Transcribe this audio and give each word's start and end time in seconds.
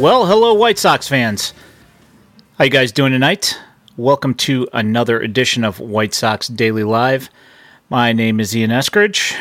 Well, 0.00 0.24
hello, 0.24 0.54
White 0.54 0.78
Sox 0.78 1.06
fans. 1.08 1.52
How 2.56 2.64
you 2.64 2.70
guys 2.70 2.90
doing 2.90 3.12
tonight? 3.12 3.60
Welcome 3.98 4.32
to 4.36 4.66
another 4.72 5.20
edition 5.20 5.62
of 5.62 5.78
White 5.78 6.14
Sox 6.14 6.48
Daily 6.48 6.84
Live. 6.84 7.28
My 7.90 8.14
name 8.14 8.40
is 8.40 8.56
Ian 8.56 8.70
Eskridge, 8.70 9.38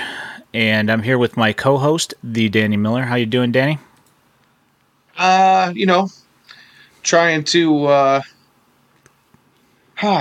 and 0.53 0.91
I'm 0.91 1.01
here 1.01 1.17
with 1.17 1.37
my 1.37 1.53
co-host, 1.53 2.13
the 2.21 2.49
Danny 2.49 2.75
Miller. 2.75 3.03
How 3.03 3.15
you 3.15 3.25
doing, 3.25 3.53
Danny? 3.53 3.79
Uh, 5.17 5.71
you 5.73 5.85
know, 5.85 6.09
trying 7.03 7.45
to 7.45 7.85
uh, 7.85 8.21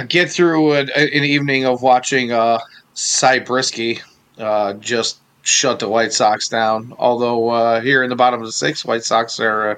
get 0.06 0.30
through 0.30 0.74
an, 0.74 0.88
an 0.94 1.24
evening 1.24 1.66
of 1.66 1.82
watching 1.82 2.30
uh, 2.30 2.60
Cy 2.94 3.40
Brieske 3.40 4.00
uh, 4.38 4.74
just 4.74 5.18
shut 5.42 5.80
the 5.80 5.88
White 5.88 6.12
Sox 6.12 6.48
down. 6.48 6.94
Although 6.96 7.48
uh, 7.48 7.80
here 7.80 8.04
in 8.04 8.08
the 8.08 8.14
bottom 8.14 8.38
of 8.38 8.46
the 8.46 8.52
sixth, 8.52 8.84
White 8.84 9.02
Sox 9.02 9.40
are 9.40 9.70
uh, 9.70 9.74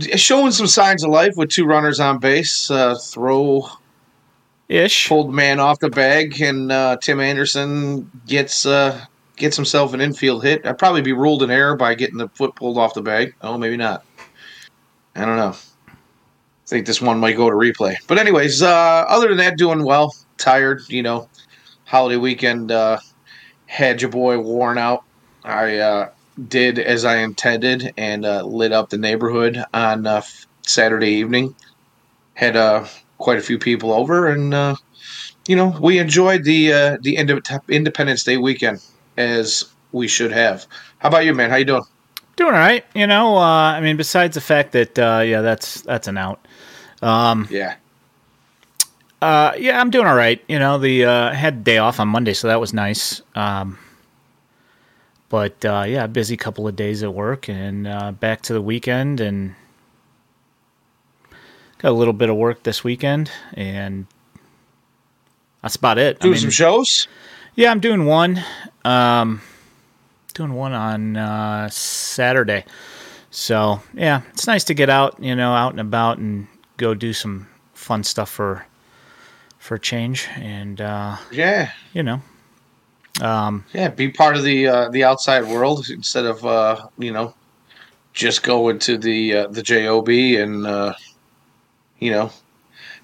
showing 0.00 0.52
some 0.52 0.66
signs 0.66 1.04
of 1.04 1.10
life 1.10 1.34
with 1.36 1.50
two 1.50 1.64
runners 1.64 2.00
on 2.00 2.18
base. 2.18 2.70
Uh, 2.70 2.96
throw 2.96 3.68
ish 4.68 5.08
pulled 5.08 5.32
man 5.34 5.60
off 5.60 5.78
the 5.80 5.90
bag, 5.90 6.40
and 6.40 6.72
uh, 6.72 6.96
Tim 7.00 7.20
Anderson 7.20 8.10
gets 8.26 8.66
uh, 8.66 9.04
gets 9.36 9.56
himself 9.56 9.94
an 9.94 10.00
infield 10.00 10.42
hit. 10.42 10.66
I'd 10.66 10.78
probably 10.78 11.02
be 11.02 11.12
ruled 11.12 11.42
an 11.42 11.50
error 11.50 11.76
by 11.76 11.94
getting 11.94 12.18
the 12.18 12.28
foot 12.28 12.54
pulled 12.56 12.78
off 12.78 12.94
the 12.94 13.02
bag. 13.02 13.34
Oh, 13.42 13.58
maybe 13.58 13.76
not. 13.76 14.04
I 15.14 15.24
don't 15.24 15.36
know. 15.36 15.54
I 15.88 16.66
think 16.66 16.86
this 16.86 17.02
one 17.02 17.18
might 17.18 17.36
go 17.36 17.50
to 17.50 17.56
replay. 17.56 17.96
But 18.06 18.18
anyways, 18.18 18.62
uh, 18.62 19.04
other 19.08 19.28
than 19.28 19.38
that, 19.38 19.58
doing 19.58 19.84
well. 19.84 20.14
Tired, 20.38 20.82
you 20.88 21.02
know. 21.02 21.28
Holiday 21.84 22.16
weekend 22.16 22.72
uh, 22.72 22.98
had 23.66 24.00
your 24.00 24.10
boy 24.10 24.38
worn 24.38 24.78
out. 24.78 25.04
I 25.44 25.76
uh, 25.76 26.10
did 26.48 26.78
as 26.78 27.04
I 27.04 27.18
intended 27.18 27.92
and 27.96 28.24
uh, 28.24 28.42
lit 28.44 28.72
up 28.72 28.90
the 28.90 28.98
neighborhood 28.98 29.62
on 29.72 30.06
uh, 30.06 30.22
Saturday 30.62 31.10
evening. 31.10 31.54
Had 32.34 32.56
uh, 32.56 32.86
quite 33.18 33.38
a 33.38 33.42
few 33.42 33.58
people 33.58 33.92
over, 33.92 34.26
and 34.28 34.54
uh, 34.54 34.76
you 35.46 35.56
know 35.56 35.76
we 35.80 35.98
enjoyed 35.98 36.44
the 36.44 36.72
uh, 36.72 36.98
the 37.02 37.16
Independence 37.16 38.24
Day 38.24 38.38
weekend 38.38 38.82
as 39.16 39.66
we 39.92 40.08
should 40.08 40.32
have. 40.32 40.66
How 40.98 41.08
about 41.08 41.24
you, 41.24 41.34
man? 41.34 41.50
How 41.50 41.56
you 41.56 41.66
doing? 41.66 41.84
Doing 42.36 42.54
all 42.54 42.60
right. 42.60 42.84
You 42.94 43.06
know, 43.06 43.36
I 43.36 43.80
mean, 43.82 43.98
besides 43.98 44.34
the 44.34 44.40
fact 44.40 44.72
that 44.72 44.96
yeah, 44.96 45.42
that's 45.42 45.82
that's 45.82 46.08
an 46.08 46.16
out. 46.16 46.46
Um, 47.02 47.46
yeah. 47.50 47.76
Uh, 49.22 49.54
yeah, 49.56 49.80
I'm 49.80 49.90
doing 49.90 50.06
all 50.06 50.16
right. 50.16 50.42
You 50.48 50.58
know, 50.58 50.78
the 50.78 51.04
uh, 51.04 51.30
had 51.32 51.62
day 51.62 51.78
off 51.78 52.00
on 52.00 52.08
Monday, 52.08 52.34
so 52.34 52.48
that 52.48 52.58
was 52.58 52.72
nice. 52.72 53.22
Um, 53.36 53.78
but 55.32 55.64
uh, 55.64 55.84
yeah, 55.88 56.06
busy 56.06 56.36
couple 56.36 56.68
of 56.68 56.76
days 56.76 57.02
at 57.02 57.14
work, 57.14 57.48
and 57.48 57.88
uh, 57.88 58.12
back 58.12 58.42
to 58.42 58.52
the 58.52 58.60
weekend, 58.60 59.18
and 59.18 59.54
got 61.78 61.88
a 61.88 61.96
little 61.96 62.12
bit 62.12 62.28
of 62.28 62.36
work 62.36 62.62
this 62.64 62.84
weekend, 62.84 63.30
and 63.54 64.06
that's 65.62 65.76
about 65.76 65.96
it. 65.96 66.20
Doing 66.20 66.32
I 66.32 66.34
mean, 66.34 66.40
some 66.42 66.50
shows. 66.50 67.08
Yeah, 67.54 67.70
I'm 67.70 67.80
doing 67.80 68.04
one. 68.04 68.44
Um, 68.84 69.40
doing 70.34 70.52
one 70.52 70.74
on 70.74 71.16
uh, 71.16 71.70
Saturday. 71.70 72.66
So 73.30 73.80
yeah, 73.94 74.20
it's 74.34 74.46
nice 74.46 74.64
to 74.64 74.74
get 74.74 74.90
out, 74.90 75.18
you 75.18 75.34
know, 75.34 75.54
out 75.54 75.72
and 75.72 75.80
about, 75.80 76.18
and 76.18 76.46
go 76.76 76.92
do 76.92 77.14
some 77.14 77.48
fun 77.72 78.04
stuff 78.04 78.28
for 78.28 78.66
for 79.58 79.78
change, 79.78 80.28
and 80.36 80.78
uh, 80.78 81.16
yeah, 81.30 81.70
you 81.94 82.02
know, 82.02 82.20
um, 83.20 83.64
yeah, 83.72 83.88
be 83.88 84.08
part 84.08 84.36
of 84.36 84.42
the 84.42 84.66
uh, 84.66 84.88
the 84.88 85.04
outside 85.04 85.44
world 85.44 85.88
instead 85.90 86.24
of 86.24 86.44
uh, 86.44 86.88
you 86.98 87.12
know 87.12 87.34
just 88.12 88.42
going 88.42 88.78
to 88.80 88.96
the 88.96 89.34
uh, 89.34 89.46
the 89.48 89.62
job 89.62 90.08
and 90.08 90.66
uh, 90.66 90.94
you 91.98 92.10
know 92.10 92.30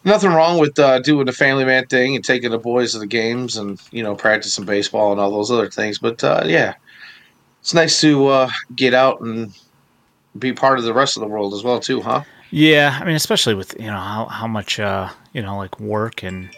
nothing 0.04 0.30
wrong 0.30 0.58
with 0.58 0.78
uh, 0.78 0.98
doing 1.00 1.26
the 1.26 1.32
family 1.32 1.64
man 1.64 1.86
thing 1.86 2.14
and 2.14 2.24
taking 2.24 2.50
the 2.50 2.58
boys 2.58 2.92
to 2.92 2.98
the 2.98 3.06
games 3.06 3.56
and 3.56 3.80
you 3.90 4.02
know 4.02 4.14
practicing 4.14 4.64
baseball 4.64 5.12
and 5.12 5.20
all 5.20 5.30
those 5.30 5.50
other 5.50 5.70
things. 5.70 5.98
But 5.98 6.22
uh, 6.24 6.44
yeah, 6.46 6.74
it's 7.60 7.74
nice 7.74 8.00
to 8.00 8.28
uh, 8.28 8.50
get 8.74 8.94
out 8.94 9.20
and 9.20 9.52
be 10.38 10.52
part 10.52 10.78
of 10.78 10.84
the 10.84 10.94
rest 10.94 11.16
of 11.16 11.20
the 11.20 11.28
world 11.28 11.54
as 11.54 11.64
well 11.64 11.80
too, 11.80 12.00
huh? 12.00 12.22
Yeah, 12.50 12.98
I 13.00 13.04
mean, 13.04 13.14
especially 13.14 13.54
with 13.54 13.78
you 13.78 13.86
know 13.86 13.98
how 13.98 14.26
how 14.26 14.46
much 14.46 14.80
uh, 14.80 15.10
you 15.32 15.42
know 15.42 15.58
like 15.58 15.78
work 15.78 16.22
and 16.22 16.50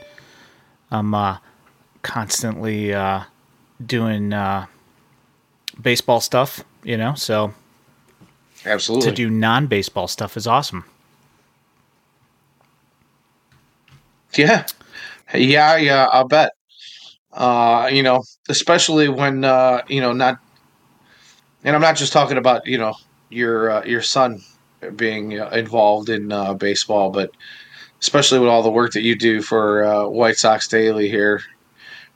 I'm 0.91 1.15
uh, 1.15 1.39
constantly 2.03 2.95
uh, 2.95 3.25
doing 3.85 4.33
uh, 4.33 4.67
baseball 5.81 6.21
stuff, 6.21 6.65
you 6.85 6.97
know. 6.97 7.15
So 7.15 7.55
absolutely 8.65 9.11
to 9.11 9.15
do 9.15 9.31
non 9.31 9.67
baseball 9.67 10.09
stuff 10.09 10.37
is 10.37 10.47
awesome. 10.47 10.85
Yeah, 14.37 14.65
yeah, 15.35 15.77
yeah. 15.77 16.07
I'll 16.13 16.29
bet. 16.29 16.53
Uh, 17.33 17.89
you 17.93 18.03
know, 18.03 18.23
especially 18.49 19.09
when 19.09 19.45
uh, 19.45 19.83
you 19.89 20.01
know 20.01 20.13
not, 20.13 20.39
and 21.65 21.75
I'm 21.75 21.83
not 21.83 21.97
just 21.97 22.13
talking 22.13 22.39
about 22.39 22.67
you 22.67 22.79
know 22.79 22.95
your 23.29 23.71
uh, 23.71 23.85
your 23.85 24.03
son 24.03 24.43
being 24.97 25.39
uh, 25.39 25.49
involved 25.51 26.09
in 26.09 26.33
uh, 26.33 26.55
baseball, 26.55 27.11
but 27.11 27.31
especially 28.01 28.39
with 28.39 28.49
all 28.49 28.63
the 28.63 28.71
work 28.71 28.93
that 28.93 29.03
you 29.03 29.15
do 29.15 29.43
for 29.43 29.85
uh, 29.85 30.09
White 30.09 30.39
Sox 30.39 30.67
Daily 30.69 31.09
here 31.09 31.43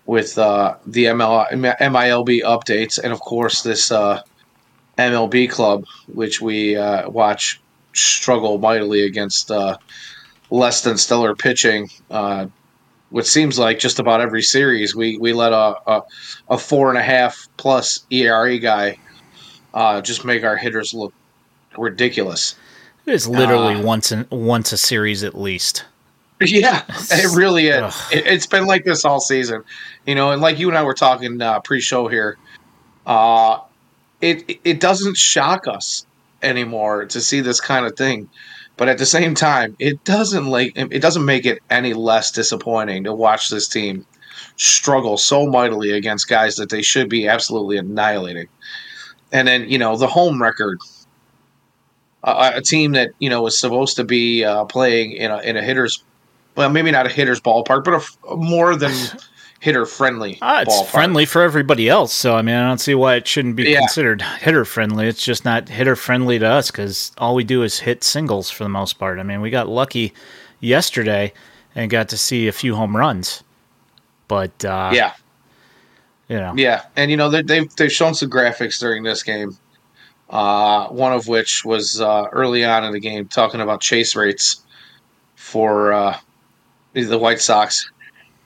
with 0.06 0.38
uh, 0.38 0.76
the 0.86 1.06
ML, 1.06 1.50
MILB 1.52 2.42
updates, 2.42 2.98
and 3.02 3.12
of 3.12 3.20
course 3.20 3.62
this 3.62 3.90
uh, 3.90 4.20
MLB 4.98 5.50
club, 5.50 5.84
which 6.12 6.40
we 6.40 6.76
uh, 6.76 7.08
watch 7.08 7.60
struggle 7.94 8.58
mightily 8.58 9.04
against 9.04 9.50
less 10.50 10.82
than 10.82 10.98
stellar 10.98 11.34
pitching. 11.34 11.88
which 13.10 13.26
seems 13.26 13.58
like 13.58 13.78
just 13.78 13.98
about 13.98 14.20
every 14.20 14.42
series, 14.42 14.94
we 14.94 15.18
we 15.18 15.32
let 15.32 15.52
a 15.52 15.76
a, 15.86 16.02
a 16.48 16.58
four 16.58 16.88
and 16.90 16.98
a 16.98 17.02
half 17.02 17.48
plus 17.56 18.04
ERA 18.10 18.58
guy 18.58 18.98
just 20.02 20.24
make 20.24 20.44
our 20.44 20.56
hitters 20.56 20.92
look 20.92 21.14
ridiculous. 21.78 22.56
It 23.06 23.14
is 23.14 23.28
literally 23.28 23.74
uh, 23.74 23.82
once 23.82 24.12
in, 24.12 24.26
once 24.30 24.72
a 24.72 24.78
series 24.78 25.22
at 25.22 25.34
least. 25.34 25.84
Yeah, 26.50 26.82
it 26.88 27.36
really 27.36 27.68
is. 27.68 27.94
It, 28.12 28.26
has 28.26 28.46
been 28.46 28.66
like 28.66 28.84
this 28.84 29.04
all 29.04 29.20
season, 29.20 29.64
you 30.06 30.14
know. 30.14 30.30
And 30.30 30.40
like 30.40 30.58
you 30.58 30.68
and 30.68 30.76
I 30.76 30.82
were 30.82 30.94
talking 30.94 31.40
uh, 31.40 31.60
pre-show 31.60 32.08
here, 32.08 32.36
uh, 33.06 33.58
it 34.20 34.58
it 34.64 34.80
doesn't 34.80 35.16
shock 35.16 35.66
us 35.66 36.06
anymore 36.42 37.06
to 37.06 37.20
see 37.20 37.40
this 37.40 37.60
kind 37.60 37.86
of 37.86 37.96
thing, 37.96 38.28
but 38.76 38.88
at 38.88 38.98
the 38.98 39.06
same 39.06 39.34
time, 39.34 39.76
it 39.78 40.04
doesn't 40.04 40.46
like 40.46 40.72
it 40.76 41.00
doesn't 41.00 41.24
make 41.24 41.46
it 41.46 41.60
any 41.70 41.94
less 41.94 42.30
disappointing 42.30 43.04
to 43.04 43.12
watch 43.12 43.50
this 43.50 43.68
team 43.68 44.06
struggle 44.56 45.16
so 45.16 45.46
mightily 45.46 45.90
against 45.90 46.28
guys 46.28 46.56
that 46.56 46.70
they 46.70 46.82
should 46.82 47.08
be 47.08 47.28
absolutely 47.28 47.76
annihilating. 47.76 48.48
And 49.32 49.48
then 49.48 49.68
you 49.68 49.78
know 49.78 49.96
the 49.96 50.06
home 50.06 50.40
record 50.40 50.78
a, 52.24 52.52
a 52.56 52.62
team 52.62 52.92
that 52.92 53.10
you 53.18 53.30
know 53.30 53.42
was 53.42 53.58
supposed 53.58 53.96
to 53.96 54.04
be 54.04 54.44
uh, 54.44 54.64
playing 54.64 55.12
in 55.12 55.30
a 55.30 55.38
in 55.38 55.56
a 55.56 55.62
hitter's 55.62 56.02
well 56.56 56.68
maybe 56.70 56.90
not 56.90 57.06
a 57.06 57.08
hitter's 57.08 57.40
ballpark 57.40 57.84
but 57.84 57.94
a, 57.94 58.32
a 58.32 58.36
more 58.36 58.76
than 58.76 58.92
hitter 59.60 59.86
friendly 59.86 60.38
uh, 60.42 60.62
it's 60.66 60.74
ballpark. 60.74 60.86
friendly 60.86 61.24
for 61.24 61.42
everybody 61.42 61.88
else 61.88 62.12
so 62.12 62.36
i 62.36 62.42
mean 62.42 62.54
i 62.54 62.66
don't 62.66 62.78
see 62.78 62.94
why 62.94 63.14
it 63.14 63.26
shouldn't 63.26 63.56
be 63.56 63.64
yeah. 63.64 63.78
considered 63.78 64.22
hitter 64.22 64.64
friendly 64.64 65.06
it's 65.06 65.24
just 65.24 65.44
not 65.44 65.68
hitter 65.68 65.96
friendly 65.96 66.38
to 66.38 66.46
us 66.46 66.70
because 66.70 67.12
all 67.18 67.34
we 67.34 67.44
do 67.44 67.62
is 67.62 67.78
hit 67.78 68.04
singles 68.04 68.50
for 68.50 68.64
the 68.64 68.68
most 68.68 68.94
part 68.94 69.18
i 69.18 69.22
mean 69.22 69.40
we 69.40 69.50
got 69.50 69.68
lucky 69.68 70.12
yesterday 70.60 71.32
and 71.74 71.90
got 71.90 72.08
to 72.08 72.16
see 72.16 72.46
a 72.46 72.52
few 72.52 72.74
home 72.74 72.96
runs 72.96 73.42
but 74.28 74.64
uh, 74.64 74.90
yeah 74.92 75.14
you 76.28 76.36
know 76.36 76.52
yeah 76.56 76.84
and 76.96 77.10
you 77.10 77.16
know 77.16 77.28
they've 77.30 77.74
they've 77.76 77.92
shown 77.92 78.14
some 78.14 78.30
graphics 78.30 78.78
during 78.78 79.02
this 79.02 79.22
game 79.22 79.56
uh, 80.30 80.88
one 80.88 81.12
of 81.12 81.28
which 81.28 81.64
was 81.64 82.00
uh, 82.00 82.26
early 82.32 82.64
on 82.64 82.82
in 82.82 82.92
the 82.92 83.00
game 83.00 83.26
talking 83.28 83.60
about 83.60 83.80
chase 83.80 84.16
rates 84.16 84.62
for 85.36 85.92
uh, 85.92 86.18
the 86.94 87.18
White 87.18 87.40
Sox 87.40 87.90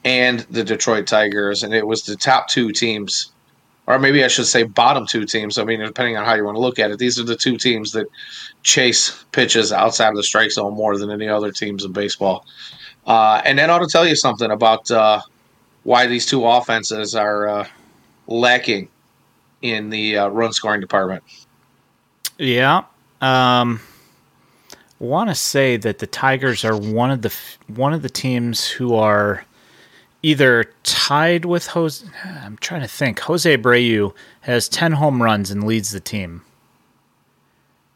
and 0.05 0.41
the 0.51 0.65
Detroit 0.65 1.07
Tigers, 1.07 1.63
and 1.63 1.75
it 1.75 1.87
was 1.87 2.03
the 2.03 2.17
top 2.17 2.49
two 2.49 2.73
teams, 2.73 3.31
or 3.87 3.99
maybe 3.99 4.25
I 4.25 4.29
should 4.29 4.47
say 4.47 4.63
bottom 4.63 5.07
two 5.07 5.25
teams. 5.25 5.59
I 5.59 5.65
mean, 5.65 5.81
depending 5.81 6.17
on 6.17 6.25
how 6.25 6.35
you 6.35 6.45
want 6.45 6.57
to 6.57 6.61
look 6.61 6.79
at 6.79 6.91
it, 6.91 6.99
these 6.99 7.19
are 7.19 7.25
the 7.25 7.37
two 7.37 7.57
teams 7.57 7.93
that 7.93 8.07
chase 8.63 9.25
pitches 9.33 9.73
outside 9.73 10.09
of 10.09 10.17
the 10.17 10.23
strike 10.23 10.51
zone 10.51 10.75
more 10.75 10.97
than 10.97 11.11
any 11.11 11.29
other 11.29 11.53
teams 11.53 11.85
in 11.85 11.93
baseball. 11.93 12.47
Uh, 13.07 13.41
and 13.45 13.59
that 13.59 13.71
ought 13.71 13.79
to 13.81 13.87
tell 13.87 14.07
you 14.07 14.17
something 14.17 14.51
about 14.51 14.91
uh, 14.91 15.21
why 15.85 16.07
these 16.07 16.27
two 16.27 16.47
offenses 16.47 17.15
are 17.15 17.49
uh, 17.49 17.67
lacking 18.27 18.89
in 19.63 19.91
the 19.91 20.17
run 20.17 20.53
scoring 20.53 20.81
department. 20.81 21.23
Yeah. 22.39 22.85
Um, 23.21 23.81
want 25.01 25.31
to 25.31 25.35
say 25.35 25.77
that 25.79 25.99
the 25.99 26.07
Tigers 26.07 26.65
are 26.65 26.77
one 26.77 27.11
of 27.11 27.23
the 27.23 27.35
one 27.69 27.93
of 27.95 28.03
the 28.03 28.11
teams 28.11 28.69
who 28.69 28.95
are 28.95 29.45
either 30.23 30.73
tied 30.85 31.45
with 31.47 31.69
Jose. 31.69 32.07
I'm 32.25 32.59
trying 32.59 32.83
to 32.83 32.89
think. 32.89 33.21
Jose 33.21 33.57
Abreu 33.57 34.15
has 34.43 34.69
ten 34.69 34.93
home 34.93 35.23
runs 35.23 35.51
and 35.51 35.65
leads 35.65 35.93
the 35.93 36.01
team. 36.01 36.43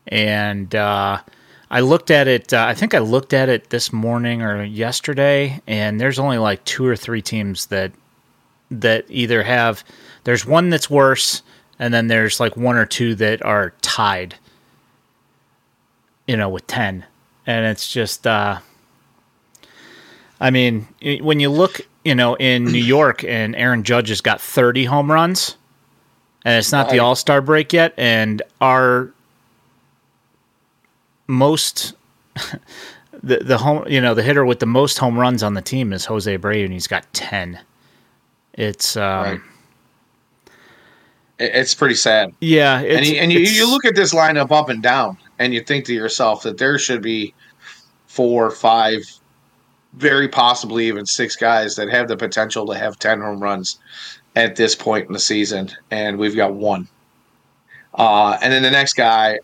and 0.08 0.74
uh, 0.74 1.20
I 1.70 1.80
looked 1.80 2.10
at 2.10 2.28
it. 2.28 2.52
Uh, 2.52 2.66
I 2.68 2.74
think 2.74 2.94
I 2.94 2.98
looked 2.98 3.32
at 3.32 3.48
it 3.48 3.70
this 3.70 3.92
morning 3.92 4.42
or 4.42 4.64
yesterday, 4.64 5.60
and 5.66 6.00
there's 6.00 6.18
only 6.18 6.38
like 6.38 6.64
two 6.64 6.86
or 6.86 6.96
three 6.96 7.22
teams 7.22 7.66
that 7.66 7.92
that 8.70 9.04
either 9.08 9.42
have. 9.42 9.84
There's 10.24 10.46
one 10.46 10.70
that's 10.70 10.90
worse, 10.90 11.42
and 11.78 11.92
then 11.94 12.08
there's 12.08 12.40
like 12.40 12.56
one 12.56 12.76
or 12.76 12.86
two 12.86 13.14
that 13.16 13.42
are 13.44 13.72
tied. 13.82 14.36
You 16.26 16.36
know, 16.36 16.48
with 16.48 16.66
ten, 16.66 17.04
and 17.46 17.66
it's 17.66 17.90
just. 17.90 18.26
Uh, 18.26 18.58
I 20.42 20.50
mean, 20.50 20.88
when 21.20 21.38
you 21.38 21.50
look, 21.50 21.80
you 22.04 22.16
know, 22.16 22.34
in 22.34 22.64
New 22.64 22.78
York, 22.84 23.22
and 23.22 23.54
Aaron 23.54 23.84
Judge 23.84 24.08
has 24.08 24.20
got 24.20 24.40
30 24.40 24.84
home 24.84 25.10
runs, 25.10 25.56
and 26.44 26.58
it's 26.58 26.72
not 26.72 26.86
right. 26.86 26.92
the 26.92 26.98
All 26.98 27.14
Star 27.14 27.40
break 27.40 27.72
yet, 27.72 27.94
and 27.96 28.42
our 28.60 29.12
most 31.28 31.94
the 33.22 33.38
the 33.38 33.58
home 33.58 33.84
you 33.88 34.00
know 34.00 34.14
the 34.14 34.22
hitter 34.22 34.44
with 34.44 34.58
the 34.58 34.66
most 34.66 34.98
home 34.98 35.18
runs 35.18 35.42
on 35.42 35.54
the 35.54 35.62
team 35.62 35.92
is 35.92 36.04
Jose 36.04 36.36
Abreu, 36.36 36.64
and 36.64 36.72
he's 36.72 36.88
got 36.88 37.10
10. 37.14 37.60
It's 38.54 38.96
um, 38.96 39.24
right. 39.24 39.40
It's 41.38 41.74
pretty 41.74 41.94
sad. 41.94 42.34
Yeah, 42.40 42.80
and, 42.80 43.04
you, 43.06 43.16
and 43.16 43.32
you, 43.32 43.40
you 43.40 43.68
look 43.68 43.84
at 43.84 43.96
this 43.96 44.14
lineup 44.14 44.52
up 44.52 44.68
and 44.68 44.82
down, 44.82 45.16
and 45.42 45.52
you 45.52 45.60
think 45.60 45.84
to 45.86 45.92
yourself 45.92 46.44
that 46.44 46.56
there 46.56 46.78
should 46.78 47.02
be 47.02 47.34
four, 48.06 48.48
five, 48.48 49.00
very 49.94 50.28
possibly 50.28 50.86
even 50.86 51.04
six 51.04 51.34
guys 51.34 51.74
that 51.74 51.88
have 51.88 52.06
the 52.06 52.16
potential 52.16 52.64
to 52.66 52.78
have 52.78 52.96
10 52.96 53.20
home 53.20 53.42
runs 53.42 53.80
at 54.36 54.54
this 54.54 54.76
point 54.76 55.08
in 55.08 55.12
the 55.12 55.18
season, 55.18 55.68
and 55.90 56.16
we've 56.16 56.36
got 56.36 56.54
one. 56.54 56.86
Uh, 57.92 58.38
and 58.40 58.52
then 58.52 58.62
the 58.62 58.70
next 58.70 58.92
guy 58.92 59.40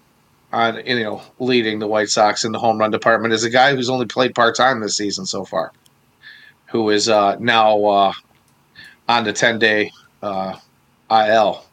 on 0.53 0.81
you 0.87 1.03
know 1.03 1.21
leading 1.41 1.81
the 1.81 1.87
White 1.87 2.09
Sox 2.09 2.45
in 2.45 2.53
the 2.53 2.59
home 2.59 2.79
run 2.79 2.91
department 2.91 3.35
is 3.35 3.45
a 3.45 3.51
guy 3.51 3.75
who's 3.75 3.91
only 3.91 4.07
played 4.07 4.35
part 4.35 4.57
time 4.57 4.81
this 4.81 4.97
season 4.97 5.27
so 5.27 5.45
far, 5.45 5.73
who 6.67 6.91
is 6.91 7.09
uh, 7.09 7.37
now 7.41 7.85
uh, 7.85 8.13
on 9.09 9.25
the 9.25 9.33
10 9.33 9.59
day 9.59 9.91
uh, 10.23 10.57
IL 11.11 11.67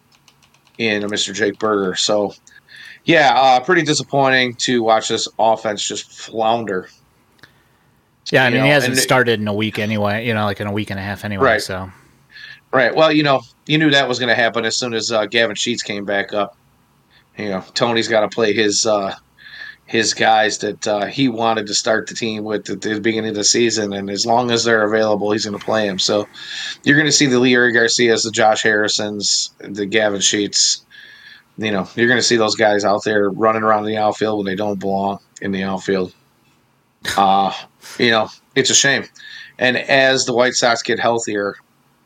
in 0.77 1.03
Mr. 1.03 1.33
Jake 1.33 1.59
Burger. 1.59 1.95
So, 1.95 2.33
yeah, 3.05 3.33
uh, 3.35 3.59
pretty 3.61 3.83
disappointing 3.83 4.55
to 4.55 4.83
watch 4.83 5.07
this 5.07 5.27
offense 5.39 5.87
just 5.87 6.11
flounder 6.11 6.89
yeah, 8.31 8.45
I 8.45 8.49
mean, 8.49 8.59
know, 8.59 8.65
he 8.65 8.71
hasn't 8.71 8.97
started 8.97 9.39
in 9.39 9.47
a 9.47 9.53
week 9.53 9.77
anyway. 9.77 10.25
You 10.25 10.33
know, 10.33 10.45
like 10.45 10.59
in 10.59 10.67
a 10.67 10.71
week 10.71 10.89
and 10.89 10.99
a 10.99 11.03
half 11.03 11.25
anyway. 11.25 11.45
Right. 11.45 11.61
So, 11.61 11.91
right. 12.71 12.95
Well, 12.95 13.11
you 13.11 13.23
know, 13.23 13.41
you 13.67 13.77
knew 13.77 13.91
that 13.91 14.07
was 14.07 14.19
going 14.19 14.29
to 14.29 14.35
happen 14.35 14.65
as 14.65 14.75
soon 14.75 14.93
as 14.93 15.11
uh, 15.11 15.25
Gavin 15.25 15.55
Sheets 15.55 15.83
came 15.83 16.05
back 16.05 16.33
up. 16.33 16.57
You 17.37 17.49
know, 17.49 17.63
Tony's 17.73 18.07
got 18.07 18.21
to 18.21 18.29
play 18.29 18.53
his 18.53 18.85
uh, 18.85 19.13
his 19.85 20.13
guys 20.13 20.57
that 20.59 20.87
uh, 20.87 21.05
he 21.05 21.27
wanted 21.27 21.67
to 21.67 21.75
start 21.75 22.07
the 22.07 22.15
team 22.15 22.43
with 22.43 22.67
at 22.69 22.81
the 22.81 22.99
beginning 22.99 23.29
of 23.29 23.35
the 23.35 23.43
season, 23.43 23.93
and 23.93 24.09
as 24.09 24.25
long 24.25 24.49
as 24.49 24.63
they're 24.63 24.83
available, 24.83 25.31
he's 25.31 25.45
going 25.45 25.57
to 25.57 25.63
play 25.63 25.87
them. 25.87 25.99
So, 25.99 26.27
you're 26.83 26.97
going 26.97 27.07
to 27.07 27.11
see 27.11 27.27
the 27.27 27.39
Leury 27.39 27.73
Garcias, 27.73 28.23
the 28.23 28.31
Josh 28.31 28.63
Harrisons, 28.63 29.53
the 29.59 29.85
Gavin 29.85 30.21
Sheets. 30.21 30.81
You 31.57 31.71
know, 31.71 31.87
you're 31.95 32.07
going 32.07 32.19
to 32.19 32.23
see 32.23 32.35
those 32.35 32.55
guys 32.55 32.83
out 32.83 33.03
there 33.03 33.29
running 33.29 33.63
around 33.63 33.85
the 33.85 33.97
outfield 33.97 34.39
when 34.39 34.45
they 34.45 34.55
don't 34.55 34.79
belong 34.79 35.19
in 35.41 35.51
the 35.51 35.63
outfield. 35.63 36.13
Uh, 37.15 37.53
you 37.97 38.11
know, 38.11 38.29
it's 38.55 38.69
a 38.69 38.75
shame. 38.75 39.05
And 39.57 39.77
as 39.77 40.25
the 40.25 40.33
White 40.33 40.53
Sox 40.53 40.81
get 40.81 40.99
healthier, 40.99 41.55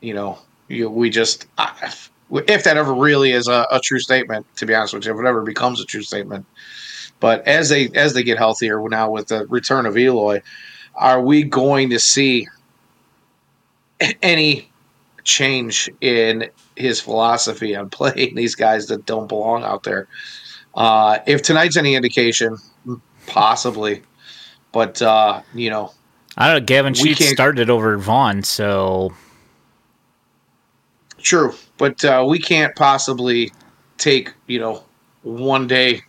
you 0.01 0.13
know, 0.13 0.37
you, 0.67 0.89
we 0.89 1.09
just, 1.09 1.47
if 2.31 2.63
that 2.63 2.77
ever 2.77 2.93
really 2.93 3.31
is 3.31 3.47
a, 3.47 3.65
a, 3.71 3.79
true 3.79 3.99
statement, 3.99 4.45
to 4.57 4.65
be 4.65 4.75
honest 4.75 4.93
with 4.93 5.05
you, 5.05 5.13
if 5.13 5.19
it 5.19 5.25
ever 5.25 5.41
becomes 5.41 5.81
a 5.81 5.85
true 5.85 6.03
statement, 6.03 6.45
but 7.19 7.45
as 7.47 7.69
they 7.69 7.89
as 7.95 8.13
they 8.13 8.23
get 8.23 8.37
healthier 8.37 8.81
now 8.87 9.11
with 9.11 9.27
the 9.27 9.45
return 9.47 9.85
of 9.85 9.97
Eloy, 9.97 10.41
are 10.95 11.21
we 11.21 11.43
going 11.43 11.89
to 11.89 11.99
see 11.99 12.47
any 14.21 14.69
change 15.23 15.89
in 16.01 16.49
his 16.79 16.99
philosophy 17.01 17.75
on 17.75 17.89
playing 17.89 18.35
these 18.35 18.55
guys 18.55 18.87
that 18.87 19.05
don't 19.05 19.27
belong 19.27 19.63
out 19.63 19.83
there? 19.83 20.07
Uh, 20.75 21.19
if 21.27 21.41
tonight's 21.41 21.77
any 21.77 21.95
indication, 21.95 22.57
possibly. 23.27 24.01
But 24.71 25.01
uh, 25.01 25.41
you 25.53 25.69
know, 25.69 25.93
I 26.37 26.47
don't 26.47 26.61
know. 26.61 26.65
Gavin 26.65 26.93
Sheets 26.93 27.27
started 27.29 27.69
over 27.69 27.97
Vaughn, 27.97 28.43
so 28.43 29.13
true. 31.17 31.53
But 31.77 32.03
uh, 32.05 32.25
we 32.27 32.39
can't 32.39 32.75
possibly 32.75 33.51
take 33.97 34.33
you 34.47 34.59
know 34.59 34.83
one 35.23 35.67
day 35.67 36.01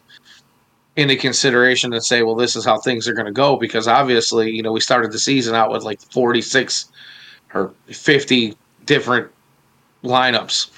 into 0.96 1.16
consideration 1.16 1.92
and 1.92 2.04
say, 2.04 2.22
well, 2.22 2.34
this 2.34 2.56
is 2.56 2.64
how 2.64 2.78
things 2.78 3.08
are 3.08 3.14
going 3.14 3.26
to 3.26 3.32
go 3.32 3.56
because 3.56 3.88
obviously, 3.88 4.50
you 4.50 4.62
know, 4.62 4.72
we 4.72 4.80
started 4.80 5.12
the 5.12 5.18
season 5.18 5.54
out 5.54 5.70
with 5.70 5.82
like 5.82 6.00
forty 6.00 6.42
six 6.42 6.90
or 7.54 7.72
fifty 7.86 8.56
different 8.84 9.30
lineups, 10.02 10.70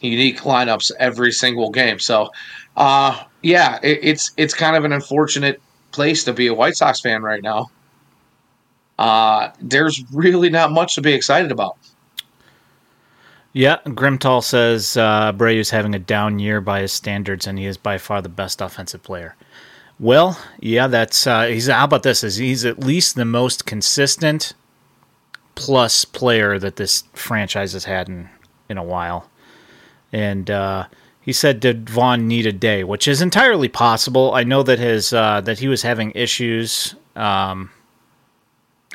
unique 0.00 0.40
lineups 0.40 0.92
every 0.98 1.32
single 1.32 1.70
game. 1.70 1.98
So, 1.98 2.30
uh, 2.76 3.24
yeah, 3.42 3.78
it, 3.82 4.00
it's 4.02 4.32
it's 4.36 4.54
kind 4.54 4.76
of 4.76 4.84
an 4.84 4.92
unfortunate 4.92 5.60
place 5.92 6.24
to 6.24 6.32
be 6.32 6.48
a 6.48 6.54
White 6.54 6.76
Sox 6.76 7.00
fan 7.00 7.22
right 7.22 7.42
now. 7.42 7.70
Uh, 8.98 9.50
there's 9.60 10.02
really 10.12 10.50
not 10.50 10.70
much 10.72 10.94
to 10.94 11.02
be 11.02 11.12
excited 11.12 11.50
about. 11.50 11.76
Yeah, 13.52 13.78
Grimtall 13.86 14.42
says 14.42 14.96
uh, 14.96 15.32
is 15.40 15.70
having 15.70 15.94
a 15.94 15.98
down 16.00 16.40
year 16.40 16.60
by 16.60 16.80
his 16.80 16.92
standards, 16.92 17.46
and 17.46 17.56
he 17.56 17.66
is 17.66 17.76
by 17.76 17.98
far 17.98 18.20
the 18.20 18.28
best 18.28 18.60
offensive 18.60 19.02
player. 19.04 19.36
Well, 20.00 20.40
yeah, 20.58 20.88
that's 20.88 21.24
uh, 21.26 21.44
he's. 21.44 21.68
How 21.68 21.84
about 21.84 22.02
this? 22.02 22.24
Is 22.24 22.36
he's 22.36 22.64
at 22.64 22.80
least 22.80 23.14
the 23.14 23.24
most 23.24 23.64
consistent 23.64 24.54
plus 25.54 26.04
player 26.04 26.58
that 26.58 26.76
this 26.76 27.04
franchise 27.12 27.72
has 27.72 27.84
had 27.84 28.08
in 28.08 28.28
in 28.68 28.78
a 28.78 28.82
while, 28.82 29.28
and 30.12 30.50
uh, 30.50 30.86
he 31.20 31.32
said, 31.32 31.60
"Did 31.60 31.88
Vaughn 31.88 32.28
need 32.28 32.46
a 32.46 32.52
day?" 32.52 32.84
Which 32.84 33.08
is 33.08 33.22
entirely 33.22 33.68
possible. 33.68 34.34
I 34.34 34.44
know 34.44 34.62
that 34.62 34.78
his 34.78 35.12
uh, 35.12 35.40
that 35.42 35.58
he 35.58 35.68
was 35.68 35.82
having 35.82 36.12
issues. 36.14 36.94
Um, 37.16 37.70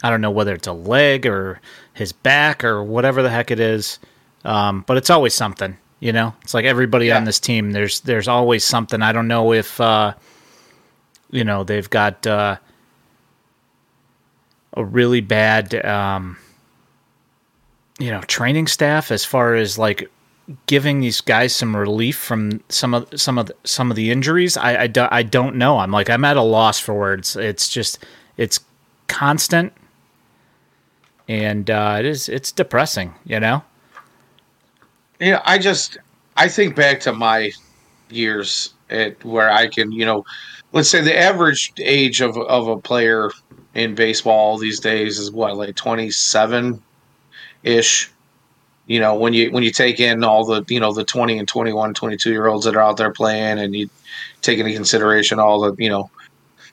I 0.04 0.10
don't 0.10 0.22
know 0.22 0.32
whether 0.32 0.54
it's 0.54 0.68
a 0.68 0.74
leg 0.74 1.26
or 1.26 1.60
his 1.94 2.12
back 2.12 2.64
or 2.64 2.84
whatever 2.84 3.22
the 3.22 3.30
heck 3.30 3.52
it 3.52 3.60
is, 3.60 4.00
um, 4.46 4.84
but 4.88 4.98
it's 4.98 5.10
always 5.10 5.34
something. 5.34 5.78
You 6.00 6.14
know, 6.14 6.34
it's 6.42 6.54
like 6.54 6.66
everybody 6.66 7.08
yeah. 7.08 7.18
on 7.18 7.26
this 7.26 7.40
team. 7.40 7.72
There's 7.72 8.00
there's 8.02 8.28
always 8.28 8.64
something. 8.64 9.02
I 9.02 9.12
don't 9.12 9.28
know 9.28 9.52
if 9.52 9.82
uh, 9.82 10.14
you 11.32 11.44
know 11.44 11.64
they've 11.64 11.90
got 11.90 12.26
uh, 12.26 12.58
a 14.74 14.86
really 14.86 15.22
bad 15.22 15.84
um, 15.86 16.38
you 18.00 18.10
know 18.10 18.22
training 18.22 18.66
staff 18.66 19.12
as 19.12 19.24
far 19.24 19.54
as 19.56 19.78
like 19.78 20.10
giving 20.66 21.00
these 21.00 21.22
guys 21.22 21.54
some 21.54 21.76
relief 21.76 22.18
from 22.18 22.64
some 22.70 22.94
of 22.94 23.08
some 23.16 23.38
of 23.38 23.48
the, 23.48 23.56
some 23.66 23.92
of 23.92 23.96
the 23.96 24.10
injuries. 24.10 24.58
I, 24.58 24.84
I, 24.84 24.88
do, 24.88 25.08
I 25.12 25.22
don't 25.22 25.56
know. 25.56 25.78
I'm 25.78 25.92
like 25.92 26.10
I'm 26.10 26.26
at 26.26 26.38
a 26.38 26.42
loss 26.42 26.80
for 26.80 26.94
words. 26.94 27.36
It's 27.36 27.70
just 27.70 28.04
it's 28.38 28.60
constant, 29.08 29.74
and 31.28 31.70
uh, 31.70 31.98
it 32.00 32.06
is 32.06 32.30
it's 32.30 32.52
depressing. 32.52 33.14
You 33.26 33.40
know. 33.40 33.64
Yeah, 35.20 35.42
I 35.46 35.58
just 35.60 35.98
I 36.38 36.48
think 36.48 36.76
back 36.76 37.02
to 37.02 37.14
my 37.14 37.52
years 38.10 38.74
at 38.90 39.24
where 39.24 39.52
I 39.52 39.68
can 39.68 39.92
you 39.92 40.06
know, 40.06 40.26
let's 40.72 40.90
say 40.90 41.02
the 41.02 41.18
average 41.18 41.74
age 41.80 42.22
of 42.22 42.38
of 42.38 42.68
a 42.68 42.78
player 42.78 43.30
in 43.76 43.94
baseball 43.94 44.58
these 44.58 44.80
days 44.80 45.20
is 45.20 45.32
what 45.32 45.56
like 45.58 45.76
twenty 45.76 46.10
seven 46.10 46.82
ish 47.64 48.12
you 48.90 49.00
know 49.00 49.16
when 49.16 49.34
you 49.34 49.52
when 49.52 49.64
you 49.64 49.72
take 49.72 50.00
in 50.00 50.24
all 50.24 50.44
the 50.46 50.66
you 50.68 50.80
know 50.80 50.92
the 50.92 51.04
20 51.04 51.38
and 51.38 51.48
21 51.48 51.94
22 51.94 52.32
year 52.32 52.48
olds 52.48 52.66
that 52.66 52.76
are 52.76 52.82
out 52.82 52.98
there 52.98 53.12
playing 53.12 53.60
and 53.60 53.76
you 53.76 53.90
take 54.42 54.60
into 54.60 54.74
consideration 54.74 55.40
all 55.40 55.62
the 55.62 55.76
you 55.82 55.90
know 55.90 56.10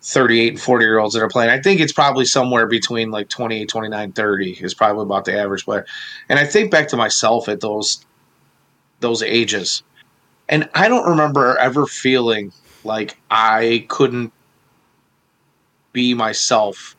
38 0.02 0.49
and 0.49 0.61
40 0.61 0.85
year 0.85 0.99
olds 0.99 1.14
that 1.14 1.23
are 1.23 1.28
playing 1.28 1.50
i 1.50 1.61
think 1.61 1.81
it's 1.81 1.93
probably 1.93 2.25
somewhere 2.25 2.66
between 2.66 3.11
like 3.11 3.28
28 3.28 3.69
29 3.69 4.12
30 4.12 4.52
is 4.61 4.75
probably 4.75 5.02
about 5.02 5.25
the 5.26 5.38
average 5.38 5.64
player. 5.64 5.85
And 6.28 6.38
i 6.38 6.45
think 6.45 6.71
back 6.71 6.88
to 6.88 6.97
myself 6.97 7.49
at 7.49 7.61
those 7.61 8.05
those 9.00 9.23
ages. 9.23 9.83
And 10.49 10.69
i 10.75 10.88
don't 10.88 11.09
remember 11.09 11.59
ever 11.59 11.87
feeling 11.87 12.52
like 12.83 13.19
i 13.31 13.85
couldn't 13.88 14.33
be 15.93 16.14
myself 16.14 16.97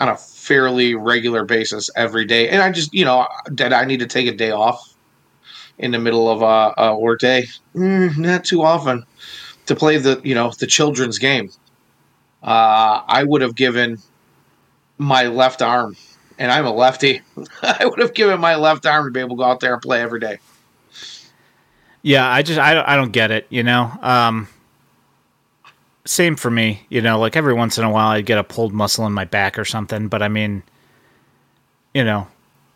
on 0.00 0.08
a 0.08 0.16
fairly 0.16 0.94
regular 0.94 1.44
basis 1.44 1.90
every 1.96 2.24
day. 2.24 2.48
And 2.48 2.62
I 2.62 2.70
just, 2.70 2.92
you 2.94 3.04
know, 3.04 3.26
did 3.54 3.72
I 3.72 3.84
need 3.84 4.00
to 4.00 4.06
take 4.06 4.26
a 4.26 4.32
day 4.32 4.50
off 4.50 4.94
in 5.78 5.90
the 5.90 5.98
middle 5.98 6.28
of 6.28 6.42
a, 6.42 6.74
a 6.80 6.98
work 6.98 7.20
day? 7.20 7.46
Mm, 7.74 8.16
not 8.18 8.44
too 8.44 8.62
often 8.62 9.04
to 9.66 9.74
play 9.74 9.98
the, 9.98 10.20
you 10.24 10.34
know, 10.34 10.52
the 10.58 10.66
children's 10.66 11.18
game. 11.18 11.50
Uh, 12.42 13.02
I 13.06 13.24
would 13.24 13.42
have 13.42 13.56
given 13.56 13.98
my 14.96 15.24
left 15.24 15.60
arm, 15.62 15.96
and 16.38 16.52
I'm 16.52 16.66
a 16.66 16.72
lefty. 16.72 17.20
I 17.62 17.84
would 17.84 17.98
have 17.98 18.14
given 18.14 18.40
my 18.40 18.54
left 18.54 18.86
arm 18.86 19.06
to 19.06 19.10
be 19.10 19.20
able 19.20 19.36
to 19.36 19.36
go 19.36 19.44
out 19.44 19.60
there 19.60 19.72
and 19.72 19.82
play 19.82 20.00
every 20.00 20.20
day. 20.20 20.38
Yeah, 22.02 22.28
I 22.28 22.42
just 22.42 22.60
I 22.60 22.74
don't, 22.74 22.88
I 22.88 22.96
don't 22.96 23.10
get 23.10 23.32
it. 23.32 23.46
You 23.50 23.64
know, 23.64 23.90
um, 24.00 24.48
same 26.08 26.36
for 26.36 26.50
me. 26.50 26.86
You 26.88 27.00
know, 27.00 27.18
like 27.18 27.36
every 27.36 27.54
once 27.54 27.78
in 27.78 27.84
a 27.84 27.90
while 27.90 28.08
I'd 28.08 28.26
get 28.26 28.38
a 28.38 28.44
pulled 28.44 28.72
muscle 28.72 29.06
in 29.06 29.12
my 29.12 29.24
back 29.24 29.58
or 29.58 29.64
something, 29.64 30.08
but 30.08 30.22
I 30.22 30.28
mean, 30.28 30.62
you 31.94 32.04
know, 32.04 32.26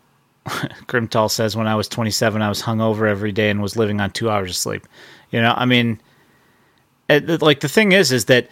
Grimtall 0.45 1.31
says 1.31 1.55
when 1.55 1.67
I 1.67 1.75
was 1.75 1.87
27, 1.87 2.41
I 2.41 2.49
was 2.49 2.61
hungover 2.61 3.09
every 3.09 3.31
day 3.31 3.49
and 3.49 3.61
was 3.61 3.77
living 3.77 4.01
on 4.01 4.11
two 4.11 4.29
hours 4.29 4.51
of 4.51 4.55
sleep. 4.55 4.87
You 5.31 5.41
know, 5.41 5.53
I 5.55 5.65
mean, 5.65 5.99
it, 7.09 7.41
like 7.41 7.61
the 7.61 7.69
thing 7.69 7.91
is, 7.91 8.11
is 8.11 8.25
that 8.25 8.49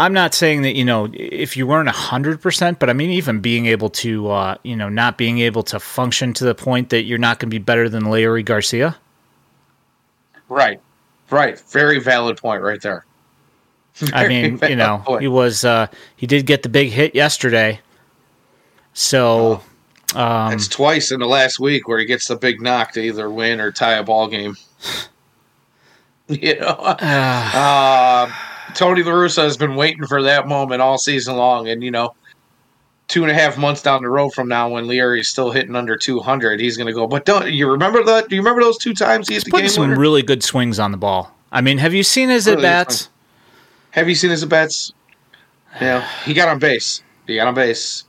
I'm 0.00 0.14
not 0.14 0.32
saying 0.32 0.62
that 0.62 0.76
you 0.76 0.84
know 0.84 1.08
if 1.12 1.58
you 1.58 1.66
weren't 1.66 1.88
hundred 1.90 2.40
percent, 2.40 2.78
but 2.78 2.88
I 2.88 2.94
mean 2.94 3.10
even 3.10 3.40
being 3.40 3.66
able 3.66 3.90
to 3.90 4.30
uh, 4.30 4.56
you 4.62 4.74
know 4.74 4.88
not 4.88 5.18
being 5.18 5.40
able 5.40 5.62
to 5.64 5.78
function 5.78 6.32
to 6.34 6.44
the 6.44 6.54
point 6.54 6.88
that 6.88 7.02
you're 7.02 7.18
not 7.18 7.38
going 7.38 7.50
to 7.50 7.54
be 7.54 7.62
better 7.62 7.86
than 7.86 8.04
Leury 8.04 8.42
Garcia. 8.42 8.96
Right, 10.48 10.80
right. 11.30 11.60
Very 11.70 12.00
valid 12.00 12.36
point 12.36 12.62
right 12.62 12.80
there. 12.80 13.04
I 14.12 14.28
mean, 14.28 14.58
you 14.62 14.76
know, 14.76 15.02
point. 15.04 15.22
he 15.22 15.28
was 15.28 15.64
uh, 15.64 15.88
he 16.16 16.26
did 16.26 16.46
get 16.46 16.62
the 16.62 16.68
big 16.68 16.90
hit 16.90 17.14
yesterday, 17.14 17.80
so. 18.92 19.62
Oh. 19.62 19.64
Um, 20.12 20.52
it's 20.52 20.66
twice 20.66 21.12
in 21.12 21.20
the 21.20 21.26
last 21.26 21.60
week 21.60 21.86
where 21.86 22.00
he 22.00 22.04
gets 22.04 22.26
the 22.26 22.34
big 22.34 22.60
knock 22.60 22.90
to 22.94 23.00
either 23.00 23.30
win 23.30 23.60
or 23.60 23.70
tie 23.70 23.92
a 23.92 24.02
ball 24.02 24.26
game. 24.26 24.56
you 26.28 26.58
know, 26.58 26.66
uh, 26.66 28.28
Tony 28.74 29.04
La 29.04 29.12
Russa 29.12 29.44
has 29.44 29.56
been 29.56 29.76
waiting 29.76 30.06
for 30.06 30.22
that 30.22 30.48
moment 30.48 30.82
all 30.82 30.98
season 30.98 31.36
long, 31.36 31.68
and 31.68 31.80
you 31.84 31.92
know, 31.92 32.14
two 33.10 33.22
and 33.22 33.30
a 33.30 33.34
half 33.34 33.58
months 33.58 33.82
down 33.82 34.02
the 34.02 34.08
road 34.08 34.30
from 34.30 34.48
now, 34.48 34.70
when 34.70 34.84
Leury 34.86 35.20
is 35.20 35.28
still 35.28 35.50
hitting 35.50 35.74
under 35.74 35.96
200, 35.96 36.60
he's 36.60 36.76
going 36.76 36.86
to 36.86 36.92
go. 36.92 37.06
But 37.06 37.24
don't 37.24 37.52
you 37.52 37.68
remember 37.68 38.02
that? 38.04 38.28
Do 38.28 38.36
you 38.36 38.40
remember 38.40 38.62
those 38.62 38.78
two 38.78 38.94
times 38.94 39.28
he 39.28 39.34
he's 39.34 39.44
putting 39.44 39.68
some 39.68 39.90
winner? 39.90 40.00
really 40.00 40.22
good 40.22 40.42
swings 40.42 40.78
on 40.78 40.92
the 40.92 40.96
ball? 40.96 41.34
I 41.52 41.60
mean, 41.60 41.78
have 41.78 41.92
you 41.92 42.04
seen 42.04 42.28
his 42.28 42.46
really 42.46 42.58
at 42.58 42.62
bats? 42.62 43.10
Have 43.90 44.08
you 44.08 44.14
seen 44.14 44.30
his 44.30 44.44
at 44.44 44.48
bats? 44.48 44.92
Yeah, 45.80 46.08
he 46.24 46.32
got 46.32 46.48
on 46.48 46.60
base. 46.60 47.02
He 47.26 47.34
got 47.36 47.48
on 47.48 47.54
base. 47.54 48.04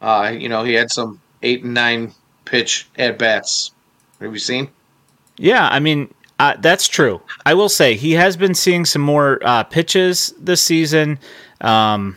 Uh, 0.00 0.34
you 0.36 0.48
know, 0.48 0.64
he 0.64 0.72
had 0.72 0.90
some 0.90 1.20
eight 1.42 1.62
and 1.62 1.74
nine 1.74 2.12
pitch 2.46 2.88
at 2.98 3.18
bats. 3.18 3.72
Have 4.20 4.32
you 4.32 4.38
seen? 4.38 4.70
Yeah, 5.36 5.68
I 5.68 5.78
mean, 5.78 6.12
uh, 6.38 6.56
that's 6.58 6.88
true. 6.88 7.20
I 7.44 7.52
will 7.52 7.68
say 7.68 7.94
he 7.94 8.12
has 8.12 8.36
been 8.36 8.54
seeing 8.54 8.86
some 8.86 9.02
more 9.02 9.40
uh, 9.42 9.64
pitches 9.64 10.32
this 10.38 10.62
season. 10.62 11.18
Um, 11.60 12.16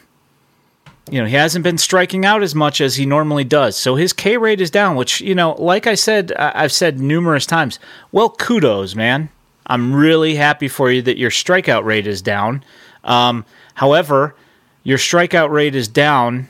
you 1.12 1.22
know, 1.22 1.28
he 1.28 1.36
hasn't 1.36 1.64
been 1.64 1.78
striking 1.78 2.26
out 2.26 2.44
as 2.44 2.56
much 2.56 2.82
as 2.82 2.96
he 2.96 3.06
normally 3.06 3.44
does. 3.44 3.76
So 3.76 3.96
his 3.96 4.14
K 4.14 4.38
rate 4.38 4.62
is 4.62 4.72
down, 4.72 4.96
which, 4.96 5.22
you 5.22 5.36
know, 5.36 5.54
like 5.54 5.88
I 5.88 5.96
said, 5.96 6.32
I've 6.34 6.72
said 6.72 7.00
numerous 7.00 7.46
times. 7.46 7.80
Well, 8.12 8.30
kudos, 8.30 8.96
man. 8.96 9.30
I'm 9.68 9.94
really 9.94 10.36
happy 10.36 10.68
for 10.68 10.90
you 10.92 11.02
that 11.04 11.18
your 11.18 11.30
strikeout 11.30 11.84
rate 11.84 12.08
is 12.08 12.22
down. 12.22 12.64
Um, 13.04 13.46
however, 13.76 14.36
your 14.84 14.98
strikeout 14.98 15.52
rate 15.52 15.76
is 15.76 15.88
down 15.88 16.48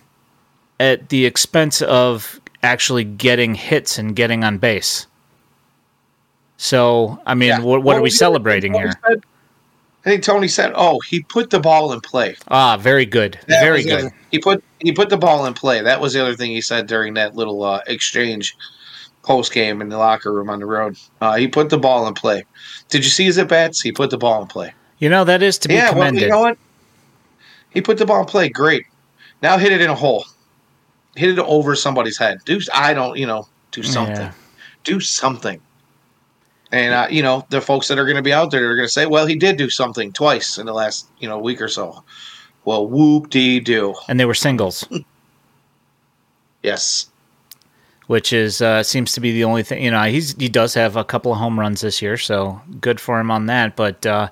at 0.79 1.09
the 1.09 1.25
expense 1.25 1.81
of 1.81 2.39
actually 2.63 3.03
getting 3.03 3.55
hits 3.55 3.97
and 3.97 4.15
getting 4.15 4.43
on 4.43 4.57
base. 4.57 5.07
So, 6.57 7.21
I 7.25 7.35
mean, 7.35 7.49
yeah. 7.49 7.61
what, 7.61 7.83
what 7.83 7.95
are 7.97 8.01
we 8.01 8.09
celebrating 8.09 8.73
here? 8.73 8.93
Said, 9.07 9.23
I 10.05 10.09
think 10.09 10.23
Tony 10.23 10.47
said, 10.47 10.71
"Oh, 10.75 10.99
he 11.01 11.21
put 11.23 11.49
the 11.49 11.59
ball 11.59 11.91
in 11.91 11.99
play." 11.99 12.35
Ah, 12.47 12.77
very 12.77 13.05
good, 13.05 13.37
that 13.47 13.61
very 13.61 13.83
good. 13.83 14.05
Other, 14.05 14.15
he 14.31 14.39
put 14.39 14.63
he 14.79 14.93
put 14.93 15.09
the 15.09 15.17
ball 15.17 15.45
in 15.45 15.53
play. 15.53 15.81
That 15.81 15.99
was 15.99 16.13
the 16.13 16.21
other 16.21 16.35
thing 16.35 16.51
he 16.51 16.61
said 16.61 16.87
during 16.87 17.15
that 17.15 17.35
little 17.35 17.63
uh, 17.63 17.81
exchange 17.85 18.55
post 19.23 19.51
game 19.51 19.81
in 19.81 19.89
the 19.89 19.97
locker 19.97 20.33
room 20.33 20.49
on 20.49 20.59
the 20.59 20.65
road. 20.65 20.97
Uh, 21.19 21.35
he 21.35 21.47
put 21.47 21.69
the 21.69 21.77
ball 21.77 22.07
in 22.07 22.13
play. 22.13 22.45
Did 22.87 23.03
you 23.03 23.09
see 23.09 23.25
his 23.25 23.37
at 23.37 23.49
bats? 23.49 23.81
He 23.81 23.91
put 23.91 24.09
the 24.09 24.17
ball 24.17 24.41
in 24.41 24.47
play. 24.47 24.73
You 24.99 25.09
know 25.09 25.25
that 25.25 25.43
is 25.43 25.57
to 25.59 25.67
be 25.67 25.75
yeah, 25.75 25.89
commended. 25.89 26.21
Well, 26.21 26.23
you 26.23 26.29
know 26.29 26.41
what? 26.41 26.57
He 27.69 27.81
put 27.81 27.97
the 27.97 28.05
ball 28.05 28.21
in 28.21 28.25
play. 28.25 28.49
Great. 28.49 28.85
Now 29.41 29.57
hit 29.57 29.71
it 29.71 29.81
in 29.81 29.89
a 29.89 29.95
hole. 29.95 30.25
Hit 31.15 31.29
it 31.29 31.39
over 31.39 31.75
somebody's 31.75 32.17
head. 32.17 32.39
Do 32.45 32.59
I 32.73 32.93
don't 32.93 33.17
you 33.17 33.27
know 33.27 33.47
do 33.71 33.83
something. 33.83 34.15
Yeah. 34.15 34.33
Do 34.85 35.01
something. 35.01 35.61
And 36.71 36.93
uh, 36.93 37.07
you 37.09 37.23
know, 37.23 37.45
the 37.49 37.61
folks 37.61 37.87
that 37.87 37.97
are 37.97 38.05
going 38.05 38.15
to 38.15 38.21
be 38.21 38.33
out 38.33 38.51
there 38.51 38.69
are 38.69 38.75
going 38.75 38.87
to 38.87 38.91
say, 38.91 39.05
"Well, 39.05 39.25
he 39.25 39.35
did 39.35 39.57
do 39.57 39.69
something 39.69 40.13
twice 40.13 40.57
in 40.57 40.65
the 40.65 40.73
last 40.73 41.07
you 41.19 41.27
know 41.27 41.39
week 41.39 41.61
or 41.61 41.67
so." 41.67 42.03
Well, 42.65 42.87
whoop 42.87 43.29
dee 43.29 43.59
do. 43.59 43.95
And 44.07 44.19
they 44.19 44.25
were 44.25 44.33
singles. 44.33 44.87
yes. 46.63 47.07
Which 48.07 48.33
is 48.33 48.61
uh, 48.61 48.83
seems 48.83 49.13
to 49.13 49.21
be 49.21 49.31
the 49.31 49.43
only 49.43 49.63
thing. 49.63 49.83
You 49.83 49.91
know, 49.91 50.03
he's 50.03 50.35
he 50.35 50.49
does 50.49 50.73
have 50.73 50.95
a 50.95 51.03
couple 51.03 51.31
of 51.31 51.39
home 51.39 51.59
runs 51.59 51.81
this 51.81 52.01
year, 52.01 52.17
so 52.17 52.61
good 52.79 52.99
for 52.99 53.19
him 53.19 53.31
on 53.31 53.47
that. 53.47 53.75
But 53.75 54.05
uh, 54.05 54.29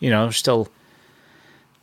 you 0.00 0.10
know, 0.10 0.30
still 0.30 0.68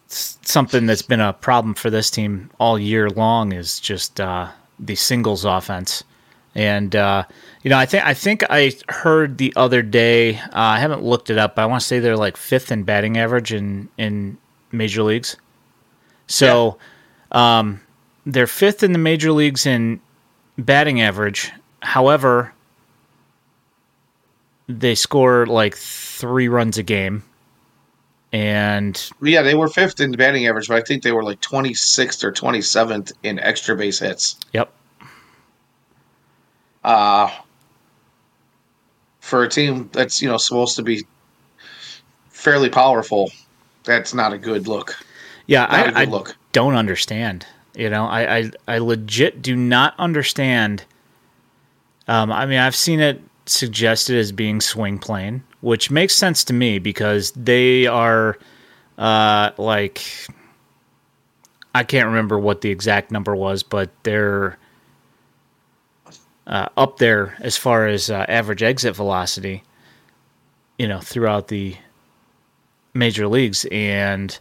something 0.08 0.86
that's 0.86 1.02
been 1.02 1.22
a 1.22 1.34
problem 1.34 1.74
for 1.74 1.90
this 1.90 2.10
team 2.10 2.50
all 2.60 2.78
year 2.80 3.10
long 3.10 3.52
is 3.52 3.80
just 3.80 4.20
uh, 4.20 4.50
the 4.80 4.96
singles 4.96 5.46
offense. 5.46 6.04
And 6.56 6.96
uh, 6.96 7.26
you 7.64 7.70
know, 7.70 7.78
I 7.78 7.86
think 7.86 8.06
I 8.06 8.14
think 8.14 8.44
I 8.50 8.74
heard 8.90 9.38
the 9.38 9.54
other 9.56 9.82
day. 9.82 10.38
Uh, 10.38 10.50
I 10.54 10.80
haven't 10.80 11.04
looked 11.04 11.30
it 11.30 11.38
up. 11.38 11.56
But 11.56 11.64
I 11.64 11.66
want 11.66 11.82
to 11.82 11.88
say 11.88 12.00
they're 12.00 12.18
like 12.18 12.38
fifth 12.38 12.72
in 12.72 12.84
batting 12.84 13.18
average 13.18 13.54
in 13.54 13.90
in 13.98 14.38
major 14.72 15.04
leagues. 15.04 15.36
So, 16.28 16.80
yeah. 17.32 17.60
um, 17.60 17.82
they're 18.26 18.48
fifth 18.48 18.84
in 18.84 18.94
the 18.94 19.00
major 19.00 19.32
leagues 19.32 19.66
in 19.66 20.00
batting 20.58 21.02
average. 21.02 21.52
However, 21.82 22.54
they 24.68 24.96
score 24.96 25.46
like 25.46 25.76
three 25.76 26.48
runs 26.48 26.78
a 26.78 26.84
game. 26.84 27.24
And 28.32 29.10
yeah, 29.22 29.44
they 29.44 29.56
were 29.56 29.70
fifth 29.70 30.02
in 30.02 30.12
batting 30.14 30.48
average, 30.48 30.68
but 30.68 30.78
I 30.78 30.82
think 30.82 31.04
they 31.04 31.12
were 31.12 31.24
like 31.24 31.40
26th 31.42 32.24
or 32.24 32.32
27th 32.34 33.14
in 33.24 33.40
extra 33.40 33.78
base 33.78 34.00
hits. 34.00 34.38
Yep. 34.52 34.72
Uh, 36.86 37.32
for 39.22 39.42
a 39.44 39.50
team 39.50 39.89
that's 39.92 40.22
you 40.22 40.30
know 40.30 40.38
supposed 40.38 40.75
to 40.75 40.84
be 40.84 41.04
fairly 42.30 42.70
powerful, 42.70 43.32
that's 43.86 44.13
not 44.13 44.32
a 44.34 44.38
good 44.38 44.68
look. 44.68 44.96
Yeah, 45.48 45.65
I, 45.68 46.04
I 46.04 46.06
look. 46.06 46.38
don't 46.51 46.75
understand. 46.75 47.44
You 47.74 47.89
know, 47.89 48.06
I, 48.06 48.38
I 48.38 48.51
I 48.68 48.77
legit 48.77 49.42
do 49.42 49.56
not 49.56 49.96
understand. 49.98 50.86
Um, 52.08 52.32
I 52.32 52.46
mean, 52.46 52.60
I've 52.60 52.75
seen 52.75 53.00
it 53.00 53.20
suggested 53.48 54.18
as 54.18 54.32
being 54.32 54.62
swing 54.62 55.00
plane, 55.00 55.44
which 55.62 55.89
makes 55.89 56.13
sense 56.13 56.44
to 56.44 56.54
me 56.54 56.77
because 56.77 57.32
they 57.32 57.88
are 57.88 58.38
uh, 59.00 59.50
like 59.58 60.04
I 61.74 61.84
can't 61.84 62.06
remember 62.06 62.38
what 62.38 62.62
the 62.62 62.70
exact 62.70 63.10
number 63.10 63.36
was, 63.36 63.63
but 63.63 63.89
they're 64.04 64.60
uh, 66.48 66.70
up 66.78 66.98
there 66.98 67.36
as 67.40 67.58
far 67.58 67.88
as 67.88 68.10
uh, 68.10 68.25
average 68.28 68.64
exit 68.64 68.96
velocity, 68.96 69.64
you 70.78 70.88
know, 70.88 71.00
throughout 71.00 71.48
the 71.48 71.75
major 72.94 73.28
leagues. 73.28 73.66
And 73.72 74.38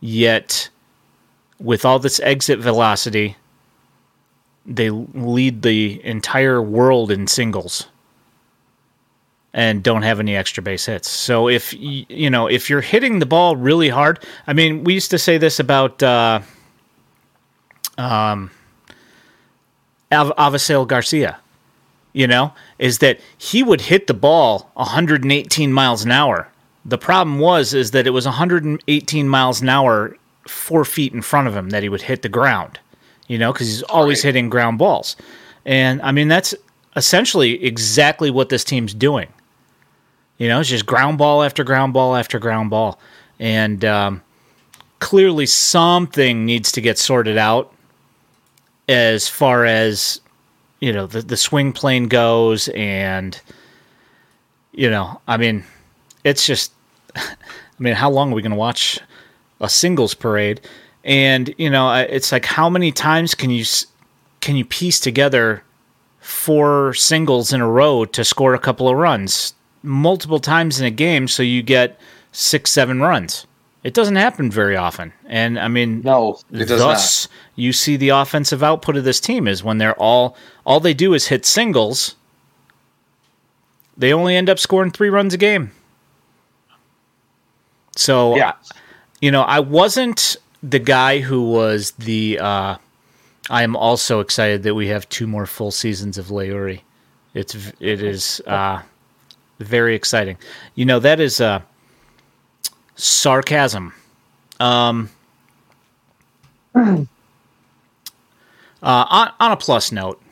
yet, 0.00 0.68
with 1.58 1.84
all 1.84 1.98
this 1.98 2.20
exit 2.20 2.58
velocity, 2.58 3.36
they 4.64 4.90
lead 4.90 5.62
the 5.62 6.04
entire 6.04 6.62
world 6.62 7.10
in 7.10 7.26
singles 7.26 7.88
and 9.54 9.82
don't 9.82 10.02
have 10.02 10.18
any 10.18 10.34
extra 10.34 10.62
base 10.62 10.86
hits. 10.86 11.10
So 11.10 11.48
if 11.48 11.74
you 11.74 12.30
know 12.30 12.46
if 12.46 12.70
you're 12.70 12.80
hitting 12.80 13.18
the 13.18 13.26
ball 13.26 13.56
really 13.56 13.88
hard, 13.88 14.24
I 14.46 14.52
mean, 14.52 14.84
we 14.84 14.94
used 14.94 15.10
to 15.10 15.18
say 15.18 15.38
this 15.38 15.58
about 15.60 16.02
uh, 16.02 16.40
um, 17.98 18.50
Av- 20.12 20.88
Garcia, 20.88 21.38
you 22.12 22.26
know, 22.26 22.52
is 22.78 22.98
that 22.98 23.20
he 23.38 23.62
would 23.62 23.80
hit 23.80 24.06
the 24.06 24.14
ball 24.14 24.70
118 24.74 25.72
miles 25.72 26.04
an 26.04 26.10
hour. 26.10 26.48
The 26.84 26.98
problem 26.98 27.38
was 27.38 27.74
is 27.74 27.92
that 27.92 28.06
it 28.06 28.10
was 28.10 28.26
118 28.26 29.28
miles 29.28 29.60
an 29.60 29.68
hour 29.68 30.16
four 30.46 30.84
feet 30.84 31.12
in 31.12 31.22
front 31.22 31.48
of 31.48 31.56
him 31.56 31.70
that 31.70 31.82
he 31.82 31.88
would 31.88 32.02
hit 32.02 32.22
the 32.22 32.28
ground, 32.28 32.80
you 33.28 33.38
know, 33.38 33.52
because 33.52 33.68
he's 33.68 33.82
always 33.84 34.18
right. 34.18 34.28
hitting 34.28 34.50
ground 34.50 34.78
balls. 34.78 35.16
And 35.64 36.02
I 36.02 36.12
mean, 36.12 36.28
that's 36.28 36.54
essentially 36.96 37.64
exactly 37.64 38.30
what 38.30 38.48
this 38.48 38.64
team's 38.64 38.94
doing. 38.94 39.28
You 40.38 40.48
know, 40.48 40.60
it's 40.60 40.68
just 40.68 40.86
ground 40.86 41.18
ball 41.18 41.42
after 41.42 41.62
ground 41.62 41.92
ball 41.92 42.16
after 42.16 42.38
ground 42.38 42.70
ball. 42.70 42.98
And 43.38 43.84
um, 43.84 44.22
clearly 44.98 45.46
something 45.46 46.44
needs 46.44 46.72
to 46.72 46.80
get 46.80 46.98
sorted 46.98 47.38
out 47.38 47.72
as 48.88 49.28
far 49.28 49.64
as 49.64 50.20
you 50.80 50.92
know 50.92 51.06
the 51.06 51.22
the 51.22 51.36
swing 51.36 51.72
plane 51.72 52.08
goes 52.08 52.68
and 52.68 53.40
you 54.72 54.90
know 54.90 55.20
i 55.28 55.36
mean 55.36 55.64
it's 56.24 56.44
just 56.44 56.72
i 57.16 57.22
mean 57.78 57.94
how 57.94 58.10
long 58.10 58.32
are 58.32 58.34
we 58.34 58.42
going 58.42 58.50
to 58.50 58.56
watch 58.56 59.00
a 59.62 59.68
singles 59.68 60.12
parade? 60.12 60.60
And 61.04 61.54
you 61.56 61.70
know 61.70 61.92
it's 61.94 62.30
like 62.30 62.44
how 62.44 62.68
many 62.68 62.92
times 62.92 63.34
can 63.34 63.50
you 63.50 63.64
can 64.40 64.56
you 64.56 64.64
piece 64.64 65.00
together 65.00 65.62
four 66.20 66.94
singles 66.94 67.52
in 67.52 67.60
a 67.60 67.68
row 67.68 68.04
to 68.04 68.24
score 68.24 68.54
a 68.54 68.58
couple 68.58 68.88
of 68.88 68.96
runs? 68.96 69.54
Multiple 69.82 70.38
times 70.38 70.78
in 70.78 70.86
a 70.86 70.90
game 70.90 71.26
so 71.26 71.42
you 71.42 71.62
get 71.62 71.98
six 72.32 72.70
seven 72.70 73.00
runs 73.00 73.46
It 73.82 73.94
doesn't 73.94 74.16
happen 74.16 74.50
very 74.50 74.76
often. 74.76 75.12
And 75.26 75.58
I 75.58 75.68
mean, 75.68 76.02
no, 76.02 76.38
it 76.52 76.66
does 76.66 76.80
thus, 76.80 77.28
not. 77.28 77.36
you 77.56 77.72
see 77.72 77.96
the 77.96 78.10
offensive 78.10 78.62
output 78.62 78.96
of 78.96 79.04
this 79.04 79.18
team 79.18 79.48
is 79.48 79.64
when 79.64 79.78
they're 79.78 79.98
all 79.98 80.36
all 80.64 80.78
they 80.78 80.94
do 80.94 81.14
is 81.14 81.28
hit 81.28 81.44
singles. 81.44 82.14
They 83.96 84.12
only 84.12 84.36
end 84.36 84.48
up 84.48 84.58
scoring 84.58 84.90
three 84.90 85.10
runs 85.10 85.34
a 85.34 85.38
game. 85.38 85.72
So 87.96 88.36
yeah, 88.36 88.52
you 89.20 89.30
know, 89.30 89.42
I 89.42 89.60
wasn't 89.60 90.36
the 90.62 90.78
guy 90.78 91.20
who 91.20 91.50
was 91.50 91.92
the. 91.92 92.38
Uh, 92.38 92.76
I 93.50 93.64
am 93.64 93.74
also 93.74 94.20
excited 94.20 94.62
that 94.62 94.74
we 94.76 94.86
have 94.88 95.08
two 95.08 95.26
more 95.26 95.46
full 95.46 95.72
seasons 95.72 96.16
of 96.18 96.26
Leury. 96.26 96.82
It's 97.34 97.54
it 97.80 98.02
is 98.02 98.40
uh, 98.46 98.82
very 99.58 99.96
exciting. 99.96 100.38
You 100.76 100.84
know 100.84 101.00
that 101.00 101.18
is 101.18 101.40
uh, 101.40 101.62
sarcasm. 102.96 103.92
Um, 104.60 105.10
uh, 106.74 107.04
on, 108.82 109.32
on 109.40 109.52
a 109.52 109.56
plus 109.56 109.92
note, 109.92 110.22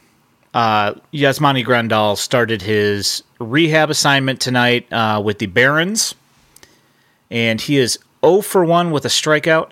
uh, 0.55 0.95
Yasmani 1.13 1.65
Grandal 1.65 2.17
started 2.17 2.63
his 2.63 3.23
rehab 3.39 3.91
assignment 3.91 4.41
tonight 4.41 4.93
uh, 4.93 5.21
with 5.25 5.39
the 5.39 5.47
Barons, 5.47 6.15
and 7.31 7.61
he 7.61 7.77
is 7.77 7.99
0 8.25 8.41
for 8.43 8.65
1 8.65 8.91
with 8.91 9.05
a 9.05 9.09
strikeout. 9.09 9.71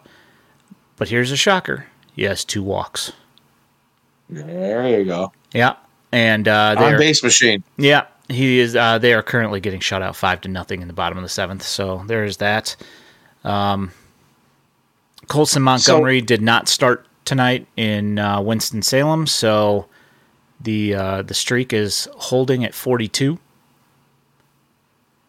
But 0.96 1.08
here's 1.08 1.30
a 1.30 1.36
shocker 1.36 1.86
he 2.14 2.24
has 2.24 2.44
two 2.44 2.62
walks. 2.62 3.12
There 4.28 4.88
you 4.88 5.04
go. 5.04 5.32
Yeah. 5.52 5.76
And 6.10 6.48
uh, 6.48 6.74
on 6.78 6.96
base 6.98 7.22
machine. 7.22 7.62
Yeah, 7.76 8.06
he 8.28 8.58
is. 8.58 8.76
Uh, 8.76 8.98
they 8.98 9.14
are 9.14 9.22
currently 9.22 9.60
getting 9.60 9.80
shut 9.80 10.02
out 10.02 10.14
five 10.14 10.40
to 10.42 10.48
nothing 10.48 10.82
in 10.82 10.88
the 10.88 10.94
bottom 10.94 11.18
of 11.18 11.22
the 11.22 11.28
seventh. 11.28 11.62
So 11.62 12.02
there 12.06 12.24
is 12.24 12.36
that. 12.38 12.76
Um, 13.44 13.92
Colson 15.28 15.62
Montgomery 15.62 16.20
so, 16.20 16.26
did 16.26 16.42
not 16.42 16.68
start 16.68 17.06
tonight 17.24 17.66
in 17.76 18.18
uh, 18.18 18.40
Winston 18.40 18.82
Salem, 18.82 19.26
so 19.26 19.86
the 20.60 20.94
uh, 20.94 21.22
the 21.22 21.34
streak 21.34 21.72
is 21.72 22.08
holding 22.16 22.64
at 22.64 22.74
forty 22.74 23.08
two. 23.08 23.38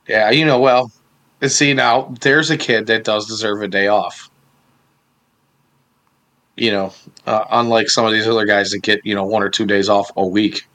Yeah, 0.08 0.32
you 0.32 0.46
know, 0.46 0.60
well, 0.60 0.92
see 1.48 1.74
now 1.74 2.14
there's 2.22 2.50
a 2.50 2.58
kid 2.58 2.88
that 2.88 3.04
does 3.04 3.28
deserve 3.28 3.62
a 3.62 3.68
day 3.68 3.88
off. 3.88 4.30
You 6.58 6.72
know, 6.72 6.94
uh, 7.26 7.46
unlike 7.52 7.90
some 7.90 8.06
of 8.06 8.12
these 8.12 8.28
other 8.28 8.46
guys 8.46 8.72
that 8.72 8.80
get 8.80 9.06
you 9.06 9.16
know 9.16 9.26
one 9.26 9.44
or 9.44 9.50
two 9.50 9.66
days 9.66 9.88
off 9.88 10.12
a 10.18 10.26
week, 10.26 10.68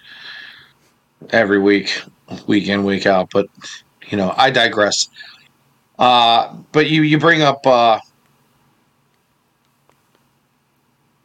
every 1.30 1.58
week 1.58 2.02
week 2.46 2.68
in 2.68 2.84
week 2.84 3.06
out. 3.06 3.30
But 3.32 3.48
you 4.08 4.16
know, 4.16 4.34
I 4.36 4.50
digress. 4.50 5.08
Uh, 5.98 6.54
but 6.72 6.90
you 6.90 7.02
you 7.02 7.18
bring 7.18 7.42
up. 7.42 7.66
Uh, 7.66 7.98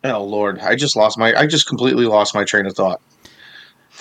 oh 0.03 0.23
Lord, 0.23 0.59
I 0.59 0.75
just 0.75 0.95
lost 0.95 1.17
my. 1.17 1.33
I 1.33 1.47
just 1.47 1.67
completely 1.67 2.05
lost 2.05 2.35
my 2.35 2.43
train 2.43 2.65
of 2.65 2.75
thought. 2.75 3.01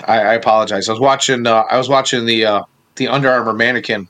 I, 0.06 0.20
I 0.20 0.34
apologize. 0.34 0.88
I 0.88 0.92
was 0.92 1.00
watching. 1.00 1.46
Uh, 1.46 1.64
I 1.70 1.78
was 1.78 1.88
watching 1.88 2.26
the 2.26 2.44
uh, 2.44 2.62
the 2.96 3.08
Under 3.08 3.30
Armour 3.30 3.52
mannequin 3.52 4.08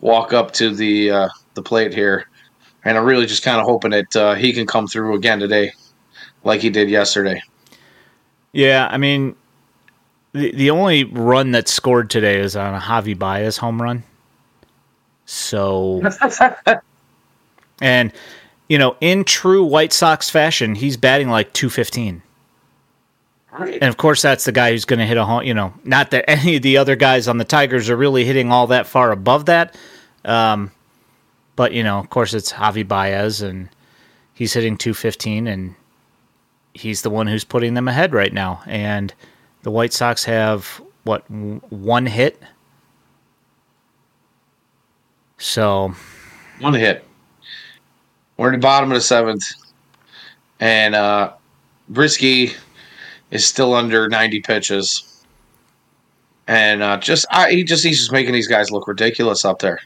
walk 0.00 0.32
up 0.32 0.52
to 0.54 0.74
the 0.74 1.10
uh, 1.10 1.28
the 1.54 1.62
plate 1.62 1.92
here, 1.92 2.28
and 2.84 2.96
I'm 2.96 3.04
really 3.04 3.26
just 3.26 3.42
kind 3.42 3.60
of 3.60 3.66
hoping 3.66 3.90
that 3.90 4.16
uh, 4.16 4.34
he 4.34 4.52
can 4.52 4.66
come 4.66 4.86
through 4.86 5.14
again 5.14 5.38
today, 5.40 5.72
like 6.44 6.60
he 6.60 6.70
did 6.70 6.88
yesterday. 6.88 7.42
Yeah, 8.52 8.88
I 8.90 8.96
mean, 8.96 9.36
the, 10.38 10.52
the 10.52 10.70
only 10.70 11.04
run 11.04 11.52
that 11.52 11.68
scored 11.68 12.10
today 12.10 12.40
is 12.40 12.56
on 12.56 12.74
a 12.74 12.78
Javi 12.78 13.18
Baez 13.18 13.56
home 13.56 13.80
run. 13.80 14.02
So, 15.26 16.02
and 17.80 18.12
you 18.68 18.78
know, 18.78 18.96
in 19.00 19.24
true 19.24 19.64
White 19.64 19.92
Sox 19.92 20.30
fashion, 20.30 20.74
he's 20.74 20.96
batting 20.96 21.28
like 21.28 21.52
two 21.52 21.68
fifteen. 21.70 22.22
And 23.58 23.84
of 23.84 23.96
course, 23.96 24.22
that's 24.22 24.44
the 24.44 24.52
guy 24.52 24.70
who's 24.70 24.84
going 24.84 25.00
to 25.00 25.06
hit 25.06 25.16
a 25.16 25.24
home. 25.24 25.42
You 25.42 25.54
know, 25.54 25.74
not 25.84 26.12
that 26.12 26.28
any 26.30 26.56
of 26.56 26.62
the 26.62 26.76
other 26.76 26.96
guys 26.96 27.28
on 27.28 27.38
the 27.38 27.44
Tigers 27.44 27.90
are 27.90 27.96
really 27.96 28.24
hitting 28.24 28.52
all 28.52 28.68
that 28.68 28.86
far 28.86 29.10
above 29.10 29.46
that. 29.46 29.76
Um, 30.24 30.70
but 31.56 31.72
you 31.72 31.82
know, 31.82 31.98
of 31.98 32.08
course, 32.08 32.34
it's 32.34 32.52
Javi 32.52 32.86
Baez, 32.86 33.42
and 33.42 33.68
he's 34.32 34.52
hitting 34.52 34.76
two 34.76 34.94
fifteen, 34.94 35.46
and 35.46 35.74
he's 36.72 37.02
the 37.02 37.10
one 37.10 37.26
who's 37.26 37.44
putting 37.44 37.74
them 37.74 37.88
ahead 37.88 38.14
right 38.14 38.32
now. 38.32 38.62
And 38.66 39.12
the 39.68 39.72
White 39.72 39.92
Sox 39.92 40.24
have 40.24 40.80
what 41.04 41.30
one 41.30 42.06
hit. 42.06 42.40
So, 45.36 45.94
one 46.58 46.72
hit. 46.72 47.04
We're 48.38 48.48
in 48.48 48.60
the 48.60 48.64
bottom 48.64 48.90
of 48.90 48.94
the 48.94 49.02
seventh, 49.02 49.44
and 50.58 50.94
uh, 50.94 51.34
Brieske 51.92 52.56
is 53.30 53.44
still 53.44 53.74
under 53.74 54.08
ninety 54.08 54.40
pitches, 54.40 55.22
and 56.46 56.82
uh, 56.82 56.96
just 56.96 57.26
I, 57.30 57.50
he 57.50 57.62
just 57.62 57.84
he's 57.84 57.98
just 57.98 58.10
making 58.10 58.32
these 58.32 58.48
guys 58.48 58.70
look 58.70 58.88
ridiculous 58.88 59.44
up 59.44 59.58
there. 59.58 59.80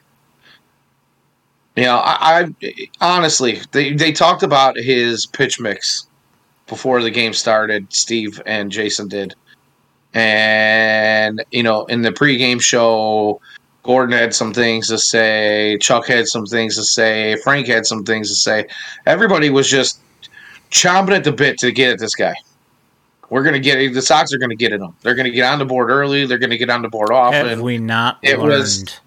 You 1.75 1.87
know, 1.87 1.97
I, 1.97 2.45
I 2.61 2.87
honestly 3.01 3.59
they 3.73 3.95
they 3.95 4.13
talked 4.13 4.45
about 4.45 4.77
his 4.77 5.27
pitch 5.27 5.59
mix 5.59 6.07
before 6.69 7.03
the 7.03 7.11
game 7.11 7.33
started. 7.33 7.93
Steve 7.93 8.41
and 8.47 8.71
Jason 8.71 9.09
did, 9.09 9.35
and, 10.15 11.45
you 11.51 11.63
know, 11.63 11.85
in 11.87 12.03
the 12.03 12.13
pregame 12.13 12.61
show, 12.61 13.41
Gordon 13.83 14.17
had 14.17 14.35
some 14.35 14.53
things 14.53 14.89
to 14.89 14.99
say. 14.99 15.79
Chuck 15.81 16.07
had 16.07 16.29
some 16.29 16.47
things 16.47 16.77
to 16.77 16.85
say. 16.85 17.37
Frank 17.43 17.67
had 17.67 17.87
some 17.87 18.05
things 18.05 18.29
to 18.29 18.35
say. 18.35 18.67
Everybody 19.07 19.51
was 19.51 19.69
just 19.69 20.01
chomping 20.71 21.17
at 21.17 21.25
the 21.25 21.33
bit 21.33 21.59
to 21.59 21.73
get 21.73 21.93
at 21.93 21.99
this 21.99 22.15
guy. 22.15 22.35
We're 23.31 23.43
gonna 23.43 23.61
get 23.61 23.95
the 23.95 24.03
Sox 24.03 24.33
are 24.35 24.39
gonna 24.39 24.55
get 24.55 24.73
at 24.73 24.81
him. 24.81 24.95
They're 25.01 25.15
gonna 25.15 25.31
get 25.31 25.51
on 25.51 25.59
the 25.59 25.65
board 25.65 25.91
early. 25.91 26.27
They're 26.27 26.39
gonna 26.39 26.59
get 26.59 26.69
on 26.69 26.83
the 26.83 26.89
board 26.89 27.11
often. 27.11 27.49
Have 27.49 27.61
we 27.61 27.79
not? 27.79 28.19
It 28.23 28.39
learned? 28.39 28.51
was. 28.51 29.01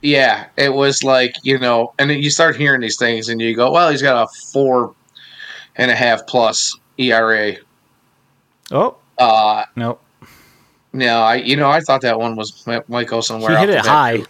Yeah, 0.00 0.46
it 0.56 0.72
was 0.72 1.04
like 1.04 1.36
you 1.42 1.58
know, 1.58 1.92
and 1.98 2.10
you 2.10 2.30
start 2.30 2.56
hearing 2.56 2.80
these 2.80 2.96
things, 2.96 3.28
and 3.28 3.40
you 3.42 3.54
go, 3.54 3.70
"Well, 3.70 3.90
he's 3.90 4.00
got 4.00 4.24
a 4.24 4.26
four 4.52 4.94
and 5.76 5.90
a 5.90 5.94
half 5.94 6.26
plus 6.26 6.74
ERA." 6.96 7.56
Oh, 8.70 8.96
uh, 9.18 9.64
nope. 9.76 10.02
No, 10.92 11.22
I 11.22 11.36
you 11.36 11.56
know 11.56 11.70
I 11.70 11.80
thought 11.80 12.02
that 12.02 12.18
one 12.18 12.36
was 12.36 12.66
might 12.88 13.06
go 13.06 13.20
somewhere. 13.20 13.52
He 13.52 13.66
hit 13.66 13.70
it 13.70 13.86
high 13.86 14.24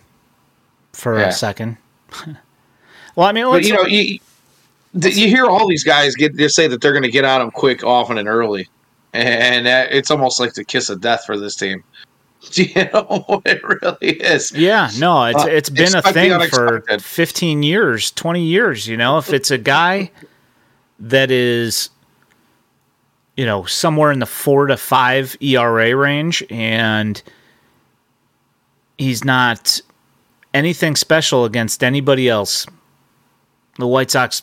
for 0.93 1.19
yeah. 1.19 1.29
a 1.29 1.33
second. 1.33 1.77
well, 3.17 3.27
I 3.27 3.33
mean, 3.33 3.45
but 3.47 3.65
you 3.65 3.73
know, 3.73 3.83
you, 3.83 4.19
you 4.95 5.29
hear 5.29 5.47
all 5.47 5.67
these 5.67 5.85
guys 5.85 6.15
get 6.15 6.37
just 6.37 6.55
say 6.55 6.69
that 6.69 6.81
they're 6.81 6.93
going 6.93 7.03
to 7.03 7.11
get 7.11 7.25
on 7.25 7.41
them 7.41 7.51
quick, 7.51 7.83
often, 7.83 8.19
and 8.19 8.29
early, 8.29 8.69
and 9.13 9.67
it's 9.67 10.11
almost 10.11 10.39
like 10.39 10.55
the 10.55 10.65
kiss 10.65 10.89
of 10.89 11.01
death 11.01 11.25
for 11.25 11.39
this 11.39 11.57
team. 11.57 11.85
You 12.55 12.67
know, 12.93 13.41
it 13.47 13.63
really 13.63 14.17
is. 14.17 14.51
Yeah, 14.51 14.91
no, 14.99 15.27
it's 15.27 15.45
uh, 15.45 15.47
it's 15.47 15.71
been 15.71 15.95
a 15.95 16.03
thing 16.03 16.37
for 16.49 16.83
fifteen 16.99 17.63
years, 17.63 18.11
twenty 18.11 18.43
years. 18.43 18.89
You 18.89 18.97
know, 18.97 19.17
if 19.19 19.33
it's 19.33 19.53
a 19.53 19.59
guy 19.59 20.11
that 20.99 21.31
is 21.31 21.91
you 23.37 23.47
know, 23.47 23.65
somewhere 23.65 24.13
in 24.13 24.19
the 24.19 24.27
four 24.27 24.67
to 24.67 24.77
five 24.77 25.37
ERA 25.41 25.97
range, 25.97 26.45
and 26.51 27.23
he's 28.99 29.25
not 29.25 29.81
anything 30.53 30.97
special 30.97 31.45
against 31.45 31.83
anybody 31.83 32.29
else. 32.29 32.67
The 33.79 33.87
White 33.87 34.11
Sox 34.11 34.43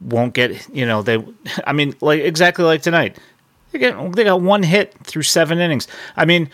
won't 0.00 0.34
get, 0.34 0.68
you 0.74 0.86
know, 0.86 1.02
they, 1.02 1.24
I 1.66 1.72
mean, 1.72 1.94
like 2.00 2.20
exactly 2.20 2.64
like 2.64 2.82
tonight. 2.82 3.18
They 3.72 3.78
get, 3.80 4.12
they 4.12 4.24
got 4.24 4.40
one 4.40 4.62
hit 4.62 4.94
through 5.04 5.22
seven 5.22 5.58
innings. 5.58 5.88
I 6.16 6.24
mean, 6.24 6.50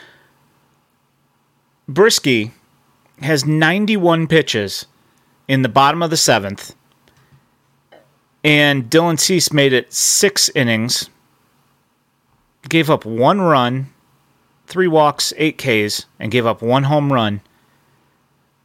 Brieske 1.90 2.52
has 3.20 3.44
91 3.44 4.26
pitches 4.28 4.86
in 5.46 5.62
the 5.62 5.68
bottom 5.68 6.02
of 6.02 6.10
the 6.10 6.16
seventh 6.16 6.74
and 8.44 8.90
Dylan 8.90 9.18
Cease 9.18 9.52
made 9.52 9.72
it 9.72 9.92
six 9.92 10.48
innings, 10.50 11.08
gave 12.68 12.90
up 12.90 13.04
one 13.04 13.40
run, 13.40 13.88
three 14.66 14.88
walks, 14.88 15.32
eight 15.36 15.58
Ks, 15.58 16.06
and 16.18 16.32
gave 16.32 16.46
up 16.46 16.62
one 16.62 16.84
home 16.84 17.12
run. 17.12 17.40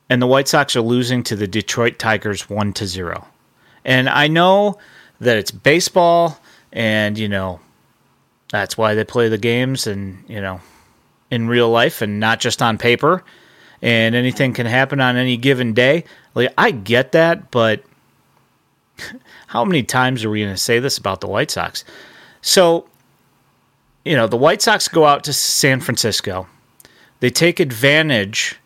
And 0.10 0.22
the 0.22 0.28
White 0.28 0.48
Sox 0.48 0.76
are 0.76 0.82
losing 0.82 1.22
to 1.24 1.36
the 1.36 1.48
Detroit 1.48 2.00
Tigers 2.00 2.50
one 2.50 2.74
to 2.74 2.88
zero. 2.88 3.28
And 3.84 4.10
I 4.10 4.28
know 4.28 4.78
that 5.20 5.38
it's 5.38 5.52
baseball, 5.52 6.40
and 6.72 7.18
you 7.18 7.28
know 7.28 7.60
that's 8.50 8.78
why 8.78 8.96
they 8.96 9.04
play 9.04 9.30
the 9.30 9.38
games, 9.38 9.86
and 9.86 10.24
you 10.28 10.42
know 10.42 10.62
in 11.30 11.48
real 11.48 11.70
life 11.70 12.02
and 12.02 12.20
not 12.20 12.40
just 12.40 12.62
on 12.62 12.78
paper. 12.78 13.24
And 13.82 14.16
anything 14.16 14.54
can 14.54 14.66
happen 14.66 15.00
on 15.00 15.18
any 15.18 15.38
given 15.38 15.74
day. 15.74 16.06
Like 16.34 16.54
I 16.58 16.72
get 16.72 17.12
that, 17.12 17.52
but 17.52 17.84
how 19.48 19.66
many 19.66 19.84
times 19.84 20.24
are 20.24 20.30
we 20.30 20.42
going 20.42 20.54
to 20.54 20.58
say 20.58 20.80
this 20.80 20.98
about 20.98 21.20
the 21.22 21.28
White 21.28 21.52
Sox? 21.52 21.84
So, 22.42 22.88
you 24.06 24.16
know, 24.16 24.28
the 24.28 24.38
White 24.38 24.62
Sox 24.62 24.88
go 24.88 25.06
out 25.06 25.24
to 25.26 25.34
San 25.34 25.80
Francisco. 25.82 26.48
They 27.20 27.30
take 27.30 27.60
advantage 27.60 28.58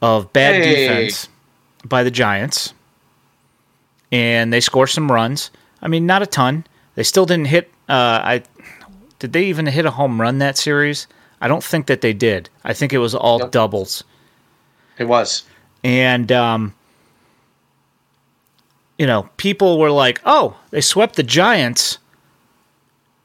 of 0.00 0.32
bad 0.32 0.62
hey. 0.62 0.86
defense 0.86 1.28
by 1.84 2.02
the 2.04 2.10
Giants. 2.10 2.72
and 4.12 4.52
they 4.52 4.60
score 4.60 4.86
some 4.86 5.10
runs. 5.10 5.50
I 5.82 5.88
mean, 5.88 6.06
not 6.06 6.22
a 6.22 6.26
ton. 6.26 6.64
They 6.94 7.02
still 7.02 7.26
didn't 7.26 7.46
hit. 7.46 7.70
Uh, 7.88 8.20
I 8.22 8.42
did 9.18 9.32
they 9.32 9.44
even 9.44 9.66
hit 9.66 9.86
a 9.86 9.90
home 9.90 10.20
run 10.20 10.38
that 10.38 10.56
series? 10.56 11.06
I 11.40 11.48
don't 11.48 11.62
think 11.62 11.86
that 11.86 12.00
they 12.00 12.12
did. 12.12 12.48
I 12.64 12.72
think 12.72 12.92
it 12.92 12.98
was 12.98 13.14
all 13.14 13.48
doubles. 13.48 14.04
It 14.98 15.04
was, 15.04 15.44
and 15.84 16.32
um, 16.32 16.74
you 18.98 19.06
know, 19.06 19.28
people 19.36 19.78
were 19.78 19.90
like, 19.90 20.20
"Oh, 20.24 20.56
they 20.70 20.80
swept 20.80 21.16
the 21.16 21.22
Giants." 21.22 21.98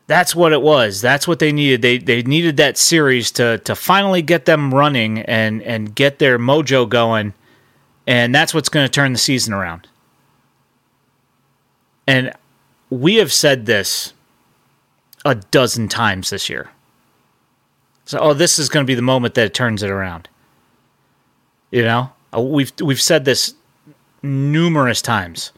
That's 0.07 0.35
what 0.35 0.51
it 0.51 0.61
was. 0.61 0.99
That's 0.99 1.27
what 1.27 1.39
they 1.39 1.51
needed. 1.51 1.81
They 1.81 1.97
they 1.97 2.21
needed 2.23 2.57
that 2.57 2.77
series 2.77 3.31
to 3.31 3.59
to 3.59 3.75
finally 3.75 4.21
get 4.21 4.45
them 4.45 4.73
running 4.73 5.19
and 5.19 5.61
and 5.63 5.95
get 5.95 6.19
their 6.19 6.37
mojo 6.37 6.87
going, 6.87 7.33
and 8.05 8.35
that's 8.35 8.53
what's 8.53 8.69
going 8.69 8.85
to 8.85 8.91
turn 8.91 9.13
the 9.13 9.19
season 9.19 9.53
around. 9.53 9.87
And 12.07 12.33
we 12.89 13.15
have 13.15 13.31
said 13.31 13.65
this 13.65 14.13
a 15.23 15.35
dozen 15.35 15.87
times 15.87 16.29
this 16.29 16.49
year. 16.49 16.69
So, 18.05 18.19
oh, 18.19 18.33
this 18.33 18.59
is 18.59 18.67
going 18.67 18.85
to 18.85 18.87
be 18.87 18.95
the 18.95 19.01
moment 19.01 19.35
that 19.35 19.45
it 19.45 19.53
turns 19.53 19.83
it 19.83 19.89
around. 19.89 20.27
You 21.71 21.83
know, 21.83 22.11
we've 22.37 22.73
we've 22.81 23.01
said 23.01 23.23
this 23.23 23.53
numerous 24.21 25.01
times, 25.01 25.53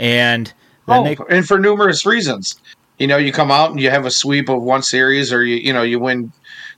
and 0.00 0.52
oh, 0.88 1.04
they, 1.04 1.16
and 1.28 1.46
for 1.46 1.58
numerous 1.58 2.04
reasons. 2.04 2.60
You 2.98 3.06
know, 3.06 3.16
you 3.16 3.32
come 3.32 3.50
out 3.50 3.70
and 3.70 3.80
you 3.80 3.88
have 3.90 4.04
a 4.04 4.10
sweep 4.10 4.48
of 4.48 4.62
one 4.62 4.82
series, 4.82 5.32
or 5.32 5.44
you 5.44 5.56
you 5.56 5.72
know 5.72 5.82
you 5.82 6.00
win 6.00 6.32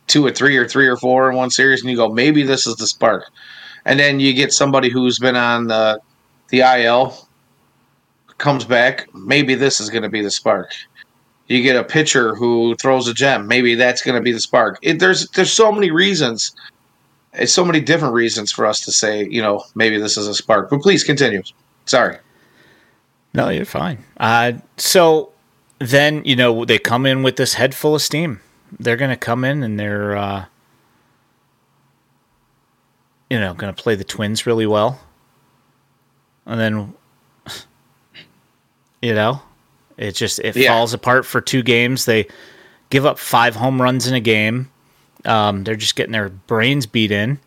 two 0.08 0.26
or 0.26 0.30
three 0.30 0.56
or 0.56 0.68
three 0.68 0.86
or 0.86 0.96
four 0.96 1.30
in 1.30 1.36
one 1.36 1.50
series, 1.50 1.80
and 1.80 1.90
you 1.90 1.96
go, 1.96 2.08
maybe 2.10 2.42
this 2.42 2.66
is 2.66 2.76
the 2.76 2.86
spark. 2.86 3.30
And 3.84 3.98
then 3.98 4.20
you 4.20 4.34
get 4.34 4.52
somebody 4.52 4.90
who's 4.90 5.18
been 5.18 5.36
on 5.36 5.68
the 5.68 6.00
the 6.48 6.60
IL 6.60 7.28
comes 8.38 8.64
back, 8.64 9.08
maybe 9.14 9.54
this 9.54 9.80
is 9.80 9.88
going 9.88 10.02
to 10.02 10.08
be 10.08 10.20
the 10.20 10.30
spark. 10.30 10.72
You 11.46 11.62
get 11.62 11.76
a 11.76 11.84
pitcher 11.84 12.34
who 12.34 12.74
throws 12.76 13.08
a 13.08 13.14
gem, 13.14 13.46
maybe 13.46 13.74
that's 13.74 14.02
going 14.02 14.16
to 14.16 14.20
be 14.20 14.32
the 14.32 14.40
spark. 14.40 14.78
It, 14.82 14.98
there's 14.98 15.28
there's 15.30 15.52
so 15.52 15.72
many 15.72 15.90
reasons, 15.90 16.54
it's 17.34 17.52
so 17.52 17.64
many 17.64 17.80
different 17.80 18.14
reasons 18.14 18.50
for 18.52 18.66
us 18.66 18.80
to 18.84 18.92
say, 18.92 19.26
you 19.28 19.40
know, 19.40 19.64
maybe 19.74 19.98
this 19.98 20.16
is 20.16 20.26
a 20.26 20.34
spark. 20.34 20.70
But 20.70 20.80
please 20.80 21.04
continue. 21.04 21.42
Sorry. 21.86 22.18
No, 23.34 23.48
you're 23.48 23.64
fine. 23.64 24.04
Uh, 24.18 24.52
so 24.76 25.32
then 25.78 26.22
you 26.24 26.36
know 26.36 26.64
they 26.64 26.78
come 26.78 27.06
in 27.06 27.22
with 27.22 27.36
this 27.36 27.54
head 27.54 27.74
full 27.74 27.94
of 27.94 28.02
steam. 28.02 28.40
They're 28.78 28.96
going 28.96 29.10
to 29.10 29.16
come 29.16 29.44
in 29.44 29.62
and 29.62 29.78
they're, 29.78 30.16
uh, 30.16 30.46
you 33.28 33.38
know, 33.38 33.52
going 33.52 33.74
to 33.74 33.82
play 33.82 33.94
the 33.94 34.04
Twins 34.04 34.46
really 34.46 34.66
well, 34.66 35.00
and 36.46 36.60
then 36.60 36.94
you 39.02 39.14
know, 39.14 39.42
it 39.96 40.12
just 40.12 40.38
it 40.40 40.56
yeah. 40.56 40.68
falls 40.68 40.94
apart 40.94 41.24
for 41.26 41.40
two 41.40 41.62
games. 41.62 42.04
They 42.04 42.26
give 42.90 43.06
up 43.06 43.18
five 43.18 43.56
home 43.56 43.80
runs 43.80 44.06
in 44.06 44.14
a 44.14 44.20
game. 44.20 44.70
Um, 45.24 45.64
they're 45.64 45.76
just 45.76 45.96
getting 45.96 46.12
their 46.12 46.28
brains 46.28 46.86
beat 46.86 47.10
in, 47.10 47.38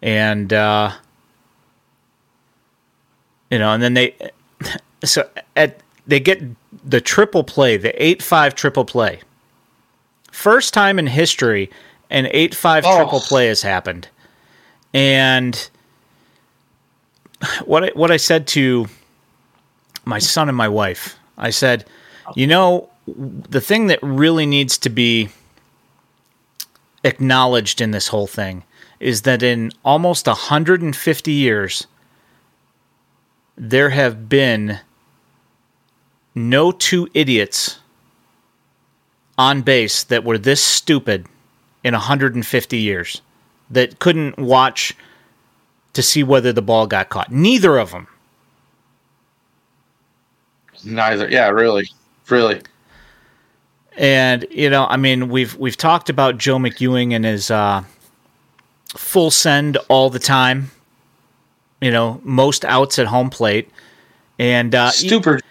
and 0.00 0.52
uh, 0.52 0.92
you 3.50 3.58
know, 3.58 3.72
and 3.72 3.82
then 3.82 3.94
they 3.94 4.14
so 5.04 5.28
at 5.56 5.80
they 6.06 6.20
get 6.20 6.42
the 6.84 7.00
triple 7.00 7.44
play, 7.44 7.76
the 7.76 8.02
eight 8.02 8.22
five 8.22 8.54
triple 8.54 8.84
play. 8.84 9.20
First 10.32 10.74
time 10.74 10.98
in 10.98 11.06
history, 11.06 11.70
an 12.10 12.28
eight 12.30 12.54
five 12.54 12.84
oh. 12.86 12.96
triple 12.96 13.20
play 13.20 13.46
has 13.46 13.62
happened, 13.62 14.08
and 14.92 15.70
what 17.64 17.84
I, 17.84 17.90
what 17.94 18.10
I 18.10 18.16
said 18.16 18.46
to 18.48 18.86
my 20.04 20.18
son 20.18 20.48
and 20.48 20.56
my 20.56 20.68
wife. 20.68 21.16
I 21.38 21.50
said, 21.50 21.86
you 22.34 22.46
know, 22.46 22.90
the 23.06 23.60
thing 23.60 23.86
that 23.86 23.98
really 24.02 24.46
needs 24.46 24.76
to 24.78 24.90
be 24.90 25.30
acknowledged 27.04 27.80
in 27.80 27.92
this 27.92 28.08
whole 28.08 28.26
thing 28.26 28.64
is 28.98 29.22
that 29.22 29.42
in 29.42 29.72
almost 29.84 30.26
150 30.26 31.32
years, 31.32 31.86
there 33.56 33.90
have 33.90 34.28
been 34.28 34.80
no 36.34 36.72
two 36.72 37.08
idiots 37.14 37.78
on 39.38 39.62
base 39.62 40.04
that 40.04 40.24
were 40.24 40.38
this 40.38 40.62
stupid 40.62 41.26
in 41.82 41.94
150 41.94 42.76
years 42.76 43.22
that 43.70 43.98
couldn't 43.98 44.38
watch 44.38 44.94
to 45.92 46.02
see 46.02 46.22
whether 46.22 46.52
the 46.52 46.62
ball 46.62 46.86
got 46.86 47.08
caught. 47.08 47.32
Neither 47.32 47.78
of 47.78 47.90
them. 47.90 48.06
Neither. 50.84 51.28
Yeah, 51.28 51.48
really, 51.48 51.88
really. 52.28 52.60
And 53.96 54.46
you 54.50 54.70
know, 54.70 54.86
I 54.86 54.96
mean, 54.96 55.28
we've 55.28 55.56
we've 55.56 55.76
talked 55.76 56.08
about 56.08 56.38
Joe 56.38 56.56
McEwing 56.56 57.12
and 57.14 57.24
his 57.24 57.50
uh, 57.50 57.82
full 58.96 59.30
send 59.30 59.76
all 59.88 60.10
the 60.10 60.18
time. 60.18 60.70
You 61.80 61.90
know, 61.90 62.20
most 62.24 62.64
outs 62.64 62.98
at 62.98 63.06
home 63.06 63.30
plate, 63.30 63.70
and 64.38 64.74
uh, 64.74 64.90
stupid. 64.90 65.42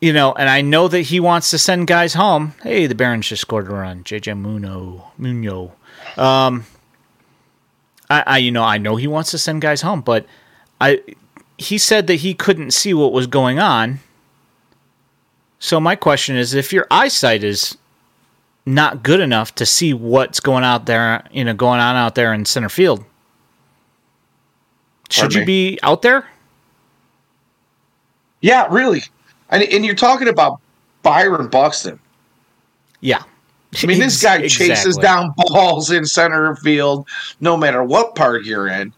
You 0.00 0.12
know, 0.12 0.32
and 0.32 0.48
I 0.48 0.60
know 0.60 0.88
that 0.88 1.02
he 1.02 1.20
wants 1.20 1.50
to 1.50 1.58
send 1.58 1.86
guys 1.86 2.14
home. 2.14 2.54
Hey, 2.62 2.86
the 2.86 2.94
Barons 2.94 3.28
just 3.28 3.42
scored 3.42 3.68
a 3.68 3.72
run. 3.72 4.04
JJ 4.04 4.38
Muno, 4.38 5.12
Muno. 5.18 5.72
Um, 6.16 6.64
I, 8.08 8.22
I, 8.26 8.38
you 8.38 8.50
know, 8.50 8.62
I 8.62 8.78
know 8.78 8.96
he 8.96 9.06
wants 9.06 9.30
to 9.32 9.38
send 9.38 9.62
guys 9.62 9.82
home, 9.82 10.00
but 10.00 10.26
I, 10.80 11.02
he 11.58 11.78
said 11.78 12.06
that 12.06 12.16
he 12.16 12.34
couldn't 12.34 12.72
see 12.72 12.94
what 12.94 13.12
was 13.12 13.26
going 13.26 13.58
on 13.58 14.00
so 15.58 15.80
my 15.80 15.96
question 15.96 16.36
is, 16.36 16.54
if 16.54 16.72
your 16.72 16.86
eyesight 16.90 17.42
is 17.42 17.76
not 18.64 19.02
good 19.02 19.20
enough 19.20 19.54
to 19.56 19.66
see 19.66 19.94
what's 19.94 20.40
going 20.40 20.64
out 20.64 20.86
there, 20.86 21.26
you 21.32 21.44
know, 21.44 21.54
going 21.54 21.80
on 21.80 21.96
out 21.96 22.14
there 22.14 22.32
in 22.32 22.44
center 22.44 22.68
field, 22.68 23.04
should 25.08 25.34
you 25.34 25.44
be 25.44 25.78
out 25.82 26.02
there? 26.02 26.28
Yeah, 28.40 28.66
really. 28.70 29.02
And, 29.50 29.62
and 29.62 29.84
you're 29.84 29.94
talking 29.94 30.28
about 30.28 30.60
Byron 31.02 31.48
Buxton. 31.48 31.98
Yeah. 33.00 33.22
I 33.82 33.86
mean, 33.86 33.98
this 33.98 34.22
guy 34.22 34.38
exactly. 34.38 34.48
chases 34.48 34.96
down 34.96 35.34
balls 35.36 35.90
in 35.90 36.06
center 36.06 36.56
field 36.56 37.06
no 37.40 37.56
matter 37.56 37.82
what 37.82 38.14
part 38.14 38.44
you're 38.44 38.68
in. 38.68 38.92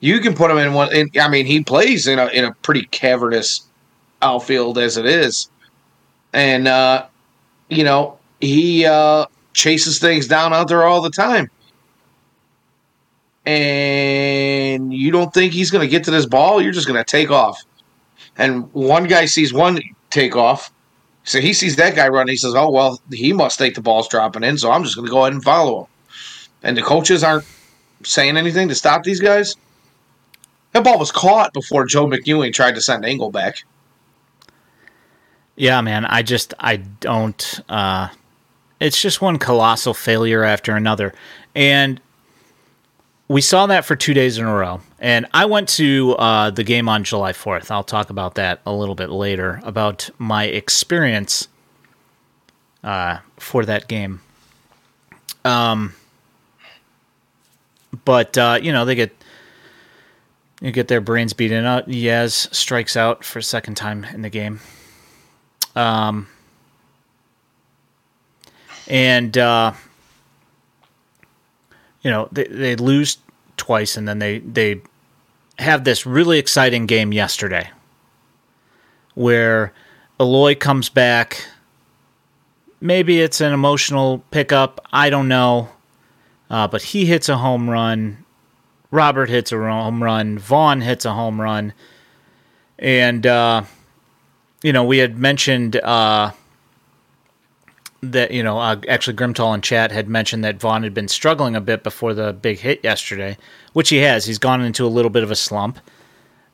You 0.00 0.18
can 0.18 0.34
put 0.34 0.50
him 0.50 0.58
in 0.58 0.74
one. 0.74 0.92
In, 0.92 1.10
I 1.20 1.28
mean, 1.28 1.46
he 1.46 1.62
plays 1.62 2.08
in 2.08 2.18
a 2.18 2.26
in 2.26 2.44
a 2.44 2.52
pretty 2.62 2.86
cavernous 2.86 3.62
outfield 4.20 4.78
as 4.78 4.96
it 4.96 5.06
is 5.06 5.48
and 6.32 6.68
uh, 6.68 7.06
you 7.68 7.84
know 7.84 8.18
he 8.40 8.86
uh, 8.86 9.26
chases 9.52 9.98
things 9.98 10.26
down 10.26 10.52
out 10.52 10.68
there 10.68 10.84
all 10.84 11.00
the 11.00 11.10
time. 11.10 11.50
And 13.44 14.94
you 14.94 15.10
don't 15.10 15.34
think 15.34 15.52
he's 15.52 15.70
going 15.70 15.82
to 15.82 15.90
get 15.90 16.04
to 16.04 16.12
this 16.12 16.26
ball? 16.26 16.62
You're 16.62 16.72
just 16.72 16.86
going 16.86 17.02
to 17.02 17.04
take 17.04 17.30
off. 17.30 17.60
And 18.36 18.72
one 18.72 19.04
guy 19.04 19.26
sees 19.26 19.52
one 19.52 19.80
take 20.10 20.36
off, 20.36 20.72
so 21.24 21.40
he 21.40 21.52
sees 21.52 21.76
that 21.76 21.94
guy 21.94 22.08
running. 22.08 22.32
He 22.32 22.36
says, 22.36 22.54
"Oh 22.54 22.70
well, 22.70 23.00
he 23.10 23.32
must 23.32 23.58
think 23.58 23.74
the 23.74 23.82
ball's 23.82 24.08
dropping 24.08 24.42
in, 24.42 24.58
so 24.58 24.70
I'm 24.70 24.82
just 24.84 24.96
going 24.96 25.06
to 25.06 25.10
go 25.10 25.22
ahead 25.22 25.34
and 25.34 25.42
follow 25.42 25.82
him." 25.82 25.86
And 26.62 26.76
the 26.76 26.82
coaches 26.82 27.22
aren't 27.22 27.44
saying 28.02 28.36
anything 28.36 28.68
to 28.68 28.74
stop 28.74 29.02
these 29.02 29.20
guys. 29.20 29.54
That 30.72 30.84
ball 30.84 30.98
was 30.98 31.12
caught 31.12 31.52
before 31.52 31.84
Joe 31.84 32.06
McEwing 32.06 32.52
tried 32.52 32.74
to 32.74 32.80
send 32.80 33.04
Engel 33.04 33.30
back. 33.30 33.64
Yeah, 35.56 35.80
man. 35.82 36.06
I 36.06 36.22
just 36.22 36.54
I 36.58 36.76
don't. 36.76 37.60
Uh, 37.68 38.08
it's 38.80 39.00
just 39.00 39.20
one 39.20 39.38
colossal 39.38 39.94
failure 39.94 40.42
after 40.42 40.74
another, 40.74 41.12
and 41.54 42.00
we 43.28 43.40
saw 43.40 43.66
that 43.66 43.84
for 43.84 43.94
two 43.94 44.14
days 44.14 44.38
in 44.38 44.44
a 44.44 44.54
row. 44.54 44.80
And 45.02 45.26
I 45.34 45.46
went 45.46 45.68
to 45.70 46.14
uh, 46.16 46.50
the 46.50 46.62
game 46.62 46.88
on 46.88 47.02
July 47.02 47.32
fourth. 47.32 47.72
I'll 47.72 47.82
talk 47.82 48.08
about 48.08 48.36
that 48.36 48.60
a 48.64 48.72
little 48.72 48.94
bit 48.94 49.10
later 49.10 49.60
about 49.64 50.08
my 50.16 50.44
experience 50.44 51.48
uh, 52.84 53.18
for 53.36 53.64
that 53.64 53.88
game. 53.88 54.20
Um, 55.44 55.94
but 58.04 58.38
uh, 58.38 58.60
you 58.62 58.70
know 58.70 58.84
they 58.84 58.94
get 58.94 59.10
you 60.60 60.70
get 60.70 60.86
their 60.86 61.00
brains 61.00 61.32
beaten 61.32 61.64
out. 61.64 61.88
Yaz 61.88 62.54
strikes 62.54 62.96
out 62.96 63.24
for 63.24 63.40
a 63.40 63.42
second 63.42 63.74
time 63.74 64.04
in 64.04 64.22
the 64.22 64.30
game. 64.30 64.60
Um, 65.74 66.28
and 68.86 69.36
uh, 69.36 69.72
you 72.02 72.10
know 72.12 72.28
they 72.30 72.44
they 72.44 72.76
lose 72.76 73.18
twice, 73.56 73.96
and 73.96 74.06
then 74.06 74.20
they 74.20 74.38
they 74.38 74.80
have 75.58 75.84
this 75.84 76.06
really 76.06 76.38
exciting 76.38 76.86
game 76.86 77.12
yesterday, 77.12 77.70
where 79.14 79.72
Eloy 80.20 80.54
comes 80.54 80.88
back. 80.88 81.46
Maybe 82.80 83.20
it's 83.20 83.40
an 83.40 83.52
emotional 83.52 84.24
pickup. 84.30 84.84
I 84.92 85.10
don't 85.10 85.28
know. 85.28 85.68
Uh, 86.50 86.68
but 86.68 86.82
he 86.82 87.06
hits 87.06 87.28
a 87.28 87.38
home 87.38 87.70
run. 87.70 88.24
Robert 88.90 89.30
hits 89.30 89.52
a 89.52 89.56
home 89.58 90.02
run. 90.02 90.38
Vaughn 90.38 90.80
hits 90.80 91.04
a 91.04 91.12
home 91.14 91.40
run 91.40 91.72
and 92.82 93.26
uh, 93.26 93.62
you 94.62 94.72
know 94.72 94.84
we 94.84 94.98
had 94.98 95.16
mentioned 95.16 95.76
uh, 95.76 96.32
that 98.02 98.32
you 98.32 98.42
know 98.42 98.58
uh, 98.58 98.80
actually 98.88 99.16
Grimtall 99.16 99.54
in 99.54 99.62
chat 99.62 99.92
had 99.92 100.08
mentioned 100.08 100.44
that 100.44 100.60
Vaughn 100.60 100.82
had 100.82 100.92
been 100.92 101.08
struggling 101.08 101.54
a 101.54 101.60
bit 101.60 101.82
before 101.82 102.12
the 102.12 102.32
big 102.32 102.58
hit 102.58 102.82
yesterday, 102.82 103.36
which 103.72 103.88
he 103.88 103.98
has. 103.98 104.26
He's 104.26 104.38
gone 104.38 104.60
into 104.60 104.84
a 104.84 104.88
little 104.88 105.10
bit 105.10 105.22
of 105.22 105.30
a 105.30 105.36
slump, 105.36 105.78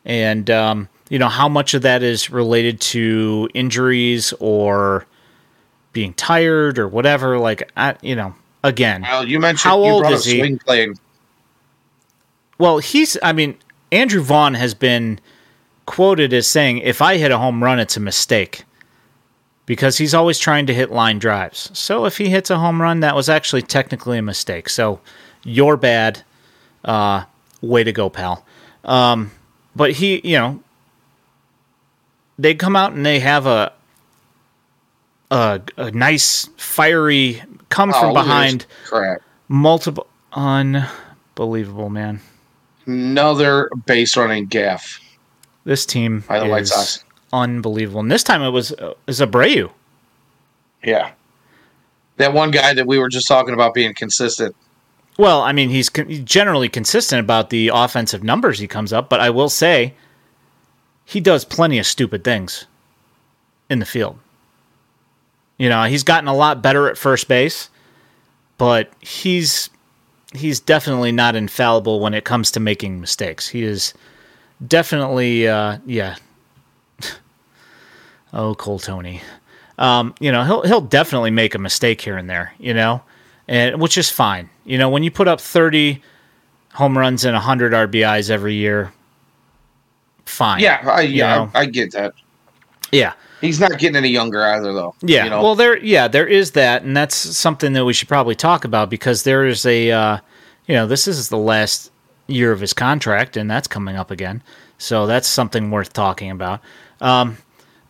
and 0.05 0.49
um, 0.49 0.89
you 1.09 1.19
know 1.19 1.27
how 1.27 1.49
much 1.49 1.73
of 1.73 1.81
that 1.81 2.03
is 2.03 2.29
related 2.29 2.79
to 2.81 3.49
injuries 3.53 4.33
or 4.39 5.05
being 5.91 6.13
tired 6.13 6.77
or 6.77 6.87
whatever. 6.87 7.39
Like 7.39 7.71
I, 7.75 7.95
you 8.01 8.15
know, 8.15 8.35
again, 8.63 9.01
well, 9.01 9.27
you 9.27 9.39
mentioned 9.39 9.71
how 9.71 9.79
old 9.79 10.05
is 10.05 10.25
he? 10.25 10.55
Playing. 10.57 10.97
Well, 12.59 12.77
he's. 12.77 13.17
I 13.23 13.33
mean, 13.33 13.57
Andrew 13.91 14.21
Vaughn 14.21 14.53
has 14.53 14.75
been 14.75 15.19
quoted 15.87 16.31
as 16.31 16.45
saying, 16.45 16.77
"If 16.79 17.01
I 17.01 17.17
hit 17.17 17.31
a 17.31 17.39
home 17.39 17.63
run, 17.63 17.79
it's 17.79 17.97
a 17.97 18.01
mistake." 18.01 18.65
Because 19.69 19.99
he's 19.99 20.15
always 20.15 20.39
trying 20.39 20.65
to 20.65 20.73
hit 20.73 20.89
line 20.89 21.19
drives. 21.19 21.69
So 21.77 22.05
if 22.05 22.17
he 22.17 22.29
hits 22.29 22.49
a 22.49 22.57
home 22.57 22.81
run, 22.81 23.01
that 23.01 23.15
was 23.15 23.29
actually 23.29 23.61
technically 23.61 24.17
a 24.17 24.23
mistake. 24.23 24.67
So 24.67 24.99
you're 25.43 25.77
bad. 25.77 26.23
Uh, 26.83 27.25
way 27.61 27.83
to 27.83 27.91
go, 27.91 28.09
pal. 28.09 28.43
Um, 28.83 29.29
but 29.75 29.91
he, 29.91 30.21
you 30.23 30.37
know, 30.37 30.63
they 32.39 32.55
come 32.55 32.75
out 32.75 32.93
and 32.93 33.05
they 33.05 33.19
have 33.19 33.45
a 33.45 33.73
a, 35.29 35.61
a 35.77 35.91
nice 35.91 36.49
fiery 36.57 37.43
come 37.67 37.91
oh, 37.93 37.99
from 37.99 38.13
behind 38.13 38.65
correct 38.85 39.23
multiple 39.47 40.07
unbelievable 40.33 41.89
man 41.89 42.19
another 42.85 43.69
base 43.85 44.17
running 44.17 44.45
gaff 44.45 44.99
this 45.65 45.85
team 45.85 46.23
by 46.27 46.39
the 46.39 46.47
White 46.47 46.67
Sox 46.67 47.03
unbelievable 47.31 47.99
and 47.99 48.11
this 48.11 48.23
time 48.23 48.41
it 48.41 48.49
was 48.49 48.71
uh, 48.73 48.93
is 49.07 49.19
Abreu 49.19 49.71
yeah 50.83 51.11
that 52.17 52.33
one 52.33 52.51
guy 52.51 52.73
that 52.73 52.87
we 52.87 52.97
were 52.97 53.09
just 53.09 53.27
talking 53.27 53.53
about 53.53 53.73
being 53.73 53.93
consistent 53.93 54.55
well 55.17 55.41
I 55.41 55.51
mean 55.51 55.69
he's 55.69 55.89
con- 55.89 56.09
generally 56.25 56.69
consistent 56.69 57.19
about 57.19 57.49
the 57.49 57.69
offensive 57.73 58.23
numbers 58.23 58.59
he 58.59 58.67
comes 58.67 58.93
up 58.93 59.09
but 59.09 59.19
I 59.19 59.29
will 59.29 59.49
say 59.49 59.93
he 61.05 61.19
does 61.19 61.45
plenty 61.45 61.79
of 61.79 61.85
stupid 61.85 62.23
things 62.23 62.65
in 63.69 63.79
the 63.79 63.85
field 63.85 64.19
you 65.59 65.67
know, 65.67 65.83
he's 65.83 66.03
gotten 66.03 66.27
a 66.27 66.33
lot 66.33 66.63
better 66.63 66.89
at 66.89 66.97
first 66.97 67.27
base, 67.27 67.69
but 68.57 68.91
he's 69.01 69.69
he's 70.33 70.59
definitely 70.59 71.11
not 71.11 71.35
infallible 71.35 71.99
when 71.99 72.13
it 72.13 72.23
comes 72.23 72.49
to 72.51 72.59
making 72.59 73.01
mistakes. 73.01 73.47
He 73.47 73.63
is 73.63 73.93
definitely, 74.65 75.47
uh, 75.47 75.79
yeah. 75.85 76.15
Oh, 78.33 78.55
Cole 78.55 78.79
Tony. 78.79 79.21
Um, 79.77 80.13
you 80.19 80.31
know, 80.31 80.43
he'll 80.43 80.61
he'll 80.63 80.81
definitely 80.81 81.31
make 81.31 81.55
a 81.55 81.59
mistake 81.59 82.01
here 82.01 82.17
and 82.17 82.29
there. 82.29 82.53
You 82.57 82.73
know, 82.73 83.01
and 83.47 83.79
which 83.81 83.97
is 83.97 84.09
fine. 84.09 84.49
You 84.65 84.77
know, 84.77 84.89
when 84.89 85.03
you 85.03 85.11
put 85.11 85.27
up 85.27 85.39
thirty 85.39 86.01
home 86.73 86.97
runs 86.97 87.25
and 87.25 87.35
hundred 87.35 87.73
RBIs 87.73 88.29
every 88.29 88.55
year, 88.55 88.91
fine. 90.25 90.61
Yeah, 90.61 90.81
I, 90.85 91.01
yeah, 91.01 91.49
I, 91.53 91.61
I 91.61 91.65
get 91.65 91.91
that. 91.93 92.13
Yeah. 92.91 93.13
He's 93.41 93.59
not 93.59 93.77
getting 93.79 93.95
any 93.95 94.09
younger 94.09 94.43
either, 94.43 94.73
though. 94.73 94.95
Yeah. 95.01 95.23
You 95.23 95.29
know? 95.29 95.41
Well, 95.41 95.55
there, 95.55 95.77
yeah, 95.77 96.07
there 96.07 96.27
is 96.27 96.51
that, 96.51 96.83
and 96.83 96.95
that's 96.95 97.15
something 97.15 97.73
that 97.73 97.85
we 97.85 97.93
should 97.93 98.07
probably 98.07 98.35
talk 98.35 98.65
about 98.65 98.89
because 98.89 99.23
there 99.23 99.45
is 99.45 99.65
a, 99.65 99.91
uh, 99.91 100.17
you 100.67 100.75
know, 100.75 100.85
this 100.85 101.07
is 101.07 101.29
the 101.29 101.37
last 101.37 101.91
year 102.27 102.51
of 102.51 102.59
his 102.59 102.73
contract, 102.73 103.37
and 103.37 103.49
that's 103.49 103.67
coming 103.67 103.95
up 103.95 104.11
again. 104.11 104.43
So 104.77 105.07
that's 105.07 105.27
something 105.27 105.71
worth 105.71 105.93
talking 105.93 106.31
about. 106.31 106.61
Um, 107.01 107.37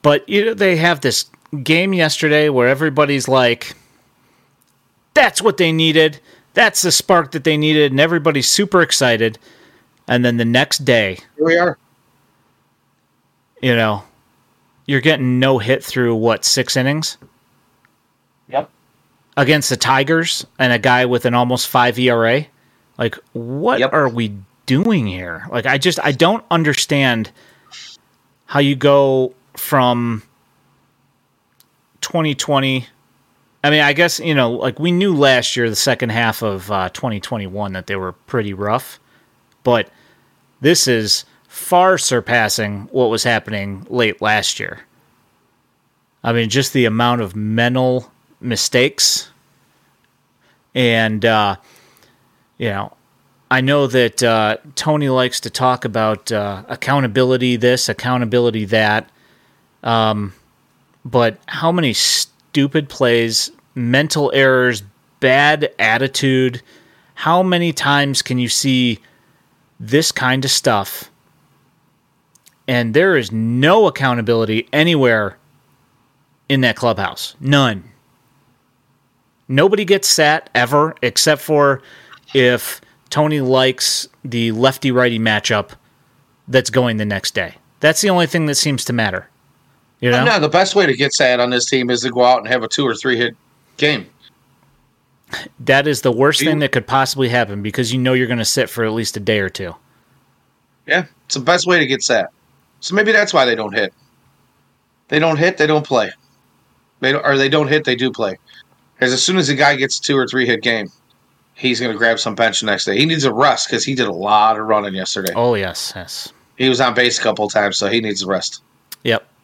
but 0.01 0.27
you 0.27 0.45
know, 0.45 0.53
they 0.53 0.75
have 0.77 1.01
this 1.01 1.29
game 1.63 1.93
yesterday 1.93 2.49
where 2.49 2.67
everybody's 2.67 3.27
like, 3.27 3.75
"That's 5.13 5.41
what 5.41 5.57
they 5.57 5.71
needed. 5.71 6.19
That's 6.53 6.81
the 6.81 6.91
spark 6.91 7.31
that 7.31 7.43
they 7.43 7.57
needed," 7.57 7.91
and 7.91 7.99
everybody's 7.99 8.49
super 8.49 8.81
excited. 8.81 9.37
And 10.07 10.25
then 10.25 10.37
the 10.37 10.45
next 10.45 10.85
day, 10.85 11.19
here 11.37 11.45
we 11.45 11.57
are. 11.57 11.77
You 13.61 13.75
know, 13.75 14.03
you're 14.85 15.01
getting 15.01 15.39
no 15.39 15.59
hit 15.59 15.83
through 15.83 16.15
what 16.15 16.45
six 16.45 16.75
innings? 16.75 17.17
Yep. 18.47 18.69
Against 19.37 19.69
the 19.69 19.77
Tigers 19.77 20.45
and 20.57 20.73
a 20.73 20.79
guy 20.79 21.05
with 21.05 21.25
an 21.25 21.33
almost 21.33 21.67
five 21.67 21.99
ERA. 21.99 22.45
Like, 22.97 23.15
what 23.33 23.79
yep. 23.79 23.93
are 23.93 24.09
we 24.09 24.33
doing 24.65 25.07
here? 25.07 25.47
Like, 25.51 25.65
I 25.65 25.77
just 25.77 25.99
I 26.03 26.11
don't 26.11 26.43
understand 26.49 27.31
how 28.47 28.59
you 28.59 28.75
go 28.75 29.33
from 29.59 30.23
2020. 32.01 32.87
I 33.63 33.69
mean, 33.69 33.81
I 33.81 33.93
guess 33.93 34.19
you 34.19 34.33
know, 34.33 34.51
like 34.51 34.79
we 34.79 34.91
knew 34.91 35.15
last 35.15 35.55
year, 35.55 35.69
the 35.69 35.75
second 35.75 36.09
half 36.09 36.41
of 36.41 36.71
uh, 36.71 36.89
2021, 36.89 37.73
that 37.73 37.87
they 37.87 37.95
were 37.95 38.13
pretty 38.13 38.53
rough, 38.53 38.99
but 39.63 39.89
this 40.61 40.87
is 40.87 41.25
far 41.47 41.97
surpassing 41.97 42.87
what 42.91 43.09
was 43.09 43.23
happening 43.23 43.85
late 43.89 44.21
last 44.21 44.59
year. 44.59 44.81
I 46.23 46.33
mean, 46.33 46.49
just 46.49 46.73
the 46.73 46.85
amount 46.85 47.21
of 47.21 47.35
mental 47.35 48.11
mistakes. 48.39 49.31
And, 50.75 51.25
uh, 51.25 51.55
you 52.57 52.69
know, 52.69 52.93
I 53.49 53.61
know 53.61 53.87
that 53.87 54.21
uh, 54.21 54.57
Tony 54.75 55.09
likes 55.09 55.39
to 55.41 55.49
talk 55.49 55.85
about 55.85 56.31
uh, 56.31 56.63
accountability 56.67 57.55
this, 57.55 57.89
accountability 57.89 58.65
that. 58.65 59.09
Um, 59.83 60.33
but 61.05 61.37
how 61.47 61.71
many 61.71 61.93
stupid 61.93 62.89
plays, 62.89 63.51
mental 63.75 64.31
errors, 64.33 64.83
bad 65.19 65.73
attitude, 65.79 66.61
how 67.15 67.43
many 67.43 67.73
times 67.73 68.21
can 68.21 68.37
you 68.37 68.49
see 68.49 68.99
this 69.79 70.11
kind 70.11 70.43
of 70.43 70.51
stuff 70.51 71.09
and 72.69 72.93
there 72.93 73.17
is 73.17 73.31
no 73.31 73.87
accountability 73.87 74.69
anywhere 74.71 75.39
in 76.47 76.61
that 76.61 76.75
clubhouse. 76.75 77.35
None. 77.39 77.83
Nobody 79.47 79.85
gets 79.85 80.07
sat 80.07 80.51
ever, 80.53 80.93
except 81.01 81.41
for 81.41 81.81
if 82.35 82.79
Tony 83.09 83.41
likes 83.41 84.07
the 84.23 84.51
lefty 84.51 84.91
righty 84.91 85.17
matchup 85.17 85.71
that's 86.47 86.69
going 86.69 86.97
the 86.97 87.05
next 87.05 87.33
day. 87.33 87.55
That's 87.79 88.01
the 88.01 88.11
only 88.11 88.27
thing 88.27 88.45
that 88.45 88.53
seems 88.53 88.85
to 88.85 88.93
matter. 88.93 89.27
You 89.99 90.11
know? 90.11 90.23
No, 90.23 90.39
the 90.39 90.49
best 90.49 90.75
way 90.75 90.85
to 90.85 90.95
get 90.95 91.13
sad 91.13 91.39
on 91.39 91.49
this 91.49 91.65
team 91.65 91.89
is 91.89 92.01
to 92.01 92.09
go 92.09 92.23
out 92.23 92.39
and 92.39 92.47
have 92.47 92.63
a 92.63 92.67
two 92.67 92.87
or 92.87 92.95
three 92.95 93.17
hit 93.17 93.35
game. 93.77 94.09
That 95.59 95.87
is 95.87 96.01
the 96.01 96.11
worst 96.11 96.39
thing 96.39 96.59
that 96.59 96.71
could 96.71 96.87
possibly 96.87 97.29
happen 97.29 97.61
because 97.61 97.93
you 97.93 97.99
know 97.99 98.13
you're 98.13 98.27
going 98.27 98.39
to 98.39 98.45
sit 98.45 98.69
for 98.69 98.83
at 98.83 98.93
least 98.93 99.15
a 99.17 99.19
day 99.19 99.39
or 99.39 99.49
two. 99.49 99.75
Yeah, 100.87 101.05
it's 101.25 101.35
the 101.35 101.41
best 101.41 101.67
way 101.67 101.77
to 101.77 101.85
get 101.85 102.01
sad. 102.01 102.27
So 102.79 102.95
maybe 102.95 103.11
that's 103.11 103.33
why 103.33 103.45
they 103.45 103.55
don't 103.55 103.73
hit. 103.73 103.93
They 105.09 105.19
don't 105.19 105.37
hit, 105.37 105.57
they 105.57 105.67
don't 105.67 105.85
play. 105.85 106.11
They 107.01 107.11
don't, 107.11 107.25
or 107.25 107.37
they 107.37 107.49
don't 107.49 107.67
hit, 107.67 107.83
they 107.83 107.95
do 107.95 108.11
play. 108.11 108.37
Because 108.95 109.13
as 109.13 109.21
soon 109.21 109.37
as 109.37 109.49
a 109.49 109.55
guy 109.55 109.75
gets 109.75 109.99
a 109.99 110.01
two 110.01 110.17
or 110.17 110.27
three 110.27 110.45
hit 110.45 110.61
game, 110.61 110.87
he's 111.53 111.79
going 111.79 111.91
to 111.91 111.97
grab 111.97 112.19
some 112.19 112.35
bench 112.35 112.61
the 112.61 112.65
next 112.65 112.85
day. 112.85 112.97
He 112.97 113.05
needs 113.05 113.23
a 113.23 113.33
rest 113.33 113.67
because 113.67 113.83
he 113.83 113.93
did 113.93 114.07
a 114.07 114.13
lot 114.13 114.57
of 114.57 114.65
running 114.65 114.95
yesterday. 114.95 115.33
Oh 115.35 115.53
yes, 115.55 115.93
yes. 115.95 116.33
He 116.57 116.67
was 116.69 116.81
on 116.81 116.93
base 116.93 117.19
a 117.19 117.21
couple 117.21 117.47
times, 117.49 117.77
so 117.77 117.87
he 117.87 118.01
needs 118.01 118.23
a 118.23 118.27
rest. 118.27 118.63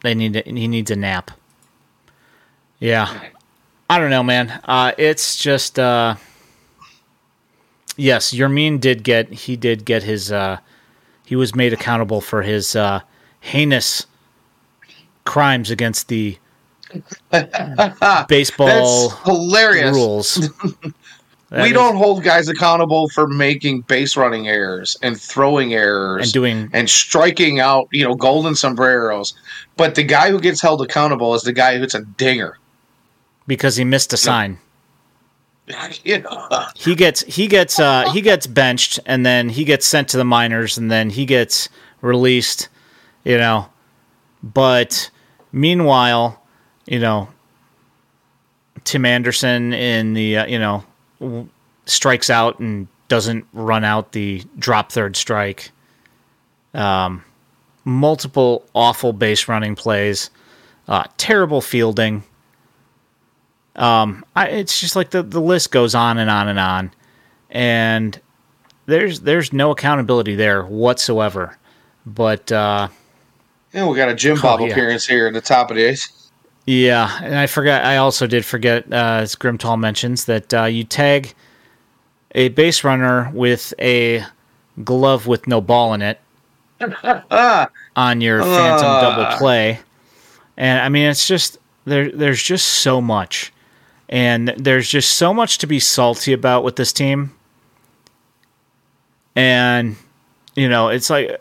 They 0.02 0.14
need. 0.14 0.34
to, 0.34 0.42
he 0.42 0.68
needs 0.68 0.90
a 0.90 0.96
nap. 0.96 1.30
Yeah, 2.78 3.20
I 3.88 3.98
don't 3.98 4.10
know, 4.10 4.22
man. 4.22 4.60
Uh, 4.64 4.92
it's 4.98 5.36
just. 5.36 5.78
Uh, 5.78 6.16
yes, 7.96 8.32
Yermin 8.32 8.80
did 8.80 9.02
get. 9.02 9.32
He 9.32 9.56
did 9.56 9.84
get 9.84 10.02
his. 10.02 10.30
Uh, 10.30 10.58
he 11.24 11.36
was 11.36 11.54
made 11.54 11.72
accountable 11.72 12.20
for 12.20 12.42
his 12.42 12.76
uh, 12.76 13.00
heinous 13.40 14.06
crimes 15.24 15.70
against 15.70 16.08
the 16.08 16.38
baseball 18.28 19.10
hilarious 19.10 19.94
rules. 19.94 20.50
That 21.50 21.62
we 21.62 21.68
is, 21.68 21.74
don't 21.74 21.96
hold 21.96 22.24
guys 22.24 22.48
accountable 22.48 23.08
for 23.10 23.28
making 23.28 23.82
base 23.82 24.16
running 24.16 24.48
errors 24.48 24.96
and 25.00 25.20
throwing 25.20 25.74
errors 25.74 26.24
and 26.24 26.32
doing 26.32 26.70
and 26.72 26.90
striking 26.90 27.60
out, 27.60 27.88
you 27.92 28.02
know, 28.04 28.16
golden 28.16 28.56
sombreros. 28.56 29.32
But 29.76 29.94
the 29.94 30.02
guy 30.02 30.30
who 30.30 30.40
gets 30.40 30.60
held 30.60 30.82
accountable 30.82 31.34
is 31.34 31.42
the 31.42 31.52
guy 31.52 31.78
who's 31.78 31.94
a 31.94 32.02
dinger 32.02 32.58
because 33.46 33.76
he 33.76 33.84
missed 33.84 34.12
a 34.12 34.16
sign. 34.16 34.58
You 36.04 36.20
know. 36.20 36.48
He 36.76 36.94
gets 36.94 37.22
he 37.22 37.48
gets 37.48 37.80
uh, 37.80 38.08
he 38.12 38.20
gets 38.20 38.46
benched 38.46 39.00
and 39.04 39.26
then 39.26 39.48
he 39.48 39.64
gets 39.64 39.84
sent 39.84 40.06
to 40.10 40.16
the 40.16 40.24
minors 40.24 40.78
and 40.78 40.92
then 40.92 41.10
he 41.10 41.26
gets 41.26 41.68
released, 42.02 42.68
you 43.24 43.36
know. 43.36 43.68
But 44.44 45.10
meanwhile, 45.50 46.40
you 46.86 47.00
know, 47.00 47.30
Tim 48.84 49.04
Anderson 49.04 49.72
in 49.72 50.14
the 50.14 50.38
uh, 50.38 50.46
you 50.46 50.60
know 50.60 50.84
strikes 51.86 52.30
out 52.30 52.58
and 52.58 52.88
doesn't 53.08 53.46
run 53.52 53.84
out 53.84 54.12
the 54.12 54.42
drop 54.58 54.90
third 54.92 55.16
strike. 55.16 55.70
Um, 56.74 57.24
multiple 57.84 58.64
awful 58.74 59.12
base 59.12 59.48
running 59.48 59.74
plays, 59.74 60.30
uh, 60.88 61.04
terrible 61.16 61.60
fielding. 61.60 62.24
Um, 63.76 64.24
I, 64.34 64.48
it's 64.48 64.80
just 64.80 64.96
like 64.96 65.10
the, 65.10 65.22
the 65.22 65.40
list 65.40 65.70
goes 65.70 65.94
on 65.94 66.18
and 66.18 66.30
on 66.30 66.48
and 66.48 66.58
on, 66.58 66.90
and 67.50 68.20
there's 68.86 69.20
there's 69.20 69.52
no 69.52 69.70
accountability 69.70 70.34
there 70.34 70.64
whatsoever. 70.64 71.58
But 72.06 72.50
uh, 72.50 72.88
yeah, 73.72 73.86
we 73.86 73.96
got 73.96 74.08
a 74.08 74.14
Jim 74.14 74.40
Bob 74.40 74.60
oh, 74.60 74.64
yeah. 74.64 74.72
appearance 74.72 75.06
here 75.06 75.26
in 75.26 75.34
the 75.34 75.40
top 75.40 75.70
of 75.70 75.76
the 75.76 75.84
eighth. 75.84 76.10
Yeah, 76.66 77.20
and 77.22 77.36
I 77.36 77.46
forgot. 77.46 77.84
I 77.84 77.98
also 77.98 78.26
did 78.26 78.44
forget, 78.44 78.92
uh, 78.92 79.20
as 79.22 79.36
Grimtall 79.36 79.78
mentions, 79.78 80.24
that 80.24 80.52
uh, 80.52 80.64
you 80.64 80.82
tag 80.82 81.32
a 82.32 82.48
base 82.48 82.82
runner 82.82 83.30
with 83.32 83.72
a 83.80 84.24
glove 84.82 85.28
with 85.28 85.46
no 85.46 85.60
ball 85.60 85.94
in 85.94 86.02
it 86.02 86.20
on 87.96 88.20
your 88.20 88.42
phantom 88.42 88.90
uh. 88.90 89.00
double 89.00 89.38
play, 89.38 89.78
and 90.56 90.80
I 90.80 90.88
mean 90.88 91.08
it's 91.08 91.28
just 91.28 91.58
there. 91.84 92.10
There's 92.10 92.42
just 92.42 92.66
so 92.66 93.00
much, 93.00 93.52
and 94.08 94.48
there's 94.58 94.88
just 94.88 95.14
so 95.14 95.32
much 95.32 95.58
to 95.58 95.68
be 95.68 95.78
salty 95.78 96.32
about 96.32 96.64
with 96.64 96.74
this 96.74 96.92
team, 96.92 97.32
and 99.36 99.94
you 100.56 100.68
know 100.68 100.88
it's 100.88 101.10
like 101.10 101.40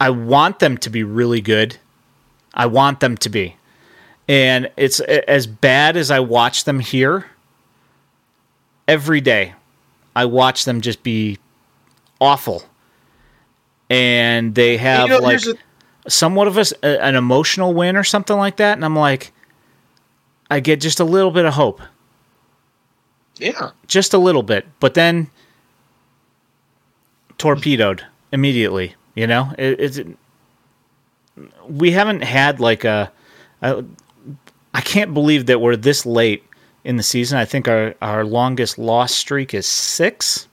I 0.00 0.08
want 0.08 0.60
them 0.60 0.78
to 0.78 0.88
be 0.88 1.04
really 1.04 1.42
good. 1.42 1.76
I 2.54 2.64
want 2.64 3.00
them 3.00 3.18
to 3.18 3.28
be 3.28 3.54
and 4.28 4.70
it's 4.76 5.00
as 5.00 5.46
bad 5.46 5.96
as 5.96 6.10
I 6.10 6.20
watch 6.20 6.64
them 6.64 6.80
here 6.80 7.26
every 8.88 9.20
day. 9.20 9.54
I 10.14 10.24
watch 10.24 10.64
them 10.64 10.80
just 10.80 11.02
be 11.02 11.38
awful, 12.20 12.64
and 13.90 14.54
they 14.54 14.76
have 14.78 15.08
you 15.08 15.14
know, 15.14 15.18
like 15.18 15.44
a- 15.44 16.10
somewhat 16.10 16.48
of 16.48 16.56
a, 16.56 17.04
an 17.04 17.14
emotional 17.14 17.74
win 17.74 17.96
or 17.96 18.04
something 18.04 18.36
like 18.36 18.56
that, 18.56 18.76
and 18.78 18.84
I'm 18.84 18.96
like, 18.96 19.32
I 20.50 20.60
get 20.60 20.80
just 20.80 21.00
a 21.00 21.04
little 21.04 21.30
bit 21.30 21.44
of 21.44 21.54
hope. 21.54 21.80
Yeah, 23.36 23.70
just 23.86 24.14
a 24.14 24.18
little 24.18 24.42
bit, 24.42 24.66
but 24.80 24.94
then 24.94 25.30
torpedoed 27.38 28.04
immediately. 28.32 28.94
You 29.14 29.26
know, 29.26 29.52
it, 29.58 29.98
it 29.98 30.16
we 31.68 31.90
haven't 31.92 32.22
had 32.22 32.60
like 32.60 32.84
a, 32.84 33.12
a 33.62 33.84
I 34.76 34.82
can't 34.82 35.14
believe 35.14 35.46
that 35.46 35.62
we're 35.62 35.74
this 35.74 36.04
late 36.04 36.44
in 36.84 36.98
the 36.98 37.02
season. 37.02 37.38
I 37.38 37.46
think 37.46 37.66
our, 37.66 37.94
our 38.02 38.26
longest 38.26 38.76
loss 38.76 39.14
streak 39.14 39.54
is 39.54 39.66
six. 39.66 40.48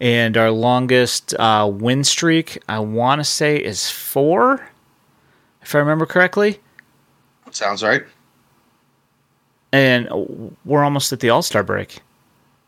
And 0.00 0.36
our 0.36 0.52
longest 0.52 1.34
uh, 1.34 1.68
win 1.74 2.04
streak, 2.04 2.62
I 2.68 2.78
want 2.78 3.18
to 3.18 3.24
say, 3.24 3.56
is 3.56 3.90
four, 3.90 4.64
if 5.60 5.74
I 5.74 5.78
remember 5.80 6.06
correctly. 6.06 6.60
Sounds 7.50 7.82
right. 7.82 8.04
And 9.72 10.54
we're 10.64 10.84
almost 10.84 11.12
at 11.12 11.18
the 11.18 11.30
All 11.30 11.42
Star 11.42 11.64
break. 11.64 11.98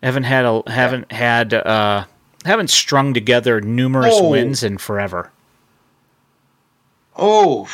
Haven't 0.03 0.25
had 0.25 0.44
a 0.44 0.64
haven't 0.66 1.07
yeah. 1.12 1.16
had 1.16 1.55
uh, 1.55 2.05
haven't 2.44 2.70
strung 2.70 3.14
together 3.14 3.61
numerous 3.61 4.16
oh. 4.16 4.31
wins 4.31 4.64
in 4.64 4.77
forever. 4.79 5.31
Oh, 7.16 7.68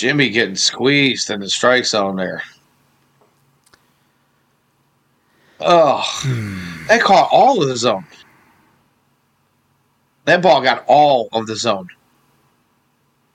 Jimmy 0.00 0.30
getting 0.30 0.56
squeezed 0.56 1.28
in 1.28 1.40
the 1.40 1.50
strike 1.50 1.84
zone 1.84 2.16
there. 2.16 2.42
Oh, 5.60 6.02
hmm. 6.02 6.86
that 6.86 7.02
caught 7.02 7.28
all 7.30 7.62
of 7.62 7.68
the 7.68 7.76
zone. 7.76 8.06
That 10.24 10.40
ball 10.40 10.62
got 10.62 10.84
all 10.86 11.28
of 11.34 11.46
the 11.46 11.54
zone. 11.54 11.88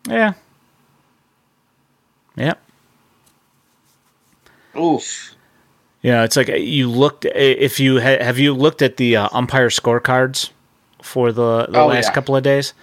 Yeah. 0.10 0.34
Yep. 2.36 2.60
Oof. 4.76 5.36
Yeah, 6.02 6.24
it's 6.24 6.36
like 6.36 6.48
you 6.48 6.90
looked. 6.90 7.26
If 7.26 7.80
you 7.80 8.02
ha, 8.02 8.18
have 8.24 8.40
you 8.40 8.56
looked 8.56 8.82
at 8.82 8.98
the 8.98 9.18
uh, 9.18 9.30
umpire 9.32 9.70
scorecards 9.70 10.50
for 11.04 11.32
the, 11.32 11.68
the 11.70 11.80
oh, 11.80 11.88
last 11.88 12.06
yeah. 12.06 12.14
couple 12.14 12.36
of 12.36 12.42
days? 12.42 12.74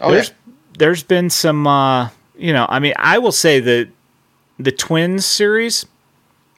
Oh, 0.00 0.10
there's 0.10 0.30
yeah. 0.30 0.52
there's 0.78 1.04
been 1.04 1.30
some 1.30 1.68
uh, 1.68 2.08
you 2.36 2.52
know, 2.52 2.66
I 2.68 2.78
mean, 2.78 2.94
I 2.96 3.18
will 3.18 3.32
say 3.32 3.60
that 3.60 3.88
the 4.58 4.72
Twins 4.72 5.26
series, 5.26 5.86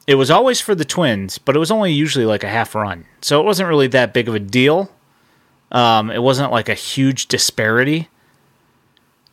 it 0.07 0.17
was 0.17 0.31
always 0.31 0.61
for 0.61 0.75
the 0.75 0.85
Twins, 0.85 1.39
but 1.39 1.57
it 1.57 1.59
was 1.59 1.71
only 1.71 1.93
usually 1.93 2.25
like 2.25 2.45
a 2.45 2.49
half 2.49 2.75
run. 2.75 3.05
So 3.21 3.41
it 3.41 3.45
wasn't 3.45 3.69
really 3.69 3.89
that 3.89 4.13
big 4.13 4.29
of 4.29 4.35
a 4.35 4.41
deal. 4.41 4.91
Um, 5.71 6.11
it 6.11 6.23
wasn't 6.23 6.51
like 6.51 6.69
a 6.69 6.75
huge 6.75 7.27
disparity, 7.27 8.09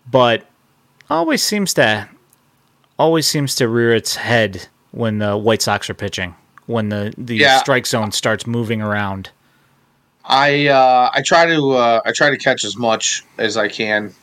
but 0.10 0.46
always 1.10 1.42
seems 1.42 1.74
to 1.76 2.10
always 2.98 3.28
seems 3.28 3.56
to 3.56 3.68
rear 3.68 3.94
its 3.94 4.16
head 4.16 4.68
when 4.92 5.20
the 5.20 5.38
White 5.38 5.62
Sox 5.62 5.90
are 5.90 5.94
pitching, 5.94 6.36
when 6.66 6.90
the 6.90 7.14
the 7.18 7.38
yeah. 7.38 7.60
strike 7.60 7.86
zone 7.86 8.12
starts 8.12 8.46
moving 8.46 8.82
around. 8.82 9.30
I 10.26 10.68
uh, 10.68 11.10
I 11.14 11.22
try 11.22 11.46
to 11.46 11.72
uh, 11.72 12.02
I 12.06 12.12
try 12.12 12.32
to 12.32 12.38
catch 12.38 12.66
as 12.66 12.76
much 12.76 13.24
as 13.38 13.56
I 13.56 13.70
can 13.70 14.14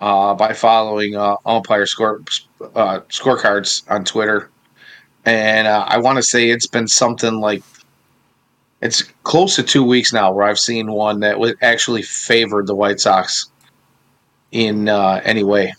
uh, 0.00 0.34
by 0.34 0.52
following 0.52 1.16
uh, 1.16 1.36
umpire 1.46 1.86
score 1.86 2.22
uh, 2.74 3.00
scorecards 3.08 3.88
on 3.90 4.04
Twitter, 4.04 4.50
and 5.24 5.66
uh, 5.66 5.84
I 5.88 5.98
want 5.98 6.16
to 6.16 6.22
say 6.22 6.50
it's 6.50 6.66
been 6.66 6.88
something 6.88 7.40
like 7.40 7.62
it's 8.80 9.02
close 9.24 9.56
to 9.56 9.62
two 9.62 9.82
weeks 9.82 10.12
now 10.12 10.32
where 10.32 10.46
I've 10.46 10.58
seen 10.58 10.92
one 10.92 11.20
that 11.20 11.38
would 11.38 11.56
actually 11.62 12.02
favored 12.02 12.66
the 12.66 12.74
White 12.74 13.00
Sox 13.00 13.50
in 14.52 14.88
uh, 14.88 15.20
any 15.24 15.42
way. 15.42 15.74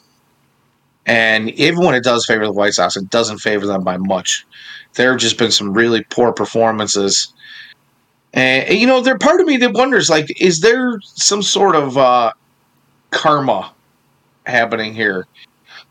And 1.05 1.49
even 1.51 1.83
when 1.83 1.95
it 1.95 2.03
does 2.03 2.25
favor 2.25 2.45
the 2.45 2.51
White 2.51 2.73
Sox, 2.73 2.95
it 2.95 3.09
doesn't 3.09 3.39
favor 3.39 3.65
them 3.65 3.83
by 3.83 3.97
much. 3.97 4.45
There 4.93 5.11
have 5.11 5.19
just 5.19 5.37
been 5.37 5.51
some 5.51 5.73
really 5.73 6.03
poor 6.09 6.33
performances. 6.33 7.33
And, 8.33 8.77
you 8.77 8.85
know, 8.85 9.01
there 9.01 9.17
part 9.17 9.41
of 9.41 9.47
me 9.47 9.57
that 9.57 9.73
wonders, 9.73 10.09
like, 10.09 10.39
is 10.39 10.59
there 10.59 10.99
some 11.01 11.41
sort 11.41 11.75
of 11.75 11.97
uh, 11.97 12.33
karma 13.11 13.73
happening 14.49 14.93
here. 14.93 15.27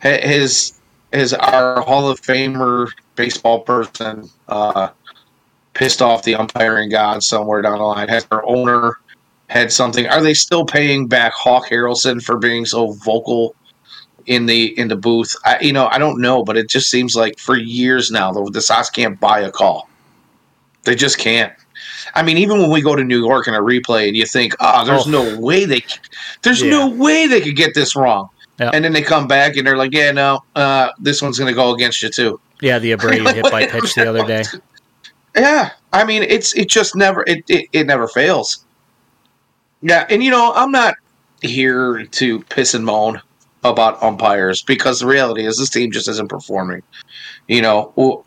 His 0.00 0.78
his 1.12 1.32
our 1.34 1.80
Hall 1.80 2.08
of 2.08 2.20
Famer 2.20 2.88
baseball 3.16 3.60
person 3.60 4.28
uh, 4.48 4.90
pissed 5.74 6.02
off 6.02 6.22
the 6.22 6.34
umpiring 6.34 6.90
god 6.90 7.22
somewhere 7.22 7.62
down 7.62 7.78
the 7.78 7.84
line. 7.84 8.08
Has 8.08 8.24
their 8.26 8.44
owner 8.46 8.98
had 9.48 9.72
something? 9.72 10.06
Are 10.06 10.22
they 10.22 10.34
still 10.34 10.64
paying 10.64 11.06
back 11.06 11.32
Hawk 11.34 11.68
Harrelson 11.68 12.22
for 12.22 12.36
being 12.36 12.66
so 12.66 12.92
vocal 12.92 13.54
in 14.26 14.46
the 14.46 14.78
in 14.78 14.88
the 14.88 14.96
booth? 14.96 15.34
I, 15.44 15.58
you 15.60 15.72
know, 15.72 15.88
I 15.88 15.98
don't 15.98 16.20
know, 16.20 16.44
but 16.44 16.56
it 16.56 16.68
just 16.68 16.90
seems 16.90 17.16
like 17.16 17.38
for 17.38 17.56
years 17.56 18.10
now 18.10 18.32
the, 18.32 18.50
the 18.50 18.60
Sox 18.60 18.90
can't 18.90 19.18
buy 19.18 19.40
a 19.40 19.50
call. 19.50 19.88
They 20.84 20.94
just 20.94 21.18
can't. 21.18 21.52
I 22.14 22.22
mean, 22.22 22.38
even 22.38 22.58
when 22.60 22.70
we 22.70 22.80
go 22.80 22.96
to 22.96 23.04
New 23.04 23.18
York 23.18 23.48
in 23.48 23.54
a 23.54 23.60
replay 23.60 24.08
and 24.08 24.16
you 24.16 24.26
think, 24.26 24.54
oh, 24.60 24.84
there's 24.84 25.06
oh. 25.06 25.10
no 25.10 25.38
way 25.38 25.64
they, 25.64 25.84
there's 26.42 26.62
yeah. 26.62 26.70
no 26.70 26.88
way 26.88 27.26
they 27.26 27.40
could 27.40 27.56
get 27.56 27.74
this 27.74 27.94
wrong. 27.94 28.28
Yep. 28.58 28.74
And 28.74 28.84
then 28.84 28.92
they 28.92 29.02
come 29.02 29.28
back 29.28 29.56
and 29.56 29.66
they're 29.66 29.76
like, 29.76 29.94
yeah, 29.94 30.10
no, 30.10 30.40
uh, 30.56 30.90
this 30.98 31.22
one's 31.22 31.38
going 31.38 31.50
to 31.50 31.54
go 31.54 31.74
against 31.74 32.02
you 32.02 32.08
too. 32.08 32.40
Yeah, 32.60 32.78
the 32.78 32.92
Abreu 32.92 33.22
like, 33.22 33.36
hit 33.36 33.50
by 33.50 33.66
pitch 33.70 33.94
the 33.94 34.08
other 34.08 34.26
day. 34.26 34.42
Yeah, 35.36 35.70
I 35.92 36.04
mean, 36.04 36.24
it's 36.24 36.54
it 36.56 36.68
just 36.68 36.96
never 36.96 37.22
it, 37.26 37.44
it 37.48 37.66
it 37.72 37.86
never 37.86 38.08
fails. 38.08 38.64
Yeah, 39.80 40.06
and 40.10 40.22
you 40.24 40.30
know, 40.30 40.52
I'm 40.54 40.72
not 40.72 40.94
here 41.40 42.04
to 42.04 42.40
piss 42.44 42.74
and 42.74 42.84
moan 42.84 43.22
about 43.62 44.02
umpires 44.02 44.62
because 44.62 45.00
the 45.00 45.06
reality 45.06 45.44
is 45.44 45.58
this 45.58 45.70
team 45.70 45.92
just 45.92 46.08
isn't 46.08 46.28
performing. 46.28 46.82
You 47.46 47.62
know, 47.62 48.24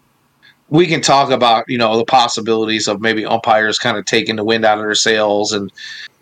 we 0.69 0.87
can 0.87 1.01
talk 1.01 1.29
about 1.29 1.65
you 1.67 1.77
know 1.77 1.97
the 1.97 2.05
possibilities 2.05 2.87
of 2.87 3.01
maybe 3.01 3.25
umpires 3.25 3.77
kind 3.77 3.97
of 3.97 4.05
taking 4.05 4.37
the 4.37 4.45
wind 4.45 4.63
out 4.63 4.77
of 4.77 4.85
their 4.85 4.95
sails 4.95 5.51
and 5.51 5.71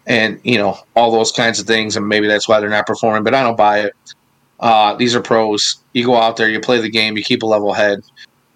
and 0.10 0.41
you 0.43 0.57
know 0.57 0.78
all 0.95 1.12
those 1.12 1.32
kinds 1.32 1.60
of 1.60 1.68
things, 1.68 1.95
and 1.95 2.05
maybe 2.07 2.28
that's 2.28 2.49
why 2.49 2.60
they're 2.60 2.70
not 2.70 2.88
performing. 2.88 3.24
But 3.24 3.36
I 3.36 3.43
don't 3.43 3.55
buy 3.55 3.82
it. 3.82 3.93
Uh, 4.60 4.95
these 4.95 5.16
are 5.16 5.22
pros. 5.22 5.82
You 5.93 6.05
go 6.05 6.18
out 6.18 6.36
there, 6.36 6.49
you 6.49 6.60
play 6.60 6.82
the 6.82 6.89
game, 6.89 7.16
you 7.16 7.24
keep 7.24 7.43
a 7.43 7.45
level 7.45 7.72
head, 7.72 8.01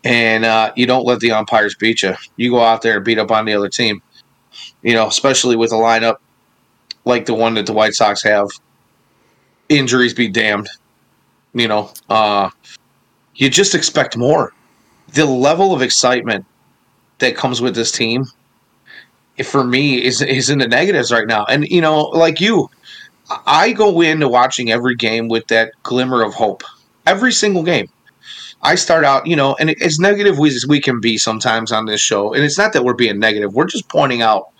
and 0.03 0.43
uh, 0.43 0.73
you 0.75 0.85
don't 0.85 1.05
let 1.05 1.21
the 1.21 1.31
umpires 1.31 1.75
beat 1.75 2.01
you. 2.01 2.15
You 2.35 2.49
go 2.51 2.61
out 2.61 2.81
there 2.81 2.97
and 2.97 3.05
beat 3.05 3.19
up 3.19 3.31
on 3.31 3.45
the 3.45 3.53
other 3.53 3.69
team. 3.69 4.01
You 4.81 4.93
know, 4.93 5.07
especially 5.07 5.55
with 5.55 5.71
a 5.71 5.75
lineup 5.75 6.17
like 7.05 7.25
the 7.25 7.33
one 7.33 7.53
that 7.53 7.65
the 7.65 7.73
White 7.73 7.93
Sox 7.93 8.23
have. 8.23 8.47
Injuries 9.69 10.13
be 10.13 10.27
damned. 10.27 10.67
You 11.53 11.67
know, 11.67 11.91
uh, 12.09 12.49
you 13.35 13.49
just 13.49 13.75
expect 13.75 14.17
more. 14.17 14.53
The 15.13 15.25
level 15.25 15.73
of 15.73 15.81
excitement 15.81 16.45
that 17.19 17.37
comes 17.37 17.61
with 17.61 17.75
this 17.75 17.91
team 17.91 18.25
for 19.41 19.63
me 19.63 20.03
is 20.03 20.21
is 20.21 20.49
in 20.49 20.59
the 20.59 20.67
negatives 20.67 21.11
right 21.11 21.27
now. 21.27 21.45
And 21.45 21.67
you 21.67 21.81
know, 21.81 22.03
like 22.03 22.39
you, 22.39 22.69
I 23.45 23.71
go 23.71 24.01
into 24.01 24.27
watching 24.27 24.71
every 24.71 24.95
game 24.95 25.27
with 25.27 25.47
that 25.47 25.71
glimmer 25.83 26.23
of 26.23 26.33
hope. 26.33 26.63
Every 27.05 27.31
single 27.31 27.63
game. 27.63 27.89
I 28.61 28.75
start 28.75 29.03
out, 29.03 29.27
you 29.27 29.35
know, 29.35 29.57
and 29.59 29.71
as 29.81 29.99
negative 29.99 30.39
as 30.39 30.65
we 30.65 30.79
can 30.79 31.01
be 31.01 31.17
sometimes 31.17 31.71
on 31.73 31.85
this 31.85 31.99
show, 31.99 32.33
and 32.33 32.45
it's 32.45 32.57
not 32.57 32.71
that 32.71 32.85
we're 32.85 32.93
being 32.93 33.19
negative, 33.19 33.53
we're 33.53 33.65
just 33.65 33.89
pointing 33.89 34.21
out 34.21 34.51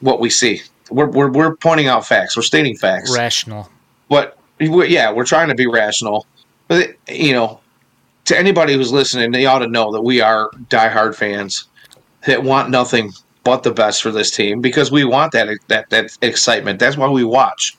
what 0.00 0.20
we 0.20 0.28
see. 0.28 0.60
we're, 0.90 1.06
we're 1.06 1.30
we're 1.30 1.56
pointing 1.56 1.86
out 1.86 2.06
facts. 2.06 2.36
We're 2.36 2.42
stating 2.42 2.76
facts. 2.76 3.16
Rational. 3.16 3.70
But 4.08 4.38
yeah, 4.58 5.12
we're 5.12 5.24
trying 5.24 5.48
to 5.48 5.54
be 5.54 5.66
rational. 5.66 6.26
But 6.68 6.94
you 7.08 7.32
know, 7.32 7.60
to 8.26 8.38
anybody 8.38 8.74
who's 8.74 8.92
listening, 8.92 9.30
they 9.30 9.46
ought 9.46 9.60
to 9.60 9.68
know 9.68 9.92
that 9.92 10.02
we 10.02 10.20
are 10.20 10.50
diehard 10.68 11.14
fans 11.14 11.68
that 12.26 12.42
want 12.42 12.70
nothing 12.70 13.12
but 13.46 13.62
the 13.62 13.70
best 13.70 14.02
for 14.02 14.10
this 14.10 14.32
team 14.32 14.60
because 14.60 14.90
we 14.90 15.04
want 15.04 15.30
that 15.30 15.46
that 15.68 15.88
that 15.90 16.18
excitement. 16.20 16.80
That's 16.80 16.96
why 16.96 17.08
we 17.08 17.22
watch. 17.22 17.78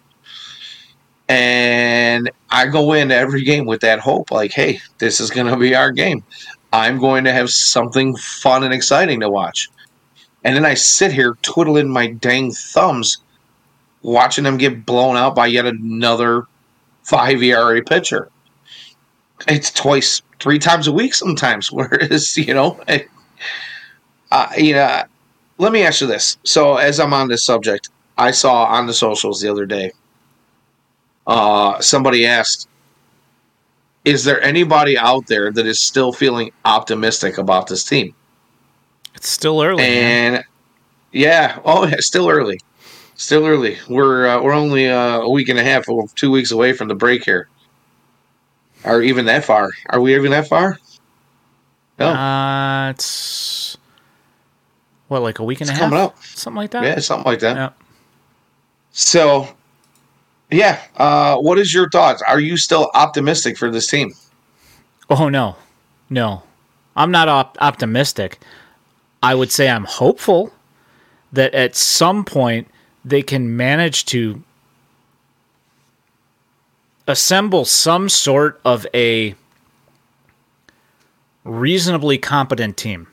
And 1.28 2.32
I 2.50 2.68
go 2.68 2.94
in 2.94 3.12
every 3.12 3.44
game 3.44 3.66
with 3.66 3.82
that 3.82 4.00
hope, 4.00 4.32
like, 4.32 4.54
hey, 4.54 4.80
this 5.00 5.20
is 5.20 5.30
going 5.30 5.48
to 5.48 5.58
be 5.58 5.76
our 5.76 5.92
game. 5.92 6.24
I'm 6.72 7.00
going 7.00 7.26
to 7.26 7.34
have 7.34 7.50
something 7.50 8.16
fun 8.16 8.64
and 8.64 8.74
exciting 8.74 9.20
to 9.20 9.30
watch. 9.30 9.70
And 10.46 10.56
then 10.56 10.66
I 10.66 10.74
sit 10.76 11.12
here 11.12 11.38
twiddling 11.42 11.90
my 11.90 12.08
dang 12.08 12.52
thumbs, 12.52 13.18
watching 14.04 14.46
them 14.46 14.56
get 14.56 14.86
blown 14.86 15.18
out 15.18 15.36
by 15.36 15.48
yet 15.48 15.66
another 15.66 16.44
five 17.04 17.44
ERA 17.44 17.84
pitcher. 17.84 18.30
It's 19.50 19.70
twice, 19.70 20.22
three 20.40 20.60
times 20.60 20.88
a 20.88 20.94
week 20.94 21.14
sometimes. 21.14 21.70
Whereas, 21.74 22.38
you 22.38 22.54
know, 22.54 22.80
uh, 24.32 24.48
you 24.58 24.76
know, 24.76 25.04
let 25.58 25.72
me 25.72 25.84
ask 25.84 26.02
you 26.02 26.08
this. 26.08 26.38
So, 26.44 26.78
as 26.78 27.00
I'm 27.00 27.14
on 27.14 27.28
this 27.28 27.44
subject, 27.44 27.90
I 28.18 28.32
saw 28.32 28.66
on 28.66 28.88
the 28.88 28.94
socials 28.94 29.42
the 29.42 29.50
other 29.50 29.66
day, 29.66 29.92
uh, 31.26 31.80
somebody 31.82 32.26
asked, 32.26 32.68
"Is 34.06 34.24
there 34.24 34.42
anybody 34.42 34.98
out 34.98 35.28
there 35.28 35.52
that 35.52 35.66
is 35.66 35.80
still 35.80 36.12
feeling 36.14 36.52
optimistic 36.66 37.38
about 37.38 37.68
this 37.68 37.84
team?" 37.84 38.14
It's 39.16 39.30
still 39.30 39.62
early, 39.62 39.84
and 39.84 40.36
man. 40.36 40.44
yeah, 41.12 41.60
oh, 41.66 41.90
still 42.00 42.30
early, 42.30 42.60
still 43.16 43.46
early. 43.46 43.78
We're 43.90 44.28
uh, 44.28 44.42
we're 44.42 44.54
only 44.54 44.88
uh, 44.90 45.20
a 45.22 45.30
week 45.30 45.50
and 45.50 45.60
a 45.60 45.64
half, 45.64 45.90
or 45.90 46.08
two 46.16 46.32
weeks 46.32 46.52
away 46.52 46.74
from 46.74 46.88
the 46.88 46.96
break 46.96 47.24
here. 47.24 47.50
Are 48.86 49.02
even 49.02 49.26
that 49.26 49.44
far? 49.44 49.72
Are 49.90 50.00
we 50.00 50.16
even 50.16 50.32
that 50.32 50.48
far? 50.48 50.78
No, 52.00 52.10
uh, 52.10 52.92
it's 52.92 53.76
what 55.08 55.22
like 55.22 55.40
a 55.40 55.44
week 55.44 55.62
and 55.62 55.70
it's 55.70 55.78
a 55.78 55.82
half, 55.82 55.92
coming 55.92 56.04
up, 56.04 56.24
something 56.24 56.58
like 56.58 56.72
that. 56.72 56.84
Yeah, 56.84 57.00
something 57.00 57.26
like 57.26 57.40
that. 57.40 57.56
Yeah. 57.56 57.70
So, 58.92 59.48
yeah, 60.50 60.82
uh, 60.98 61.38
what 61.38 61.60
is 61.60 61.74
your 61.74 61.90
thoughts? 61.90 62.22
Are 62.28 62.40
you 62.40 62.58
still 62.58 62.90
optimistic 62.94 63.58
for 63.58 63.72
this 63.72 63.88
team? 63.88 64.14
Oh 65.10 65.30
no, 65.30 65.56
no, 66.10 66.44
I'm 66.96 67.12
not 67.12 67.30
op- 67.30 67.58
optimistic. 67.62 68.40
I 69.24 69.36
would 69.36 69.52
say 69.52 69.70
I'm 69.70 69.86
hopeful 69.86 70.54
that 71.32 71.54
at 71.54 71.76
some 71.76 72.24
point 72.24 72.68
they 73.04 73.22
can 73.22 73.56
manage 73.56 74.06
to 74.06 74.44
assemble 77.08 77.64
some 77.66 78.10
sort 78.10 78.60
of 78.66 78.86
a 78.94 79.36
reasonably 81.44 82.18
competent 82.18 82.76
team. 82.78 83.08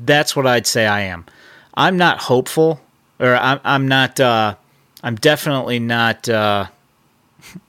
That's 0.00 0.34
what 0.34 0.46
I'd 0.46 0.66
say 0.66 0.86
I 0.86 1.02
am. 1.02 1.26
I'm 1.74 1.96
not 1.96 2.18
hopeful, 2.18 2.80
or 3.18 3.34
I'm, 3.36 3.60
I'm 3.64 3.88
not. 3.88 4.18
Uh, 4.20 4.56
I'm 5.02 5.16
definitely 5.16 5.78
not 5.78 6.28
uh, 6.28 6.66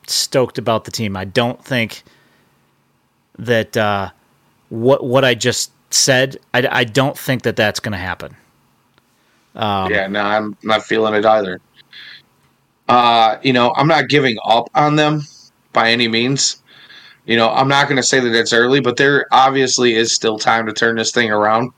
stoked 0.08 0.58
about 0.58 0.86
the 0.86 0.92
team. 0.92 1.18
I 1.18 1.26
don't 1.26 1.64
think 1.64 2.04
that 3.38 3.76
uh, 3.76 4.12
what 4.70 5.04
what 5.04 5.26
I 5.26 5.36
just 5.36 5.72
said. 5.92 6.38
I, 6.54 6.68
I 6.70 6.84
don't 6.84 7.18
think 7.18 7.44
that 7.44 7.56
that's 7.56 7.80
going 7.80 7.94
to 7.94 7.98
happen. 7.98 8.36
Um, 9.56 9.92
yeah, 9.92 10.08
no, 10.08 10.22
I'm 10.22 10.58
not 10.64 10.84
feeling 10.84 11.14
it 11.14 11.26
either. 11.26 11.62
Uh, 12.88 13.38
you 13.42 13.54
know, 13.54 13.74
I'm 13.76 13.88
not 13.88 14.10
giving 14.10 14.38
up 14.46 14.70
on 14.76 14.96
them 14.96 15.22
by 15.74 15.92
any 15.92 16.08
means. 16.08 16.62
You 17.26 17.38
know, 17.38 17.50
I'm 17.50 17.68
not 17.68 17.88
going 17.88 17.98
to 17.98 18.04
say 18.04 18.20
that 18.20 18.36
it's 18.36 18.54
early, 18.54 18.80
but 18.80 18.98
there 18.98 19.26
obviously 19.32 19.96
is 19.96 20.14
still 20.14 20.38
time 20.38 20.68
to 20.68 20.74
turn 20.74 20.98
this 20.98 21.12
thing 21.12 21.32
around 21.32 21.72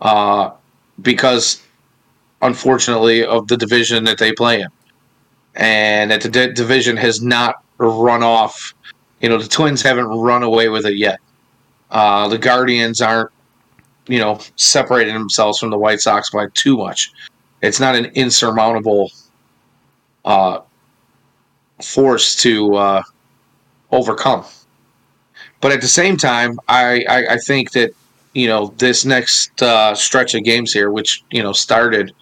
uh, 0.00 0.50
because, 1.00 1.62
unfortunately, 2.42 3.24
of 3.24 3.48
the 3.48 3.56
division 3.56 4.04
that 4.04 4.18
they 4.18 4.32
play 4.32 4.60
in, 4.60 4.68
and 5.54 6.10
that 6.10 6.20
the 6.20 6.28
d- 6.28 6.52
division 6.52 6.96
has 6.96 7.20
not 7.22 7.62
run 7.78 8.22
off. 8.22 8.74
You 9.20 9.28
know, 9.28 9.38
the 9.38 9.48
Twins 9.48 9.82
haven't 9.82 10.06
run 10.06 10.42
away 10.42 10.68
with 10.68 10.86
it 10.86 10.96
yet. 10.96 11.20
Uh, 11.90 12.28
the 12.28 12.38
Guardians 12.38 13.00
aren't, 13.00 13.30
you 14.06 14.18
know, 14.18 14.40
separating 14.56 15.14
themselves 15.14 15.58
from 15.58 15.70
the 15.70 15.78
White 15.78 16.00
Sox 16.00 16.30
by 16.30 16.46
too 16.54 16.76
much. 16.76 17.12
It's 17.62 17.80
not 17.80 17.94
an 17.94 18.06
insurmountable 18.14 19.12
uh, 20.24 20.60
force 21.82 22.36
to 22.36 22.74
uh, 22.76 23.02
overcome. 23.90 24.44
But 25.60 25.72
at 25.72 25.80
the 25.80 25.88
same 25.88 26.16
time, 26.16 26.58
I, 26.68 27.04
I, 27.08 27.26
I 27.34 27.36
think 27.36 27.72
that 27.72 27.94
you 28.32 28.46
know 28.46 28.72
this 28.78 29.04
next 29.04 29.62
uh, 29.62 29.94
stretch 29.94 30.34
of 30.34 30.44
games 30.44 30.72
here, 30.72 30.90
which 30.90 31.22
you 31.30 31.42
know 31.42 31.52
started 31.52 32.12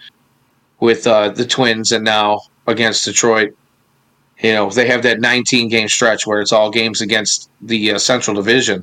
with 0.81 1.07
uh, 1.07 1.31
the 1.31 1.45
Twins 1.45 1.93
and 1.93 2.05
now 2.05 2.41
against 2.67 3.05
Detroit. 3.05 3.55
You 4.41 4.53
know 4.53 4.71
they 4.71 4.87
have 4.87 5.03
that 5.03 5.21
19 5.21 5.69
game 5.69 5.89
stretch 5.89 6.27
where 6.27 6.41
it's 6.41 6.53
all 6.53 6.71
games 6.71 7.01
against 7.01 7.51
the 7.61 7.93
uh, 7.93 7.99
Central 7.99 8.35
Division. 8.37 8.83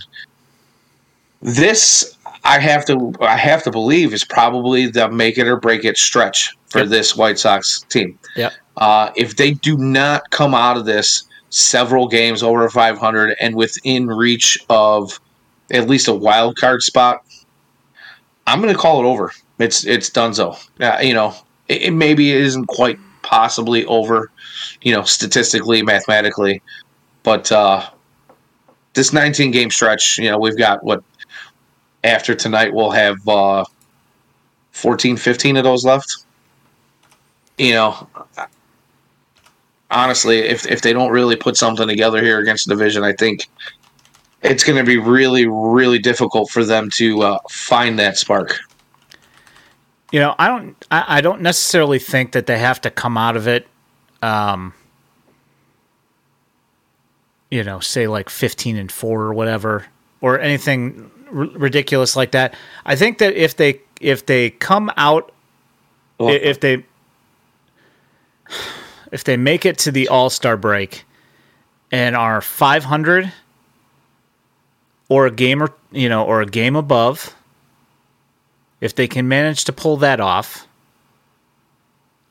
This 1.41 2.17
I 2.43 2.59
have 2.59 2.85
to 2.85 3.13
I 3.21 3.37
have 3.37 3.63
to 3.63 3.71
believe 3.71 4.13
is 4.13 4.23
probably 4.23 4.87
the 4.87 5.09
make 5.09 5.37
it 5.37 5.47
or 5.47 5.57
break 5.57 5.83
it 5.83 5.97
stretch 5.97 6.55
for 6.67 6.79
yep. 6.79 6.89
this 6.89 7.15
White 7.15 7.39
Sox 7.39 7.81
team. 7.89 8.17
Yeah. 8.35 8.51
Uh, 8.77 9.09
if 9.15 9.37
they 9.37 9.51
do 9.51 9.77
not 9.77 10.29
come 10.31 10.53
out 10.53 10.77
of 10.77 10.85
this 10.85 11.23
several 11.49 12.07
games 12.07 12.43
over 12.43 12.69
500 12.69 13.35
and 13.39 13.55
within 13.55 14.07
reach 14.07 14.57
of 14.69 15.19
at 15.71 15.87
least 15.87 16.07
a 16.07 16.13
wild 16.13 16.57
card 16.57 16.81
spot, 16.81 17.23
I'm 18.47 18.61
going 18.61 18.73
to 18.73 18.79
call 18.79 19.03
it 19.03 19.07
over. 19.07 19.31
It's 19.59 19.85
it's 19.85 20.09
Dunzo. 20.09 20.57
Uh, 20.79 20.99
you 21.01 21.13
know, 21.13 21.33
it, 21.67 21.83
it 21.83 21.91
maybe 21.91 22.31
it 22.31 22.41
isn't 22.41 22.67
quite 22.67 22.99
possibly 23.21 23.85
over, 23.85 24.29
you 24.81 24.93
know, 24.93 25.03
statistically, 25.03 25.81
mathematically, 25.81 26.61
but 27.23 27.51
uh, 27.51 27.89
this 28.93 29.13
19 29.13 29.51
game 29.51 29.71
stretch, 29.71 30.17
you 30.17 30.29
know, 30.29 30.37
we've 30.37 30.57
got 30.57 30.83
what 30.83 31.03
after 32.03 32.35
tonight 32.35 32.73
we'll 32.73 32.91
have 32.91 33.15
uh, 33.27 33.65
14, 34.71 35.17
15 35.17 35.57
of 35.57 35.63
those 35.63 35.83
left. 35.85 36.25
You 37.57 37.73
know, 37.73 38.09
honestly, 39.89 40.39
if 40.39 40.67
if 40.67 40.81
they 40.81 40.93
don't 40.93 41.11
really 41.11 41.35
put 41.35 41.57
something 41.57 41.87
together 41.87 42.21
here 42.21 42.39
against 42.39 42.67
the 42.67 42.75
division, 42.75 43.03
I 43.03 43.13
think 43.13 43.47
it's 44.45 44.63
going 44.63 44.77
to 44.77 44.83
be 44.83 44.97
really, 44.97 45.47
really 45.47 45.99
difficult 45.99 46.49
for 46.49 46.63
them 46.63 46.89
to 46.91 47.21
uh, 47.21 47.39
find 47.49 47.99
that 47.99 48.17
spark. 48.17 48.59
You 50.11 50.19
know, 50.19 50.35
I 50.37 50.47
don't, 50.47 50.85
I, 50.91 51.17
I, 51.17 51.21
don't 51.21 51.41
necessarily 51.41 51.99
think 51.99 52.33
that 52.33 52.45
they 52.45 52.57
have 52.59 52.79
to 52.81 52.91
come 52.91 53.17
out 53.17 53.35
of 53.35 53.47
it. 53.47 53.67
Um, 54.21 54.73
you 57.49 57.63
know, 57.63 57.79
say 57.79 58.07
like 58.07 58.29
fifteen 58.29 58.77
and 58.77 58.91
four 58.91 59.23
or 59.23 59.33
whatever, 59.33 59.85
or 60.21 60.39
anything 60.39 61.11
r- 61.27 61.47
ridiculous 61.47 62.15
like 62.15 62.31
that. 62.31 62.55
I 62.85 62.95
think 62.95 63.17
that 63.17 63.33
if 63.33 63.57
they 63.57 63.81
if 63.99 64.25
they 64.25 64.51
come 64.51 64.91
out, 64.95 65.31
oh. 66.19 66.29
if 66.29 66.59
they 66.59 66.85
if 69.11 69.23
they 69.23 69.37
make 69.37 69.65
it 69.65 69.79
to 69.79 69.91
the 69.91 70.07
All 70.07 70.29
Star 70.29 70.55
break 70.55 71.03
and 71.91 72.15
are 72.15 72.41
500 72.41 73.31
or 75.09 75.25
a 75.25 75.31
game 75.31 75.61
or 75.61 75.73
you 75.91 76.09
know 76.09 76.25
or 76.25 76.41
a 76.41 76.45
game 76.45 76.75
above, 76.75 77.35
if 78.81 78.95
they 78.95 79.07
can 79.07 79.27
manage 79.27 79.65
to 79.65 79.73
pull 79.73 79.97
that 79.97 80.19
off, 80.19 80.67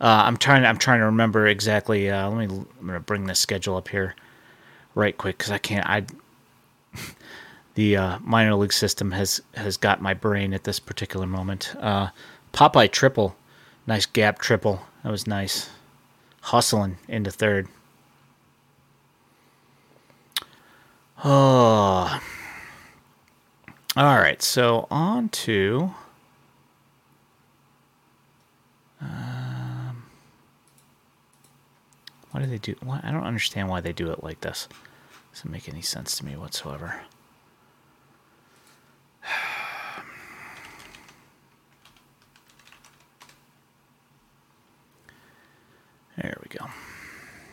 uh, 0.01 0.25
I'm 0.27 0.37
trying. 0.37 0.65
I'm 0.65 0.79
trying 0.79 1.01
to 1.01 1.07
remember 1.07 1.47
exactly. 1.47 2.11
Uh, 2.11 2.29
let 2.29 2.49
me. 2.49 2.55
I'm 2.81 2.87
gonna 2.87 3.01
bring 3.01 3.27
this 3.27 3.39
schedule 3.39 3.77
up 3.77 3.89
here, 3.89 4.15
right 4.95 5.17
quick, 5.17 5.39
because 5.39 5.51
I 5.53 5.59
can't. 5.59 5.87
I. 5.89 6.05
the 7.75 7.97
uh, 7.97 8.19
minor 8.21 8.55
league 8.55 8.73
system 8.73 9.13
has 9.13 9.41
has 9.55 9.77
got 9.77 10.03
my 10.03 10.15
brain 10.15 10.53
at 10.53 10.65
this 10.65 10.79
particular 10.79 11.27
moment. 11.27 11.75
Uh, 11.79 12.09
Popeye 12.53 12.91
triple, 12.91 13.37
nice 13.87 14.07
gap 14.07 14.39
triple. 14.39 14.83
That 15.03 15.11
was 15.11 15.27
nice 15.27 15.71
hustling 16.41 16.99
into 17.09 17.31
third. 17.31 17.69
Oh. 21.25 22.21
All 23.97 24.17
right, 24.17 24.43
so 24.43 24.89
on 24.91 25.29
to. 25.29 25.95
Um, 29.01 30.05
why 32.33 32.41
do 32.41 32.47
they 32.47 32.59
do? 32.59 32.75
Why, 32.83 32.99
I 33.05 33.13
don't 33.13 33.23
understand 33.23 33.69
why 33.69 33.81
they 33.81 33.93
do 33.93 34.11
it 34.11 34.25
like 34.25 34.41
this. 34.41 34.69
Doesn't 35.33 35.51
make 35.51 35.69
any 35.69 35.81
sense 35.83 36.17
to 36.19 36.25
me 36.27 36.37
whatsoever. 36.37 37.03
There 46.17 46.39
we 46.41 46.49
go. 46.57 46.67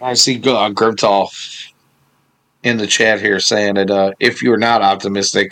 I 0.04 0.14
see 0.14 0.38
uh, 0.38 0.70
Grimtall 0.70 1.32
in 2.64 2.78
the 2.78 2.88
chat 2.88 3.20
here 3.20 3.40
saying 3.40 3.76
that 3.76 3.90
uh, 3.90 4.12
if 4.20 4.42
you're 4.42 4.58
not 4.58 4.82
optimistic, 4.82 5.52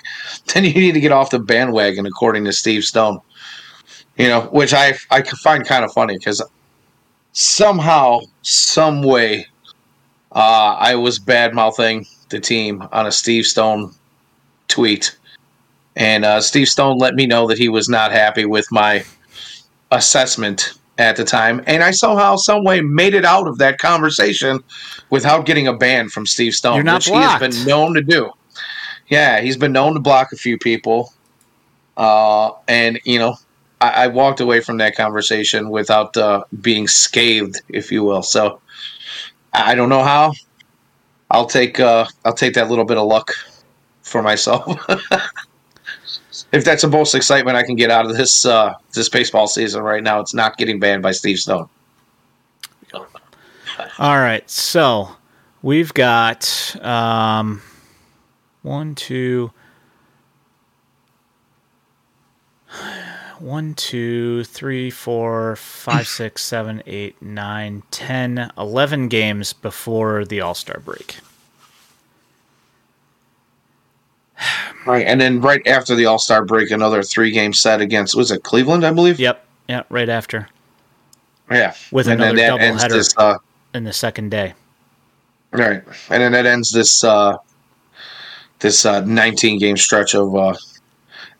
then 0.53 0.63
you 0.63 0.73
need 0.73 0.93
to 0.93 0.99
get 0.99 1.11
off 1.11 1.31
the 1.31 1.39
bandwagon, 1.39 2.05
according 2.05 2.45
to 2.45 2.53
Steve 2.53 2.83
Stone. 2.83 3.19
You 4.17 4.27
know, 4.27 4.41
which 4.51 4.73
I 4.73 4.95
I 5.09 5.21
find 5.21 5.65
kind 5.65 5.85
of 5.85 5.93
funny 5.93 6.17
because 6.17 6.41
somehow, 7.31 8.19
some 8.41 9.01
way, 9.01 9.47
uh, 10.33 10.75
I 10.77 10.95
was 10.95 11.19
bad 11.19 11.53
mouthing 11.53 12.05
the 12.29 12.39
team 12.39 12.83
on 12.91 13.07
a 13.07 13.11
Steve 13.11 13.45
Stone 13.45 13.93
tweet, 14.67 15.17
and 15.95 16.25
uh, 16.25 16.41
Steve 16.41 16.67
Stone 16.67 16.97
let 16.97 17.15
me 17.15 17.25
know 17.25 17.47
that 17.47 17.57
he 17.57 17.69
was 17.69 17.87
not 17.87 18.11
happy 18.11 18.45
with 18.45 18.67
my 18.71 19.03
assessment 19.91 20.78
at 20.99 21.15
the 21.15 21.23
time, 21.23 21.63
and 21.65 21.81
I 21.81 21.91
somehow, 21.91 22.35
some 22.35 22.63
way, 22.63 22.81
made 22.81 23.13
it 23.13 23.25
out 23.25 23.47
of 23.47 23.57
that 23.57 23.79
conversation 23.79 24.61
without 25.09 25.45
getting 25.45 25.65
a 25.65 25.73
ban 25.73 26.09
from 26.09 26.27
Steve 26.27 26.53
Stone, 26.53 26.77
which 26.77 26.85
blocked. 26.85 27.05
he 27.07 27.13
has 27.13 27.39
been 27.39 27.67
known 27.67 27.95
to 27.95 28.01
do. 28.01 28.31
Yeah, 29.07 29.39
he's 29.39 29.57
been 29.57 29.71
known 29.71 29.93
to 29.95 29.99
block 29.99 30.33
a 30.33 30.35
few 30.35 30.57
people, 30.57 31.13
uh, 31.97 32.51
and 32.67 32.99
you 33.05 33.17
know, 33.17 33.37
I, 33.81 34.03
I, 34.03 34.07
walked 34.07 34.41
away 34.41 34.59
from 34.59 34.77
that 34.77 34.95
conversation 34.95 35.69
without 35.69 36.15
uh, 36.17 36.43
being 36.61 36.85
scathed, 36.85 37.61
if 37.69 37.91
you 37.91 38.03
will. 38.03 38.21
So 38.21 38.61
I 39.53 39.73
don't 39.73 39.89
know 39.89 40.03
how. 40.03 40.33
I'll 41.31 41.47
take 41.47 41.79
uh, 41.79 42.05
I'll 42.25 42.33
take 42.33 42.53
that 42.55 42.69
little 42.69 42.85
bit 42.85 42.97
of 42.97 43.07
luck 43.07 43.31
for 44.01 44.21
myself. 44.21 44.79
if 46.51 46.65
that's 46.65 46.81
the 46.81 46.87
most 46.87 47.13
excitement 47.15 47.57
I 47.57 47.63
can 47.63 47.75
get 47.75 47.91
out 47.91 48.05
of 48.05 48.15
this 48.15 48.45
uh, 48.45 48.73
this 48.93 49.09
baseball 49.09 49.47
season 49.47 49.83
right 49.83 50.03
now, 50.03 50.19
it's 50.19 50.33
not 50.33 50.57
getting 50.57 50.79
banned 50.79 51.03
by 51.03 51.11
Steve 51.11 51.39
Stone. 51.39 51.69
All 53.97 54.17
right, 54.17 54.49
so 54.49 55.09
we've 55.61 55.93
got 55.93 56.75
um, 56.81 57.61
one, 58.61 58.93
two, 58.95 59.51
one, 63.39 63.73
two, 63.73 64.43
three, 64.43 64.89
four, 64.89 65.55
five, 65.55 66.07
six, 66.07 66.43
seven, 66.43 66.83
eight, 66.85 67.21
nine, 67.21 67.83
ten, 67.89 68.51
eleven 68.57 69.07
games 69.07 69.53
before 69.53 70.25
the 70.25 70.41
All 70.41 70.55
Star 70.55 70.79
break. 70.79 71.17
Right, 74.85 75.05
and 75.05 75.19
then 75.19 75.41
right 75.41 75.65
after 75.67 75.95
the 75.95 76.05
All 76.05 76.19
Star 76.19 76.45
break, 76.45 76.71
another 76.71 77.03
three 77.03 77.31
game 77.31 77.53
set 77.53 77.81
against 77.81 78.15
was 78.15 78.31
it 78.31 78.43
Cleveland, 78.43 78.85
I 78.85 78.91
believe. 78.91 79.19
Yep, 79.19 79.45
yeah, 79.67 79.83
right 79.89 80.09
after. 80.09 80.47
Yeah, 81.51 81.75
with 81.91 82.07
and 82.07 82.21
another 82.21 82.37
double 82.37 82.77
header 82.77 82.95
this, 82.95 83.13
uh, 83.17 83.37
in 83.73 83.83
the 83.83 83.93
second 83.93 84.29
day. 84.29 84.53
Right, 85.51 85.83
and 86.09 86.23
then 86.23 86.31
that 86.31 86.45
ends 86.45 86.71
this 86.71 87.03
uh, 87.03 87.37
this 88.59 88.85
uh, 88.85 89.01
19 89.01 89.59
game 89.59 89.77
stretch 89.77 90.15
of 90.15 90.35
uh, 90.35 90.55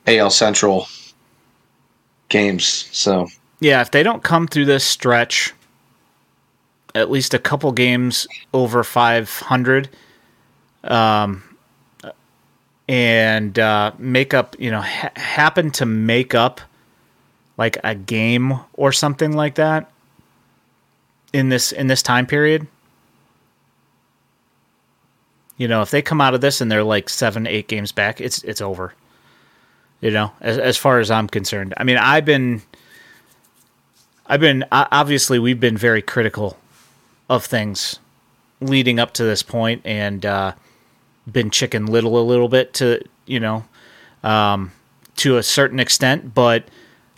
AL 0.08 0.32
Central 0.32 0.88
games. 2.28 2.66
So 2.66 3.28
yeah, 3.60 3.82
if 3.82 3.91
they 3.91 4.04
don't 4.04 4.24
come 4.24 4.47
through 4.47 4.66
this 4.66 4.84
stretch, 4.84 5.54
at 6.95 7.12
least 7.12 7.34
a 7.34 7.39
couple 7.39 7.72
games 7.72 8.28
over 8.54 8.84
500, 8.84 9.89
um, 10.86 11.43
and 12.89 13.59
uh, 13.59 13.91
make 13.99 14.33
up, 14.33 14.55
you 14.57 14.71
know, 14.71 14.81
ha- 14.81 15.11
happen 15.15 15.69
to 15.69 15.85
make 15.85 16.33
up 16.33 16.59
like 17.55 17.77
a 17.83 17.93
game 17.93 18.59
or 18.73 18.91
something 18.91 19.33
like 19.33 19.55
that 19.55 19.91
in 21.31 21.49
this 21.49 21.71
in 21.71 21.85
this 21.85 22.01
time 22.01 22.25
period. 22.25 22.65
You 25.57 25.67
know, 25.67 25.83
if 25.83 25.91
they 25.91 26.01
come 26.01 26.19
out 26.19 26.33
of 26.33 26.41
this 26.41 26.61
and 26.61 26.71
they're 26.71 26.83
like 26.83 27.09
seven, 27.09 27.45
eight 27.45 27.67
games 27.67 27.91
back, 27.91 28.19
it's 28.19 28.43
it's 28.43 28.59
over. 28.59 28.95
You 30.01 30.09
know, 30.09 30.31
as 30.41 30.57
as 30.57 30.75
far 30.75 30.97
as 30.99 31.11
I'm 31.11 31.27
concerned. 31.27 31.75
I 31.77 31.83
mean, 31.83 31.97
I've 31.97 32.25
been, 32.25 32.63
I've 34.25 34.39
been 34.39 34.65
obviously 34.71 35.37
we've 35.37 35.59
been 35.59 35.77
very 35.77 36.01
critical 36.01 36.57
of 37.29 37.45
things 37.45 37.99
leading 38.61 38.99
up 38.99 39.13
to 39.13 39.23
this 39.23 39.43
point, 39.43 39.83
and 39.85 40.25
uh, 40.25 40.53
been 41.32 41.49
chicken 41.49 41.86
little 41.86 42.19
a 42.19 42.23
little 42.23 42.49
bit 42.49 42.73
to 42.75 43.01
you 43.30 43.39
know, 43.39 43.63
um, 44.23 44.71
to 45.17 45.38
a 45.38 45.43
certain 45.43 45.80
extent, 45.80 46.34
but 46.34 46.65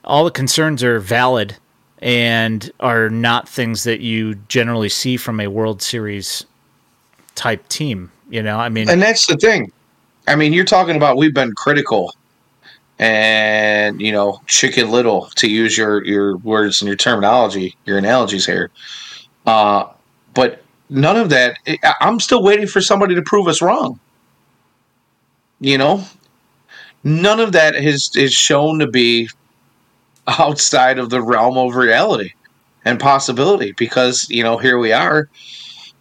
all 0.03 0.25
the 0.25 0.31
concerns 0.31 0.83
are 0.83 0.99
valid 0.99 1.55
and 1.99 2.71
are 2.79 3.09
not 3.09 3.47
things 3.47 3.83
that 3.83 4.01
you 4.01 4.35
generally 4.49 4.89
see 4.89 5.17
from 5.17 5.39
a 5.39 5.47
World 5.47 5.81
Series 5.81 6.45
type 7.35 7.67
team. 7.69 8.11
You 8.29 8.43
know, 8.43 8.57
I 8.57 8.69
mean, 8.69 8.89
and 8.89 9.01
that's 9.01 9.25
the 9.25 9.37
thing. 9.37 9.71
I 10.27 10.35
mean, 10.35 10.53
you're 10.53 10.65
talking 10.65 10.95
about 10.95 11.17
we've 11.17 11.33
been 11.33 11.53
critical 11.53 12.13
and 12.99 13.99
you 13.99 14.11
know 14.11 14.39
chicken 14.47 14.91
little 14.91 15.27
to 15.35 15.49
use 15.49 15.77
your 15.77 16.03
your 16.05 16.37
words 16.37 16.81
and 16.81 16.87
your 16.87 16.97
terminology, 16.97 17.75
your 17.85 17.97
analogies 17.97 18.45
here. 18.45 18.69
Uh, 19.45 19.85
but 20.33 20.60
none 20.91 21.17
of 21.17 21.29
that. 21.29 21.57
I'm 21.99 22.19
still 22.19 22.43
waiting 22.43 22.67
for 22.67 22.81
somebody 22.81 23.15
to 23.15 23.21
prove 23.23 23.47
us 23.47 23.61
wrong. 23.61 23.99
You 25.59 25.77
know, 25.77 26.03
none 27.03 27.39
of 27.39 27.53
that 27.53 27.75
is 27.75 28.11
is 28.15 28.33
shown 28.33 28.79
to 28.79 28.87
be 28.87 29.29
outside 30.27 30.99
of 30.99 31.09
the 31.09 31.21
realm 31.21 31.57
of 31.57 31.75
reality 31.75 32.33
and 32.85 32.99
possibility 32.99 33.73
because 33.77 34.29
you 34.29 34.43
know 34.43 34.57
here 34.57 34.77
we 34.77 34.91
are 34.91 35.29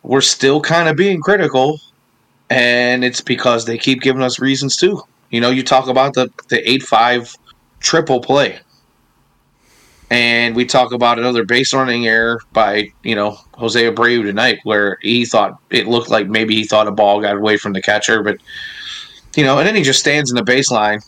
we're 0.03 0.21
still 0.21 0.61
kind 0.61 0.89
of 0.89 0.97
being 0.97 1.21
critical 1.21 1.81
and 2.49 3.05
it's 3.05 3.21
because 3.21 3.65
they 3.65 3.77
keep 3.77 4.01
giving 4.01 4.23
us 4.23 4.39
reasons 4.39 4.77
too 4.77 5.03
you 5.31 5.41
know 5.41 5.51
you 5.51 5.63
talk 5.63 5.89
about 5.89 6.15
the 6.15 6.31
the 6.49 6.57
8-5 6.57 7.37
triple 7.81 8.21
play 8.21 8.59
and 10.11 10.57
we 10.57 10.65
talk 10.65 10.93
about 10.93 11.19
another 11.19 11.45
base 11.45 11.73
running 11.73 12.07
error 12.07 12.41
by 12.53 12.93
you 13.03 13.15
know 13.15 13.39
Jose 13.55 13.81
Abreu 13.83 14.23
tonight 14.23 14.59
where 14.65 14.99
he 15.03 15.25
thought 15.25 15.59
it 15.71 15.87
looked 15.87 16.11
like 16.11 16.29
maybe 16.29 16.55
he 16.55 16.65
thought 16.65 16.87
a 16.87 16.93
ball 16.93 17.21
got 17.21 17.37
away 17.37 17.57
from 17.57 17.73
the 17.73 17.83
catcher 17.83 18.23
but 18.23 18.39
you 19.37 19.45
know 19.45 19.59
and 19.59 19.67
then 19.67 19.77
he 19.77 19.83
just 19.83 20.01
stands 20.01 20.31
in 20.31 20.37
the 20.37 20.43
baseline 20.43 21.03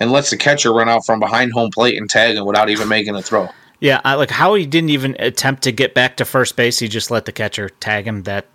and 0.00 0.12
lets 0.12 0.30
the 0.30 0.36
catcher 0.36 0.72
run 0.72 0.88
out 0.88 1.04
from 1.06 1.20
behind 1.20 1.52
home 1.52 1.70
plate 1.70 1.98
and 1.98 2.08
tag 2.10 2.36
him 2.36 2.44
without 2.44 2.68
even 2.68 2.88
making 2.88 3.14
a 3.14 3.22
throw. 3.22 3.48
Yeah, 3.80 4.00
I, 4.04 4.14
like 4.14 4.30
how 4.30 4.54
he 4.54 4.66
didn't 4.66 4.90
even 4.90 5.16
attempt 5.18 5.62
to 5.64 5.72
get 5.72 5.94
back 5.94 6.16
to 6.16 6.24
first 6.24 6.56
base. 6.56 6.78
He 6.78 6.88
just 6.88 7.10
let 7.10 7.26
the 7.26 7.32
catcher 7.32 7.68
tag 7.68 8.06
him. 8.06 8.22
That 8.22 8.46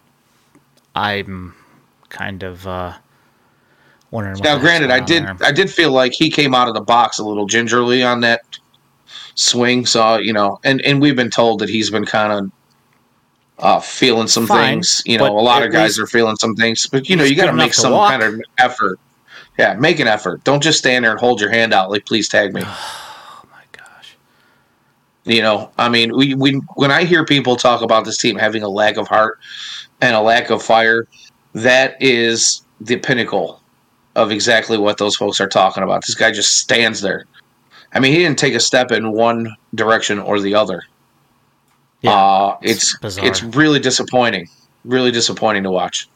I'm 0.96 1.56
kind 2.10 2.44
of 2.44 2.66
uh, 2.66 2.94
wondering. 4.12 4.40
now, 4.44 4.58
granted, 4.58 4.92
I 4.92 5.00
did 5.00 5.24
there. 5.24 5.38
I 5.44 5.52
did 5.52 5.70
feel 5.70 5.92
like 5.92 6.14
he 6.14 6.30
came 6.30 6.56
out 6.56 6.68
of 6.68 6.74
the 6.74 6.82
box 6.82 7.20
a 7.20 7.24
little 7.24 7.46
gingerly 7.46 8.02
on 8.02 8.22
that 8.22 8.42
swing. 9.40 9.86
So 9.86 10.18
you 10.18 10.34
know, 10.34 10.60
and 10.64 10.82
and 10.82 11.02
we've 11.02 11.16
been 11.16 11.30
told 11.30 11.60
that 11.60 11.70
he's 11.70 11.90
been 11.90 12.06
kind 12.06 12.34
of 12.34 12.52
uh, 13.60 13.80
feeling 13.80 14.28
some 14.28 14.48
Fine, 14.48 14.76
things. 14.76 15.02
You 15.06 15.18
know, 15.18 15.28
a 15.28 15.42
lot 15.42 15.64
of 15.64 15.72
guys 15.72 16.00
are 16.00 16.08
feeling 16.08 16.38
some 16.38 16.56
things, 16.56 16.88
but 16.88 17.10
you 17.10 17.16
know, 17.16 17.24
you 17.24 17.36
got 17.36 17.48
to 17.48 17.54
make 17.54 17.74
some 17.74 17.94
kind 17.94 18.24
of 18.24 18.42
effort 18.58 19.00
yeah, 19.60 19.74
make 19.74 20.00
an 20.00 20.08
effort. 20.08 20.46
Don't 20.46 20.64
just 20.64 20.80
stand 20.80 21.04
there 21.04 21.12
and 21.12 21.20
hold 21.20 21.42
your 21.42 21.50
hand 21.50 21.74
out 21.74 21.92
like, 21.92 22.06
please 22.06 22.28
tag 22.30 22.54
me. 22.54 22.64
Oh 23.32 23.44
my 23.52 23.64
gosh. 23.72 24.18
You 25.26 25.42
know, 25.42 25.72
I 25.78 25.90
mean, 25.90 26.16
we, 26.16 26.34
we 26.34 26.54
when 26.76 26.92
I 26.92 27.04
hear 27.04 27.26
people 27.26 27.56
talk 27.56 27.82
about 27.82 28.06
this 28.06 28.18
team 28.18 28.38
having 28.38 28.64
a 28.64 28.70
lack 28.70 28.98
of 28.98 29.08
heart 29.08 29.40
and 30.02 30.16
a 30.16 30.22
lack 30.22 30.50
of 30.50 30.64
fire, 30.64 31.08
that 31.54 32.02
is 32.02 32.64
the 32.80 32.98
pinnacle 32.98 33.62
of 34.16 34.32
exactly 34.32 34.78
what 34.78 34.98
those 34.98 35.16
folks 35.16 35.42
are 35.42 35.48
talking 35.48 35.84
about. 35.84 36.06
This 36.06 36.16
guy 36.16 36.32
just 36.32 36.58
stands 36.58 37.02
there. 37.02 37.26
I 37.94 38.00
mean, 38.00 38.14
he 38.14 38.20
didn't 38.20 38.40
take 38.40 38.54
a 38.54 38.60
step 38.60 38.92
in 38.92 39.12
one 39.12 39.56
direction 39.74 40.20
or 40.20 40.40
the 40.40 40.56
other. 40.56 40.84
Yeah, 42.02 42.12
uh, 42.12 42.58
it's 42.62 42.96
it's, 43.04 43.18
it's 43.18 43.44
really 43.44 43.80
disappointing. 43.80 44.48
Really 44.86 45.12
disappointing 45.12 45.64
to 45.64 45.72
watch. 45.72 46.08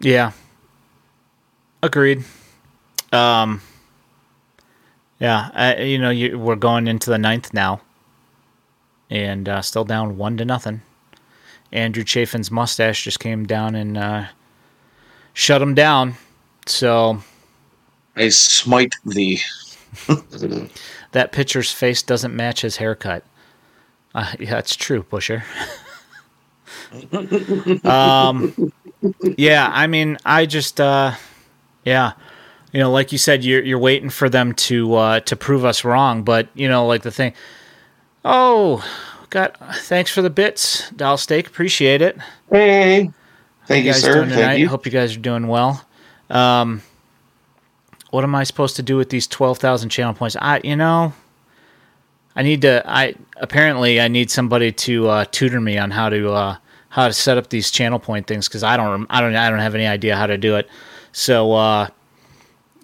Yeah, 0.00 0.32
Agreed. 1.82 2.24
Um, 3.12 3.60
yeah, 5.20 5.50
I, 5.54 5.76
you 5.82 5.98
know, 5.98 6.10
you, 6.10 6.38
we're 6.38 6.56
going 6.56 6.88
into 6.88 7.10
the 7.10 7.18
ninth 7.18 7.54
now, 7.54 7.80
and 9.08 9.48
uh, 9.48 9.62
still 9.62 9.84
down 9.84 10.16
one 10.16 10.36
to 10.38 10.44
nothing. 10.44 10.82
Andrew 11.70 12.02
Chafin's 12.02 12.50
mustache 12.50 13.04
just 13.04 13.20
came 13.20 13.46
down 13.46 13.74
and 13.74 13.96
uh, 13.96 14.26
shut 15.34 15.62
him 15.62 15.74
down. 15.74 16.14
So 16.66 17.22
I 18.16 18.28
smite 18.30 18.94
thee. 19.04 19.40
that 21.12 21.32
pitcher's 21.32 21.72
face 21.72 22.02
doesn't 22.02 22.34
match 22.34 22.62
his 22.62 22.76
haircut. 22.76 23.24
Uh, 24.14 24.32
yeah, 24.38 24.50
that's 24.50 24.76
true, 24.76 25.02
Busher. 25.04 25.44
um, 27.84 28.72
yeah, 29.36 29.70
I 29.72 29.86
mean, 29.86 30.18
I 30.24 30.46
just. 30.46 30.80
Uh, 30.80 31.14
yeah. 31.84 32.12
You 32.72 32.80
know, 32.80 32.90
like 32.90 33.12
you 33.12 33.18
said, 33.18 33.44
you're 33.44 33.62
you're 33.62 33.78
waiting 33.78 34.10
for 34.10 34.28
them 34.28 34.52
to 34.54 34.94
uh, 34.94 35.20
to 35.20 35.36
prove 35.36 35.64
us 35.64 35.84
wrong, 35.84 36.22
but 36.22 36.48
you 36.54 36.68
know, 36.68 36.86
like 36.86 37.02
the 37.02 37.10
thing. 37.10 37.32
Oh, 38.24 38.84
got 39.30 39.56
thanks 39.76 40.10
for 40.10 40.20
the 40.20 40.30
bits, 40.30 40.90
Doll 40.90 41.16
Steak. 41.16 41.46
Appreciate 41.46 42.02
it. 42.02 42.18
Hey, 42.50 43.10
thank 43.66 43.84
you, 43.84 43.92
you 43.92 43.94
sir. 43.94 44.26
Thank 44.26 44.60
you. 44.60 44.68
Hope 44.68 44.84
you 44.84 44.92
guys 44.92 45.16
are 45.16 45.20
doing 45.20 45.48
well. 45.48 45.82
Um, 46.28 46.82
what 48.10 48.24
am 48.24 48.34
I 48.34 48.44
supposed 48.44 48.76
to 48.76 48.82
do 48.82 48.96
with 48.96 49.10
these 49.10 49.26
twelve 49.26 49.58
thousand 49.58 49.90
channel 49.90 50.14
points? 50.14 50.36
I, 50.40 50.60
you 50.64 50.76
know, 50.76 51.12
I 52.34 52.42
need 52.42 52.62
to. 52.62 52.82
I 52.86 53.14
apparently 53.36 54.00
I 54.00 54.08
need 54.08 54.30
somebody 54.30 54.72
to 54.72 55.08
uh, 55.08 55.24
tutor 55.30 55.60
me 55.60 55.78
on 55.78 55.90
how 55.90 56.08
to 56.08 56.32
uh, 56.32 56.56
how 56.88 57.06
to 57.06 57.12
set 57.12 57.38
up 57.38 57.50
these 57.50 57.70
channel 57.70 57.98
point 57.98 58.26
things 58.26 58.48
because 58.48 58.62
I 58.62 58.76
don't 58.76 59.06
I 59.10 59.20
don't 59.20 59.34
I 59.34 59.50
don't 59.50 59.58
have 59.58 59.74
any 59.74 59.86
idea 59.86 60.16
how 60.16 60.26
to 60.26 60.38
do 60.38 60.56
it. 60.56 60.68
So 61.12 61.52
uh, 61.52 61.88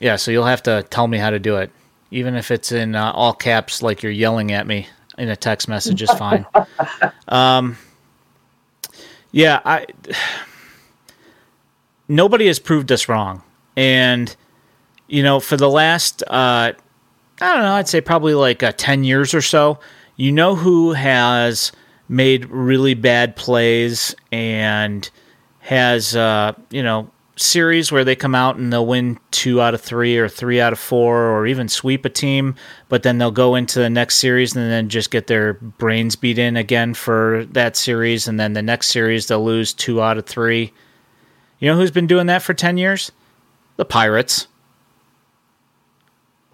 yeah, 0.00 0.16
so 0.16 0.30
you'll 0.30 0.44
have 0.44 0.62
to 0.64 0.84
tell 0.90 1.06
me 1.06 1.18
how 1.18 1.30
to 1.30 1.38
do 1.38 1.56
it, 1.56 1.70
even 2.10 2.34
if 2.34 2.50
it's 2.50 2.72
in 2.72 2.94
uh, 2.94 3.12
all 3.12 3.32
caps, 3.32 3.82
like 3.82 4.02
you're 4.02 4.12
yelling 4.12 4.52
at 4.52 4.66
me 4.66 4.88
in 5.16 5.28
a 5.28 5.36
text 5.36 5.68
message 5.68 6.02
is 6.02 6.10
fine. 6.10 6.44
um, 7.28 7.78
yeah, 9.32 9.60
I. 9.64 9.86
Nobody 12.06 12.48
has 12.48 12.58
proved 12.58 12.92
us 12.92 13.08
wrong, 13.08 13.42
and 13.76 14.36
you 15.14 15.22
know, 15.22 15.38
for 15.38 15.56
the 15.56 15.70
last 15.70 16.24
uh, 16.26 16.72
I 16.72 16.74
don't 17.38 17.62
know, 17.62 17.74
I'd 17.74 17.86
say 17.86 18.00
probably 18.00 18.34
like 18.34 18.64
uh, 18.64 18.72
ten 18.76 19.04
years 19.04 19.32
or 19.32 19.42
so, 19.42 19.78
you 20.16 20.32
know 20.32 20.56
who 20.56 20.92
has 20.92 21.70
made 22.08 22.46
really 22.46 22.94
bad 22.94 23.36
plays 23.36 24.16
and 24.32 25.08
has 25.60 26.16
uh, 26.16 26.52
you 26.70 26.82
know 26.82 27.08
series 27.36 27.92
where 27.92 28.04
they 28.04 28.16
come 28.16 28.34
out 28.34 28.56
and 28.56 28.72
they'll 28.72 28.86
win 28.86 29.20
two 29.30 29.60
out 29.60 29.72
of 29.72 29.80
three 29.80 30.18
or 30.18 30.28
three 30.28 30.60
out 30.60 30.72
of 30.72 30.80
four 30.80 31.30
or 31.30 31.46
even 31.46 31.68
sweep 31.68 32.04
a 32.04 32.10
team, 32.10 32.56
but 32.88 33.04
then 33.04 33.18
they'll 33.18 33.30
go 33.30 33.54
into 33.54 33.78
the 33.78 33.90
next 33.90 34.16
series 34.16 34.56
and 34.56 34.68
then 34.68 34.88
just 34.88 35.12
get 35.12 35.28
their 35.28 35.54
brains 35.54 36.16
beat 36.16 36.38
in 36.38 36.56
again 36.56 36.92
for 36.92 37.44
that 37.52 37.76
series, 37.76 38.26
and 38.26 38.40
then 38.40 38.52
the 38.52 38.62
next 38.62 38.88
series 38.88 39.28
they'll 39.28 39.44
lose 39.44 39.72
two 39.72 40.02
out 40.02 40.18
of 40.18 40.26
three. 40.26 40.72
You 41.60 41.70
know 41.70 41.76
who's 41.76 41.92
been 41.92 42.08
doing 42.08 42.26
that 42.26 42.42
for 42.42 42.52
ten 42.52 42.78
years? 42.78 43.12
The 43.76 43.84
Pirates. 43.84 44.48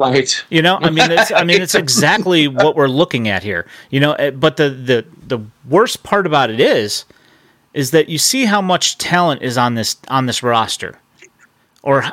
Right. 0.00 0.42
You 0.48 0.62
know, 0.62 0.78
I 0.80 0.88
mean, 0.88 1.10
it's, 1.10 1.30
I 1.30 1.44
mean, 1.44 1.60
it's 1.60 1.74
exactly 1.86 2.48
what 2.48 2.74
we're 2.74 2.88
looking 2.88 3.28
at 3.28 3.42
here. 3.42 3.66
You 3.90 4.00
know, 4.00 4.12
eh, 4.14 4.30
but 4.30 4.56
the 4.56 4.70
the 4.70 5.04
the 5.26 5.44
worst 5.68 6.02
part 6.02 6.26
about 6.26 6.48
it 6.48 6.58
is, 6.58 7.04
is 7.74 7.90
that 7.90 8.08
you 8.08 8.16
see 8.16 8.46
how 8.46 8.62
much 8.62 8.96
talent 8.96 9.42
is 9.42 9.58
on 9.58 9.74
this 9.74 9.96
on 10.08 10.24
this 10.24 10.42
roster, 10.42 10.98
or 11.82 12.12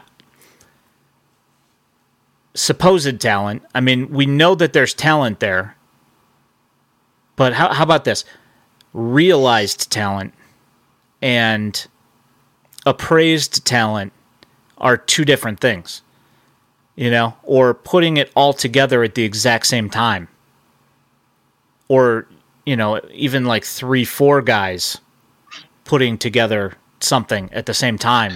supposed 2.56 3.22
talent. 3.22 3.64
I 3.74 3.80
mean, 3.80 4.10
we 4.10 4.26
know 4.26 4.54
that 4.56 4.74
there's 4.74 4.94
talent 4.94 5.40
there, 5.40 5.78
but 7.38 7.54
how 7.54 7.72
how 7.72 7.84
about 7.84 8.04
this? 8.04 8.26
Realized 8.92 9.90
talent 9.90 10.34
and 11.22 11.88
appraised 12.86 13.64
talent 13.66 14.12
are 14.78 14.98
two 14.98 15.24
different 15.24 15.62
things 15.62 16.02
you 16.98 17.10
know, 17.10 17.34
or 17.44 17.74
putting 17.74 18.18
it 18.18 18.30
all 18.36 18.52
together 18.52 19.04
at 19.04 19.16
the 19.16 19.24
exact 19.24 19.68
same 19.68 19.90
time. 19.90 20.28
Or, 21.88 22.28
you 22.66 22.76
know, 22.76 23.00
even 23.14 23.46
like 23.46 23.64
three, 23.64 24.04
four 24.04 24.42
guys 24.42 24.98
putting 25.86 26.18
together 26.18 26.74
something 27.00 27.50
at 27.54 27.68
the 27.68 27.74
same 27.74 27.98
time. 27.98 28.34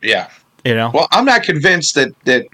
Yeah. 0.00 0.30
You 0.64 0.74
know? 0.74 0.90
Well, 0.94 1.08
I'm 1.10 1.26
not 1.26 1.42
convinced 1.42 1.94
that 1.96 2.18
that 2.24 2.46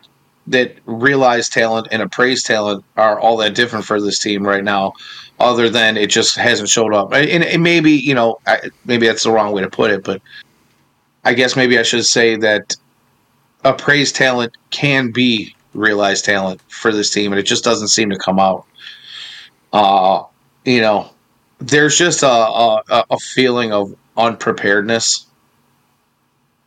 that 0.49 0.77
realized 0.87 1.53
talent 1.53 1.87
and 1.93 2.03
appraised 2.03 2.47
talent 2.47 2.85
are 2.97 3.21
all 3.21 3.37
that 3.37 3.55
different 3.55 3.85
for 3.85 4.01
this 4.01 4.19
team 4.19 4.45
right 4.45 4.65
now, 4.65 4.93
other 5.39 5.71
than 5.71 5.97
it 5.97 6.11
just 6.11 6.35
hasn't 6.35 6.69
showed 6.69 6.93
up. 6.93 7.13
And, 7.13 7.45
and 7.45 7.63
maybe, 7.63 7.93
you 7.93 8.13
know, 8.13 8.41
maybe 8.85 9.07
that's 9.07 9.23
the 9.23 9.31
wrong 9.31 9.53
way 9.53 9.63
to 9.63 9.71
put 9.71 9.93
it, 9.93 10.03
but 10.03 10.21
I 11.25 11.35
guess 11.35 11.55
maybe 11.55 11.79
I 11.79 11.85
should 11.85 12.05
say 12.05 12.35
that 12.39 12.75
appraised 13.65 14.17
talent 14.17 14.57
can 14.71 15.11
be 15.11 15.55
realized 15.75 16.25
talent 16.25 16.61
for 16.69 16.93
this 16.93 17.11
team, 17.11 17.33
and 17.33 17.39
it 17.39 17.45
just 17.45 17.65
doesn't 17.65 17.89
seem 17.89 18.11
to 18.11 18.19
come 18.19 18.39
out. 18.39 18.67
Uh, 19.73 20.25
you 20.65 20.81
know, 20.81 21.11
there's 21.59 21.97
just 21.97 22.23
a, 22.23 22.27
a, 22.27 23.05
a 23.11 23.19
feeling 23.19 23.73
of 23.73 23.95
unpreparedness 24.17 25.27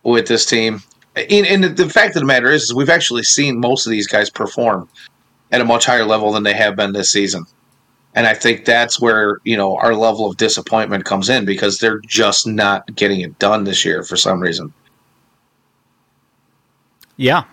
with 0.04 0.28
this 0.28 0.46
team. 0.46 0.82
And, 1.16 1.46
and, 1.46 1.78
the 1.78 1.90
fact 1.90 2.16
of 2.16 2.22
the 2.22 2.26
matter 2.26 2.52
is, 2.52 2.64
is, 2.64 2.74
we've 2.74 2.90
actually 2.90 3.24
seen 3.24 3.60
most 3.60 3.86
of 3.86 3.92
these 3.92 4.08
guys 4.08 4.30
perform 4.30 4.90
at 5.52 5.62
a 5.62 5.66
much 5.66 5.86
higher 5.86 6.04
level 6.04 6.32
than 6.34 6.44
they 6.44 6.54
have 6.54 6.76
been 6.76 6.94
this 6.94 7.10
season. 7.10 7.46
And 8.16 8.28
I 8.28 8.34
think 8.34 8.66
that's 8.66 9.00
where, 9.00 9.40
you 9.44 9.58
know, 9.58 9.78
our 9.78 9.94
level 9.94 10.30
of 10.30 10.38
disappointment 10.38 11.06
comes 11.06 11.30
in 11.30 11.46
because 11.46 11.80
they're 11.80 12.00
just 12.00 12.48
not 12.48 12.96
getting 12.96 13.22
it 13.22 13.38
done 13.40 13.66
this 13.66 13.84
year 13.86 14.04
for 14.04 14.16
some 14.18 14.40
reason. 14.40 14.74
Yeah. 17.18 17.44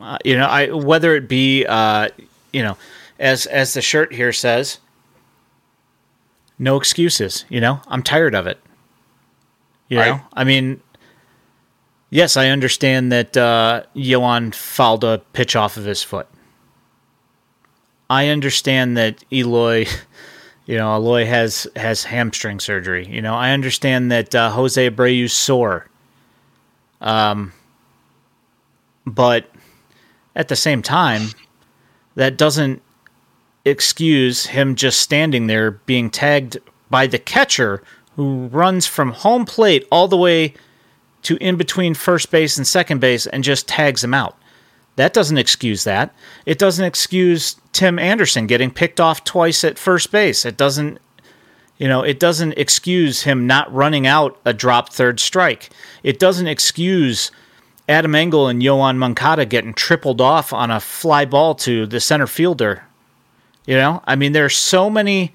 Uh, 0.00 0.18
you 0.24 0.36
know, 0.36 0.46
I 0.46 0.70
whether 0.70 1.14
it 1.14 1.28
be 1.28 1.64
uh, 1.66 2.08
you 2.52 2.62
know, 2.62 2.76
as 3.18 3.46
as 3.46 3.74
the 3.74 3.82
shirt 3.82 4.12
here 4.12 4.32
says, 4.32 4.78
no 6.58 6.76
excuses, 6.76 7.44
you 7.48 7.60
know? 7.60 7.80
I'm 7.88 8.02
tired 8.02 8.34
of 8.34 8.46
it. 8.46 8.58
You 9.88 9.98
right. 9.98 10.08
know? 10.12 10.20
I 10.32 10.44
mean, 10.44 10.80
yes, 12.10 12.36
I 12.36 12.48
understand 12.48 13.12
that 13.12 13.36
uh 13.36 13.84
Yoan 13.94 14.54
fouled 14.54 15.04
a 15.04 15.18
pitch 15.32 15.56
off 15.56 15.76
of 15.76 15.84
his 15.84 16.02
foot. 16.02 16.28
I 18.10 18.28
understand 18.28 18.96
that 18.96 19.24
Eloy 19.32 19.86
you 20.66 20.76
know, 20.76 20.96
Eloy 20.96 21.26
has 21.26 21.66
has 21.76 22.04
hamstring 22.04 22.60
surgery. 22.60 23.06
You 23.06 23.20
know, 23.20 23.34
I 23.34 23.50
understand 23.50 24.10
that 24.10 24.34
uh, 24.34 24.50
Jose 24.50 24.88
Abreu's 24.88 25.32
sore. 25.32 25.88
Um, 27.00 27.52
but 29.06 29.50
at 30.36 30.48
the 30.48 30.56
same 30.56 30.82
time, 30.82 31.28
that 32.14 32.36
doesn't 32.36 32.82
excuse 33.64 34.46
him 34.46 34.74
just 34.74 35.00
standing 35.00 35.46
there 35.46 35.70
being 35.72 36.10
tagged 36.10 36.58
by 36.90 37.06
the 37.06 37.18
catcher 37.18 37.82
who 38.16 38.46
runs 38.48 38.86
from 38.86 39.12
home 39.12 39.44
plate 39.44 39.86
all 39.90 40.06
the 40.06 40.16
way 40.16 40.54
to 41.22 41.36
in 41.38 41.56
between 41.56 41.94
first 41.94 42.30
base 42.30 42.56
and 42.56 42.66
second 42.66 43.00
base 43.00 43.26
and 43.26 43.42
just 43.42 43.66
tags 43.66 44.04
him 44.04 44.14
out. 44.14 44.36
That 44.96 45.12
doesn't 45.12 45.38
excuse 45.38 45.84
that. 45.84 46.14
It 46.46 46.58
doesn't 46.58 46.84
excuse 46.84 47.56
Tim 47.72 47.98
Anderson 47.98 48.46
getting 48.46 48.70
picked 48.70 49.00
off 49.00 49.24
twice 49.24 49.64
at 49.64 49.78
first 49.78 50.12
base. 50.12 50.44
It 50.44 50.56
doesn't 50.56 51.00
you 51.76 51.88
know, 51.88 52.02
it 52.02 52.20
doesn't 52.20 52.52
excuse 52.52 53.22
him 53.22 53.48
not 53.48 53.72
running 53.74 54.06
out 54.06 54.38
a 54.44 54.52
drop 54.52 54.90
third 54.90 55.18
strike. 55.18 55.70
It 56.04 56.20
doesn't 56.20 56.46
excuse 56.46 57.32
Adam 57.88 58.14
Engel 58.14 58.48
and 58.48 58.62
Yoan 58.62 58.96
Moncada 58.96 59.44
getting 59.44 59.74
tripled 59.74 60.20
off 60.20 60.52
on 60.52 60.70
a 60.70 60.80
fly 60.80 61.24
ball 61.24 61.54
to 61.56 61.86
the 61.86 62.00
center 62.00 62.26
fielder. 62.26 62.84
You 63.66 63.76
know, 63.76 64.02
I 64.06 64.16
mean, 64.16 64.32
there 64.32 64.44
are 64.44 64.50
so 64.50 64.88
many, 64.88 65.34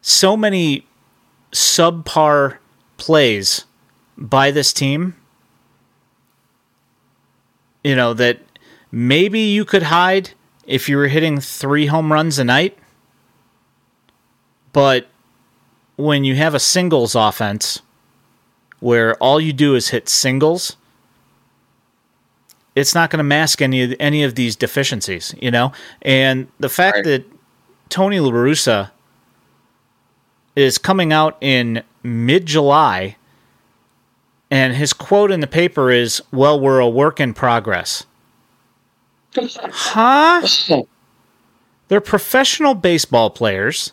so 0.00 0.36
many 0.36 0.86
subpar 1.52 2.58
plays 2.96 3.64
by 4.16 4.50
this 4.50 4.72
team. 4.72 5.14
You 7.84 7.94
know 7.94 8.12
that 8.14 8.40
maybe 8.90 9.40
you 9.40 9.64
could 9.64 9.84
hide 9.84 10.30
if 10.66 10.88
you 10.88 10.96
were 10.96 11.08
hitting 11.08 11.40
three 11.40 11.86
home 11.86 12.12
runs 12.12 12.38
a 12.38 12.44
night, 12.44 12.76
but 14.72 15.08
when 15.96 16.24
you 16.24 16.34
have 16.34 16.54
a 16.54 16.60
singles 16.60 17.14
offense 17.14 17.80
where 18.80 19.14
all 19.16 19.40
you 19.40 19.52
do 19.52 19.74
is 19.74 19.88
hit 19.88 20.08
singles, 20.08 20.76
it's 22.78 22.94
not 22.94 23.10
going 23.10 23.18
to 23.18 23.24
mask 23.24 23.60
any 23.60 23.82
of 23.82 23.94
any 23.98 24.22
of 24.22 24.34
these 24.34 24.56
deficiencies, 24.56 25.34
you 25.40 25.50
know. 25.50 25.72
And 26.02 26.48
the 26.60 26.68
fact 26.68 26.96
right. 26.96 27.04
that 27.04 27.24
Tony 27.88 28.20
La 28.20 28.30
Russa 28.30 28.90
is 30.54 30.78
coming 30.78 31.12
out 31.12 31.36
in 31.40 31.82
mid 32.02 32.46
July, 32.46 33.16
and 34.50 34.74
his 34.74 34.92
quote 34.92 35.30
in 35.30 35.40
the 35.40 35.46
paper 35.46 35.90
is, 35.90 36.22
"Well, 36.32 36.58
we're 36.60 36.78
a 36.78 36.88
work 36.88 37.20
in 37.20 37.34
progress." 37.34 38.06
huh? 39.36 40.46
They're 41.88 42.00
professional 42.00 42.74
baseball 42.74 43.30
players. 43.30 43.92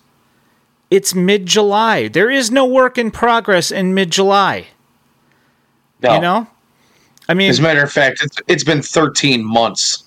It's 0.92 1.16
mid 1.16 1.46
July. 1.46 2.08
There 2.08 2.30
is 2.30 2.52
no 2.52 2.66
work 2.66 2.98
in 2.98 3.10
progress 3.10 3.72
in 3.72 3.94
mid 3.94 4.12
July. 4.12 4.68
No. 6.02 6.14
You 6.14 6.22
know? 6.22 6.48
I 7.28 7.34
mean, 7.34 7.50
as 7.50 7.60
a 7.60 7.62
matter 7.62 7.84
of 7.84 7.92
fact, 7.92 8.22
it's, 8.24 8.38
it's 8.48 8.64
been 8.64 8.82
13 8.82 9.44
months. 9.44 10.04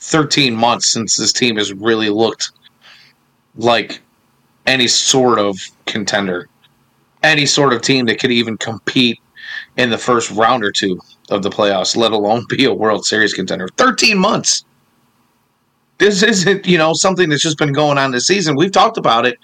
13 0.00 0.54
months 0.54 0.92
since 0.92 1.16
this 1.16 1.32
team 1.32 1.56
has 1.56 1.72
really 1.72 2.10
looked 2.10 2.52
like 3.56 4.00
any 4.66 4.86
sort 4.86 5.38
of 5.38 5.58
contender, 5.86 6.48
any 7.22 7.46
sort 7.46 7.72
of 7.72 7.82
team 7.82 8.06
that 8.06 8.20
could 8.20 8.30
even 8.30 8.56
compete 8.58 9.18
in 9.76 9.90
the 9.90 9.98
first 9.98 10.30
round 10.32 10.64
or 10.64 10.70
two 10.70 11.00
of 11.30 11.42
the 11.42 11.50
playoffs, 11.50 11.96
let 11.96 12.12
alone 12.12 12.44
be 12.48 12.64
a 12.64 12.74
World 12.74 13.04
Series 13.04 13.32
contender. 13.32 13.68
13 13.76 14.18
months. 14.18 14.64
This 15.98 16.22
isn't, 16.22 16.66
you 16.66 16.76
know, 16.76 16.92
something 16.92 17.28
that's 17.28 17.42
just 17.42 17.58
been 17.58 17.72
going 17.72 17.96
on 17.96 18.10
this 18.10 18.26
season. 18.26 18.54
We've 18.54 18.72
talked 18.72 18.98
about 18.98 19.24
it 19.24 19.38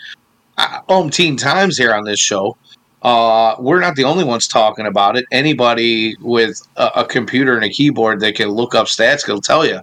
uh, 0.59 0.83
umpteen 0.89 1.39
times 1.39 1.79
here 1.79 1.95
on 1.95 2.05
this 2.05 2.21
show. 2.21 2.57
Uh, 3.03 3.57
we're 3.59 3.81
not 3.81 3.97
the 3.97 4.05
only 4.05 4.23
ones 4.23 4.47
talking 4.47 4.87
about 4.87 5.17
it. 5.17 5.25
Anybody 5.33 6.17
with 6.21 6.63
a, 6.77 6.91
a, 6.97 7.05
computer 7.05 7.57
and 7.57 7.65
a 7.65 7.69
keyboard 7.69 8.21
that 8.21 8.37
can 8.37 8.49
look 8.49 8.77
up 8.77 8.87
stats 8.87 9.27
will 9.27 9.41
tell 9.41 9.67
you 9.67 9.81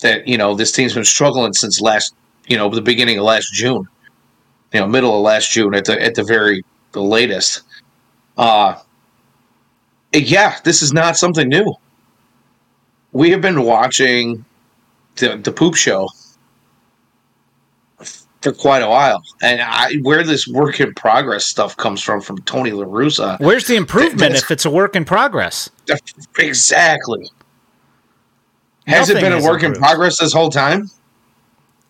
that 0.00 0.26
you 0.26 0.38
know 0.38 0.54
this 0.54 0.72
team's 0.72 0.94
been 0.94 1.04
struggling 1.04 1.52
since 1.52 1.82
last, 1.82 2.14
you 2.46 2.56
know, 2.56 2.70
the 2.70 2.80
beginning 2.80 3.18
of 3.18 3.24
last 3.24 3.52
June, 3.52 3.86
you 4.72 4.80
know, 4.80 4.88
middle 4.88 5.14
of 5.14 5.20
last 5.20 5.50
June 5.52 5.74
at 5.74 5.84
the 5.84 6.02
at 6.02 6.14
the 6.14 6.24
very 6.24 6.64
the 6.92 7.02
latest. 7.02 7.62
Uh, 8.38 8.80
yeah, 10.14 10.58
this 10.64 10.80
is 10.80 10.90
not 10.90 11.18
something 11.18 11.48
new. 11.48 11.74
We 13.12 13.30
have 13.30 13.42
been 13.42 13.62
watching 13.62 14.42
the 15.16 15.36
the 15.36 15.52
poop 15.52 15.74
show 15.74 16.08
for 18.42 18.52
quite 18.52 18.82
a 18.82 18.88
while. 18.88 19.22
And 19.42 19.60
I, 19.60 19.94
where 20.02 20.22
this 20.22 20.46
work 20.46 20.80
in 20.80 20.94
progress 20.94 21.44
stuff 21.44 21.76
comes 21.76 22.02
from 22.02 22.20
from 22.20 22.38
Tony 22.42 22.70
La 22.70 22.84
Russa. 22.84 23.38
Where's 23.40 23.66
the 23.66 23.76
improvement 23.76 24.34
if 24.36 24.50
it's 24.50 24.64
a 24.64 24.70
work 24.70 24.94
in 24.96 25.04
progress? 25.04 25.70
Exactly. 26.38 27.30
Has 28.86 29.08
Nothing 29.08 29.16
it 29.16 29.20
been 29.28 29.32
a 29.32 29.42
work 29.42 29.62
improved. 29.62 29.76
in 29.76 29.82
progress 29.82 30.18
this 30.18 30.32
whole 30.32 30.50
time? 30.50 30.88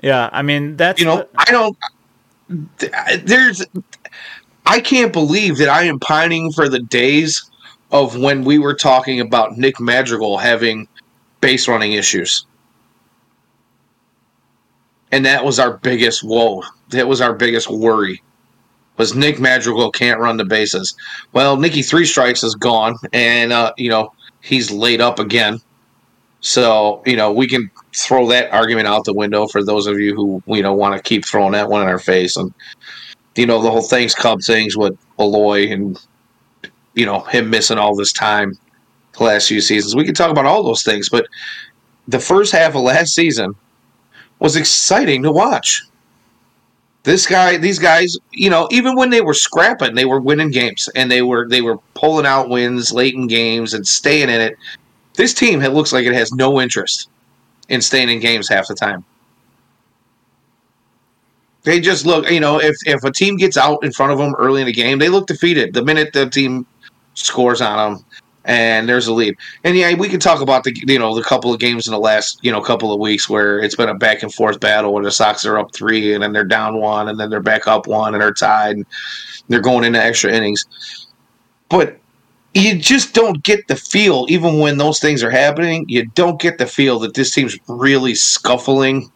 Yeah, 0.03 0.29
I 0.33 0.43
mean 0.43 0.77
that's 0.77 0.99
you 1.01 1.07
know 1.07 1.17
the- 1.19 1.29
I 1.37 1.45
don't. 1.51 1.77
There's, 3.25 3.65
I 4.65 4.81
can't 4.81 5.13
believe 5.13 5.59
that 5.59 5.69
I 5.69 5.83
am 5.85 5.99
pining 6.01 6.51
for 6.53 6.69
the 6.69 6.79
days 6.79 7.49
of 7.91 8.17
when 8.19 8.43
we 8.45 8.59
were 8.59 8.75
talking 8.75 9.21
about 9.21 9.59
Nick 9.59 9.79
Madrigal 9.81 10.39
having 10.39 10.89
base 11.41 11.69
running 11.69 11.93
issues 11.93 12.47
and 15.13 15.25
that 15.25 15.45
was 15.45 15.59
our 15.59 15.77
biggest 15.79 16.23
woe. 16.25 16.63
That 16.91 17.09
was 17.09 17.21
our 17.21 17.35
biggest 17.35 17.71
worry. 17.71 18.23
Was 18.97 19.15
Nick 19.15 19.39
Madrigal 19.39 19.93
can't 19.93 20.19
run 20.19 20.37
the 20.37 20.45
bases? 20.45 20.95
Well, 21.33 21.57
Nicky 21.57 21.83
Three 21.83 22.05
Strikes 22.05 22.43
is 22.43 22.55
gone, 22.55 22.97
and 23.13 23.53
uh, 23.53 23.73
you 23.77 23.89
know 23.89 24.13
he's 24.41 24.71
laid 24.71 25.01
up 25.01 25.19
again. 25.19 25.61
So 26.41 27.03
you 27.07 27.17
know 27.17 27.33
we 27.33 27.47
can 27.47 27.71
throw 27.95 28.27
that 28.29 28.53
argument 28.53 28.89
out 28.89 29.05
the 29.05 29.15
window 29.15 29.47
for 29.47 29.65
those 29.65 29.87
of 29.87 29.99
you 29.99 30.15
who 30.15 30.43
you 30.47 30.63
know 30.63 30.75
want 30.75 30.97
to 30.97 31.03
keep 31.03 31.25
throwing 31.25 31.53
that 31.53 31.69
one 31.69 31.83
in 31.83 31.89
our 31.89 31.99
face, 31.99 32.37
and 32.37 32.53
you 33.37 33.47
know 33.47 33.63
the 33.63 33.71
whole 33.71 33.83
things 33.83 34.15
Cub 34.15 34.41
things 34.43 34.77
with 34.77 34.99
Eloy 35.19 35.71
and 35.71 35.99
you 36.95 37.07
know 37.07 37.21
him 37.21 37.51
missing 37.51 37.79
all 37.79 37.95
this 37.95 38.13
time 38.13 38.53
the 39.17 39.25
last 39.25 39.49
few 39.49 39.61
seasons. 39.61 39.95
We 39.95 40.05
can 40.05 40.15
talk 40.15 40.31
about 40.31 40.47
all 40.47 40.65
those 40.65 40.83
things, 40.83 41.09
but 41.09 41.27
the 42.09 42.19
first 42.21 42.53
half 42.53 42.75
of 42.75 42.83
last 42.83 43.15
season 43.15 43.55
was 44.39 44.57
exciting 44.57 45.22
to 45.22 45.32
watch. 45.32 45.84
This 47.05 47.26
guy, 47.26 47.57
these 47.57 47.78
guys, 47.78 48.16
you 48.32 48.51
know, 48.51 48.68
even 48.70 48.97
when 48.97 49.11
they 49.11 49.20
were 49.20 49.34
scrapping, 49.34 49.95
they 49.95 50.05
were 50.05 50.20
winning 50.20 50.51
games 50.51 50.89
and 50.95 51.11
they 51.11 51.22
were 51.22 51.49
they 51.49 51.62
were 51.62 51.78
pulling 51.95 52.26
out 52.26 52.49
wins 52.49 52.93
late 52.93 53.14
in 53.14 53.26
games 53.26 53.72
and 53.72 53.86
staying 53.86 54.28
in 54.28 54.41
it. 54.41 54.57
This 55.14 55.32
team 55.32 55.62
it 55.62 55.72
looks 55.72 55.93
like 55.93 56.05
it 56.07 56.14
has 56.14 56.32
no 56.32 56.61
interest 56.61 57.09
in 57.68 57.80
staying 57.80 58.09
in 58.11 58.20
games 58.20 58.49
half 58.49 58.68
the 58.68 58.74
time. 58.74 59.05
They 61.62 61.80
just 61.80 62.07
look, 62.07 62.30
you 62.30 62.41
know, 62.41 62.61
if 62.61 62.76
if 62.86 63.03
a 63.05 63.12
team 63.12 63.36
gets 63.36 63.57
out 63.57 63.82
in 63.84 63.93
front 63.93 64.12
of 64.12 64.18
them 64.18 64.34
early 64.36 64.61
in 64.61 64.66
the 64.66 64.72
game, 64.72 64.99
they 64.99 65.09
look 65.09 65.26
defeated. 65.26 65.74
The 65.74 65.84
minute 65.84 66.12
the 66.12 66.28
team 66.28 66.66
scores 67.14 67.61
on 67.61 67.95
them, 67.95 68.05
and 68.49 68.89
there's 68.89 69.07
a 69.07 69.13
lead. 69.13 69.37
And 69.63 69.77
yeah, 69.77 69.95
we 69.95 70.09
can 70.09 70.19
talk 70.19 70.41
about 70.41 70.65
the 70.65 70.75
you 70.75 70.99
know 70.99 71.15
the 71.15 71.23
couple 71.23 71.53
of 71.53 71.61
games 71.61 71.87
in 71.87 71.93
the 71.93 72.01
last 72.01 72.41
you 72.43 72.51
know 72.51 72.61
couple 72.61 72.93
of 72.93 72.99
weeks 72.99 73.29
where 73.29 73.61
it's 73.61 73.77
been 73.77 73.91
a 73.91 73.95
back 73.95 74.23
and 74.23 74.35
forth 74.35 74.59
battle 74.59 74.93
where 74.93 75.05
the 75.05 75.13
Sox 75.13 75.45
are 75.45 75.59
up 75.59 75.73
three 75.75 76.15
and 76.15 76.23
then 76.23 76.33
they're 76.33 76.45
down 76.45 76.81
one 76.81 77.09
and 77.09 77.21
then 77.21 77.31
they're 77.31 77.41
back 77.41 77.69
up 77.69 77.87
one 77.87 78.15
and 78.15 78.23
they're 78.23 78.33
tied 78.33 78.77
and 78.77 78.87
they're 79.49 79.61
going 79.61 79.85
into 79.85 80.03
extra 80.03 80.33
innings. 80.33 80.65
But 81.69 81.99
you 82.55 82.79
just 82.79 83.15
don't 83.15 83.45
get 83.45 83.69
the 83.69 83.77
feel, 83.77 84.25
even 84.31 84.59
when 84.59 84.79
those 84.79 84.99
things 84.99 85.23
are 85.23 85.31
happening, 85.31 85.85
you 85.87 86.07
don't 86.15 86.41
get 86.41 86.57
the 86.57 86.67
feel 86.67 86.99
that 87.01 87.13
this 87.15 87.31
team's 87.31 87.57
really 87.69 88.15
scuffling 88.15 89.13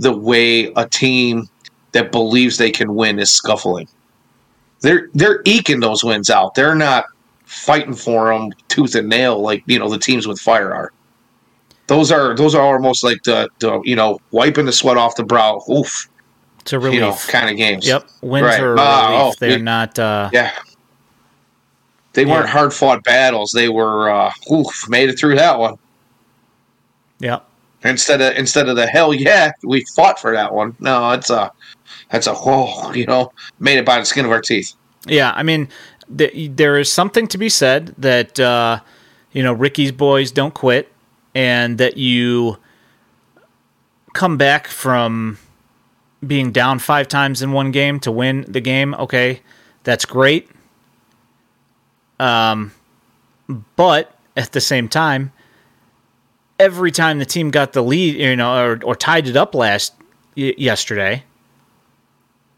the 0.00 0.14
way 0.14 0.72
a 0.74 0.88
team 0.88 1.48
that 1.92 2.10
believes 2.10 2.58
they 2.58 2.72
can 2.72 2.96
win 2.96 3.20
is 3.20 3.30
scuffling. 3.30 3.86
They're 4.80 5.08
they're 5.14 5.42
eking 5.44 5.78
those 5.78 6.02
wins 6.02 6.28
out. 6.28 6.56
They're 6.56 6.74
not 6.74 7.04
fighting 7.44 7.94
for 7.94 8.32
them 8.32 8.52
tooth 8.68 8.94
and 8.94 9.08
nail 9.08 9.40
like 9.40 9.62
you 9.66 9.78
know 9.78 9.88
the 9.88 9.98
teams 9.98 10.26
with 10.26 10.40
fire 10.40 10.74
are. 10.74 10.92
Those 11.86 12.10
are 12.10 12.34
those 12.34 12.54
are 12.54 12.62
almost 12.62 13.04
like 13.04 13.22
the, 13.24 13.48
the 13.58 13.80
you 13.84 13.96
know 13.96 14.18
wiping 14.30 14.66
the 14.66 14.72
sweat 14.72 14.96
off 14.96 15.16
the 15.16 15.24
brow. 15.24 15.62
Oof. 15.70 16.08
It's 16.60 16.72
a 16.72 16.78
relief 16.78 16.94
you 16.94 17.00
know, 17.00 17.14
kind 17.28 17.50
of 17.50 17.56
games. 17.58 17.86
Yep, 17.86 18.08
wins 18.22 18.46
right. 18.46 18.60
are 18.60 18.78
uh, 18.78 19.10
relief. 19.10 19.20
Oh, 19.20 19.34
They're 19.38 19.58
not. 19.58 19.98
Uh, 19.98 20.30
yeah. 20.32 20.52
They 22.14 22.24
weren't 22.24 22.48
hard 22.48 22.72
fought 22.72 23.02
battles. 23.02 23.52
They 23.52 23.68
were 23.68 24.08
uh, 24.08 24.32
oof, 24.50 24.88
made 24.88 25.10
it 25.10 25.18
through 25.18 25.34
that 25.34 25.58
one. 25.58 25.76
Yep. 27.18 27.46
Instead 27.82 28.22
of 28.22 28.34
instead 28.38 28.68
of 28.68 28.76
the 28.76 28.86
hell 28.86 29.12
yeah, 29.12 29.52
we 29.62 29.84
fought 29.94 30.18
for 30.18 30.32
that 30.32 30.54
one. 30.54 30.74
No, 30.80 31.10
it's 31.10 31.28
a 31.28 31.52
that's 32.10 32.26
a 32.26 32.32
whole 32.32 32.96
you 32.96 33.04
know 33.04 33.30
made 33.58 33.76
it 33.76 33.84
by 33.84 33.98
the 33.98 34.06
skin 34.06 34.24
of 34.24 34.30
our 34.30 34.40
teeth. 34.40 34.74
Yeah, 35.06 35.32
I 35.34 35.42
mean, 35.42 35.68
there 36.08 36.78
is 36.78 36.92
something 36.92 37.26
to 37.28 37.38
be 37.38 37.48
said 37.48 37.94
that 37.98 38.38
uh, 38.38 38.80
you 39.32 39.42
know 39.42 39.52
Ricky's 39.52 39.92
boys 39.92 40.30
don't 40.30 40.54
quit, 40.54 40.90
and 41.34 41.78
that 41.78 41.96
you 41.96 42.58
come 44.14 44.36
back 44.36 44.68
from 44.68 45.38
being 46.26 46.52
down 46.52 46.78
five 46.78 47.08
times 47.08 47.42
in 47.42 47.52
one 47.52 47.70
game 47.70 48.00
to 48.00 48.12
win 48.12 48.44
the 48.48 48.60
game. 48.60 48.94
Okay, 48.94 49.40
that's 49.82 50.04
great. 50.04 50.48
Um, 52.18 52.72
but 53.76 54.16
at 54.36 54.52
the 54.52 54.60
same 54.60 54.88
time, 54.88 55.32
every 56.58 56.90
time 56.90 57.18
the 57.18 57.24
team 57.26 57.50
got 57.50 57.72
the 57.72 57.82
lead, 57.82 58.16
you 58.16 58.36
know, 58.36 58.64
or, 58.64 58.80
or 58.84 58.94
tied 58.94 59.26
it 59.26 59.36
up 59.36 59.54
last 59.54 59.94
y- 60.36 60.54
yesterday, 60.56 61.24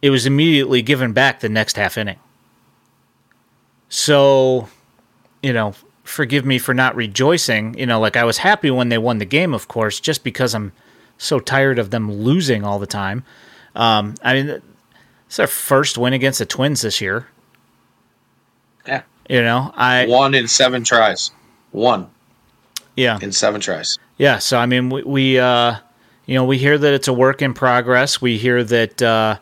it 0.03 0.11
was 0.11 0.27
immediately 0.27 0.83
given 0.83 1.13
back 1.13 1.41
the 1.41 1.49
next 1.49 1.77
half 1.77 1.97
inning. 1.99 2.19
So, 3.89 4.69
you 5.43 5.53
know, 5.53 5.75
forgive 6.05 6.45
me 6.45 6.59
for 6.59 6.75
not 6.75 6.97
rejoicing. 6.97 7.79
You 7.79 7.87
know, 7.87 8.01
like 8.01 8.17
I 8.17 8.25
was 8.25 8.39
happy 8.39 8.71
when 8.71 8.89
they 8.89 8.99
won 8.99 9.19
the 9.19 9.25
game, 9.25 9.55
of 9.55 9.69
course, 9.69 10.01
just 10.01 10.25
because 10.25 10.55
I'm 10.55 10.73
so 11.19 11.41
tired 11.41 11.79
of 11.79 11.91
them 11.91 12.13
losing 12.13 12.65
all 12.65 12.79
the 12.79 12.87
time. 12.87 13.25
Um, 13.75 14.15
I 14.23 14.35
mean, 14.35 14.63
it's 15.27 15.37
their 15.37 15.47
first 15.47 15.99
win 15.99 16.13
against 16.13 16.39
the 16.39 16.47
Twins 16.47 16.83
this 16.83 17.01
year. 17.01 17.27
Yeah. 18.87 19.03
You 19.29 19.43
know, 19.43 19.73
I 19.75 20.07
one 20.07 20.35
in 20.35 20.47
seven 20.49 20.85
tries. 20.85 21.33
One. 21.73 22.09
Yeah. 22.95 23.19
In 23.21 23.33
seven 23.33 23.61
tries. 23.61 23.99
Yeah. 24.17 24.39
So 24.39 24.59
I 24.59 24.67
mean, 24.67 24.89
we, 24.89 25.03
we 25.03 25.39
uh, 25.39 25.77
you 26.27 26.35
know, 26.35 26.45
we 26.45 26.59
hear 26.59 26.79
that 26.79 26.95
it's 26.95 27.09
a 27.09 27.13
work 27.13 27.43
in 27.43 27.55
progress. 27.55 28.21
We 28.23 28.39
hear 28.39 28.63
that 28.65 29.03
uh, 29.03 29.39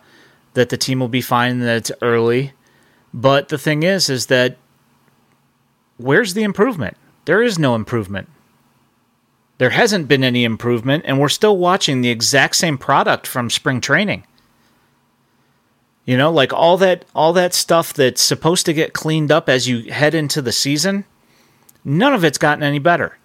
that 0.55 0.71
the 0.71 0.77
team 0.77 1.01
will 1.01 1.09
be 1.09 1.21
fine. 1.21 1.61
That 1.61 1.77
it's 1.77 1.93
early. 2.03 2.53
But 3.15 3.49
the 3.49 3.59
thing 3.59 3.85
is, 3.85 4.11
is 4.11 4.27
that 4.27 4.57
where's 5.99 6.35
the 6.35 6.43
improvement? 6.43 6.97
There 7.27 7.43
is 7.43 7.61
no 7.61 7.77
improvement. 7.77 8.29
There 9.59 9.71
hasn't 9.71 10.09
been 10.09 10.25
any 10.25 10.43
improvement, 10.43 11.05
and 11.07 11.21
we're 11.21 11.29
still 11.29 11.57
watching 11.57 12.01
the 12.01 12.11
exact 12.11 12.57
same 12.57 12.77
product 12.77 13.29
from 13.29 13.51
spring 13.51 13.81
training. 13.81 14.27
You 16.05 16.19
know, 16.19 16.31
like 16.31 16.53
all 16.53 16.77
that 16.79 17.05
all 17.15 17.33
that 17.35 17.55
stuff 17.55 17.95
that's 17.95 18.21
supposed 18.21 18.67
to 18.67 18.75
get 18.75 18.93
cleaned 18.93 19.31
up 19.31 19.49
as 19.49 19.69
you 19.69 19.93
head 19.93 20.15
into 20.15 20.43
the 20.43 20.53
season, 20.53 21.05
none 21.85 22.13
of 22.13 22.25
it's 22.25 22.37
gotten 22.37 22.65
any 22.65 22.81
better. 22.81 23.17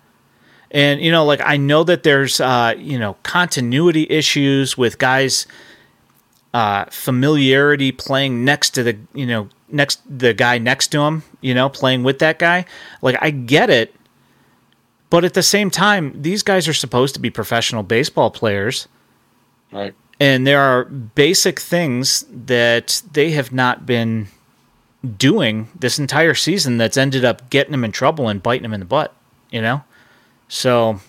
And 0.69 1.01
you 1.01 1.11
know, 1.11 1.25
like 1.25 1.41
I 1.43 1.57
know 1.57 1.83
that 1.83 2.03
there's 2.03 2.39
uh, 2.39 2.75
you 2.77 2.99
know, 2.99 3.17
continuity 3.23 4.05
issues 4.07 4.77
with 4.77 4.99
guys 4.99 5.47
uh, 6.53 6.85
familiarity 6.85 7.91
playing 7.91 8.45
next 8.45 8.69
to 8.71 8.83
the, 8.83 8.97
you 9.13 9.25
know, 9.25 9.49
next 9.71 10.01
the 10.09 10.33
guy 10.33 10.57
next 10.57 10.87
to 10.89 11.01
him, 11.01 11.23
you 11.41 11.53
know, 11.53 11.69
playing 11.69 12.03
with 12.03 12.19
that 12.19 12.39
guy. 12.39 12.65
Like 13.01 13.17
I 13.21 13.31
get 13.31 13.69
it, 13.69 13.95
but 15.09 15.23
at 15.23 15.33
the 15.33 15.43
same 15.43 15.69
time, 15.69 16.21
these 16.21 16.43
guys 16.43 16.67
are 16.67 16.73
supposed 16.73 17.13
to 17.15 17.19
be 17.19 17.29
professional 17.29 17.83
baseball 17.83 18.31
players. 18.31 18.87
Right. 19.71 19.93
And 20.19 20.45
there 20.45 20.61
are 20.61 20.85
basic 20.85 21.59
things 21.59 22.25
that 22.29 23.01
they 23.13 23.31
have 23.31 23.51
not 23.51 23.85
been 23.85 24.27
doing 25.17 25.69
this 25.79 25.97
entire 25.97 26.33
season 26.33 26.77
that's 26.77 26.97
ended 26.97 27.23
up 27.23 27.49
getting 27.49 27.71
them 27.71 27.85
in 27.85 27.91
trouble 27.91 28.27
and 28.27 28.43
biting 28.43 28.63
them 28.63 28.73
in 28.73 28.81
the 28.81 28.85
butt, 28.85 29.15
you 29.49 29.61
know? 29.61 29.83
So 30.49 30.99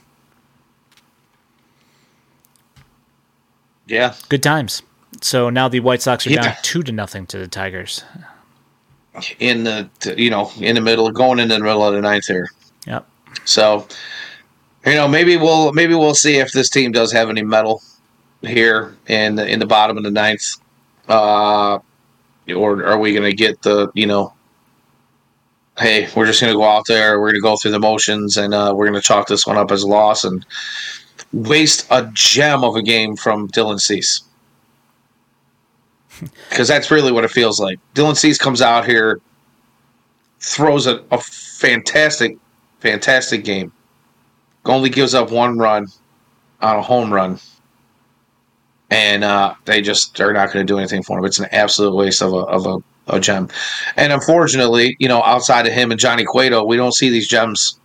Yeah. 3.91 4.15
Good 4.29 4.43
times. 4.43 4.83
So 5.21 5.51
now 5.51 5.69
the 5.69 5.81
White 5.81 6.01
Sox 6.01 6.25
are 6.27 6.31
yeah. 6.31 6.43
down 6.43 6.57
two 6.63 6.85
to 6.85 6.93
nothing 6.93 7.27
to 7.27 7.39
the 7.39 7.49
Tigers 7.49 8.05
in 9.39 9.65
the 9.65 9.89
you 10.17 10.31
know 10.31 10.51
in 10.61 10.75
the 10.75 10.81
middle, 10.81 11.11
going 11.11 11.39
into 11.39 11.55
the 11.55 11.61
middle 11.61 11.85
of 11.85 11.95
the 11.95 12.01
ninth 12.01 12.27
here. 12.27 12.49
Yep. 12.87 13.07
So, 13.45 13.87
you 14.87 14.95
know, 14.95 15.09
maybe 15.09 15.37
we'll 15.37 15.73
maybe 15.73 15.95
we'll 15.95 16.15
see 16.15 16.37
if 16.37 16.53
this 16.53 16.71
team 16.71 16.93
does 16.93 17.13
have 17.13 17.31
any 17.31 17.43
metal 17.43 17.83
here 18.43 18.97
in 19.07 19.37
the, 19.37 19.47
in 19.47 19.59
the 19.59 19.67
bottom 19.67 19.97
of 19.97 20.05
the 20.05 20.11
ninth, 20.11 20.57
uh, 21.09 21.79
or 22.55 22.85
are 22.85 22.99
we 22.99 23.13
going 23.13 23.29
to 23.31 23.37
get 23.37 23.63
the 23.63 23.91
you 23.95 24.07
know? 24.07 24.33
Hey, 25.79 26.09
we're 26.15 26.27
just 26.27 26.41
going 26.43 26.53
to 26.53 26.59
go 26.59 26.65
out 26.65 26.85
there. 26.89 27.19
We're 27.19 27.29
going 27.31 27.41
to 27.41 27.41
go 27.41 27.57
through 27.57 27.71
the 27.71 27.79
motions, 27.79 28.37
and 28.37 28.53
uh, 28.53 28.75
we're 28.77 28.87
going 28.87 29.01
to 29.01 29.07
chalk 29.07 29.29
this 29.29 29.47
one 29.47 29.57
up 29.57 29.71
as 29.71 29.83
a 29.83 29.87
loss 29.87 30.25
and 30.25 30.45
waste 31.33 31.87
a 31.91 32.11
gem 32.13 32.65
of 32.65 32.77
a 32.77 32.83
game 32.83 33.17
from 33.17 33.49
Dylan 33.49 33.81
Cease. 33.81 34.21
Because 36.51 36.69
that's 36.69 36.91
really 36.91 37.13
what 37.13 37.25
it 37.25 37.31
feels 37.31 37.61
like. 37.61 37.79
Dylan 37.95 38.17
Cease 38.17 38.39
comes 38.39 38.61
out 38.61 38.85
here, 38.85 39.21
throws 40.41 40.87
a, 40.87 41.03
a 41.11 41.19
fantastic, 41.19 42.37
fantastic 42.81 43.45
game. 43.45 43.73
Only 44.65 44.91
gives 44.91 45.15
up 45.15 45.31
one 45.31 45.59
run 45.59 45.87
on 46.61 46.77
a 46.77 46.83
home 46.83 47.13
run 47.13 47.39
and 48.91 49.23
uh, 49.23 49.55
they 49.65 49.81
just 49.81 50.21
are 50.21 50.33
not 50.33 50.53
going 50.53 50.67
to 50.67 50.71
do 50.71 50.79
anything 50.79 51.03
for 51.03 51.19
him. 51.19 51.25
It's 51.25 51.39
an 51.39 51.47
absolute 51.53 51.95
waste 51.95 52.23
of 52.23 52.33
a, 52.33 52.39
of 52.39 52.67
a, 52.67 53.15
a, 53.15 53.21
gem. 53.21 53.49
And 53.97 54.13
unfortunately, 54.13 54.97
you 54.99 55.09
know, 55.09 55.23
outside 55.23 55.67
of 55.67 55.73
him 55.73 55.91
and 55.91 56.01
Johnny 56.01 56.25
Cueto, 56.25 56.65
we 56.65 56.77
don't 56.77 56.95
see 56.95 57.09
these 57.09 57.29
gems, 57.29 57.79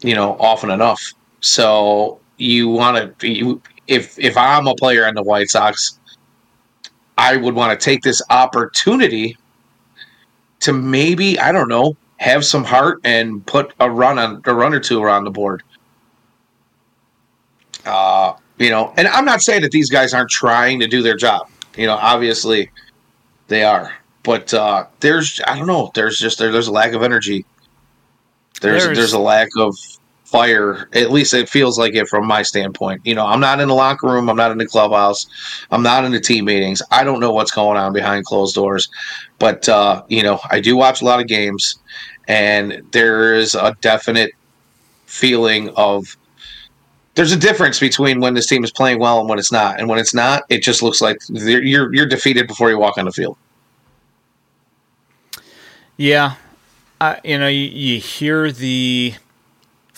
you 0.00 0.14
know, 0.14 0.36
often 0.40 0.70
enough. 0.70 1.02
So 1.40 2.18
you 2.38 2.68
want 2.68 3.18
to, 3.18 3.60
if 3.86 4.18
if 4.18 4.36
I'm 4.36 4.66
a 4.66 4.74
player 4.74 5.06
in 5.06 5.14
the 5.14 5.22
White 5.22 5.48
Sox, 5.48 5.98
I 7.24 7.38
would 7.38 7.54
want 7.54 7.78
to 7.78 7.82
take 7.82 8.02
this 8.02 8.20
opportunity 8.28 9.38
to 10.60 10.74
maybe 10.74 11.38
I 11.38 11.52
don't 11.52 11.70
know 11.70 11.96
have 12.18 12.44
some 12.44 12.64
heart 12.64 13.00
and 13.02 13.44
put 13.46 13.72
a 13.80 13.90
run 13.90 14.18
on 14.18 14.42
a 14.44 14.54
run 14.54 14.74
or 14.74 14.80
two 14.80 15.02
around 15.02 15.24
the 15.24 15.30
board. 15.30 15.62
Uh, 17.86 18.34
you 18.58 18.68
know, 18.68 18.92
and 18.98 19.08
I'm 19.08 19.24
not 19.24 19.40
saying 19.40 19.62
that 19.62 19.70
these 19.70 19.88
guys 19.88 20.12
aren't 20.12 20.30
trying 20.30 20.80
to 20.80 20.86
do 20.86 21.02
their 21.02 21.16
job. 21.16 21.48
You 21.78 21.86
know, 21.86 21.94
obviously 21.94 22.70
they 23.48 23.64
are. 23.64 23.94
But 24.22 24.52
uh, 24.52 24.86
there's 25.00 25.40
I 25.46 25.56
don't 25.56 25.66
know, 25.66 25.92
there's 25.94 26.18
just 26.18 26.38
there, 26.38 26.52
there's 26.52 26.68
a 26.68 26.72
lack 26.72 26.92
of 26.92 27.02
energy. 27.02 27.46
There's 28.60 28.84
there's, 28.84 28.98
there's 28.98 29.12
a 29.14 29.18
lack 29.18 29.48
of 29.58 29.74
fire. 30.24 30.88
At 30.92 31.10
least 31.10 31.34
it 31.34 31.48
feels 31.48 31.78
like 31.78 31.94
it 31.94 32.08
from 32.08 32.26
my 32.26 32.42
standpoint. 32.42 33.02
You 33.04 33.14
know, 33.14 33.26
I'm 33.26 33.40
not 33.40 33.60
in 33.60 33.68
the 33.68 33.74
locker 33.74 34.06
room, 34.06 34.28
I'm 34.28 34.36
not 34.36 34.50
in 34.50 34.58
the 34.58 34.66
clubhouse, 34.66 35.26
I'm 35.70 35.82
not 35.82 36.04
in 36.04 36.12
the 36.12 36.20
team 36.20 36.46
meetings. 36.46 36.82
I 36.90 37.04
don't 37.04 37.20
know 37.20 37.32
what's 37.32 37.50
going 37.50 37.76
on 37.76 37.92
behind 37.92 38.24
closed 38.24 38.54
doors. 38.54 38.88
But 39.38 39.68
uh, 39.68 40.02
you 40.08 40.22
know, 40.22 40.40
I 40.50 40.60
do 40.60 40.76
watch 40.76 41.02
a 41.02 41.04
lot 41.04 41.20
of 41.20 41.26
games 41.26 41.78
and 42.28 42.82
there 42.92 43.34
is 43.34 43.54
a 43.54 43.76
definite 43.80 44.32
feeling 45.06 45.68
of 45.76 46.16
there's 47.14 47.32
a 47.32 47.36
difference 47.36 47.78
between 47.78 48.20
when 48.20 48.34
this 48.34 48.46
team 48.46 48.64
is 48.64 48.72
playing 48.72 48.98
well 48.98 49.20
and 49.20 49.28
when 49.28 49.38
it's 49.38 49.52
not. 49.52 49.78
And 49.78 49.88
when 49.88 49.98
it's 50.00 50.14
not, 50.14 50.42
it 50.48 50.62
just 50.62 50.82
looks 50.82 51.00
like 51.00 51.18
you're 51.28 51.94
you're 51.94 52.06
defeated 52.06 52.48
before 52.48 52.70
you 52.70 52.78
walk 52.78 52.98
on 52.98 53.04
the 53.04 53.12
field. 53.12 53.36
Yeah, 55.96 56.34
uh, 57.00 57.16
you 57.22 57.38
know, 57.38 57.46
you, 57.46 57.66
you 57.66 58.00
hear 58.00 58.50
the 58.50 59.14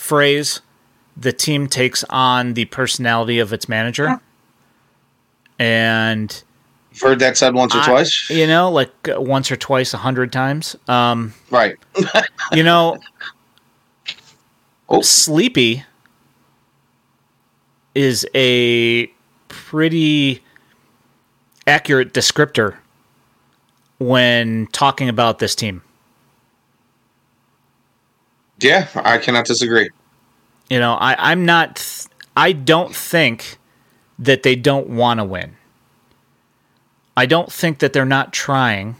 phrase, 0.07 0.61
"The 1.16 1.32
team 1.32 1.66
takes 1.66 2.04
on 2.11 2.54
the 2.54 2.66
personality 2.66 3.38
of 3.38 3.52
its 3.52 3.68
manager," 3.68 4.04
yeah. 4.04 4.18
and 5.59 6.42
You've 6.96 7.02
heard 7.02 7.18
that 7.18 7.36
said 7.36 7.52
once 7.54 7.74
or 7.74 7.80
I, 7.80 7.84
twice. 7.86 8.30
You 8.30 8.46
know, 8.46 8.70
like 8.70 8.90
uh, 9.07 9.20
once 9.20 9.50
or 9.50 9.57
twice, 9.57 9.92
a 9.92 9.98
hundred 9.98 10.32
times. 10.32 10.76
Um, 10.88 11.34
right. 11.50 11.76
you 12.52 12.62
know, 12.62 12.96
oh. 14.88 15.02
sleepy 15.02 15.84
is 17.94 18.26
a 18.34 19.09
pretty 19.48 20.42
accurate 21.66 22.14
descriptor 22.14 22.76
when 23.98 24.66
talking 24.68 25.11
about 25.11 25.38
this 25.38 25.54
team. 25.54 25.82
Yeah, 28.61 28.88
I 28.94 29.18
cannot 29.18 29.44
disagree. 29.44 29.90
You 30.70 30.78
know, 30.78 30.94
I, 30.94 31.30
I'm 31.30 31.44
not, 31.44 32.07
I 32.36 32.52
don't 32.52 32.94
think 32.94 33.59
that 34.18 34.42
they 34.42 34.57
don't 34.57 34.88
want 34.88 35.20
to 35.20 35.24
win. 35.24 35.57
I 37.16 37.26
don't 37.26 37.52
think 37.52 37.78
that 37.78 37.92
they're 37.92 38.04
not 38.04 38.32
trying. 38.32 38.96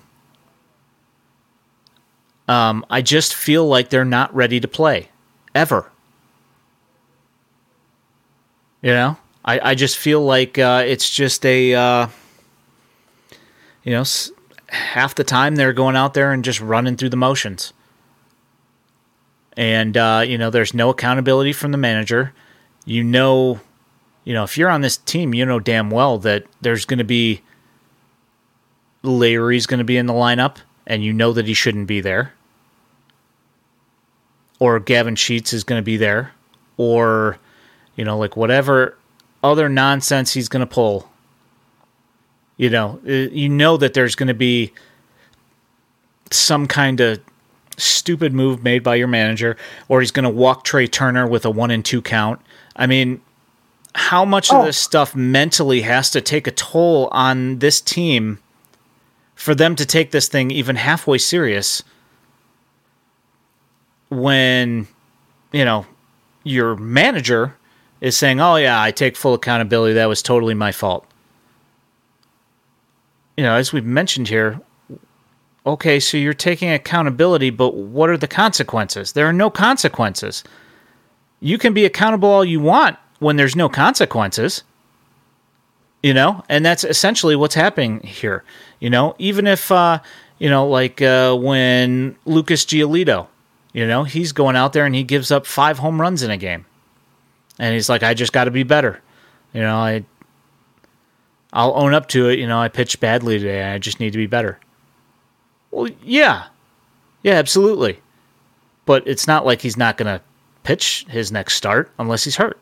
Um, 2.48 2.84
I 2.88 3.02
just 3.02 3.34
feel 3.34 3.66
like 3.66 3.90
they're 3.90 4.04
not 4.04 4.34
ready 4.34 4.61
to 4.61 4.68
play 4.68 5.09
ever. 5.54 5.90
You 8.82 8.92
know, 8.92 9.16
I, 9.44 9.70
I 9.70 9.74
just 9.74 9.96
feel 9.96 10.24
like 10.24 10.59
uh, 10.59 10.84
it's 10.86 11.11
just 11.11 11.44
a, 11.44 11.74
uh, 11.74 12.09
you 13.82 13.92
know, 13.92 14.04
half 14.68 15.14
the 15.14 15.24
time 15.24 15.57
they're 15.57 15.72
going 15.72 15.96
out 15.96 16.14
there 16.14 16.32
and 16.32 16.44
just 16.44 16.61
running 16.61 16.96
through 16.96 17.09
the 17.09 17.16
motions. 17.16 17.72
And, 19.57 19.96
uh, 19.96 20.22
you 20.26 20.36
know, 20.36 20.50
there's 20.50 20.74
no 20.74 20.90
accountability 20.90 21.52
from 21.52 21.72
the 21.72 21.78
manager. 21.78 22.32
You 22.84 23.02
know, 23.02 23.61
you 24.24 24.34
know, 24.34 24.44
if 24.44 24.59
you're 24.59 24.68
on 24.68 24.80
this 24.80 24.96
team, 24.96 25.32
you 25.34 25.46
know 25.46 25.61
damn 25.61 25.88
well 25.88 26.18
that 26.18 26.44
there's 26.61 26.84
going 26.84 26.98
to 26.98 27.04
be 27.04 27.42
Leury's 29.02 29.66
going 29.66 29.78
to 29.78 29.84
be 29.84 29.96
in 29.96 30.07
the 30.07 30.12
lineup, 30.12 30.57
and 30.86 31.04
you 31.04 31.12
know 31.12 31.32
that 31.32 31.46
he 31.46 31.54
shouldn't 31.54 31.86
be 31.86 32.00
there. 32.00 32.34
Or 34.59 34.80
Gavin 34.80 35.16
Sheets 35.16 35.52
is 35.52 35.64
going 35.64 35.80
to 35.80 35.84
be 35.84 35.96
there. 35.96 36.32
Or 36.76 37.38
you 37.94 38.04
know, 38.04 38.18
like 38.18 38.36
whatever 38.36 38.98
other 39.42 39.68
nonsense 39.68 40.32
he's 40.32 40.48
going 40.48 40.61
to 40.61 40.66
pull. 40.66 41.09
You 42.57 42.70
know, 42.70 43.00
uh, 43.07 43.11
you 43.11 43.48
know 43.48 43.76
that 43.76 43.94
there's 43.94 44.14
going 44.16 44.28
to 44.28 44.34
be 44.34 44.72
some 46.30 46.66
kind 46.66 47.00
of 47.00 47.20
stupid 47.77 48.33
move 48.33 48.62
made 48.62 48.83
by 48.83 48.95
your 48.95 49.09
manager, 49.09 49.57
or 49.89 50.01
he's 50.01 50.11
going 50.11 50.24
to 50.24 50.31
walk 50.31 50.64
Trea 50.64 50.89
Turner 50.89 51.27
with 51.27 51.45
a 51.45 51.51
one 51.51 51.70
and 51.70 51.85
two 51.85 52.03
count. 52.03 52.41
I 52.74 52.87
mean, 52.87 53.20
how 53.95 54.24
much 54.24 54.53
oh. 54.53 54.61
of 54.61 54.66
this 54.66 54.79
stuff 54.79 55.14
mentally 55.14 55.83
has 55.83 56.11
to 56.11 56.20
take 56.20 56.47
a 56.47 56.51
toll 56.51 57.09
on 57.12 57.59
this 57.59 57.81
team 57.81 58.39
for 59.35 59.55
them 59.55 59.77
to 59.77 59.87
take 59.87 60.11
this 60.11 60.29
thing 60.29 60.51
even 60.51 60.77
halfway 60.77 61.18
serious 61.18 61.83
when, 64.09 64.87
you 65.53 65.64
know, 65.64 65.87
your 66.45 66.77
manager 66.77 67.57
is 68.01 68.16
saying, 68.16 68.41
"Oh 68.41 68.57
yeah, 68.57 68.81
I 68.81 68.91
take 68.91 69.16
full 69.16 69.35
accountability. 69.35 69.95
That 69.95 70.09
was 70.09 70.22
totally 70.22 70.55
my 70.55 70.72
fault." 70.72 71.07
You 73.37 73.45
know, 73.45 73.55
as 73.55 73.72
we've 73.72 73.85
mentioned 73.85 74.29
here, 74.29 74.61
okay, 75.66 75.98
so 75.98 76.16
you're 76.16 76.32
taking 76.32 76.70
accountability, 76.70 77.50
but 77.50 77.74
what 77.74 78.08
are 78.08 78.16
the 78.16 78.28
consequences? 78.28 79.12
There 79.12 79.26
are 79.26 79.32
no 79.32 79.50
consequences. 79.50 80.44
You 81.40 81.58
can 81.58 81.74
be 81.74 81.84
accountable 81.84 82.28
all 82.28 82.44
you 82.44 82.60
want 82.60 82.96
when 83.18 83.36
there's 83.36 83.56
no 83.56 83.68
consequences. 83.68 84.62
You 86.02 86.14
know, 86.14 86.44
and 86.48 86.64
that's 86.64 86.84
essentially 86.84 87.34
what's 87.34 87.56
happening 87.56 88.00
here. 88.00 88.44
You 88.78 88.90
know, 88.90 89.16
even 89.18 89.46
if 89.48 89.72
uh, 89.72 89.98
you 90.38 90.48
know, 90.48 90.68
like 90.68 91.02
uh, 91.02 91.34
when 91.34 92.16
Lucas 92.24 92.64
Giolito, 92.64 93.26
you 93.72 93.86
know, 93.86 94.04
he's 94.04 94.32
going 94.32 94.54
out 94.54 94.72
there 94.72 94.86
and 94.86 94.94
he 94.94 95.02
gives 95.02 95.32
up 95.32 95.46
five 95.46 95.78
home 95.78 96.00
runs 96.00 96.22
in 96.22 96.30
a 96.30 96.36
game 96.36 96.64
and 97.58 97.74
he's 97.74 97.88
like, 97.88 98.02
I 98.02 98.14
just 98.14 98.32
got 98.32 98.44
to 98.44 98.50
be 98.50 98.62
better. 98.62 99.00
You 99.52 99.62
know, 99.62 99.76
I 99.76 100.04
I'll 101.52 101.72
own 101.74 101.94
up 101.94 102.08
to 102.08 102.28
it. 102.28 102.38
You 102.38 102.46
know, 102.46 102.58
I 102.58 102.68
pitched 102.68 103.00
badly 103.00 103.38
today. 103.38 103.64
I 103.64 103.78
just 103.78 103.98
need 103.98 104.12
to 104.12 104.18
be 104.18 104.26
better. 104.26 104.60
Well, 105.70 105.90
yeah, 106.02 106.46
yeah, 107.22 107.34
absolutely. 107.34 108.00
But 108.84 109.06
it's 109.06 109.26
not 109.26 109.44
like 109.44 109.62
he's 109.62 109.76
not 109.76 109.96
going 109.96 110.18
to 110.18 110.22
pitch 110.62 111.06
his 111.08 111.32
next 111.32 111.54
start 111.54 111.90
unless 111.98 112.24
he's 112.24 112.36
hurt. 112.36 112.60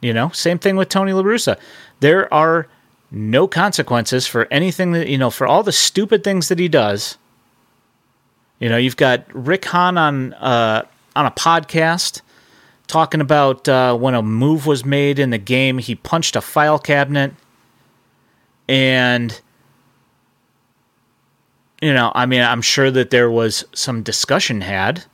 You 0.00 0.12
know, 0.12 0.28
same 0.30 0.58
thing 0.58 0.76
with 0.76 0.88
Tony 0.88 1.12
La 1.12 1.22
Russa. 1.22 1.58
There 2.00 2.32
are 2.32 2.68
no 3.10 3.48
consequences 3.48 4.26
for 4.26 4.46
anything 4.50 4.92
that 4.92 5.08
you 5.08 5.18
know 5.18 5.30
for 5.30 5.46
all 5.46 5.64
the 5.64 5.72
stupid 5.72 6.22
things 6.22 6.48
that 6.48 6.58
he 6.58 6.68
does. 6.68 7.18
You 8.60 8.68
know, 8.68 8.76
you've 8.76 8.96
got 8.96 9.24
Rick 9.34 9.64
Hahn 9.64 9.98
on 9.98 10.34
uh, 10.34 10.86
on 11.16 11.26
a 11.26 11.32
podcast 11.32 12.22
talking 12.88 13.20
about 13.20 13.68
uh, 13.68 13.96
when 13.96 14.14
a 14.14 14.22
move 14.22 14.66
was 14.66 14.84
made 14.84 15.18
in 15.20 15.30
the 15.30 15.38
game, 15.38 15.78
he 15.78 15.94
punched 15.94 16.34
a 16.34 16.40
file 16.40 16.78
cabinet. 16.78 17.32
And, 18.66 19.40
you 21.80 21.92
know, 21.92 22.12
I 22.14 22.26
mean, 22.26 22.40
I'm 22.40 22.62
sure 22.62 22.90
that 22.90 23.10
there 23.10 23.30
was 23.30 23.64
some 23.72 24.02
discussion 24.02 24.60
had, 24.60 25.04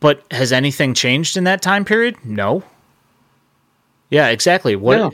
but 0.00 0.22
has 0.30 0.52
anything 0.52 0.94
changed 0.94 1.36
in 1.36 1.44
that 1.44 1.62
time 1.62 1.84
period? 1.84 2.16
No. 2.24 2.62
Yeah, 4.10 4.28
exactly. 4.28 4.76
What? 4.76 4.96
No. 4.96 5.12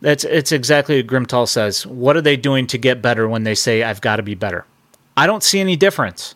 That's 0.00 0.24
it's 0.24 0.52
exactly 0.52 1.02
what 1.02 1.06
Grimtall 1.06 1.48
says. 1.48 1.86
What 1.86 2.16
are 2.16 2.20
they 2.20 2.36
doing 2.36 2.66
to 2.68 2.78
get 2.78 3.00
better 3.00 3.28
when 3.28 3.44
they 3.44 3.54
say 3.54 3.82
I've 3.82 4.00
got 4.00 4.16
to 4.16 4.22
be 4.22 4.34
better? 4.34 4.66
I 5.16 5.26
don't 5.26 5.42
see 5.42 5.58
any 5.58 5.74
difference. 5.74 6.34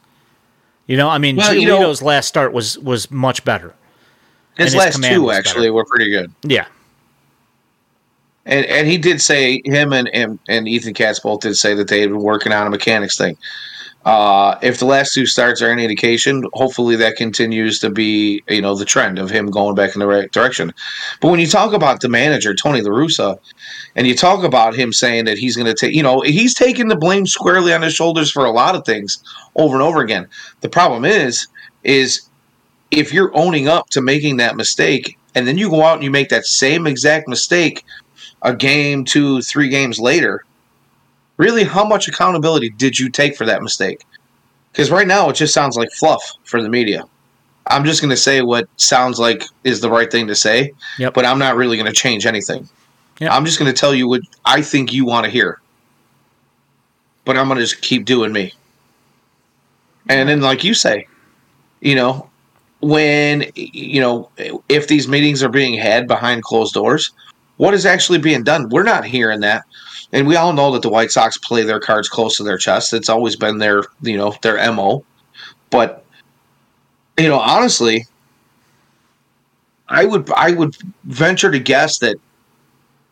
You 0.86 0.96
know, 0.96 1.08
I 1.08 1.18
mean, 1.18 1.36
well, 1.36 1.54
you 1.54 1.68
know, 1.68 1.94
last 2.02 2.26
start 2.26 2.52
was 2.52 2.78
was 2.78 3.10
much 3.10 3.44
better. 3.44 3.74
His, 4.56 4.72
his 4.72 4.76
last 4.76 5.02
two 5.04 5.30
actually 5.30 5.66
better. 5.66 5.72
were 5.74 5.84
pretty 5.84 6.10
good. 6.10 6.32
Yeah. 6.42 6.66
And 8.46 8.66
and 8.66 8.86
he 8.86 8.98
did 8.98 9.20
say 9.20 9.62
him 9.64 9.92
and 9.92 10.08
and, 10.08 10.38
and 10.48 10.68
Ethan 10.68 10.94
Katz 10.94 11.20
both 11.20 11.40
did 11.40 11.56
say 11.56 11.74
that 11.74 11.88
they 11.88 12.00
had 12.00 12.10
been 12.10 12.22
working 12.22 12.52
on 12.52 12.66
a 12.66 12.70
mechanics 12.70 13.16
thing. 13.16 13.36
Uh, 14.02 14.58
if 14.62 14.78
the 14.78 14.86
last 14.86 15.12
two 15.12 15.26
starts 15.26 15.60
are 15.60 15.68
any 15.68 15.84
indication, 15.84 16.42
hopefully 16.54 16.96
that 16.96 17.16
continues 17.16 17.78
to 17.80 17.90
be 17.90 18.42
you 18.48 18.62
know 18.62 18.74
the 18.74 18.84
trend 18.84 19.18
of 19.18 19.28
him 19.28 19.50
going 19.50 19.74
back 19.74 19.94
in 19.94 20.00
the 20.00 20.06
right 20.06 20.32
direction. 20.32 20.72
But 21.20 21.30
when 21.30 21.40
you 21.40 21.46
talk 21.46 21.74
about 21.74 22.00
the 22.00 22.08
manager 22.08 22.54
Tony 22.54 22.80
La 22.80 22.90
Russa, 22.90 23.38
and 23.94 24.06
you 24.06 24.14
talk 24.14 24.42
about 24.42 24.74
him 24.74 24.92
saying 24.92 25.26
that 25.26 25.36
he's 25.36 25.54
going 25.54 25.66
to 25.66 25.74
take, 25.74 25.94
you 25.94 26.02
know, 26.02 26.22
he's 26.22 26.54
taking 26.54 26.88
the 26.88 26.96
blame 26.96 27.26
squarely 27.26 27.74
on 27.74 27.82
his 27.82 27.94
shoulders 27.94 28.30
for 28.30 28.46
a 28.46 28.50
lot 28.50 28.74
of 28.74 28.86
things 28.86 29.22
over 29.54 29.74
and 29.74 29.82
over 29.82 30.00
again. 30.00 30.26
The 30.62 30.70
problem 30.70 31.04
is, 31.04 31.48
is 31.84 32.22
if 32.90 33.12
you're 33.12 33.36
owning 33.36 33.68
up 33.68 33.90
to 33.90 34.00
making 34.00 34.38
that 34.38 34.56
mistake, 34.56 35.18
and 35.34 35.46
then 35.46 35.58
you 35.58 35.70
go 35.70 35.82
out 35.82 35.94
and 35.94 36.04
you 36.04 36.10
make 36.10 36.30
that 36.30 36.46
same 36.46 36.86
exact 36.86 37.28
mistake 37.28 37.84
a 38.42 38.54
game, 38.54 39.04
two, 39.04 39.42
three 39.42 39.68
games 39.68 39.98
later 39.98 40.44
really 41.40 41.64
how 41.64 41.84
much 41.84 42.06
accountability 42.06 42.68
did 42.68 42.98
you 42.98 43.08
take 43.08 43.34
for 43.34 43.46
that 43.46 43.62
mistake? 43.62 44.04
Because 44.70 44.90
right 44.90 45.06
now 45.06 45.30
it 45.30 45.36
just 45.36 45.54
sounds 45.54 45.74
like 45.74 45.90
fluff 45.92 46.22
for 46.44 46.62
the 46.62 46.68
media. 46.68 47.04
I'm 47.66 47.84
just 47.84 48.02
going 48.02 48.10
to 48.10 48.16
say 48.16 48.42
what 48.42 48.68
sounds 48.76 49.18
like 49.18 49.44
is 49.64 49.80
the 49.80 49.90
right 49.90 50.10
thing 50.10 50.26
to 50.26 50.34
say, 50.34 50.72
yep. 50.98 51.14
but 51.14 51.24
I'm 51.24 51.38
not 51.38 51.56
really 51.56 51.78
going 51.78 51.86
to 51.86 51.94
change 51.94 52.26
anything. 52.26 52.68
Yep. 53.20 53.32
I'm 53.32 53.46
just 53.46 53.58
going 53.58 53.72
to 53.72 53.78
tell 53.78 53.94
you 53.94 54.06
what 54.06 54.20
I 54.44 54.60
think 54.60 54.92
you 54.92 55.06
want 55.06 55.24
to 55.24 55.30
hear. 55.30 55.60
But 57.24 57.38
I'm 57.38 57.48
going 57.48 57.56
to 57.56 57.64
just 57.64 57.80
keep 57.80 58.04
doing 58.04 58.32
me. 58.32 58.52
And 60.10 60.28
then, 60.28 60.40
like 60.42 60.62
you 60.62 60.74
say, 60.74 61.06
you 61.80 61.94
know, 61.94 62.28
when, 62.80 63.50
you 63.54 64.00
know, 64.00 64.30
if 64.68 64.88
these 64.88 65.08
meetings 65.08 65.42
are 65.42 65.48
being 65.48 65.74
had 65.74 66.06
behind 66.06 66.42
closed 66.42 66.74
doors, 66.74 67.12
what 67.60 67.74
is 67.74 67.84
actually 67.86 68.18
being 68.18 68.42
done? 68.42 68.68
We're 68.70 68.82
not 68.82 69.04
hearing 69.04 69.40
that 69.40 69.64
and 70.12 70.26
we 70.26 70.36
all 70.36 70.52
know 70.52 70.72
that 70.72 70.82
the 70.82 70.88
White 70.88 71.10
Sox 71.10 71.38
play 71.38 71.62
their 71.62 71.80
cards 71.80 72.08
close 72.08 72.36
to 72.36 72.42
their 72.42 72.58
chest. 72.58 72.92
It's 72.92 73.08
always 73.08 73.36
been 73.36 73.58
their, 73.58 73.84
you 74.02 74.16
know, 74.16 74.34
their 74.42 74.56
mo. 74.72 75.04
But 75.70 76.04
you 77.18 77.28
know, 77.28 77.38
honestly, 77.38 78.06
I 79.88 80.04
would 80.04 80.30
I 80.32 80.52
would 80.52 80.76
venture 81.04 81.50
to 81.50 81.58
guess 81.58 81.98
that 81.98 82.16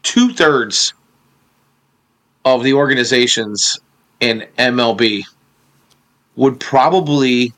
two 0.02 0.32
thirds 0.32 0.92
of 2.44 2.64
the 2.64 2.72
organizations 2.72 3.78
in 4.20 4.46
MLB 4.58 5.22
would 6.36 6.58
probably 6.58 7.52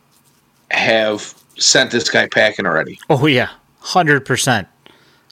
have 0.70 1.34
sent 1.56 1.90
this 1.90 2.10
guy 2.10 2.26
packing 2.26 2.66
already. 2.66 2.98
Oh 3.08 3.26
yeah, 3.26 3.50
hundred 3.78 4.26
percent, 4.26 4.68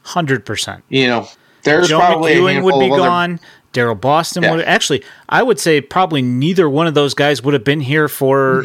hundred 0.02 0.46
percent. 0.46 0.82
You 0.88 1.08
know, 1.08 1.28
there's 1.68 1.88
Joe 1.88 1.98
probably 1.98 2.34
McEwing 2.34 2.62
would 2.64 2.80
be 2.80 2.88
gone. 2.88 3.40
Daryl 3.72 4.00
Boston 4.00 4.42
yeah. 4.42 4.54
would 4.54 4.64
actually. 4.64 5.04
I 5.28 5.42
would 5.42 5.60
say 5.60 5.80
probably 5.80 6.22
neither 6.22 6.68
one 6.68 6.86
of 6.86 6.94
those 6.94 7.14
guys 7.14 7.42
would 7.42 7.54
have 7.54 7.64
been 7.64 7.80
here 7.80 8.08
for 8.08 8.64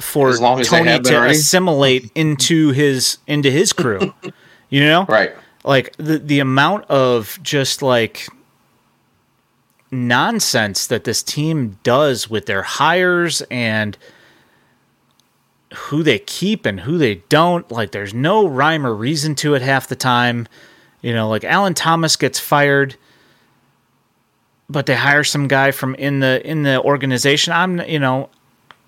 for 0.00 0.30
as 0.30 0.40
as 0.40 0.68
Tony 0.68 0.98
to 0.98 1.16
already. 1.16 1.34
assimilate 1.34 2.10
into 2.14 2.70
his 2.70 3.18
into 3.26 3.50
his 3.50 3.72
crew. 3.72 4.14
you 4.70 4.80
know, 4.80 5.04
right? 5.08 5.34
Like 5.64 5.94
the 5.96 6.18
the 6.18 6.40
amount 6.40 6.84
of 6.86 7.38
just 7.42 7.82
like 7.82 8.28
nonsense 9.90 10.86
that 10.86 11.04
this 11.04 11.22
team 11.22 11.78
does 11.82 12.28
with 12.28 12.46
their 12.46 12.62
hires 12.62 13.42
and 13.50 13.96
who 15.74 16.02
they 16.02 16.18
keep 16.18 16.66
and 16.66 16.80
who 16.80 16.98
they 16.98 17.16
don't. 17.28 17.70
Like 17.70 17.92
there's 17.92 18.14
no 18.14 18.46
rhyme 18.46 18.86
or 18.86 18.94
reason 18.94 19.34
to 19.36 19.54
it 19.54 19.62
half 19.62 19.88
the 19.88 19.96
time. 19.96 20.46
You 21.02 21.12
know, 21.12 21.28
like 21.28 21.44
Allen 21.44 21.74
Thomas 21.74 22.16
gets 22.16 22.38
fired 22.40 22.96
but 24.68 24.86
they 24.86 24.94
hire 24.94 25.24
some 25.24 25.48
guy 25.48 25.70
from 25.70 25.94
in 25.94 26.20
the 26.20 26.44
in 26.48 26.62
the 26.62 26.80
organization. 26.82 27.52
I'm 27.52 27.80
you 27.82 27.98
know, 27.98 28.30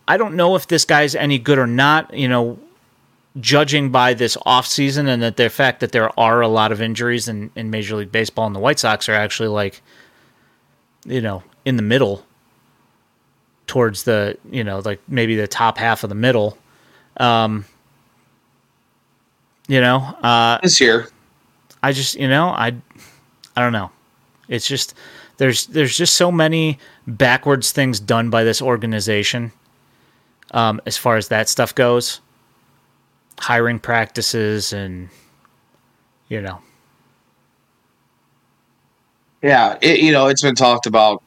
I 0.07 0.17
don't 0.17 0.35
know 0.35 0.57
if 0.57 0.67
this 0.67 0.85
guy's 0.85 1.15
any 1.15 1.39
good 1.39 1.59
or 1.59 1.67
not. 1.67 2.13
You 2.15 2.29
know, 2.29 2.59
judging 3.41 3.91
by 3.91 4.15
this 4.15 4.37
off 4.45 4.67
season 4.67 5.07
and 5.07 5.23
that 5.23 5.37
the 5.37 5.49
fact 5.49 5.81
that 5.81 5.93
there 5.93 6.19
are 6.19 6.41
a 6.41 6.49
lot 6.49 6.73
of 6.73 6.83
injuries 6.83 7.29
in, 7.29 7.51
in 7.55 7.71
Major 7.71 7.97
League 7.97 8.13
Baseball 8.13 8.47
and 8.47 8.57
the 8.57 8.61
White 8.61 8.79
Sox 8.79 9.09
are 9.09 9.15
actually 9.15 9.49
like, 9.49 9.83
you 11.05 11.21
know, 11.21 11.43
in 11.65 11.77
the 11.77 11.83
middle 11.83 12.25
towards 13.67 14.05
the 14.05 14.37
you 14.51 14.65
know 14.65 14.81
like 14.81 15.01
maybe 15.09 15.37
the 15.37 15.49
top 15.49 15.79
half 15.79 16.03
of 16.03 16.09
the 16.09 16.17
middle. 16.17 16.59
Um, 17.19 17.65
you 19.69 19.81
know, 19.81 19.99
uh, 19.99 20.59
this 20.63 20.81
year, 20.81 21.09
I 21.83 21.93
just 21.93 22.15
you 22.17 22.29
know 22.29 22.49
I 22.49 22.75
I 23.57 23.61
don't 23.61 23.73
know. 23.73 23.91
It's 24.49 24.67
just 24.67 24.95
there's 25.37 25.67
there's 25.67 25.97
just 25.97 26.15
so 26.15 26.31
many 26.31 26.79
backwards 27.07 27.73
things 27.73 28.01
done 28.01 28.31
by 28.31 28.45
this 28.45 28.61
organization 28.61 29.53
um, 30.53 30.81
as 30.87 30.97
far 30.97 31.17
as 31.17 31.29
that 31.29 31.49
stuff 31.49 31.75
goes. 31.75 32.21
Hiring 33.39 33.79
practices 33.79 34.73
and 34.73 35.09
you 36.29 36.41
know. 36.43 36.61
Yeah 39.43 39.79
it, 39.81 40.01
you 40.01 40.11
know 40.11 40.27
it's 40.27 40.43
been 40.43 40.57
talked 40.57 40.87
about 40.87 41.23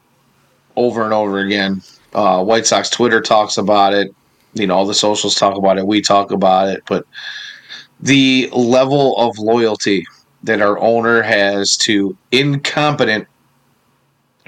over 0.76 1.04
and 1.04 1.14
over 1.14 1.39
again. 1.39 1.82
Uh, 2.14 2.43
white 2.43 2.66
sox 2.66 2.89
twitter 2.89 3.22
talks 3.22 3.58
about 3.58 3.93
it. 3.93 4.14
You 4.54 4.68
know 4.68 4.76
all 4.76 4.86
the 4.86 4.93
socials 4.93 5.36
talk 5.36 5.56
about 5.56 5.78
it. 5.78 5.88
We 5.88 6.02
talk 6.02 6.32
about 6.32 6.68
it. 6.68 6.84
But 6.88 7.06
the 8.02 8.49
level 8.52 9.16
of 9.18 9.38
loyalty 9.38 10.06
that 10.44 10.62
our 10.62 10.80
owner 10.80 11.22
has 11.22 11.78
to 11.78 12.18
incompetent 12.32 13.28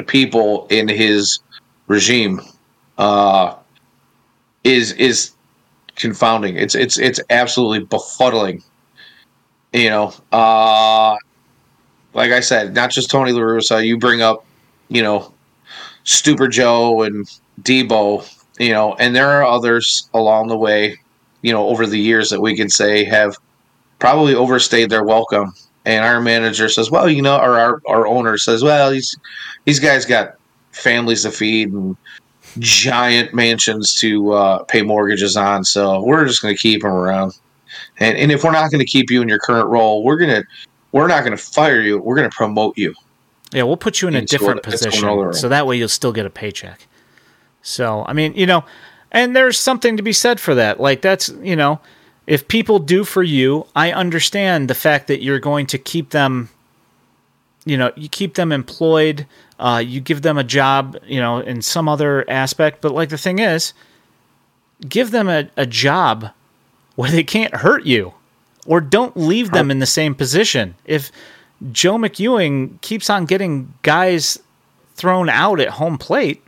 people 0.07 0.67
in 0.69 0.87
his 0.87 1.39
regime 1.87 2.41
uh, 2.97 3.55
is 4.63 4.91
is 4.93 5.31
confounding. 5.95 6.55
It's 6.55 6.75
it's 6.75 6.97
it's 6.97 7.19
absolutely 7.29 7.85
befuddling. 7.85 8.63
You 9.71 9.89
know, 9.89 10.13
uh, 10.31 11.15
like 12.13 12.31
I 12.31 12.39
said, 12.39 12.73
not 12.75 12.91
just 12.91 13.09
Tony 13.09 13.31
La 13.31 13.41
Russa. 13.41 13.85
You 13.85 13.97
bring 13.97 14.21
up, 14.21 14.45
you 14.89 15.01
know, 15.01 15.33
Stupid 16.03 16.51
Joe 16.51 17.03
and 17.03 17.27
Debo. 17.61 18.27
You 18.59 18.71
know, 18.71 18.93
and 18.95 19.15
there 19.15 19.29
are 19.29 19.43
others 19.43 20.09
along 20.13 20.47
the 20.47 20.57
way. 20.57 20.97
You 21.41 21.51
know, 21.51 21.67
over 21.67 21.85
the 21.85 21.99
years 21.99 22.29
that 22.29 22.39
we 22.39 22.55
can 22.55 22.69
say 22.69 23.03
have 23.03 23.35
probably 23.99 24.35
overstayed 24.35 24.89
their 24.89 25.03
welcome. 25.03 25.53
And 25.85 26.05
our 26.05 26.21
manager 26.21 26.69
says, 26.69 26.89
"Well, 26.89 27.09
you 27.09 27.21
know," 27.21 27.37
or 27.37 27.59
our 27.59 27.81
our 27.87 28.07
owner 28.07 28.37
says, 28.37 28.63
"Well, 28.63 28.91
he's 28.91 29.17
these 29.65 29.79
guys 29.79 30.05
got 30.05 30.35
families 30.71 31.23
to 31.23 31.31
feed 31.31 31.71
and 31.71 31.95
giant 32.59 33.33
mansions 33.33 33.95
to 33.95 34.33
uh, 34.33 34.63
pay 34.63 34.81
mortgages 34.81 35.37
on. 35.37 35.63
So 35.63 36.03
we're 36.03 36.25
just 36.25 36.41
going 36.41 36.55
to 36.55 36.61
keep 36.61 36.81
them 36.81 36.91
around. 36.91 37.37
And 37.99 38.17
and 38.17 38.31
if 38.31 38.43
we're 38.43 38.51
not 38.51 38.71
going 38.71 38.79
to 38.79 38.85
keep 38.85 39.09
you 39.09 39.21
in 39.21 39.29
your 39.29 39.39
current 39.39 39.67
role, 39.67 40.03
we're 40.03 40.17
gonna 40.17 40.43
we're 40.91 41.07
not 41.07 41.21
going 41.21 41.35
to 41.35 41.43
fire 41.43 41.81
you. 41.81 41.97
We're 41.97 42.15
going 42.15 42.29
to 42.29 42.35
promote 42.35 42.77
you. 42.77 42.93
Yeah, 43.51 43.63
we'll 43.63 43.77
put 43.77 44.01
you 44.01 44.07
in 44.07 44.15
a 44.15 44.21
different 44.21 44.63
position, 44.63 45.33
so 45.33 45.49
that 45.49 45.67
way 45.67 45.77
you'll 45.77 45.87
still 45.87 46.11
get 46.11 46.25
a 46.25 46.29
paycheck. 46.29 46.87
So 47.61 48.03
I 48.07 48.13
mean, 48.13 48.33
you 48.35 48.45
know, 48.45 48.63
and 49.11 49.35
there's 49.35 49.59
something 49.59 49.97
to 49.97 50.03
be 50.03 50.13
said 50.13 50.39
for 50.39 50.55
that. 50.55 50.79
Like 50.79 51.01
that's 51.01 51.29
you 51.41 51.55
know, 51.55 51.79
if 52.27 52.47
people 52.47 52.79
do 52.79 53.03
for 53.03 53.23
you, 53.23 53.67
I 53.75 53.91
understand 53.91 54.69
the 54.69 54.75
fact 54.75 55.07
that 55.07 55.21
you're 55.21 55.39
going 55.39 55.67
to 55.67 55.77
keep 55.77 56.11
them. 56.11 56.49
You 57.65 57.77
know, 57.77 57.91
you 57.95 58.09
keep 58.09 58.35
them 58.35 58.51
employed 58.51 59.25
uh, 59.63 59.77
you 59.77 60.01
give 60.01 60.21
them 60.23 60.37
a 60.37 60.43
job, 60.43 60.97
you 61.05 61.21
know, 61.21 61.39
in 61.39 61.61
some 61.61 61.87
other 61.87 62.29
aspect. 62.29 62.81
But 62.81 62.91
like 62.91 63.07
the 63.07 63.17
thing 63.17 63.39
is, 63.39 63.73
give 64.87 65.11
them 65.11 65.29
a, 65.29 65.49
a 65.55 65.65
job 65.65 66.31
where 66.95 67.09
they 67.09 67.23
can't 67.23 67.55
hurt 67.55 67.85
you, 67.85 68.13
or 68.65 68.81
don't 68.81 69.15
leave 69.15 69.51
them 69.51 69.71
in 69.71 69.79
the 69.79 69.85
same 69.85 70.15
position. 70.15 70.75
If 70.83 71.11
Joe 71.71 71.97
McEwing 71.97 72.81
keeps 72.81 73.09
on 73.09 73.25
getting 73.25 73.73
guys 73.83 74.37
thrown 74.95 75.29
out 75.29 75.61
at 75.61 75.69
home 75.69 75.97
plate, 75.97 76.43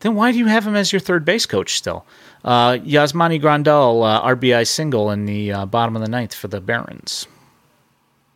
then 0.00 0.16
why 0.16 0.32
do 0.32 0.38
you 0.38 0.46
have 0.46 0.66
him 0.66 0.74
as 0.74 0.92
your 0.92 1.00
third 1.00 1.24
base 1.24 1.46
coach 1.46 1.76
still? 1.76 2.04
Uh, 2.44 2.72
Yasmani 2.74 3.40
Grandal, 3.40 4.04
uh, 4.04 4.22
RBI 4.34 4.66
single 4.66 5.10
in 5.10 5.24
the 5.24 5.52
uh, 5.52 5.66
bottom 5.66 5.96
of 5.96 6.02
the 6.02 6.08
ninth 6.08 6.34
for 6.34 6.48
the 6.48 6.60
Barons. 6.60 7.26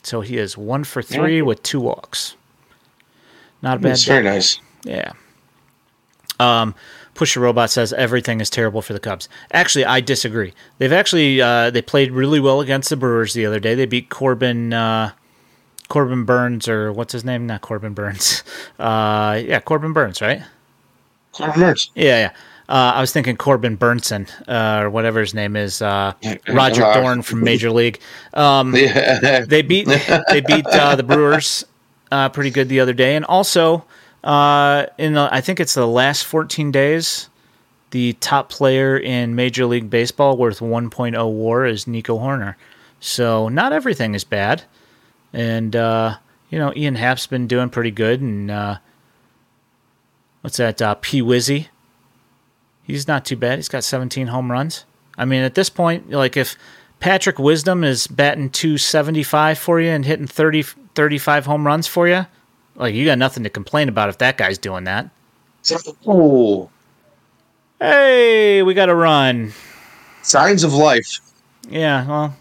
So 0.03 0.23
he 0.23 0.39
is 0.39 0.57
one 0.57 0.85
for 0.85 1.03
three 1.03 1.43
with 1.43 1.63
two 1.63 1.81
walks. 1.81 2.35
Not 3.61 3.77
a 3.77 3.81
bad. 3.81 3.93
It's 3.93 4.05
very 4.05 4.25
nice. 4.25 4.61
Yeah. 4.85 5.13
Um, 6.41 6.75
Pusher 7.15 7.41
Robot 7.41 7.69
says 7.69 7.93
everything 7.93 8.41
is 8.41 8.49
terrible 8.49 8.81
for 8.81 8.93
the 8.93 9.01
Cubs. 9.01 9.29
Actually, 9.53 9.85
I 9.85 10.01
disagree. 10.01 10.55
They've 10.79 10.93
actually 10.93 11.43
uh, 11.43 11.71
they 11.71 11.83
played 11.83 12.13
really 12.13 12.41
well 12.41 12.61
against 12.61 12.91
the 12.91 12.97
Brewers 12.97 13.35
the 13.35 13.45
other 13.45 13.59
day. 13.59 13.75
They 13.75 13.87
beat 13.87 14.09
Corbin 14.09 14.73
uh, 14.73 15.11
Corbin 15.89 16.25
Burnes 16.25 16.69
or 16.69 16.93
what's 16.93 17.13
his 17.13 17.25
name? 17.25 17.47
Not 17.47 17.61
Corbin 17.61 17.95
Burnes. 17.95 18.43
Uh, 18.79 19.43
yeah, 19.45 19.59
Corbin 19.59 19.93
Burnes, 19.93 20.21
right? 20.21 20.41
Corbin 21.33 21.61
Burnes. 21.61 21.91
Yeah, 21.97 22.05
Yeah, 22.21 22.33
Uh, 22.69 22.93
I 22.97 23.01
was 23.01 23.13
thinking 23.13 23.39
Corbin 23.39 23.79
Burnson 23.79 24.29
uh, 24.47 24.83
or 24.83 24.91
whatever 24.91 25.21
his 25.21 25.33
name 25.33 25.57
is, 25.57 25.81
uh, 25.81 26.13
Roger 26.49 26.83
Dorn 26.93 27.23
from 27.23 27.43
Major 27.43 27.71
League. 27.71 27.99
Um, 28.35 28.77
yeah. 28.77 29.47
They 29.47 29.63
beat 29.63 29.87
they 29.87 30.43
beat 30.43 30.67
uh, 30.67 30.95
the 30.95 31.03
Brewers 31.03 31.65
uh, 32.13 32.29
pretty 32.29 32.51
good 32.51 32.69
the 32.69 32.81
other 32.81 32.93
day, 32.93 33.17
and 33.17 33.25
also 33.25 33.87
uh, 34.23 34.85
in 34.99 35.15
the, 35.15 35.31
I 35.33 35.41
think 35.41 35.61
it's 35.61 35.73
the 35.73 35.87
last 35.87 36.27
14 36.27 36.71
days, 36.71 37.31
the 37.91 38.13
top 38.15 38.51
player 38.51 38.99
in 38.99 39.35
Major 39.35 39.65
League 39.65 39.89
Baseball 39.89 40.37
worth 40.37 40.61
1.0 40.61 41.33
WAR 41.33 41.65
is 41.65 41.87
Nico 41.87 42.19
Hoerner. 42.19 42.55
So 43.01 43.49
not 43.49 43.73
everything 43.73 44.15
is 44.15 44.25
bad, 44.25 44.65
and 45.33 45.75
you 45.75 46.59
know 46.59 46.73
Ian 46.77 46.97
Happ's 46.97 47.27
been 47.27 47.47
doing 47.47 47.71
pretty 47.71 47.93
good, 47.93 48.21
and 48.21 48.79
what's 50.43 50.59
that? 50.59 51.01
P 51.01 51.23
Wizzy 51.23 51.69
he's 52.89 53.07
not 53.07 53.25
too 53.25 53.37
bad. 53.37 53.59
He's 53.59 53.69
got 53.69 53.85
17 53.85 54.27
home 54.27 54.51
runs. 54.51 54.85
I 55.17 55.25
mean, 55.25 55.43
at 55.43 55.55
this 55.55 55.71
point, 55.71 56.11
like 56.11 56.37
if 56.37 56.57
Patrick 56.99 57.39
Wisdom 57.39 57.85
is 57.85 58.09
batting 58.09 58.51
275 58.51 59.59
for 59.59 59.81
you 59.81 59.91
and 59.91 60.05
hitting 60.05 60.27
30, 60.27 60.63
35 60.63 61.47
home 61.47 61.67
runs 61.67 61.87
for 61.87 62.09
you, 62.09 62.27
like 62.75 62.95
you 62.95 63.05
got 63.05 63.19
nothing 63.19 63.45
to 63.45 63.51
complain 63.51 63.89
about 63.89 64.09
if 64.09 64.19
that 64.19 64.37
guy's 64.37 64.59
doing 64.59 64.85
that. 64.85 65.11
Oh. 66.07 66.71
Hey, 67.79 68.63
we 68.63 68.75
got 68.75 68.89
a 68.89 68.95
run. 68.95 69.53
Signs 70.23 70.65
of 70.65 70.75
life. 70.75 71.21
Yeah, 71.69 72.07
well, 72.07 72.37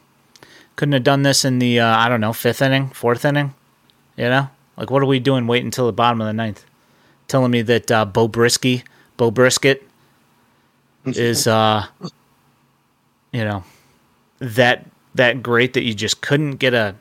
couldn't 0.75 0.93
have 0.93 1.03
done 1.03 1.23
this 1.23 1.43
in 1.43 1.59
the, 1.59 1.79
uh, 1.79 1.97
I 1.97 2.09
don't 2.09 2.21
know, 2.21 2.33
fifth 2.33 2.61
inning, 2.61 2.89
fourth 2.89 3.25
inning. 3.25 3.53
You 4.15 4.29
know? 4.29 4.49
Like, 4.77 4.89
what 4.89 5.01
are 5.01 5.07
we 5.07 5.19
doing 5.19 5.47
waiting 5.47 5.67
until 5.67 5.87
the 5.87 5.93
bottom 5.93 6.21
of 6.21 6.27
the 6.27 6.33
ninth? 6.33 6.63
Telling 7.27 7.51
me 7.51 7.61
that 7.63 7.91
uh, 7.91 8.05
Beau 8.05 8.29
Brieske, 8.29 8.83
Bo 9.17 9.31
Brisket 9.31 9.86
is 11.16 11.47
uh 11.47 11.86
you 13.32 13.43
know 13.43 13.64
that 14.39 14.86
that 15.16 15.41
great 15.41 15.74
that 15.74 15.84
you 15.84 15.93
just 15.93 16.22
couldn't 16.22 16.58
get 16.58 16.74
a 16.74 16.95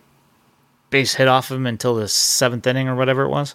base 0.90 1.14
hit 1.14 1.28
off 1.28 1.50
of 1.50 1.58
him 1.58 1.66
until 1.66 1.94
the 1.94 2.08
seventh 2.08 2.66
inning 2.66 2.88
or 2.88 2.96
whatever 2.96 3.22
it 3.22 3.28
was. 3.28 3.54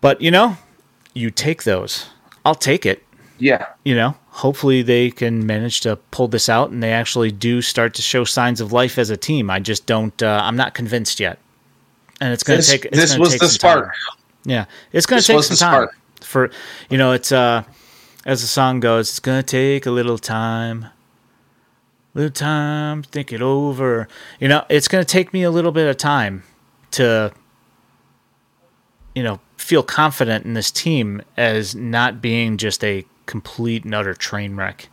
But 0.00 0.20
you 0.20 0.30
know, 0.30 0.56
you 1.14 1.30
take 1.30 1.64
those. 1.64 2.06
I'll 2.44 2.54
take 2.54 2.86
it. 2.86 3.04
Yeah. 3.38 3.66
You 3.84 3.94
know, 3.94 4.16
hopefully 4.28 4.82
they 4.82 5.10
can 5.10 5.46
manage 5.46 5.80
to 5.82 5.96
pull 6.10 6.28
this 6.28 6.48
out 6.48 6.70
and 6.70 6.82
they 6.82 6.92
actually 6.92 7.30
do 7.30 7.62
start 7.62 7.94
to 7.94 8.02
show 8.02 8.24
signs 8.24 8.60
of 8.60 8.72
life 8.72 8.98
as 8.98 9.10
a 9.10 9.16
team. 9.16 9.50
I 9.50 9.60
just 9.60 9.86
don't. 9.86 10.20
Uh, 10.22 10.40
I'm 10.42 10.56
not 10.56 10.74
convinced 10.74 11.20
yet. 11.20 11.38
And 12.20 12.32
it's 12.32 12.42
going 12.42 12.60
to 12.60 12.66
take. 12.66 12.90
this 12.90 13.16
was 13.16 13.38
the 13.38 13.48
spark. 13.48 13.86
Time. 13.86 13.94
Yeah, 14.44 14.64
it's 14.92 15.06
going 15.06 15.20
to 15.22 15.26
take 15.26 15.42
some 15.44 15.56
time 15.56 15.88
spark. 15.88 15.94
for 16.20 16.50
you 16.90 16.98
know. 16.98 17.12
It's 17.12 17.30
uh 17.30 17.62
as 18.28 18.42
the 18.42 18.46
song 18.46 18.78
goes, 18.78 19.08
it's 19.08 19.20
gonna 19.20 19.42
take 19.42 19.86
a 19.86 19.90
little 19.90 20.18
time. 20.18 20.84
Little 22.12 22.30
time, 22.30 23.02
think 23.02 23.32
it 23.32 23.40
over. 23.40 24.06
You 24.38 24.48
know, 24.48 24.66
it's 24.68 24.86
gonna 24.86 25.06
take 25.06 25.32
me 25.32 25.44
a 25.44 25.50
little 25.50 25.72
bit 25.72 25.88
of 25.88 25.96
time 25.96 26.42
to, 26.90 27.32
you 29.14 29.22
know, 29.22 29.40
feel 29.56 29.82
confident 29.82 30.44
in 30.44 30.52
this 30.52 30.70
team 30.70 31.22
as 31.38 31.74
not 31.74 32.20
being 32.20 32.58
just 32.58 32.84
a 32.84 33.06
complete 33.24 33.84
and 33.84 33.94
utter 33.94 34.12
train 34.12 34.56
wreck. 34.56 34.90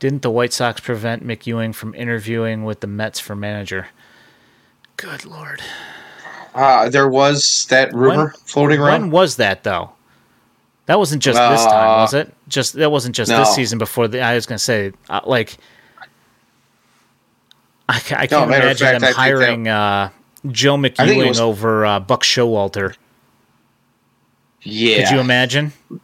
Didn't 0.00 0.22
the 0.22 0.30
White 0.30 0.52
Sox 0.52 0.80
prevent 0.80 1.24
McEwing 1.24 1.72
from 1.72 1.94
interviewing 1.94 2.64
with 2.64 2.80
the 2.80 2.88
Mets 2.88 3.20
for 3.20 3.36
manager? 3.36 3.86
Good 4.96 5.24
lord. 5.24 5.62
Uh, 6.56 6.88
there 6.88 7.08
was 7.08 7.66
that 7.70 7.94
rumor 7.94 8.24
when, 8.24 8.32
floating 8.46 8.80
around. 8.80 9.02
When 9.02 9.10
was 9.12 9.36
that 9.36 9.62
though? 9.62 9.92
That 10.86 10.98
wasn't 10.98 11.22
just 11.22 11.38
uh, 11.38 11.52
this 11.52 11.64
time, 11.64 12.00
was 12.00 12.14
it? 12.14 12.34
Just 12.48 12.74
that 12.74 12.90
wasn't 12.90 13.14
just 13.14 13.30
no. 13.30 13.38
this 13.38 13.54
season. 13.54 13.78
Before 13.78 14.08
the, 14.08 14.20
I 14.20 14.34
was 14.34 14.46
going 14.46 14.58
to 14.58 14.64
say, 14.64 14.92
uh, 15.08 15.20
like, 15.24 15.56
I, 17.88 17.96
I 17.96 18.00
can't 18.00 18.30
no, 18.30 18.42
imagine 18.44 18.86
fact, 18.86 19.00
them 19.00 19.14
hiring 19.14 19.68
uh, 19.68 20.10
Joe 20.50 20.76
McEwing 20.76 21.28
was, 21.28 21.40
over 21.40 21.86
uh, 21.86 22.00
Buck 22.00 22.24
Showalter. 22.24 22.96
Yeah, 24.62 25.04
could 25.04 25.14
you 25.14 25.20
imagine? 25.20 25.72
Uh, 25.90 25.98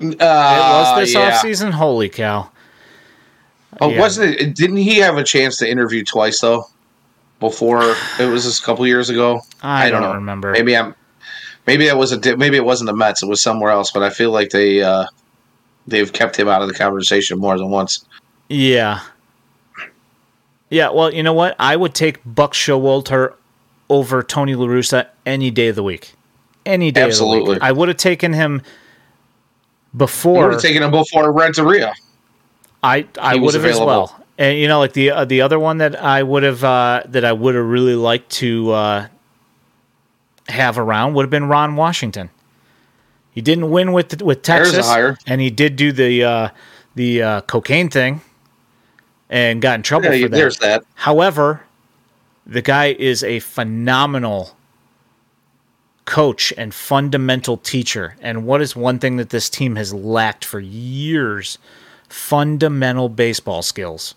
it 0.00 0.18
was 0.18 0.98
this 0.98 1.14
yeah. 1.14 1.20
off 1.20 1.40
season. 1.40 1.72
Holy 1.72 2.08
cow! 2.08 2.50
Oh, 3.80 3.90
yeah. 3.90 4.00
wasn't 4.00 4.34
it? 4.34 4.54
Didn't 4.56 4.78
he 4.78 4.96
have 4.96 5.16
a 5.16 5.24
chance 5.24 5.56
to 5.58 5.70
interview 5.70 6.02
twice 6.04 6.40
though? 6.40 6.64
Before 7.40 7.94
it 8.18 8.26
was 8.26 8.42
just 8.42 8.62
a 8.62 8.66
couple 8.66 8.84
years 8.84 9.10
ago. 9.10 9.42
I, 9.62 9.86
I 9.86 9.90
don't, 9.90 10.02
don't 10.02 10.16
remember. 10.16 10.50
Maybe 10.50 10.76
I'm 10.76 10.96
Maybe 11.68 11.86
it 11.86 11.98
was 11.98 12.12
a 12.12 12.36
maybe 12.38 12.56
it 12.56 12.64
wasn't 12.64 12.86
the 12.86 12.96
Mets. 12.96 13.22
It 13.22 13.26
was 13.26 13.42
somewhere 13.42 13.70
else. 13.70 13.90
But 13.90 14.02
I 14.02 14.08
feel 14.08 14.30
like 14.30 14.48
they 14.48 14.82
uh, 14.82 15.04
they've 15.86 16.10
kept 16.10 16.34
him 16.34 16.48
out 16.48 16.62
of 16.62 16.68
the 16.68 16.72
conversation 16.72 17.38
more 17.38 17.58
than 17.58 17.68
once. 17.68 18.06
Yeah. 18.48 19.02
Yeah. 20.70 20.88
Well, 20.88 21.12
you 21.12 21.22
know 21.22 21.34
what? 21.34 21.54
I 21.58 21.76
would 21.76 21.92
take 21.92 22.20
Buck 22.24 22.54
Showalter 22.54 23.34
over 23.90 24.22
Tony 24.22 24.54
La 24.54 24.64
Russa 24.64 25.08
any 25.26 25.50
day 25.50 25.68
of 25.68 25.76
the 25.76 25.82
week. 25.82 26.14
Any 26.64 26.90
day 26.90 27.02
Absolutely. 27.02 27.58
I 27.60 27.72
would 27.72 27.88
have 27.88 27.98
taken 27.98 28.32
him 28.32 28.62
before. 29.94 30.44
would 30.44 30.54
have 30.54 30.62
taken 30.62 30.82
him 30.82 30.90
before 30.90 31.30
Renteria. 31.32 31.92
I 32.82 33.06
I 33.20 33.36
would 33.36 33.52
have 33.52 33.66
as 33.66 33.78
well. 33.78 34.24
And 34.38 34.58
you 34.58 34.68
know, 34.68 34.78
like 34.78 34.94
the 34.94 35.10
uh, 35.10 35.26
the 35.26 35.42
other 35.42 35.58
one 35.58 35.76
that 35.78 36.02
I 36.02 36.22
would 36.22 36.44
have 36.44 36.64
uh, 36.64 37.02
that 37.08 37.26
I 37.26 37.32
would 37.32 37.54
have 37.54 37.66
really 37.66 37.94
liked 37.94 38.30
to 38.36 38.70
uh, 38.70 39.08
have 40.48 40.78
around 40.78 41.14
would 41.14 41.24
have 41.24 41.30
been 41.30 41.48
Ron 41.48 41.76
Washington. 41.76 42.30
He 43.30 43.40
didn't 43.40 43.70
win 43.70 43.92
with 43.92 44.22
with 44.22 44.42
Texas, 44.42 44.88
and 45.26 45.40
he 45.40 45.50
did 45.50 45.76
do 45.76 45.92
the 45.92 46.24
uh, 46.24 46.48
the 46.94 47.22
uh, 47.22 47.40
cocaine 47.42 47.88
thing, 47.88 48.20
and 49.30 49.62
got 49.62 49.76
in 49.76 49.82
trouble 49.82 50.12
yeah, 50.12 50.24
for 50.24 50.28
that. 50.28 50.36
There's 50.36 50.58
that. 50.58 50.84
However, 50.94 51.62
the 52.46 52.62
guy 52.62 52.96
is 52.98 53.22
a 53.22 53.40
phenomenal 53.40 54.56
coach 56.08 56.54
and 56.56 56.72
fundamental 56.72 57.58
teacher. 57.58 58.16
And 58.22 58.46
what 58.46 58.62
is 58.62 58.74
one 58.74 58.98
thing 58.98 59.16
that 59.18 59.28
this 59.28 59.50
team 59.50 59.76
has 59.76 59.92
lacked 59.92 60.44
for 60.44 60.58
years? 60.58 61.58
Fundamental 62.08 63.10
baseball 63.10 63.60
skills. 63.60 64.14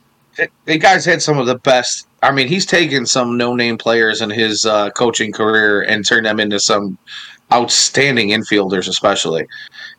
The 0.65 0.77
guy's 0.77 1.05
had 1.05 1.21
some 1.21 1.37
of 1.37 1.47
the 1.47 1.57
best 1.59 2.07
I 2.23 2.31
mean, 2.31 2.47
he's 2.47 2.65
taken 2.65 3.05
some 3.05 3.35
no-name 3.35 3.77
players 3.77 4.21
in 4.21 4.29
his 4.29 4.65
uh, 4.65 4.91
coaching 4.91 5.31
career 5.31 5.81
and 5.81 6.05
turned 6.05 6.25
them 6.25 6.39
into 6.39 6.59
some 6.59 6.97
outstanding 7.51 8.29
infielders, 8.29 8.87
especially 8.87 9.47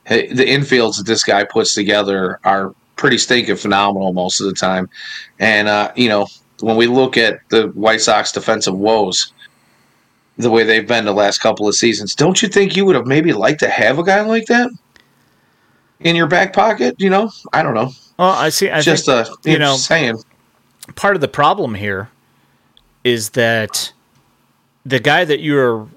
the 0.07 0.45
infields 0.45 0.97
that 0.97 1.07
this 1.07 1.25
guy 1.25 1.45
puts 1.45 1.75
together 1.75 2.39
are 2.45 2.75
pretty 2.97 3.19
stinking 3.19 3.57
phenomenal 3.57 4.13
most 4.13 4.41
of 4.41 4.47
the 4.47 4.55
time. 4.55 4.89
And 5.39 5.69
uh, 5.69 5.93
you 5.97 6.09
know, 6.09 6.29
when 6.61 6.77
we 6.77 6.87
look 6.87 7.17
at 7.17 7.41
the 7.49 7.69
White 7.69 8.01
Sox 8.01 8.33
defensive 8.33 8.77
woes, 8.77 9.33
the 10.39 10.51
way 10.51 10.65
they've 10.65 10.87
been 10.87 11.05
the 11.05 11.13
last 11.13 11.39
couple 11.39 11.69
of 11.69 11.75
seasons, 11.75 12.15
don't 12.15 12.41
you 12.41 12.49
think 12.49 12.77
you 12.77 12.87
would 12.87 12.97
have 12.97 13.07
maybe 13.07 13.33
liked 13.33 13.61
to 13.61 13.69
have 13.69 13.99
a 13.99 14.05
guy 14.05 14.21
like 14.21 14.47
that 14.47 14.71
in 16.01 16.17
your 16.17 16.29
back 16.29 16.53
pocket? 16.53 16.95
You 16.99 17.11
know, 17.11 17.31
I 17.53 17.63
don't 17.63 17.75
know. 17.75 17.91
Well, 18.19 18.31
I 18.31 18.49
see. 18.49 18.71
I 18.71 18.81
just 18.81 19.07
think, 19.07 19.27
uh, 19.27 19.35
you 19.45 19.59
know, 19.59 19.77
saying 19.77 20.23
part 20.95 21.15
of 21.15 21.21
the 21.21 21.29
problem 21.29 21.75
here 21.75 22.11
is 23.05 23.31
that 23.31 23.93
the 24.85 25.01
guy 25.01 25.25
that 25.25 25.41
you're 25.41 25.89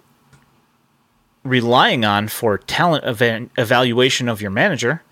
relying 1.44 2.04
on 2.04 2.28
for 2.28 2.58
talent 2.58 3.04
ev- 3.04 3.50
evaluation 3.58 4.28
of 4.28 4.42
your 4.42 4.52
manager 4.52 5.04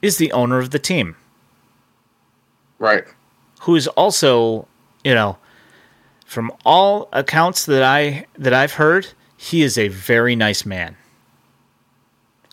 is 0.00 0.16
the 0.16 0.32
owner 0.32 0.58
of 0.58 0.70
the 0.70 0.78
team. 0.78 1.16
Right. 2.78 3.04
Who 3.62 3.76
is 3.76 3.86
also, 3.88 4.66
you 5.04 5.14
know, 5.14 5.38
from 6.24 6.50
all 6.64 7.08
accounts 7.12 7.66
that 7.66 7.82
I 7.82 8.26
that 8.36 8.54
I've 8.54 8.72
heard, 8.72 9.06
he 9.36 9.62
is 9.62 9.78
a 9.78 9.88
very 9.88 10.34
nice 10.34 10.64
man. 10.64 10.96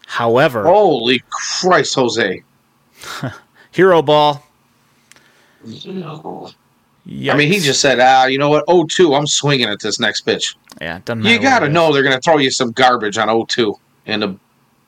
However, 0.05 0.63
holy 0.63 1.23
Christ, 1.29 1.95
Jose. 1.95 2.43
hero 3.71 4.01
ball. 4.01 4.43
Yikes. 7.10 7.34
I 7.34 7.38
mean, 7.38 7.52
he 7.52 7.60
just 7.60 7.81
said, 7.81 7.99
"Ah, 7.99 8.26
you 8.26 8.38
know 8.38 8.49
what? 8.49 8.65
0-2, 8.68 9.18
I'm 9.18 9.26
swinging 9.26 9.68
at 9.68 9.80
this 9.80 9.99
next 9.99 10.22
pitch." 10.22 10.56
Yeah, 10.80 10.99
doesn't 11.06 11.23
You 11.23 11.40
got 11.40 11.60
to 11.60 11.69
know 11.69 11.91
they're 11.91 12.03
going 12.03 12.15
to 12.15 12.22
throw 12.22 12.38
you 12.38 12.52
some 12.52 12.72
garbage 12.72 13.18
on 13.18 13.27
0-2 13.27 13.73
in 14.06 14.19
the 14.19 14.36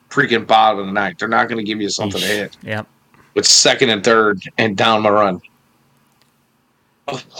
freaking 0.08 0.46
bottom 0.46 0.80
of 0.80 0.86
the 0.86 0.92
ninth. 0.92 1.18
They're 1.18 1.28
not 1.28 1.48
going 1.48 1.58
to 1.58 1.64
give 1.64 1.80
you 1.80 1.88
something 1.88 2.20
Eesh. 2.20 2.26
to 2.26 2.34
hit. 2.34 2.56
Yep. 2.62 2.86
With 3.34 3.46
second 3.46 3.90
and 3.90 4.04
third 4.04 4.42
and 4.58 4.76
down 4.76 5.02
my 5.02 5.10
run. 5.10 5.40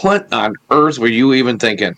What 0.01 0.31
on 0.33 0.55
earth 0.69 0.99
were 0.99 1.07
you 1.07 1.33
even 1.33 1.57
thinking? 1.57 1.95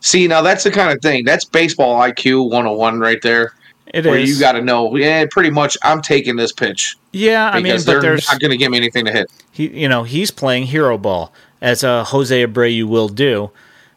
See, 0.00 0.26
now 0.26 0.42
that's 0.42 0.64
the 0.64 0.70
kind 0.70 0.90
of 0.90 1.00
thing. 1.00 1.24
That's 1.24 1.44
baseball 1.44 2.00
IQ 2.00 2.50
101 2.50 2.98
right 2.98 3.22
there. 3.22 3.54
It 3.94 4.04
where 4.04 4.18
is. 4.18 4.28
you 4.28 4.40
got 4.40 4.52
to 4.52 4.62
know, 4.62 4.96
yeah, 4.96 5.24
pretty 5.30 5.50
much. 5.50 5.78
I'm 5.84 6.02
taking 6.02 6.34
this 6.34 6.52
pitch. 6.52 6.96
Yeah, 7.12 7.50
I 7.50 7.60
mean, 7.60 7.76
but 7.86 8.00
they're 8.00 8.16
not 8.16 8.40
going 8.40 8.50
to 8.50 8.56
give 8.56 8.70
me 8.70 8.78
anything 8.78 9.04
to 9.04 9.12
hit. 9.12 9.30
He, 9.52 9.68
you 9.68 9.88
know, 9.88 10.02
he's 10.02 10.30
playing 10.30 10.64
hero 10.64 10.98
ball 10.98 11.32
as 11.60 11.82
a 11.82 12.04
Jose 12.04 12.46
Abreu 12.46 12.84
will 12.84 13.08
do, 13.08 13.50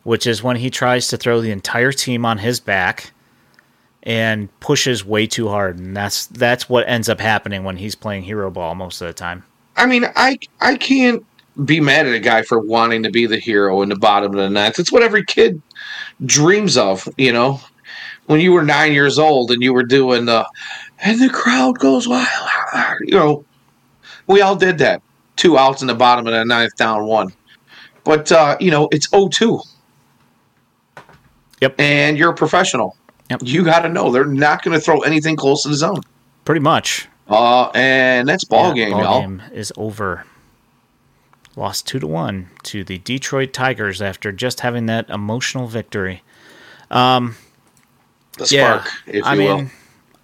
which 0.03 0.25
is 0.25 0.43
when 0.43 0.57
he 0.57 0.69
tries 0.69 1.07
to 1.09 1.17
throw 1.17 1.41
the 1.41 1.51
entire 1.51 1.91
team 1.91 2.25
on 2.25 2.39
his 2.39 2.59
back 2.59 3.11
and 4.03 4.47
pushes 4.59 5.05
way 5.05 5.27
too 5.27 5.49
hard, 5.49 5.77
and 5.77 5.95
that's 5.95 6.27
that's 6.27 6.69
what 6.69 6.87
ends 6.87 7.09
up 7.09 7.19
happening 7.19 7.63
when 7.63 7.77
he's 7.77 7.95
playing 7.95 8.23
hero 8.23 8.49
ball 8.49 8.75
most 8.75 9.01
of 9.01 9.07
the 9.07 9.13
time. 9.13 9.43
I 9.75 9.85
mean, 9.85 10.05
I 10.15 10.39
I 10.61 10.75
can't 10.75 11.25
be 11.65 11.79
mad 11.79 12.07
at 12.07 12.13
a 12.13 12.19
guy 12.19 12.41
for 12.43 12.59
wanting 12.59 13.03
to 13.03 13.11
be 13.11 13.25
the 13.25 13.39
hero 13.39 13.81
in 13.81 13.89
the 13.89 13.97
bottom 13.97 14.31
of 14.31 14.37
the 14.37 14.49
ninth. 14.49 14.79
It's 14.79 14.91
what 14.91 15.03
every 15.03 15.23
kid 15.25 15.61
dreams 16.25 16.77
of, 16.77 17.07
you 17.17 17.33
know. 17.33 17.59
When 18.27 18.39
you 18.39 18.51
were 18.51 18.63
nine 18.63 18.93
years 18.93 19.17
old 19.17 19.49
and 19.49 19.63
you 19.63 19.73
were 19.73 19.83
doing 19.83 20.25
the, 20.25 20.47
and 20.99 21.19
the 21.19 21.29
crowd 21.29 21.79
goes 21.79 22.07
wild, 22.07 22.27
you 23.01 23.15
know, 23.15 23.43
we 24.27 24.41
all 24.41 24.55
did 24.55 24.77
that. 24.77 25.01
Two 25.35 25.57
outs 25.57 25.81
in 25.81 25.87
the 25.87 25.95
bottom 25.95 26.27
of 26.27 26.33
the 26.33 26.45
ninth, 26.45 26.75
down 26.75 27.05
one. 27.05 27.33
But 28.09 28.31
uh, 28.31 28.57
you 28.59 28.71
know, 28.71 28.89
it's 28.91 29.07
0-2. 29.09 29.63
Yep. 31.61 31.75
And 31.77 32.17
you're 32.17 32.31
a 32.31 32.33
professional. 32.33 32.97
Yep. 33.29 33.41
You 33.43 33.63
got 33.63 33.81
to 33.81 33.89
know 33.89 34.11
they're 34.11 34.25
not 34.25 34.63
going 34.63 34.75
to 34.75 34.83
throw 34.83 35.01
anything 35.01 35.35
close 35.35 35.61
to 35.61 35.69
the 35.69 35.75
zone. 35.75 36.01
Pretty 36.43 36.59
much. 36.59 37.07
Uh, 37.27 37.69
and 37.75 38.27
that's 38.27 38.45
ball 38.45 38.75
yeah, 38.75 38.85
game, 38.85 38.91
ball 38.93 39.03
y'all. 39.03 39.21
game 39.21 39.43
is 39.53 39.71
over. 39.77 40.25
Lost 41.55 41.85
two 41.85 41.99
to 41.99 42.07
one 42.07 42.49
to 42.63 42.83
the 42.83 42.97
Detroit 42.97 43.53
Tigers 43.53 44.01
after 44.01 44.31
just 44.31 44.61
having 44.61 44.87
that 44.87 45.07
emotional 45.11 45.67
victory. 45.67 46.23
Um, 46.89 47.35
the 48.39 48.47
spark, 48.47 48.85
yeah, 49.05 49.13
if 49.13 49.15
you 49.17 49.21
I 49.23 49.37
will. 49.37 49.57
Mean, 49.57 49.71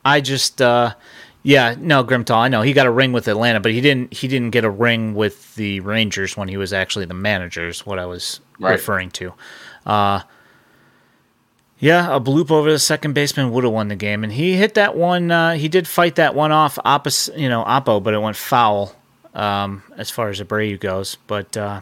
I 0.04 0.22
just, 0.22 0.60
uh, 0.60 0.96
yeah, 1.46 1.76
no, 1.78 2.04
Grimtall. 2.04 2.38
I 2.38 2.48
know 2.48 2.64
he 2.64 2.74
got 2.74 2.88
a 2.88 2.92
ring 2.92 3.12
with 3.12 3.28
Atlanta, 3.28 3.60
but 3.60 3.72
he 3.72 3.80
didn't. 3.80 4.12
He 4.12 4.28
didn't 4.28 4.50
get 4.50 4.66
a 4.66 4.70
ring 4.70 5.14
with 5.14 5.54
the 5.54 5.80
Rangers 5.82 6.36
when 6.36 6.48
he 6.48 6.58
was 6.58 6.74
actually 6.74 7.06
the 7.06 7.14
managers. 7.14 7.86
What 7.86 8.00
I 8.00 8.08
was 8.08 8.42
right. 8.60 8.72
referring 8.72 9.12
to. 9.12 9.32
Uh, 9.86 10.22
yeah, 11.78 12.16
a 12.16 12.20
bloop 12.20 12.50
over 12.50 12.72
the 12.72 12.80
second 12.80 13.14
baseman 13.14 13.52
would 13.52 13.64
have 13.64 13.72
won 13.72 13.90
the 13.90 13.96
game, 13.96 14.24
and 14.24 14.34
he 14.34 14.54
hit 14.54 14.74
that 14.74 14.98
one. 14.98 15.30
Uh, 15.30 15.54
he 15.54 15.68
did 15.68 15.88
fight 15.88 16.16
that 16.16 16.34
one 16.34 16.52
off 16.52 16.80
opposite, 16.84 17.38
you 17.38 17.48
know, 17.48 17.64
oppo, 17.64 18.02
but 18.02 18.16
it 18.16 18.20
went 18.20 18.38
foul 18.38 18.96
um, 19.36 19.84
as 19.98 20.10
far 20.10 20.30
as 20.30 20.42
Abreu 20.42 20.80
goes. 20.80 21.16
But 21.28 21.56
uh, 21.56 21.82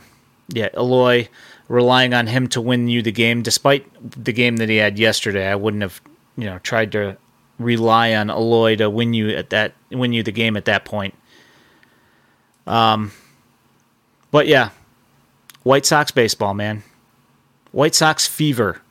yeah, 0.49 0.67
Eloy 0.75 1.29
relying 1.69 2.13
on 2.13 2.27
him 2.27 2.47
to 2.49 2.59
win 2.59 2.89
you 2.89 3.01
the 3.01 3.13
game, 3.13 3.43
despite 3.43 3.87
the 4.21 4.33
game 4.33 4.57
that 4.57 4.67
he 4.67 4.75
had 4.75 4.99
yesterday. 4.99 5.47
I 5.47 5.55
wouldn't 5.55 5.83
have, 5.83 6.01
you 6.35 6.47
know, 6.47 6.59
tried 6.59 6.91
to 6.91 7.15
rely 7.63 8.13
on 8.13 8.29
Eloy 8.29 8.75
to 8.77 8.89
win 8.89 9.13
you 9.13 9.29
at 9.29 9.49
that 9.51 9.73
win 9.91 10.13
you 10.13 10.23
the 10.23 10.31
game 10.31 10.57
at 10.57 10.65
that 10.65 10.85
point. 10.85 11.15
Um, 12.65 13.11
but 14.31 14.47
yeah, 14.47 14.69
White 15.63 15.85
Sox 15.85 16.11
baseball, 16.11 16.53
man. 16.53 16.83
White 17.71 17.95
Sox 17.95 18.27
fever. 18.27 18.81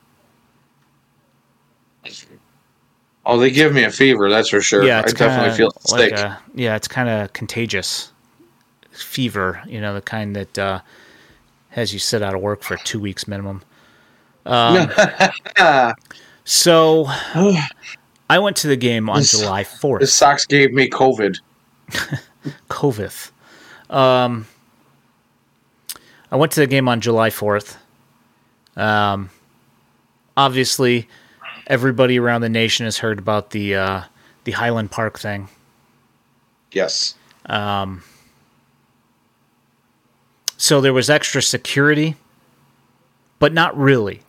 Oh, 3.25 3.39
they 3.39 3.51
give 3.51 3.73
me 3.73 3.83
a 3.83 3.91
fever, 3.91 4.29
that's 4.29 4.49
for 4.49 4.59
sure. 4.59 4.83
Yeah, 4.83 4.99
I 5.05 5.11
definitely 5.11 5.55
feel 5.55 5.71
like 5.91 6.11
a, 6.11 6.39
yeah, 6.53 6.75
it's 6.75 6.89
kind 6.89 7.07
of 7.07 7.31
contagious 7.31 8.11
fever. 8.91 9.61
You 9.65 9.79
know, 9.79 9.93
the 9.93 10.01
kind 10.01 10.35
that 10.35 10.59
uh, 10.59 10.81
has 11.69 11.93
you 11.93 11.99
sit 11.99 12.21
out 12.21 12.35
of 12.35 12.41
work 12.41 12.63
for 12.63 12.75
two 12.77 12.99
weeks 12.99 13.27
minimum. 13.27 13.63
Um, 14.45 14.89
so 16.43 17.07
I 18.33 18.39
went 18.39 18.57
to 18.57 18.67
the 18.67 18.75
game 18.75 19.11
on 19.11 19.19
this, 19.19 19.39
July 19.39 19.63
fourth. 19.63 20.01
The 20.01 20.07
Sox 20.07 20.47
gave 20.47 20.73
me 20.73 20.89
COVID. 20.89 21.39
COVID. 22.67 23.31
Um, 23.91 24.47
I 26.31 26.35
went 26.35 26.51
to 26.53 26.61
the 26.61 26.65
game 26.65 26.89
on 26.89 26.99
July 26.99 27.29
fourth. 27.29 27.77
Um, 28.75 29.29
obviously 30.35 31.07
everybody 31.67 32.17
around 32.17 32.41
the 32.41 32.49
nation 32.49 32.85
has 32.85 32.97
heard 32.97 33.19
about 33.19 33.51
the 33.51 33.75
uh, 33.75 34.01
the 34.45 34.53
Highland 34.53 34.89
Park 34.89 35.19
thing. 35.19 35.47
Yes. 36.71 37.13
Um, 37.45 38.01
so 40.57 40.81
there 40.81 40.91
was 40.91 41.07
extra 41.07 41.43
security, 41.43 42.15
but 43.37 43.53
not 43.53 43.77
really 43.77 44.21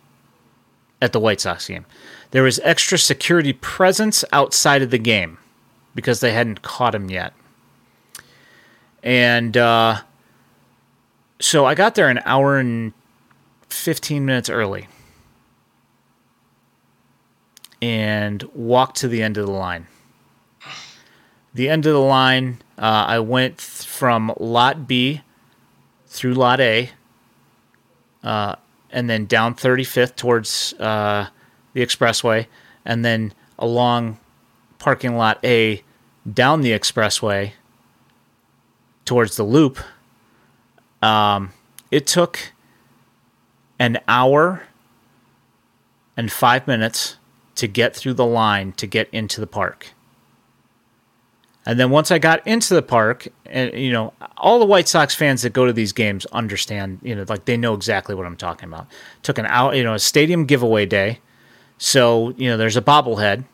at 1.01 1.11
the 1.11 1.19
White 1.19 1.41
Sox 1.41 1.67
game. 1.67 1.87
There 2.31 2.43
was 2.43 2.59
extra 2.63 2.97
security 2.97 3.53
presence 3.53 4.25
outside 4.31 4.81
of 4.81 4.91
the 4.91 4.97
game 4.97 5.37
because 5.93 6.19
they 6.19 6.33
hadn't 6.33 6.61
caught 6.61 6.93
him 6.93 7.09
yet. 7.09 7.33
And 9.01 9.55
uh, 9.55 10.01
so 11.39 11.65
I 11.65 11.75
got 11.75 11.95
there 11.95 12.09
an 12.09 12.19
hour 12.25 12.57
and 12.57 12.93
15 13.69 14.25
minutes 14.25 14.49
early 14.49 14.87
and 17.81 18.43
walked 18.53 18.97
to 18.97 19.07
the 19.07 19.21
end 19.21 19.37
of 19.37 19.45
the 19.45 19.51
line. 19.51 19.87
The 21.53 21.69
end 21.69 21.85
of 21.85 21.93
the 21.93 21.99
line, 21.99 22.61
uh, 22.77 23.05
I 23.07 23.19
went 23.19 23.59
th- 23.59 23.87
from 23.87 24.33
lot 24.39 24.87
B 24.87 25.21
through 26.07 26.33
lot 26.33 26.59
A, 26.59 26.89
uh, 28.23 28.55
and 28.91 29.09
then 29.09 29.25
down 29.25 29.55
35th 29.55 30.15
towards 30.15 30.73
uh, 30.79 31.27
the 31.75 31.85
expressway, 31.85 32.47
and 32.83 33.05
then 33.05 33.33
along 33.59 34.17
parking 34.79 35.15
lot 35.15 35.37
A 35.43 35.83
down 36.31 36.61
the 36.61 36.71
expressway 36.71 37.51
towards 39.03 39.35
the 39.35 39.43
loop. 39.43 39.77
Um, 41.03 41.51
it 41.91 42.07
took 42.07 42.53
an 43.77 43.99
hour 44.07 44.63
and 46.17 46.31
five 46.31 46.65
minutes 46.65 47.17
to 47.55 47.67
get 47.67 47.95
through 47.95 48.13
the 48.13 48.25
line 48.25 48.71
to 48.73 48.87
get 48.87 49.09
into 49.11 49.39
the 49.39 49.47
park. 49.47 49.89
And 51.65 51.79
then 51.79 51.89
once 51.89 52.11
I 52.11 52.19
got 52.19 52.45
into 52.47 52.73
the 52.73 52.81
park, 52.81 53.27
and 53.45 53.73
you 53.73 53.91
know, 53.91 54.13
all 54.37 54.59
the 54.59 54.65
White 54.65 54.87
Sox 54.87 55.15
fans 55.15 55.41
that 55.41 55.51
go 55.51 55.65
to 55.65 55.73
these 55.73 55.93
games 55.93 56.25
understand, 56.27 56.99
you 57.01 57.15
know, 57.15 57.25
like 57.27 57.45
they 57.45 57.57
know 57.57 57.73
exactly 57.73 58.13
what 58.13 58.25
I'm 58.25 58.37
talking 58.37 58.69
about. 58.69 58.87
Took 59.23 59.39
an 59.39 59.47
hour, 59.47 59.73
you 59.73 59.83
know, 59.83 59.95
a 59.95 59.99
stadium 59.99 60.45
giveaway 60.45 60.85
day. 60.85 61.19
So, 61.77 62.33
you 62.37 62.49
know, 62.49 62.57
there's 62.57 62.77
a 62.77 62.81
bobblehead. 62.81 63.45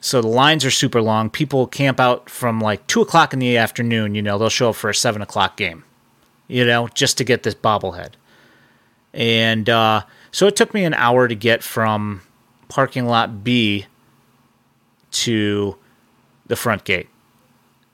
So 0.00 0.20
the 0.20 0.28
lines 0.28 0.64
are 0.64 0.70
super 0.70 1.02
long. 1.02 1.28
People 1.28 1.66
camp 1.66 1.98
out 1.98 2.30
from 2.30 2.60
like 2.60 2.86
two 2.86 3.00
o'clock 3.00 3.32
in 3.32 3.40
the 3.40 3.56
afternoon, 3.56 4.14
you 4.14 4.22
know, 4.22 4.38
they'll 4.38 4.48
show 4.48 4.70
up 4.70 4.76
for 4.76 4.90
a 4.90 4.94
seven 4.94 5.22
o'clock 5.22 5.56
game, 5.56 5.84
you 6.46 6.64
know, 6.64 6.88
just 6.88 7.18
to 7.18 7.24
get 7.24 7.42
this 7.42 7.54
bobblehead. 7.54 8.12
And 9.12 9.68
uh, 9.68 10.02
so 10.30 10.46
it 10.46 10.54
took 10.54 10.72
me 10.72 10.84
an 10.84 10.94
hour 10.94 11.26
to 11.26 11.34
get 11.34 11.64
from 11.64 12.22
parking 12.68 13.06
lot 13.06 13.42
B 13.42 13.86
to 15.10 15.76
the 16.46 16.56
front 16.56 16.84
gate. 16.84 17.08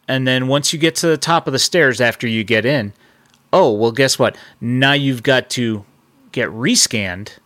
And 0.06 0.26
then 0.28 0.48
once 0.48 0.72
you 0.72 0.78
get 0.78 0.96
to 0.96 1.06
the 1.06 1.16
top 1.16 1.46
of 1.46 1.52
the 1.52 1.58
stairs 1.58 2.00
after 2.00 2.26
you 2.26 2.44
get 2.44 2.66
in, 2.66 2.92
oh, 3.52 3.72
well, 3.72 3.92
guess 3.92 4.18
what? 4.18 4.36
Now 4.60 4.92
you've 4.92 5.22
got 5.22 5.48
to 5.50 5.84
get 6.32 6.50
rescanned 6.50 7.38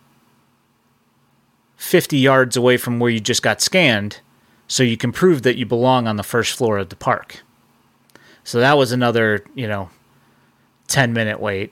50 1.79 2.17
yards 2.17 2.57
away 2.57 2.75
from 2.75 2.99
where 2.99 3.09
you 3.09 3.21
just 3.21 3.41
got 3.41 3.61
scanned 3.61 4.19
so 4.67 4.83
you 4.83 4.97
can 4.97 5.13
prove 5.13 5.43
that 5.43 5.55
you 5.55 5.65
belong 5.65 6.09
on 6.09 6.17
the 6.17 6.23
first 6.23 6.57
floor 6.57 6.77
of 6.77 6.89
the 6.89 6.95
park. 6.95 7.41
So 8.43 8.59
that 8.59 8.77
was 8.77 8.91
another, 8.91 9.45
you 9.55 9.65
know, 9.65 9.89
10 10.89 11.13
minute 11.13 11.39
wait. 11.39 11.71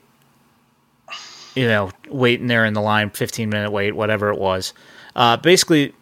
You 1.54 1.68
know, 1.68 1.90
waiting 2.08 2.46
there 2.46 2.64
in 2.64 2.72
the 2.72 2.80
line, 2.80 3.10
15 3.10 3.50
minute 3.50 3.70
wait, 3.70 3.94
whatever 3.94 4.30
it 4.30 4.38
was. 4.38 4.72
Uh, 5.14 5.36
basically, 5.36 5.92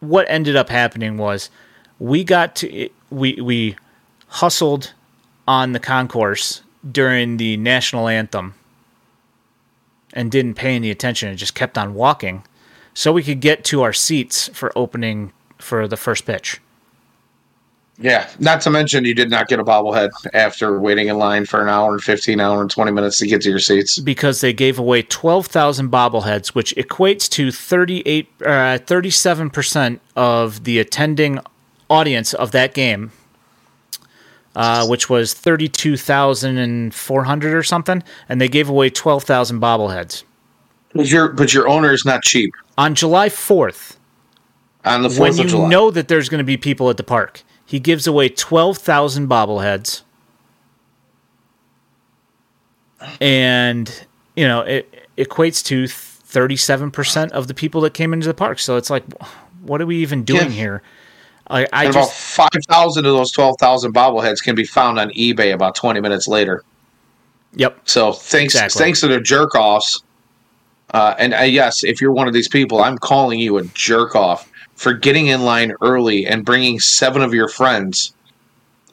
what 0.00 0.24
ended 0.30 0.56
up 0.56 0.70
happening 0.70 1.18
was 1.18 1.50
we 1.98 2.24
got 2.24 2.56
to 2.56 2.88
we 3.10 3.38
we 3.42 3.76
hustled 4.28 4.94
on 5.46 5.72
the 5.72 5.80
concourse 5.80 6.62
during 6.90 7.36
the 7.36 7.58
national 7.58 8.08
anthem 8.08 8.54
and 10.14 10.30
didn't 10.30 10.54
pay 10.54 10.76
any 10.76 10.90
attention 10.90 11.28
and 11.28 11.36
just 11.36 11.54
kept 11.54 11.76
on 11.76 11.92
walking 11.92 12.42
so 12.94 13.12
we 13.12 13.22
could 13.22 13.40
get 13.40 13.64
to 13.64 13.82
our 13.82 13.92
seats 13.92 14.48
for 14.48 14.76
opening 14.76 15.32
for 15.58 15.86
the 15.86 15.96
first 15.96 16.26
pitch. 16.26 16.60
Yeah, 18.02 18.30
not 18.38 18.62
to 18.62 18.70
mention 18.70 19.04
you 19.04 19.14
did 19.14 19.28
not 19.28 19.48
get 19.48 19.60
a 19.60 19.64
bobblehead 19.64 20.08
after 20.32 20.80
waiting 20.80 21.08
in 21.08 21.18
line 21.18 21.44
for 21.44 21.60
an 21.60 21.68
hour 21.68 21.92
and 21.92 22.02
15 22.02 22.40
hour 22.40 22.62
and 22.62 22.70
20 22.70 22.92
minutes 22.92 23.18
to 23.18 23.26
get 23.26 23.42
to 23.42 23.50
your 23.50 23.58
seats. 23.58 23.98
Because 23.98 24.40
they 24.40 24.54
gave 24.54 24.78
away 24.78 25.02
12,000 25.02 25.90
bobbleheads, 25.90 26.48
which 26.48 26.74
equates 26.76 27.28
to 27.30 27.52
38 27.52 28.26
uh, 28.40 28.78
37% 28.78 30.00
of 30.16 30.64
the 30.64 30.78
attending 30.78 31.40
audience 31.90 32.32
of 32.32 32.52
that 32.52 32.72
game. 32.72 33.12
Uh, 34.56 34.84
which 34.84 35.08
was 35.08 35.32
32,400 35.32 37.54
or 37.54 37.62
something, 37.62 38.02
and 38.28 38.40
they 38.40 38.48
gave 38.48 38.68
away 38.68 38.90
12,000 38.90 39.60
bobbleheads. 39.60 40.24
But 40.94 41.08
your 41.08 41.28
but 41.28 41.54
your 41.54 41.68
owner 41.68 41.92
is 41.92 42.04
not 42.04 42.22
cheap. 42.22 42.52
On 42.76 42.94
July 42.94 43.28
4th, 43.28 43.96
on 44.84 45.02
the 45.02 45.08
4th 45.08 45.18
when 45.20 45.36
you 45.36 45.44
July. 45.44 45.68
know 45.68 45.90
that 45.90 46.08
there's 46.08 46.28
going 46.28 46.38
to 46.38 46.44
be 46.44 46.56
people 46.56 46.90
at 46.90 46.96
the 46.96 47.02
park, 47.02 47.42
he 47.64 47.78
gives 47.78 48.06
away 48.06 48.28
12,000 48.28 49.28
bobbleheads. 49.28 50.02
And, 53.20 54.06
you 54.36 54.46
know, 54.46 54.60
it, 54.60 55.06
equates 55.16 55.64
to 55.66 55.84
37% 55.84 57.30
of 57.30 57.46
the 57.46 57.54
people 57.54 57.80
that 57.82 57.94
came 57.94 58.12
into 58.12 58.26
the 58.26 58.34
park. 58.34 58.58
So 58.58 58.76
it's 58.76 58.90
like, 58.90 59.04
What 59.62 59.80
are 59.80 59.86
we 59.86 59.96
even 59.98 60.24
doing 60.24 60.46
yeah. 60.46 60.48
here? 60.48 60.82
I, 61.48 61.66
I 61.72 61.86
just, 61.86 61.96
about 61.96 62.12
five 62.12 62.64
thousand 62.68 63.06
of 63.06 63.12
those 63.14 63.32
twelve 63.32 63.56
thousand 63.58 63.92
bobbleheads 63.92 64.42
can 64.42 64.54
be 64.54 64.64
found 64.64 65.00
on 65.00 65.10
eBay 65.10 65.52
about 65.52 65.74
twenty 65.74 66.00
minutes 66.00 66.28
later. 66.28 66.62
Yep. 67.54 67.80
So 67.88 68.12
thanks, 68.12 68.54
exactly. 68.54 68.78
thanks 68.78 69.00
to 69.00 69.08
the 69.08 69.20
jerk 69.20 69.56
offs. 69.56 70.00
Uh, 70.92 71.14
and 71.18 71.34
uh, 71.34 71.42
yes, 71.42 71.84
if 71.84 72.00
you're 72.00 72.12
one 72.12 72.26
of 72.26 72.34
these 72.34 72.48
people, 72.48 72.82
I'm 72.82 72.98
calling 72.98 73.38
you 73.38 73.58
a 73.58 73.64
jerk 73.64 74.16
off 74.16 74.50
for 74.74 74.92
getting 74.92 75.28
in 75.28 75.44
line 75.44 75.72
early 75.82 76.26
and 76.26 76.44
bringing 76.44 76.80
seven 76.80 77.22
of 77.22 77.34
your 77.34 77.48
friends 77.48 78.12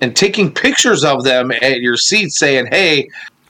and 0.01 0.15
taking 0.15 0.53
pictures 0.53 1.03
of 1.03 1.23
them 1.23 1.51
at 1.51 1.81
your 1.81 1.97
seat 1.97 2.29
saying, 2.31 2.67
Hey, 2.67 3.09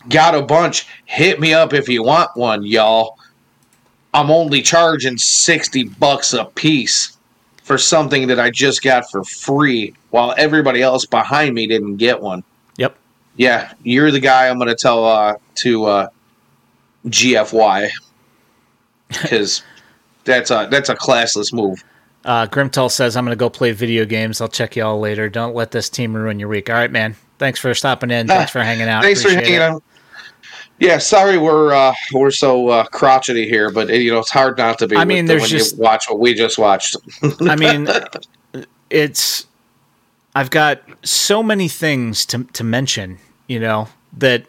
got 0.10 0.36
a 0.36 0.42
bunch. 0.42 0.88
Hit 1.06 1.40
me 1.40 1.54
up 1.54 1.74
if 1.74 1.90
you 1.90 2.04
want 2.04 2.30
one, 2.36 2.64
y'all. 2.64 3.18
I'm 4.14 4.32
only 4.32 4.62
charging 4.62 5.18
60 5.18 5.84
bucks 6.00 6.34
a 6.34 6.46
piece 6.46 7.18
for 7.64 7.78
something 7.78 8.28
that 8.28 8.40
I 8.40 8.50
just 8.50 8.82
got 8.82 9.10
for 9.12 9.24
free 9.26 9.94
while 10.12 10.34
everybody 10.38 10.82
else 10.82 11.06
behind 11.06 11.54
me 11.54 11.68
didn't 11.68 11.98
get 11.98 12.22
one. 12.22 12.44
Yep. 12.78 12.98
Yeah, 13.36 13.74
you're 13.84 14.10
the 14.10 14.22
guy 14.22 14.48
I'm 14.48 14.58
going 14.58 14.70
to 14.70 14.76
tell 14.76 15.04
uh, 15.06 15.36
to 15.56 15.86
uh, 15.86 16.08
GFY 17.08 17.90
because 19.08 19.64
that's 20.24 20.52
a 20.52 20.68
that's 20.70 20.90
a 20.90 20.96
classless 20.96 21.54
move. 21.54 21.84
Uh, 22.26 22.46
Grimtall 22.46 22.92
says, 22.92 23.16
I'm 23.16 23.24
going 23.24 23.32
to 23.32 23.40
go 23.40 23.50
play 23.50 23.72
video 23.72 24.04
games. 24.04 24.42
I'll 24.42 24.50
check 24.50 24.76
you 24.76 24.84
all 24.84 25.00
later. 25.00 25.30
Don't 25.30 25.56
let 25.56 25.72
this 25.72 25.90
team 25.90 26.14
ruin 26.14 26.40
your 26.40 26.50
week. 26.50 26.70
All 26.70 26.76
right, 26.76 26.92
man. 26.92 27.16
Thanks 27.38 27.58
for 27.58 27.74
stopping 27.74 28.12
in. 28.12 28.28
Thanks 28.28 28.52
for 28.52 28.62
hanging 28.62 28.90
out. 28.90 29.02
Thanks 29.02 29.22
Appreciate 29.22 29.46
for 29.46 29.46
hanging 29.46 29.62
out. 29.62 29.84
Yeah, 30.80 31.00
sorry 31.00 31.40
we're 31.40 31.74
uh, 31.74 31.94
we're 32.14 32.30
so 32.30 32.70
uh, 32.70 32.86
crotchety 32.86 33.48
here, 33.48 33.72
but 33.72 33.90
you 33.90 34.12
know 34.12 34.20
it's 34.20 34.30
hard 34.30 34.60
not 34.60 34.78
to 34.80 34.88
be. 34.88 34.96
I 34.96 35.06
mean, 35.06 35.26
there's 35.26 35.42
when 35.42 35.50
just 35.50 35.76
you 35.76 35.82
watch 35.82 36.08
what 36.08 36.20
we 36.20 36.36
just 36.36 36.60
watched. 36.60 36.96
I 37.42 37.56
mean, 37.56 37.88
it's 38.92 39.48
I've 40.36 40.52
got 40.52 40.82
so 41.04 41.42
many 41.42 41.68
things 41.68 42.28
to 42.28 42.44
to 42.44 42.64
mention. 42.64 43.18
You 43.48 43.60
know 43.60 43.88
that 44.18 44.46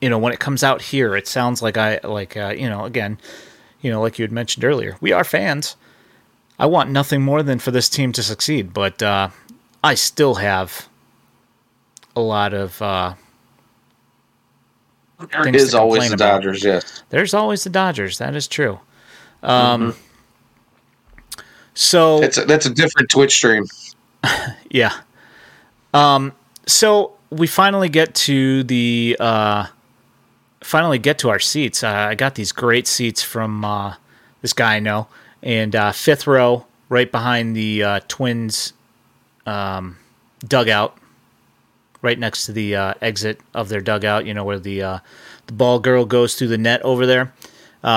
you 0.00 0.08
know 0.08 0.18
when 0.18 0.32
it 0.32 0.40
comes 0.40 0.62
out 0.62 0.82
here, 0.82 1.14
it 1.14 1.26
sounds 1.26 1.62
like 1.62 1.76
I 1.76 2.00
like 2.04 2.36
uh, 2.36 2.54
you 2.56 2.68
know 2.68 2.84
again, 2.84 3.18
you 3.80 3.90
know 3.90 4.00
like 4.00 4.18
you 4.18 4.22
had 4.22 4.32
mentioned 4.32 4.64
earlier, 4.64 4.96
we 5.00 5.12
are 5.12 5.24
fans. 5.24 5.76
I 6.58 6.66
want 6.66 6.90
nothing 6.90 7.22
more 7.22 7.42
than 7.42 7.58
for 7.58 7.70
this 7.70 7.88
team 7.88 8.12
to 8.12 8.22
succeed, 8.22 8.74
but 8.74 9.02
uh, 9.02 9.30
I 9.82 9.94
still 9.94 10.34
have 10.36 10.88
a 12.14 12.20
lot 12.20 12.52
of. 12.52 12.80
Uh, 12.82 13.14
there 15.32 15.54
is 15.54 15.74
always 15.74 16.08
the 16.08 16.14
about. 16.14 16.42
Dodgers, 16.42 16.64
yes. 16.64 17.02
There's 17.10 17.34
always 17.34 17.64
the 17.64 17.70
Dodgers. 17.70 18.18
That 18.18 18.34
is 18.34 18.46
true. 18.46 18.78
Um, 19.42 19.92
mm-hmm. 19.92 21.40
So 21.74 22.20
that's 22.20 22.38
a, 22.38 22.44
that's 22.44 22.66
a 22.66 22.70
different 22.70 23.10
Twitch 23.10 23.34
stream. 23.34 23.64
yeah. 24.70 24.92
Um. 25.94 26.32
So 26.66 27.12
we 27.30 27.46
finally 27.46 27.88
get 27.88 28.14
to 28.14 28.64
the 28.64 29.16
uh, 29.18 29.66
finally 30.62 30.98
get 30.98 31.18
to 31.18 31.30
our 31.30 31.38
seats. 31.38 31.82
Uh, 31.82 31.88
I 31.88 32.14
got 32.14 32.34
these 32.34 32.52
great 32.52 32.86
seats 32.86 33.22
from 33.22 33.64
uh, 33.64 33.94
this 34.42 34.52
guy 34.52 34.76
I 34.76 34.80
know 34.80 35.08
and 35.42 35.74
uh, 35.74 35.92
fifth 35.92 36.26
row, 36.26 36.66
right 36.88 37.10
behind 37.10 37.56
the 37.56 37.82
uh, 37.82 38.00
Twins 38.08 38.72
um, 39.46 39.96
dugout, 40.46 40.96
right 42.02 42.18
next 42.18 42.46
to 42.46 42.52
the 42.52 42.76
uh, 42.76 42.94
exit 43.00 43.40
of 43.54 43.68
their 43.68 43.80
dugout. 43.80 44.26
You 44.26 44.34
know 44.34 44.44
where 44.44 44.58
the 44.58 44.82
uh, 44.82 44.98
the 45.46 45.52
ball 45.52 45.78
girl 45.78 46.04
goes 46.04 46.34
through 46.34 46.48
the 46.48 46.58
net 46.58 46.82
over 46.82 47.06
there. 47.06 47.32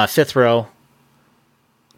Fifth 0.07 0.35
row, 0.35 0.68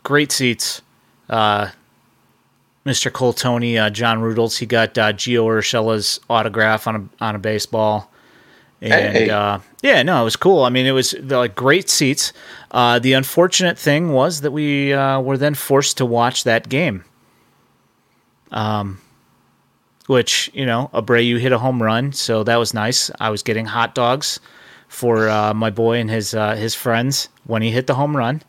great 0.03 0.31
seats. 0.31 0.81
Mr. 1.29 3.11
Cole 3.11 3.33
Tony, 3.33 3.73
John 3.89 4.19
Rudels, 4.19 4.59
he 4.59 4.67
got 4.67 4.93
Gio 4.93 5.45
Urshela's 5.45 6.19
autograph 6.29 6.87
on 6.87 6.95
a 6.95 7.23
on 7.23 7.35
a 7.35 7.39
baseball. 7.39 8.11
And 8.81 9.15
hey. 9.15 9.29
uh, 9.29 9.59
yeah, 9.81 10.03
no, 10.03 10.21
it 10.21 10.23
was 10.23 10.35
cool. 10.35 10.63
I 10.63 10.69
mean, 10.69 10.85
it 10.85 10.91
was 10.91 11.13
like 11.13 11.55
great 11.55 11.89
seats. 11.89 12.33
Uh, 12.71 12.99
the 12.99 13.13
unfortunate 13.13 13.79
thing 13.79 14.11
was 14.11 14.41
that 14.41 14.51
we 14.51 14.93
uh, 14.93 15.19
were 15.21 15.37
then 15.37 15.55
forced 15.55 15.97
to 15.97 16.05
watch 16.05 16.43
that 16.43 16.69
game. 16.69 17.03
Um, 18.51 19.01
which 20.07 20.51
you 20.53 20.65
know, 20.65 20.89
Abreu 20.93 21.39
hit 21.39 21.51
a 21.51 21.57
home 21.57 21.81
run, 21.81 22.13
so 22.13 22.43
that 22.43 22.57
was 22.57 22.73
nice. 22.73 23.09
I 23.19 23.29
was 23.29 23.41
getting 23.43 23.65
hot 23.65 23.95
dogs 23.95 24.39
for 24.87 25.29
uh, 25.29 25.53
my 25.53 25.69
boy 25.69 25.97
and 25.97 26.09
his 26.09 26.33
uh, 26.33 26.55
his 26.55 26.75
friends 26.75 27.29
when 27.45 27.61
he 27.61 27.71
hit 27.71 27.87
the 27.87 27.95
home 27.95 28.15
run, 28.15 28.41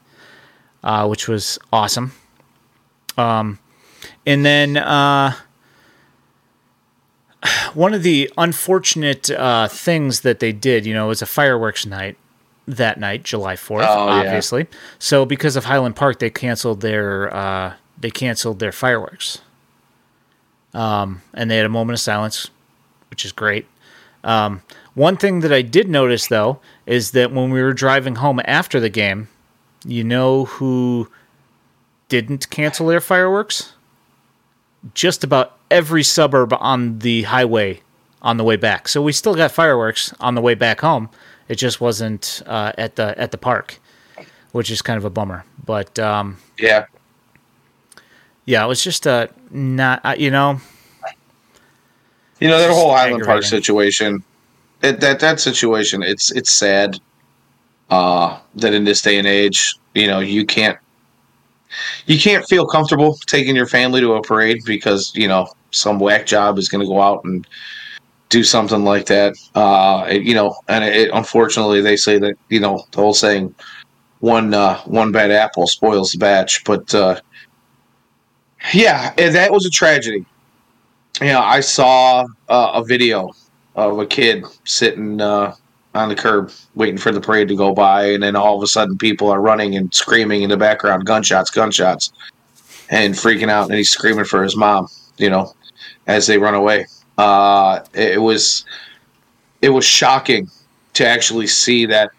uh, 0.84 1.06
which 1.06 1.28
was 1.28 1.58
awesome. 1.72 2.12
Um, 3.16 3.58
and 4.26 4.44
then 4.44 4.76
one 7.74 7.94
of 7.94 8.02
the 8.02 8.30
unfortunate 8.38 9.30
uh, 9.30 9.68
things 9.68 10.20
that 10.20 10.40
they 10.40 10.52
did, 10.52 10.86
you 10.86 10.94
know, 10.94 11.08
was 11.08 11.22
a 11.22 11.26
fireworks 11.26 11.86
night 11.86 12.16
that 12.66 12.98
night, 12.98 13.22
July 13.22 13.54
4th, 13.54 13.86
oh, 13.86 14.08
obviously. 14.08 14.62
Yeah. 14.62 14.78
So 14.98 15.24
because 15.24 15.56
of 15.56 15.66
Highland 15.66 15.96
Park, 15.96 16.18
they 16.18 16.30
canceled 16.30 16.80
their 16.80 17.34
uh, 17.34 17.74
they 17.98 18.10
canceled 18.10 18.58
their 18.58 18.72
fireworks. 18.72 19.40
Um, 20.74 21.22
and 21.32 21.50
they 21.50 21.56
had 21.56 21.64
a 21.64 21.70
moment 21.70 21.94
of 21.94 22.00
silence, 22.00 22.50
which 23.08 23.24
is 23.24 23.32
great. 23.32 23.66
Um, 24.24 24.62
one 24.94 25.16
thing 25.16 25.40
that 25.40 25.52
I 25.52 25.62
did 25.62 25.88
notice 25.88 26.26
though 26.26 26.60
is 26.84 27.12
that 27.12 27.32
when 27.32 27.50
we 27.50 27.62
were 27.62 27.72
driving 27.72 28.16
home 28.16 28.40
after 28.44 28.80
the 28.80 28.90
game, 28.90 29.28
you 29.84 30.02
know 30.02 30.46
who 30.46 31.08
didn't 32.08 32.50
cancel 32.50 32.88
their 32.88 33.00
fireworks? 33.00 33.74
Just 34.94 35.24
about 35.24 35.58
every 35.70 36.02
suburb 36.02 36.54
on 36.58 37.00
the 37.00 37.22
highway 37.22 37.80
on 38.22 38.36
the 38.36 38.44
way 38.44 38.56
back. 38.56 38.88
So 38.88 39.02
we 39.02 39.12
still 39.12 39.34
got 39.34 39.52
fireworks 39.52 40.12
on 40.20 40.34
the 40.34 40.40
way 40.40 40.54
back 40.54 40.80
home. 40.80 41.08
It 41.48 41.56
just 41.56 41.80
wasn't 41.80 42.42
uh, 42.46 42.72
at 42.76 42.96
the 42.96 43.18
at 43.18 43.30
the 43.30 43.38
park, 43.38 43.78
which 44.52 44.70
is 44.70 44.82
kind 44.82 44.96
of 44.96 45.04
a 45.04 45.10
bummer. 45.10 45.44
But 45.64 45.98
um, 45.98 46.38
yeah, 46.58 46.86
yeah, 48.44 48.64
it 48.64 48.68
was 48.68 48.82
just 48.82 49.06
a 49.06 49.30
not 49.50 50.04
uh, 50.04 50.14
you 50.18 50.30
know. 50.30 50.60
You 52.40 52.48
know 52.48 52.58
that 52.58 52.70
whole 52.70 52.94
Highland 52.94 53.24
Park 53.24 53.44
situation. 53.44 54.22
It, 54.82 55.00
that 55.00 55.20
that 55.20 55.40
situation, 55.40 56.02
it's 56.02 56.30
it's 56.32 56.50
sad. 56.50 56.98
Uh, 57.88 58.38
that 58.56 58.74
in 58.74 58.82
this 58.82 59.00
day 59.00 59.16
and 59.16 59.26
age, 59.26 59.74
you 59.94 60.08
know, 60.08 60.18
you 60.18 60.44
can't 60.44 60.76
you 62.06 62.18
can't 62.18 62.46
feel 62.46 62.66
comfortable 62.66 63.16
taking 63.26 63.56
your 63.56 63.66
family 63.66 64.00
to 64.00 64.14
a 64.14 64.22
parade 64.22 64.62
because 64.64 65.12
you 65.14 65.28
know 65.28 65.48
some 65.70 65.98
whack 65.98 66.26
job 66.26 66.58
is 66.58 66.68
going 66.68 66.80
to 66.80 66.86
go 66.86 67.00
out 67.00 67.24
and 67.24 67.46
do 68.28 68.42
something 68.42 68.84
like 68.84 69.06
that. 69.06 69.34
Uh, 69.54 70.06
you 70.10 70.34
know, 70.34 70.56
and 70.68 70.84
it, 70.84 71.10
unfortunately, 71.12 71.80
they 71.80 71.96
say 71.96 72.18
that 72.18 72.34
you 72.48 72.60
know 72.60 72.84
the 72.92 72.98
whole 72.98 73.14
saying, 73.14 73.54
one 74.20 74.54
uh, 74.54 74.78
one 74.82 75.12
bad 75.12 75.30
apple 75.30 75.66
spoils 75.66 76.12
the 76.12 76.18
batch. 76.18 76.64
But 76.64 76.94
uh, 76.94 77.20
yeah, 78.72 79.12
that 79.14 79.52
was 79.52 79.66
a 79.66 79.70
tragedy. 79.70 80.24
You 81.20 81.28
know, 81.28 81.40
I 81.40 81.60
saw 81.60 82.26
uh, 82.48 82.70
a 82.74 82.84
video 82.84 83.32
of 83.74 83.98
a 83.98 84.06
kid 84.06 84.44
sitting 84.64 85.20
uh, 85.20 85.54
on 85.96 86.08
the 86.08 86.14
curb 86.14 86.50
waiting 86.74 86.98
for 86.98 87.12
the 87.12 87.20
parade 87.20 87.48
to 87.48 87.56
go 87.56 87.74
by, 87.74 88.06
and 88.06 88.22
then 88.22 88.36
all 88.36 88.56
of 88.56 88.62
a 88.62 88.66
sudden 88.66 88.96
people 88.98 89.30
are 89.30 89.40
running 89.40 89.76
and 89.76 89.92
screaming 89.94 90.42
in 90.42 90.50
the 90.50 90.56
background, 90.56 91.06
gunshots, 91.06 91.50
gunshots, 91.50 92.12
and 92.90 93.14
freaking 93.14 93.48
out, 93.48 93.68
and 93.68 93.74
he's 93.74 93.90
screaming 93.90 94.24
for 94.24 94.42
his 94.42 94.56
mom. 94.56 94.88
You 95.18 95.30
know, 95.30 95.54
as 96.06 96.26
they 96.26 96.38
run 96.38 96.54
away. 96.54 96.86
Uh, 97.18 97.80
it 97.94 98.20
was 98.20 98.64
it 99.62 99.70
was 99.70 99.84
shocking 99.84 100.50
to 100.94 101.06
actually 101.06 101.46
see 101.46 101.86
that 101.86 102.10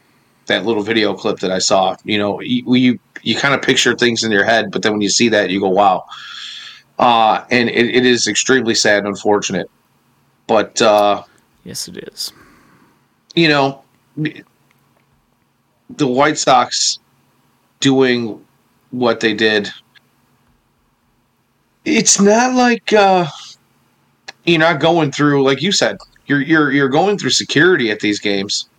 that 0.47 0.65
little 0.65 0.83
video 0.83 1.13
clip 1.13 1.39
that 1.39 1.51
I 1.51 1.59
saw. 1.59 1.95
You 2.03 2.17
know, 2.17 2.41
you 2.41 2.75
you, 2.75 2.99
you 3.21 3.35
kind 3.35 3.53
of 3.53 3.61
picture 3.61 3.95
things 3.95 4.23
in 4.23 4.31
your 4.31 4.43
head, 4.43 4.71
but 4.71 4.81
then 4.81 4.93
when 4.93 5.01
you 5.01 5.09
see 5.09 5.29
that, 5.29 5.49
you 5.49 5.59
go, 5.59 5.69
"Wow!" 5.69 6.05
Uh, 6.97 7.43
and 7.51 7.69
it, 7.69 7.95
it 7.95 8.05
is 8.05 8.27
extremely 8.27 8.75
sad 8.75 8.99
and 8.99 9.07
unfortunate. 9.07 9.69
But 10.47 10.81
uh, 10.81 11.23
yes, 11.63 11.87
it 11.87 11.97
is. 11.97 12.31
You 13.37 13.49
know, 13.49 13.83
the 15.91 16.07
White 16.07 16.39
Sox 16.39 16.97
doing 17.79 18.43
what 18.89 19.19
they 19.19 19.35
did. 19.35 19.69
It's 21.85 22.19
not 22.19 22.55
like 22.55 22.91
uh, 22.93 23.27
you're 24.43 24.57
not 24.57 24.79
going 24.79 25.11
through 25.11 25.43
like 25.43 25.61
you 25.61 25.71
said. 25.71 25.97
You're 26.25 26.41
you're 26.41 26.71
you're 26.71 26.89
going 26.89 27.19
through 27.19 27.29
security 27.29 27.91
at 27.91 27.99
these 27.99 28.19
games. 28.19 28.69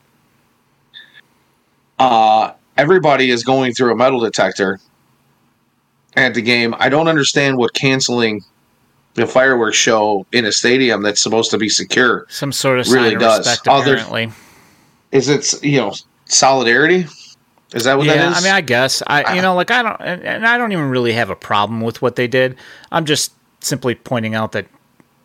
Uh, 2.01 2.51
everybody 2.77 3.31
is 3.31 3.45
going 3.45 3.75
through 3.75 3.93
a 3.93 3.97
metal 3.97 4.19
detector 4.19 4.81
at 6.17 6.35
the 6.35 6.43
game. 6.43 6.75
I 6.81 6.89
don't 6.89 7.07
understand 7.07 7.59
what 7.59 7.75
canceling 7.75 8.43
the 9.15 9.25
fireworks 9.25 9.77
show 9.77 10.27
in 10.33 10.47
a 10.47 10.53
stadium 10.53 11.05
that's 11.05 11.21
supposed 11.21 11.53
to 11.53 11.59
be 11.59 11.69
secure. 11.69 12.27
Some 12.29 12.51
sort 12.51 12.81
of 12.81 12.91
really 12.91 13.15
does. 13.15 13.47
Respect, 13.47 13.69
apparently. 13.69 14.25
Other, 14.25 14.35
is 15.13 15.29
it 15.29 15.63
you 15.63 15.79
know 15.79 15.95
solidarity? 16.27 17.07
Is 17.75 17.85
that 17.85 17.99
what 17.99 18.07
yeah, 18.07 18.17
that 18.17 18.33
is? 18.33 18.39
I 18.39 18.41
mean, 18.41 18.55
I 18.55 18.61
guess 18.63 19.03
I, 19.07 19.35
you 19.35 19.43
know, 19.43 19.55
like 19.55 19.71
I 19.71 19.83
don't, 19.83 20.01
and, 20.01 20.47
I 20.47 20.57
don't 20.57 20.73
even 20.73 20.89
really 20.89 21.13
have 21.13 21.29
a 21.29 21.37
problem 21.37 21.83
with 21.83 22.01
what 22.01 22.17
they 22.17 22.27
did. 22.27 22.57
I'm 22.91 23.05
just 23.05 23.33
simply 23.61 23.95
pointing 23.95 24.35
out 24.35 24.53
that 24.53 24.67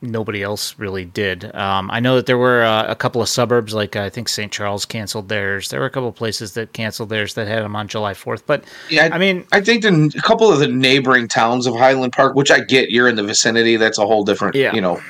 nobody 0.03 0.43
else 0.43 0.77
really 0.77 1.05
did. 1.05 1.55
Um, 1.55 1.89
I 1.89 2.01
know 2.01 2.17
that 2.17 2.25
there 2.25 2.37
were 2.37 2.63
uh, 2.63 2.85
a 2.87 2.95
couple 2.95 3.21
of 3.21 3.29
suburbs, 3.29 3.73
like 3.73 3.95
I 3.95 4.09
think 4.09 4.27
St. 4.27 4.51
Charles 4.51 4.85
canceled 4.85 5.29
theirs. 5.29 5.69
There 5.69 5.79
were 5.79 5.85
a 5.85 5.89
couple 5.89 6.09
of 6.09 6.15
places 6.15 6.53
that 6.53 6.73
canceled 6.73 7.09
theirs 7.09 7.33
that 7.35 7.47
had 7.47 7.63
them 7.63 7.75
on 7.75 7.87
July 7.87 8.13
4th. 8.13 8.43
But 8.45 8.65
yeah, 8.89 9.07
I, 9.11 9.15
I 9.15 9.17
mean, 9.17 9.45
I 9.53 9.61
think 9.61 9.83
the, 9.83 10.13
a 10.17 10.21
couple 10.21 10.51
of 10.51 10.59
the 10.59 10.67
neighboring 10.67 11.29
towns 11.29 11.65
of 11.65 11.75
Highland 11.75 12.11
Park, 12.11 12.35
which 12.35 12.51
I 12.51 12.59
get, 12.59 12.91
you're 12.91 13.07
in 13.07 13.15
the 13.15 13.23
vicinity. 13.23 13.77
That's 13.77 13.97
a 13.97 14.05
whole 14.05 14.25
different, 14.25 14.55
yeah. 14.55 14.75
you 14.75 14.81
know, 14.81 15.01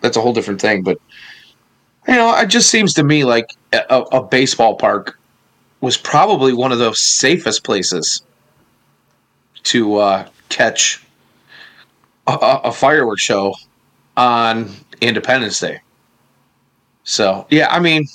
that's 0.00 0.16
a 0.16 0.20
whole 0.20 0.32
different 0.32 0.60
thing. 0.60 0.82
But 0.82 1.00
you 2.08 2.14
know, 2.14 2.34
it 2.38 2.46
just 2.46 2.70
seems 2.70 2.94
to 2.94 3.04
me 3.04 3.24
like 3.24 3.54
a, 3.72 4.00
a 4.12 4.22
baseball 4.22 4.76
park 4.76 5.18
was 5.80 5.96
probably 5.96 6.52
one 6.52 6.72
of 6.72 6.78
the 6.78 6.92
safest 6.94 7.62
places 7.64 8.22
to 9.64 9.96
uh, 9.96 10.28
catch 10.48 11.04
a, 12.26 12.60
a 12.64 12.72
fireworks 12.72 13.22
show 13.22 13.54
on 14.16 14.74
Independence 15.00 15.60
Day. 15.60 15.80
So 17.04 17.46
yeah, 17.50 17.68
I 17.70 17.78
mean, 17.78 18.06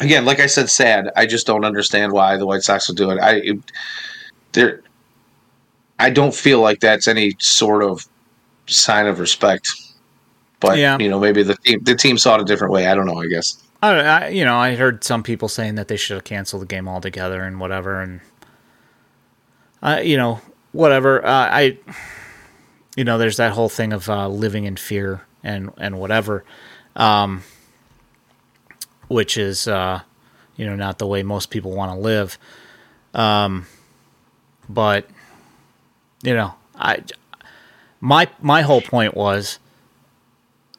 again, 0.00 0.24
like 0.24 0.40
I 0.40 0.46
said, 0.46 0.70
sad. 0.70 1.10
I 1.16 1.26
just 1.26 1.46
don't 1.46 1.64
understand 1.64 2.12
why 2.12 2.36
the 2.36 2.46
White 2.46 2.62
Sox 2.62 2.88
will 2.88 2.94
do 2.94 3.10
it. 3.10 3.18
I 3.20 3.58
there, 4.52 4.82
I 5.98 6.10
don't 6.10 6.34
feel 6.34 6.60
like 6.60 6.80
that's 6.80 7.08
any 7.08 7.34
sort 7.40 7.82
of 7.82 8.06
sign 8.66 9.06
of 9.06 9.18
respect. 9.18 9.68
But 10.60 10.78
yeah. 10.78 10.98
you 10.98 11.08
know, 11.08 11.20
maybe 11.20 11.42
the 11.42 11.54
team 11.56 11.82
the 11.84 11.94
team 11.94 12.18
saw 12.18 12.36
it 12.36 12.40
a 12.40 12.44
different 12.44 12.72
way. 12.72 12.86
I 12.86 12.94
don't 12.94 13.06
know. 13.06 13.20
I 13.20 13.26
guess. 13.26 13.62
I, 13.80 13.90
I 13.90 14.28
you 14.28 14.44
know 14.44 14.56
I 14.56 14.74
heard 14.74 15.04
some 15.04 15.22
people 15.22 15.48
saying 15.48 15.76
that 15.76 15.88
they 15.88 15.96
should 15.96 16.14
have 16.14 16.24
canceled 16.24 16.62
the 16.62 16.66
game 16.66 16.88
altogether 16.88 17.42
and 17.44 17.60
whatever, 17.60 18.00
and 18.00 18.20
uh, 19.82 20.00
you 20.02 20.16
know 20.16 20.40
whatever. 20.72 21.24
Uh, 21.24 21.30
I 21.30 21.78
you 22.98 23.04
know, 23.04 23.16
there's 23.16 23.36
that 23.36 23.52
whole 23.52 23.68
thing 23.68 23.92
of 23.92 24.08
uh, 24.08 24.26
living 24.26 24.64
in 24.64 24.76
fear 24.76 25.22
and 25.44 25.70
and 25.78 26.00
whatever, 26.00 26.42
um, 26.96 27.44
which 29.06 29.38
is 29.38 29.68
uh, 29.68 30.00
you 30.56 30.66
know 30.66 30.74
not 30.74 30.98
the 30.98 31.06
way 31.06 31.22
most 31.22 31.50
people 31.50 31.70
want 31.70 31.92
to 31.92 31.96
live. 31.96 32.36
Um, 33.14 33.68
but 34.68 35.08
you 36.24 36.34
know, 36.34 36.56
I 36.74 37.04
my 38.00 38.26
my 38.42 38.62
whole 38.62 38.80
point 38.80 39.14
was 39.14 39.60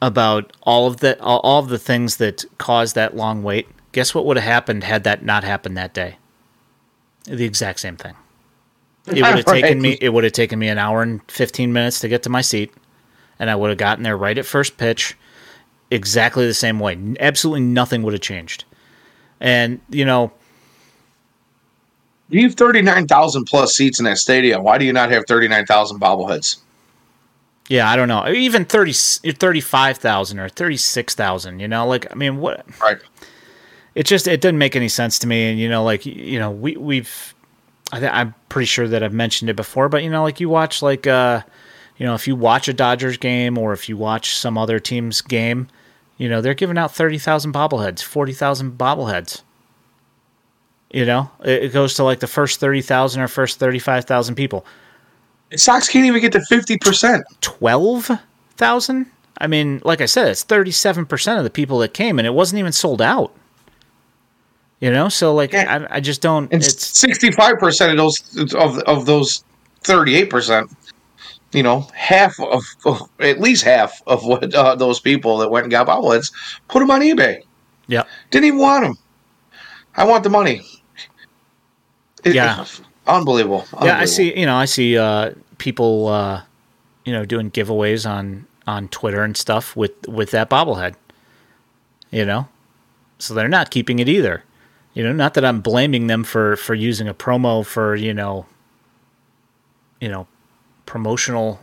about 0.02 0.56
all 0.62 0.86
of 0.86 0.98
the 0.98 1.20
all 1.20 1.58
of 1.58 1.68
the 1.68 1.78
things 1.78 2.16
that 2.16 2.44
caused 2.58 2.94
that 2.94 3.16
long 3.16 3.42
wait. 3.42 3.68
Guess 3.92 4.14
what 4.14 4.24
would 4.24 4.36
have 4.36 4.44
happened 4.44 4.84
had 4.84 5.04
that 5.04 5.24
not 5.24 5.44
happened 5.44 5.76
that 5.76 5.92
day? 5.92 6.16
The 7.24 7.44
exact 7.44 7.80
same 7.80 7.96
thing. 7.96 8.14
It 9.06 9.14
would 9.14 9.24
have 9.24 9.46
right. 9.46 9.62
taken 9.62 9.80
me. 9.80 9.98
It 10.00 10.10
would 10.10 10.24
have 10.24 10.32
taken 10.32 10.58
me 10.58 10.68
an 10.68 10.78
hour 10.78 11.02
and 11.02 11.20
fifteen 11.30 11.72
minutes 11.72 12.00
to 12.00 12.08
get 12.08 12.22
to 12.24 12.30
my 12.30 12.40
seat, 12.40 12.72
and 13.38 13.50
I 13.50 13.56
would 13.56 13.70
have 13.70 13.78
gotten 13.78 14.04
there 14.04 14.16
right 14.16 14.38
at 14.38 14.46
first 14.46 14.76
pitch, 14.76 15.16
exactly 15.90 16.46
the 16.46 16.54
same 16.54 16.78
way. 16.78 16.98
Absolutely 17.18 17.62
nothing 17.62 18.02
would 18.02 18.12
have 18.12 18.22
changed. 18.22 18.64
And 19.40 19.80
you 19.90 20.04
know, 20.04 20.32
you 22.28 22.42
have 22.44 22.54
thirty 22.54 22.80
nine 22.80 23.06
thousand 23.06 23.44
plus 23.44 23.74
seats 23.74 23.98
in 23.98 24.04
that 24.04 24.18
stadium. 24.18 24.62
Why 24.62 24.78
do 24.78 24.84
you 24.84 24.92
not 24.92 25.10
have 25.10 25.24
thirty 25.26 25.48
nine 25.48 25.66
thousand 25.66 26.00
bobbleheads? 26.00 26.58
Yeah, 27.70 27.88
I 27.88 27.96
don't 27.96 28.08
know. 28.08 28.28
Even 28.28 28.66
30, 28.66 28.92
35,000 29.32 30.38
or 30.38 30.48
36,000, 30.48 31.60
you 31.60 31.68
know, 31.68 31.86
like, 31.86 32.10
I 32.10 32.14
mean, 32.14 32.38
what? 32.38 32.66
Right. 32.80 32.98
It 33.94 34.04
just, 34.04 34.28
it 34.28 34.40
didn't 34.40 34.58
make 34.58 34.76
any 34.76 34.88
sense 34.88 35.18
to 35.20 35.26
me. 35.26 35.50
And, 35.50 35.58
you 35.58 35.68
know, 35.68 35.82
like, 35.84 36.04
you 36.04 36.38
know, 36.38 36.50
we, 36.50 36.76
we've, 36.76 37.34
I 37.92 38.20
am 38.20 38.34
pretty 38.48 38.66
sure 38.66 38.88
that 38.88 39.02
I've 39.02 39.12
mentioned 39.12 39.50
it 39.50 39.56
before, 39.56 39.88
but 39.88 40.02
you 40.02 40.10
know, 40.10 40.22
like 40.22 40.40
you 40.40 40.48
watch 40.48 40.82
like 40.82 41.06
uh, 41.06 41.42
you 41.96 42.06
know, 42.06 42.14
if 42.14 42.26
you 42.28 42.36
watch 42.36 42.68
a 42.68 42.72
Dodgers 42.72 43.16
game 43.16 43.58
or 43.58 43.72
if 43.72 43.88
you 43.88 43.96
watch 43.96 44.34
some 44.36 44.56
other 44.56 44.78
team's 44.78 45.20
game, 45.20 45.68
you 46.16 46.28
know, 46.28 46.40
they're 46.40 46.54
giving 46.54 46.78
out 46.78 46.94
thirty 46.94 47.18
thousand 47.18 47.52
bobbleheads, 47.52 48.02
forty 48.02 48.32
thousand 48.32 48.78
bobbleheads. 48.78 49.42
You 50.92 51.04
know, 51.04 51.30
it, 51.44 51.64
it 51.64 51.72
goes 51.72 51.94
to 51.94 52.04
like 52.04 52.20
the 52.20 52.26
first 52.26 52.60
thirty 52.60 52.82
thousand 52.82 53.22
or 53.22 53.28
first 53.28 53.58
thirty 53.58 53.78
five 53.78 54.04
thousand 54.04 54.36
people. 54.36 54.64
Sox 55.56 55.88
can't 55.88 56.06
even 56.06 56.20
get 56.20 56.32
to 56.32 56.40
fifty 56.42 56.78
percent. 56.78 57.24
Twelve 57.40 58.10
thousand. 58.56 59.06
I 59.38 59.46
mean, 59.46 59.80
like 59.84 60.00
I 60.00 60.06
said, 60.06 60.28
it's 60.28 60.42
thirty 60.42 60.70
seven 60.70 61.06
percent 61.06 61.38
of 61.38 61.44
the 61.44 61.50
people 61.50 61.78
that 61.78 61.94
came, 61.94 62.18
and 62.18 62.26
it 62.26 62.34
wasn't 62.34 62.58
even 62.58 62.72
sold 62.72 63.02
out. 63.02 63.34
You 64.80 64.90
know, 64.90 65.08
so 65.08 65.34
like 65.34 65.52
yeah. 65.52 65.86
I, 65.90 65.96
I 65.96 66.00
just 66.00 66.22
don't. 66.22 66.50
And 66.52 66.62
it's 66.62 66.98
sixty 66.98 67.30
five 67.30 67.58
percent 67.58 67.90
of 67.92 67.98
those 67.98 68.54
of 68.54 68.78
of 68.80 69.06
those 69.06 69.44
thirty 69.82 70.16
eight 70.16 70.30
percent. 70.30 70.70
You 71.52 71.64
know, 71.64 71.80
half 71.94 72.38
of, 72.38 72.62
of, 72.84 73.10
at 73.18 73.40
least 73.40 73.64
half 73.64 74.00
of 74.06 74.24
what 74.24 74.54
uh, 74.54 74.76
those 74.76 75.00
people 75.00 75.38
that 75.38 75.50
went 75.50 75.64
and 75.64 75.70
got 75.70 75.88
bobbleheads 75.88 76.32
put 76.68 76.78
them 76.78 76.92
on 76.92 77.00
eBay. 77.00 77.42
Yeah, 77.88 78.04
didn't 78.30 78.46
even 78.46 78.60
want 78.60 78.84
them. 78.84 78.98
I 79.96 80.04
want 80.04 80.22
the 80.22 80.30
money. 80.30 80.62
It, 82.22 82.34
yeah, 82.34 82.64
unbelievable. 83.16 83.60
unbelievable. 83.60 83.86
Yeah, 83.86 83.98
I 83.98 84.04
see. 84.04 84.38
You 84.38 84.46
know, 84.46 84.56
I 84.56 84.64
see 84.64 84.96
uh, 84.96 85.32
people. 85.58 86.08
Uh, 86.08 86.42
you 87.04 87.12
know, 87.12 87.24
doing 87.24 87.50
giveaways 87.50 88.08
on 88.08 88.46
on 88.66 88.88
Twitter 88.88 89.22
and 89.22 89.36
stuff 89.36 89.76
with 89.76 90.08
with 90.08 90.30
that 90.30 90.50
bobblehead. 90.50 90.94
You 92.10 92.24
know, 92.24 92.48
so 93.18 93.34
they're 93.34 93.48
not 93.48 93.70
keeping 93.70 93.98
it 93.98 94.08
either. 94.08 94.44
You 94.94 95.04
know, 95.04 95.12
not 95.12 95.34
that 95.34 95.44
I'm 95.44 95.60
blaming 95.60 96.06
them 96.06 96.24
for 96.24 96.56
for 96.56 96.74
using 96.74 97.08
a 97.08 97.14
promo 97.14 97.64
for 97.64 97.94
you 97.94 98.12
know, 98.12 98.46
you 100.00 100.08
know, 100.08 100.26
promotional 100.86 101.60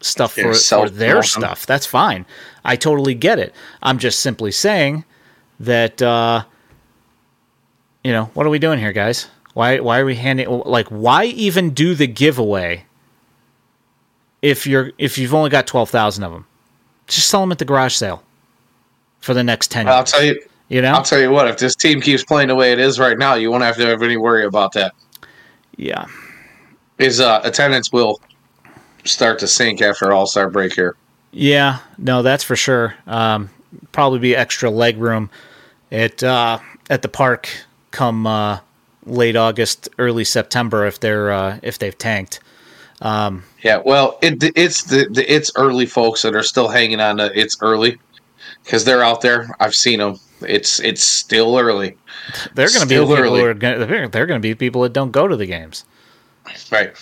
stuff 0.00 0.34
for, 0.34 0.54
for 0.54 0.90
their 0.90 1.22
stuff. 1.22 1.66
That's 1.66 1.86
fine. 1.86 2.26
I 2.64 2.76
totally 2.76 3.14
get 3.14 3.38
it. 3.38 3.54
I'm 3.82 3.98
just 3.98 4.20
simply 4.20 4.52
saying 4.52 5.04
that 5.60 6.02
uh, 6.02 6.44
you 8.04 8.12
know 8.12 8.26
what 8.34 8.46
are 8.46 8.50
we 8.50 8.58
doing 8.58 8.78
here, 8.78 8.92
guys? 8.92 9.28
Why 9.56 9.80
why 9.80 10.00
are 10.00 10.04
we 10.04 10.16
handing 10.16 10.50
like 10.66 10.86
why 10.88 11.24
even 11.24 11.70
do 11.70 11.94
the 11.94 12.06
giveaway 12.06 12.84
if 14.42 14.66
you're 14.66 14.92
if 14.98 15.16
you've 15.16 15.32
only 15.32 15.48
got 15.48 15.66
twelve 15.66 15.88
thousand 15.88 16.24
of 16.24 16.32
them? 16.32 16.44
Just 17.06 17.28
sell 17.28 17.40
them 17.40 17.52
at 17.52 17.58
the 17.58 17.64
garage 17.64 17.94
sale 17.94 18.22
for 19.20 19.32
the 19.32 19.42
next 19.42 19.70
ten. 19.70 19.88
I'll 19.88 20.04
tell 20.04 20.22
you 20.22 20.38
you 20.68 20.82
know, 20.82 20.92
I'll 20.92 21.02
tell 21.02 21.18
you 21.20 21.30
what. 21.30 21.48
If 21.48 21.56
this 21.56 21.74
team 21.74 22.02
keeps 22.02 22.22
playing 22.22 22.48
the 22.48 22.54
way 22.54 22.70
it 22.70 22.78
is 22.78 23.00
right 23.00 23.16
now, 23.16 23.32
you 23.32 23.50
won't 23.50 23.64
have 23.64 23.76
to 23.76 23.86
have 23.86 24.02
any 24.02 24.18
worry 24.18 24.44
about 24.44 24.72
that. 24.72 24.94
Yeah, 25.78 26.04
his 26.98 27.18
uh, 27.20 27.40
attendance 27.42 27.90
will 27.90 28.20
start 29.04 29.38
to 29.38 29.46
sink 29.46 29.80
after 29.80 30.12
All 30.12 30.26
Star 30.26 30.50
break 30.50 30.74
here. 30.74 30.96
Yeah, 31.30 31.78
no, 31.96 32.20
that's 32.20 32.44
for 32.44 32.56
sure. 32.56 32.94
Um, 33.06 33.48
probably 33.92 34.18
be 34.18 34.36
extra 34.36 34.68
leg 34.68 34.98
room 34.98 35.30
at 35.90 36.22
uh, 36.22 36.58
at 36.90 37.00
the 37.00 37.08
park 37.08 37.48
come 37.90 38.26
uh, 38.26 38.58
late 39.06 39.36
August, 39.36 39.88
early 39.98 40.24
September 40.24 40.86
if 40.86 41.00
they're 41.00 41.30
uh, 41.30 41.58
if 41.62 41.78
they've 41.78 41.96
tanked. 41.96 42.40
Um, 43.00 43.44
yeah, 43.62 43.82
well, 43.84 44.18
it, 44.22 44.42
it's 44.56 44.84
the, 44.84 45.06
the, 45.10 45.32
it's 45.32 45.50
early 45.56 45.86
folks 45.86 46.22
that 46.22 46.34
are 46.34 46.42
still 46.42 46.68
hanging 46.68 47.00
on 47.00 47.18
to 47.18 47.30
it's 47.38 47.56
early 47.60 47.98
because 48.64 48.84
they're 48.84 49.02
out 49.02 49.20
there. 49.20 49.54
I've 49.60 49.74
seen 49.74 49.98
them. 49.98 50.18
It's 50.40 50.80
it's 50.80 51.02
still 51.02 51.58
early. 51.58 51.96
They're 52.54 52.68
going 52.68 52.80
to 52.80 52.86
be 52.86 52.96
people 52.96 53.14
early. 53.16 53.40
Who 53.40 53.46
are 53.46 53.54
gonna, 53.54 54.08
they're 54.08 54.26
going 54.26 54.40
to 54.40 54.48
be 54.48 54.54
people 54.54 54.82
that 54.82 54.92
don't 54.92 55.12
go 55.12 55.28
to 55.28 55.36
the 55.36 55.46
games, 55.46 55.84
right? 56.70 56.94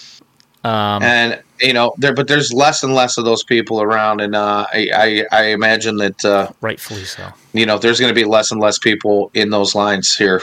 Um, 0.65 1.03
and 1.03 1.43
you 1.61 1.73
know, 1.73 1.95
there 1.99 2.15
but 2.15 2.27
there's 2.29 2.53
less 2.53 2.83
and 2.83 2.95
less 2.95 3.19
of 3.19 3.25
those 3.25 3.45
people 3.45 3.83
around, 3.83 4.21
and 4.21 4.35
uh, 4.35 4.67
I, 4.73 4.89
I, 4.95 5.27
I 5.31 5.45
imagine 5.47 5.97
that 5.99 6.25
uh, 6.25 6.51
rightfully 6.61 7.05
so. 7.05 7.29
You 7.53 7.67
know, 7.67 7.79
there's 7.79 8.01
going 8.01 8.13
to 8.13 8.15
be 8.15 8.25
less 8.25 8.51
and 8.51 8.61
less 8.61 8.79
people 8.79 9.31
in 9.35 9.51
those 9.51 9.75
lines 9.75 10.17
here 10.17 10.41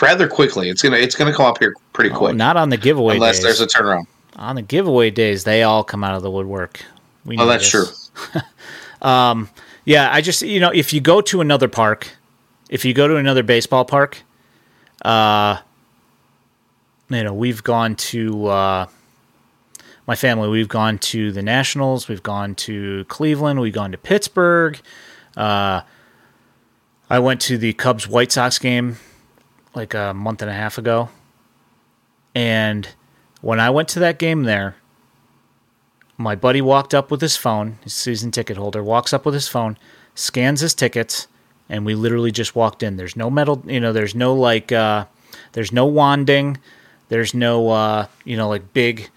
rather 0.00 0.28
quickly. 0.28 0.68
It's 0.68 0.82
gonna 0.82 0.96
it's 0.96 1.14
gonna 1.14 1.34
come 1.34 1.46
up 1.46 1.58
here 1.58 1.74
pretty 1.92 2.10
oh, 2.10 2.16
quick. 2.18 2.36
not 2.36 2.56
on 2.56 2.68
the 2.68 2.76
giveaway 2.76 3.14
unless 3.14 3.36
days. 3.36 3.58
there's 3.58 3.60
a 3.60 3.66
turnaround. 3.66 4.06
On 4.36 4.54
the 4.54 4.62
giveaway 4.62 5.10
days, 5.10 5.44
they 5.44 5.62
all 5.62 5.82
come 5.82 6.04
out 6.04 6.14
of 6.14 6.22
the 6.22 6.30
woodwork. 6.30 6.84
We 7.24 7.36
oh, 7.38 7.46
that's 7.46 7.70
this. 7.70 8.10
true. 8.32 8.40
um, 9.02 9.50
yeah, 9.84 10.12
I 10.12 10.20
just 10.20 10.42
you 10.42 10.60
know 10.60 10.70
if 10.70 10.92
you 10.92 11.00
go 11.00 11.20
to 11.22 11.40
another 11.40 11.68
park, 11.68 12.08
if 12.70 12.84
you 12.84 12.94
go 12.94 13.08
to 13.08 13.16
another 13.16 13.42
baseball 13.42 13.84
park, 13.84 14.22
uh, 15.02 15.58
you 17.08 17.24
know 17.24 17.34
we've 17.34 17.62
gone 17.62 17.96
to 17.96 18.46
uh, 18.46 18.86
my 20.06 20.14
family. 20.14 20.48
We've 20.48 20.68
gone 20.68 20.98
to 20.98 21.32
the 21.32 21.42
Nationals. 21.42 22.08
We've 22.08 22.22
gone 22.22 22.54
to 22.56 23.04
Cleveland. 23.06 23.60
We've 23.60 23.72
gone 23.72 23.92
to 23.92 23.98
Pittsburgh. 23.98 24.80
Uh, 25.36 25.82
I 27.10 27.18
went 27.18 27.40
to 27.42 27.56
the 27.56 27.72
Cubs 27.72 28.06
White 28.06 28.32
Sox 28.32 28.58
game 28.58 28.98
like 29.74 29.94
a 29.94 30.12
month 30.14 30.42
and 30.42 30.50
a 30.50 30.54
half 30.54 30.78
ago, 30.78 31.08
and 32.34 32.88
when 33.40 33.60
I 33.60 33.70
went 33.70 33.88
to 33.90 34.00
that 34.00 34.18
game 34.18 34.44
there, 34.44 34.76
my 36.16 36.34
buddy 36.34 36.60
walked 36.60 36.94
up 36.94 37.10
with 37.10 37.20
his 37.20 37.36
phone, 37.36 37.78
his 37.82 37.94
season 37.94 38.30
ticket 38.30 38.56
holder, 38.56 38.82
walks 38.82 39.12
up 39.12 39.24
with 39.24 39.34
his 39.34 39.48
phone, 39.48 39.78
scans 40.14 40.60
his 40.60 40.74
tickets, 40.74 41.28
and 41.68 41.86
we 41.86 41.94
literally 41.94 42.32
just 42.32 42.56
walked 42.56 42.82
in. 42.82 42.96
There's 42.96 43.16
no 43.16 43.30
metal, 43.30 43.62
you 43.66 43.78
know, 43.78 43.92
there's 43.92 44.14
no 44.14 44.34
like, 44.34 44.72
uh, 44.72 45.06
there's 45.52 45.72
no 45.72 45.86
wanding, 45.86 46.58
there's 47.08 47.34
no 47.34 47.70
uh, 47.70 48.06
you 48.24 48.36
know 48.36 48.48
like 48.48 48.72
big 48.72 49.10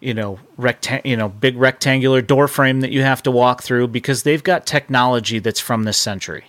you 0.00 0.14
know 0.14 0.38
recta- 0.56 1.02
you 1.04 1.16
know 1.16 1.28
big 1.28 1.56
rectangular 1.56 2.22
door 2.22 2.48
frame 2.48 2.80
that 2.80 2.90
you 2.90 3.02
have 3.02 3.22
to 3.22 3.30
walk 3.30 3.62
through 3.62 3.88
because 3.88 4.22
they've 4.22 4.42
got 4.42 4.66
technology 4.66 5.38
that's 5.38 5.60
from 5.60 5.84
this 5.84 5.98
century. 5.98 6.46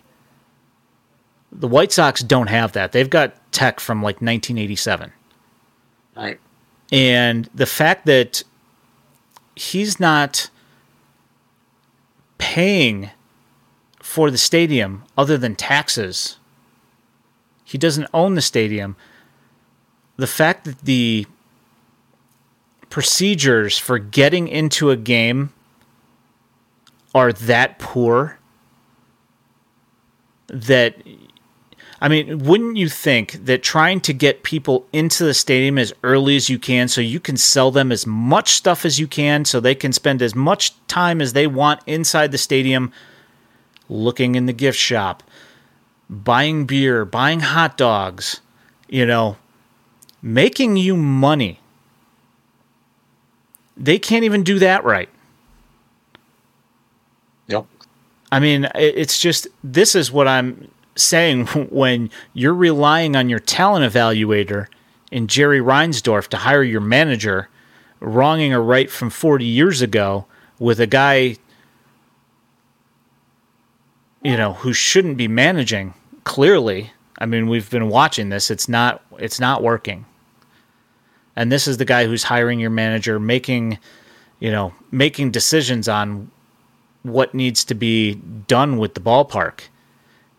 The 1.52 1.68
White 1.68 1.92
Sox 1.92 2.22
don't 2.22 2.48
have 2.48 2.74
that. 2.74 2.92
They've 2.92 3.10
got 3.10 3.36
tech 3.52 3.80
from 3.80 4.00
like 4.00 4.22
1987. 4.22 5.12
Right. 6.16 6.40
And 6.92 7.50
the 7.54 7.66
fact 7.66 8.06
that 8.06 8.44
he's 9.56 10.00
not 10.00 10.50
paying 12.38 13.12
for 14.00 14.32
the 14.32 14.38
stadium 14.38 15.04
other 15.18 15.38
than 15.38 15.56
taxes. 15.56 16.38
He 17.64 17.78
doesn't 17.78 18.08
own 18.12 18.34
the 18.34 18.42
stadium. 18.42 18.96
The 20.18 20.26
fact 20.26 20.66
that 20.66 20.80
the 20.80 21.28
procedures 22.90 23.78
for 23.78 24.00
getting 24.00 24.48
into 24.48 24.90
a 24.90 24.98
game 24.98 25.54
are 27.14 27.32
that 27.32 27.78
poor 27.78 28.40
that 30.48 30.96
I 32.02 32.08
mean, 32.08 32.40
wouldn't 32.40 32.78
you 32.78 32.88
think 32.88 33.34
that 33.46 33.62
trying 33.62 34.00
to 34.02 34.14
get 34.14 34.44
people 34.44 34.86
into 34.94 35.26
the 35.26 35.34
stadium 35.34 35.78
as 35.78 35.94
early 36.02 36.38
as 36.38 36.50
you 36.50 36.58
can 36.58 36.88
so 36.88 37.02
you 37.02 37.20
can 37.20 37.36
sell 37.36 37.72
them 37.72 37.92
as 37.92 38.08
much 38.08 38.54
stuff 38.54 38.86
as 38.86 39.00
you 39.00 39.08
can 39.08 39.44
so 39.44 39.60
they 39.60 39.76
can 39.76 39.92
spend 39.92 40.22
as 40.22 40.34
much 40.34 40.74
time 40.88 41.22
as 41.22 41.34
they 41.34 41.46
want 41.46 41.82
inside 41.86 42.32
the 42.32 42.38
stadium 42.38 42.94
looking 43.90 44.36
in 44.36 44.46
the 44.46 44.54
gift 44.54 44.78
shop, 44.78 45.24
buying 46.10 46.66
beer, 46.66 47.04
buying 47.04 47.42
hot 47.42 47.76
dogs, 47.76 48.40
you 48.88 49.06
know, 49.06 49.38
making 50.22 50.78
you 50.78 50.96
money. 50.96 51.60
They 53.76 54.00
can't 54.00 54.24
even 54.24 54.44
do 54.44 54.60
that 54.60 54.86
right. 54.86 55.10
Yep. 57.48 57.66
I 58.32 58.40
mean, 58.40 58.70
it's 58.76 59.20
just 59.20 59.48
this 59.64 59.96
is 59.96 60.12
what 60.12 60.28
I'm 60.28 60.70
saying 61.00 61.46
when 61.70 62.10
you're 62.34 62.54
relying 62.54 63.16
on 63.16 63.30
your 63.30 63.40
talent 63.40 63.92
evaluator 63.92 64.68
in 65.12 65.28
Jerry 65.28 65.60
Reinsdorf 65.60 66.28
to 66.28 66.38
hire 66.38 66.64
your 66.64 66.82
manager, 66.82 67.50
wronging 68.00 68.54
a 68.54 68.60
right 68.60 68.90
from 68.90 69.10
40 69.10 69.46
years 69.46 69.82
ago 69.82 70.26
with 70.60 70.80
a 70.80 70.88
guy, 70.88 71.38
you 74.24 74.38
know, 74.38 74.54
who 74.54 74.74
shouldn't 74.74 75.18
be 75.18 75.28
managing. 75.28 75.94
Clearly, 76.24 76.92
I 77.18 77.26
mean, 77.26 77.48
we've 77.48 77.70
been 77.70 77.90
watching 77.90 78.30
this. 78.30 78.52
It's 78.52 78.70
not. 78.70 79.04
It's 79.18 79.40
not 79.40 79.64
working. 79.64 80.06
And 81.36 81.52
this 81.52 81.68
is 81.68 81.78
the 81.78 81.86
guy 81.86 82.06
who's 82.06 82.24
hiring 82.24 82.60
your 82.60 82.70
manager, 82.70 83.20
making, 83.20 83.80
you 84.40 84.52
know, 84.52 84.74
making 84.92 85.32
decisions 85.32 85.88
on 85.88 86.30
what 87.04 87.34
needs 87.34 87.64
to 87.66 87.76
be 87.76 88.16
done 88.16 88.78
with 88.78 88.94
the 88.94 89.00
ballpark 89.00 89.62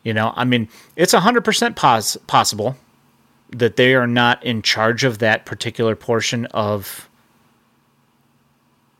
you 0.02 0.14
know, 0.14 0.32
I 0.36 0.44
mean, 0.44 0.68
it's 0.96 1.12
100% 1.14 1.76
pos- 1.76 2.16
possible 2.26 2.76
that 3.50 3.76
they 3.76 3.94
are 3.94 4.06
not 4.06 4.42
in 4.44 4.62
charge 4.62 5.04
of 5.04 5.18
that 5.18 5.44
particular 5.44 5.96
portion 5.96 6.46
of 6.46 7.08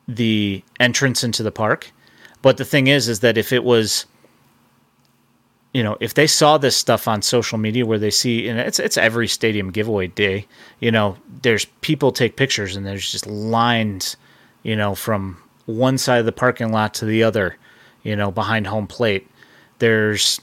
the 0.08 0.62
entrance 0.78 1.22
into 1.22 1.42
the 1.42 1.52
park. 1.52 1.92
But 2.42 2.56
the 2.56 2.64
thing 2.64 2.86
is, 2.88 3.08
is 3.08 3.20
that 3.20 3.38
if 3.38 3.52
it 3.52 3.64
was, 3.64 4.06
you 5.72 5.82
know, 5.82 5.96
if 6.00 6.14
they 6.14 6.26
saw 6.26 6.58
this 6.58 6.76
stuff 6.76 7.06
on 7.06 7.22
social 7.22 7.58
media 7.58 7.86
where 7.86 7.98
they 7.98 8.10
see, 8.10 8.48
and 8.48 8.58
it's 8.58 8.78
it's 8.78 8.96
every 8.96 9.28
stadium 9.28 9.70
giveaway 9.70 10.08
day, 10.08 10.46
you 10.80 10.90
know, 10.90 11.16
there's 11.42 11.66
people 11.80 12.12
take 12.12 12.36
pictures 12.36 12.76
and 12.76 12.86
there's 12.86 13.10
just 13.10 13.26
lines, 13.26 14.16
you 14.62 14.74
know, 14.74 14.94
from 14.94 15.40
one 15.66 15.98
side 15.98 16.18
of 16.18 16.26
the 16.26 16.32
parking 16.32 16.72
lot 16.72 16.94
to 16.94 17.04
the 17.04 17.22
other, 17.22 17.56
you 18.02 18.16
know, 18.16 18.30
behind 18.32 18.66
home 18.66 18.86
plate. 18.86 19.28
There's 19.78 20.40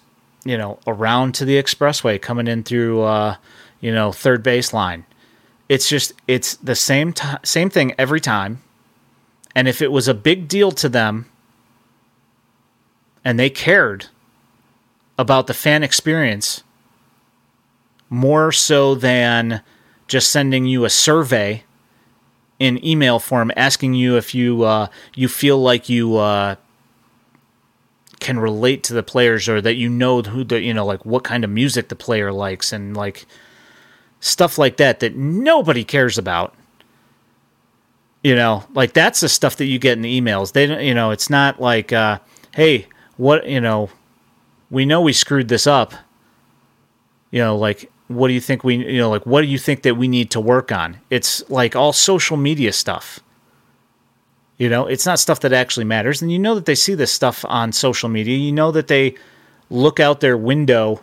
you 0.47 0.57
know, 0.57 0.79
around 0.87 1.35
to 1.35 1.45
the 1.45 1.61
expressway 1.61 2.21
coming 2.21 2.47
in 2.47 2.63
through, 2.63 3.01
uh, 3.01 3.35
you 3.81 3.91
know, 3.91 4.11
third 4.11 4.43
baseline. 4.43 5.03
It's 5.69 5.89
just 5.89 6.13
it's 6.27 6.55
the 6.55 6.75
same 6.75 7.11
t- 7.13 7.27
same 7.43 7.69
thing 7.69 7.93
every 7.97 8.21
time. 8.21 8.61
And 9.53 9.67
if 9.67 9.81
it 9.81 9.91
was 9.91 10.07
a 10.07 10.13
big 10.13 10.47
deal 10.47 10.71
to 10.71 10.87
them 10.87 11.25
and 13.25 13.37
they 13.37 13.49
cared 13.49 14.07
about 15.17 15.47
the 15.47 15.53
fan 15.53 15.83
experience 15.83 16.63
more 18.09 18.51
so 18.51 18.95
than 18.95 19.61
just 20.07 20.31
sending 20.31 20.65
you 20.65 20.85
a 20.85 20.89
survey 20.89 21.63
in 22.59 22.83
email 22.85 23.19
form 23.19 23.51
asking 23.57 23.93
you 23.93 24.15
if 24.15 24.33
you 24.33 24.63
uh, 24.63 24.87
you 25.15 25.27
feel 25.27 25.57
like 25.61 25.89
you 25.89 26.15
uh, 26.17 26.55
can 28.19 28.39
relate 28.39 28.83
to 28.83 28.93
the 28.93 29.03
players 29.03 29.47
or 29.47 29.61
that 29.61 29.75
you 29.75 29.89
know 29.89 30.21
who 30.21 30.43
the 30.43 30.61
you 30.61 30.73
know 30.73 30.85
like 30.85 31.05
what 31.05 31.23
kind 31.23 31.43
of 31.43 31.49
music 31.49 31.89
the 31.89 31.95
player 31.95 32.31
likes 32.31 32.73
and 32.73 32.97
like 32.97 33.25
stuff 34.19 34.57
like 34.57 34.77
that 34.77 34.99
that 34.99 35.15
nobody 35.15 35.83
cares 35.83 36.17
about. 36.17 36.53
You 38.23 38.35
know 38.35 38.65
like 38.73 38.93
that's 38.93 39.19
the 39.19 39.29
stuff 39.29 39.57
that 39.57 39.65
you 39.65 39.79
get 39.79 39.93
in 39.93 40.01
the 40.01 40.21
emails. 40.21 40.53
They 40.53 40.65
don't 40.65 40.83
you 40.83 40.93
know 40.93 41.11
it's 41.11 41.29
not 41.29 41.61
like 41.61 41.93
uh 41.93 42.19
hey 42.55 42.87
what 43.17 43.47
you 43.47 43.61
know 43.61 43.89
we 44.69 44.85
know 44.85 45.01
we 45.01 45.13
screwed 45.13 45.47
this 45.47 45.67
up. 45.67 45.93
You 47.31 47.39
know 47.39 47.57
like 47.57 47.91
what 48.07 48.29
do 48.29 48.33
you 48.33 48.41
think 48.41 48.63
we 48.63 48.75
you 48.77 48.97
know 48.97 49.09
like 49.09 49.25
what 49.25 49.41
do 49.41 49.47
you 49.47 49.59
think 49.59 49.83
that 49.83 49.95
we 49.95 50.07
need 50.07 50.31
to 50.31 50.39
work 50.39 50.71
on? 50.71 50.97
It's 51.09 51.47
like 51.49 51.75
all 51.75 51.93
social 51.93 52.37
media 52.37 52.73
stuff 52.73 53.19
you 54.57 54.69
know, 54.69 54.87
it's 54.87 55.05
not 55.05 55.19
stuff 55.19 55.41
that 55.41 55.53
actually 55.53 55.85
matters. 55.85 56.21
And 56.21 56.31
you 56.31 56.39
know 56.39 56.55
that 56.55 56.65
they 56.65 56.75
see 56.75 56.95
this 56.95 57.11
stuff 57.11 57.45
on 57.47 57.71
social 57.71 58.09
media. 58.09 58.37
You 58.37 58.51
know 58.51 58.71
that 58.71 58.87
they 58.87 59.15
look 59.69 59.99
out 59.99 60.19
their 60.19 60.37
window 60.37 61.01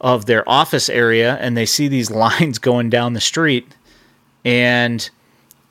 of 0.00 0.26
their 0.26 0.46
office 0.48 0.88
area 0.88 1.36
and 1.40 1.56
they 1.56 1.66
see 1.66 1.88
these 1.88 2.10
lines 2.10 2.58
going 2.58 2.90
down 2.90 3.14
the 3.14 3.20
street. 3.20 3.74
And 4.44 5.08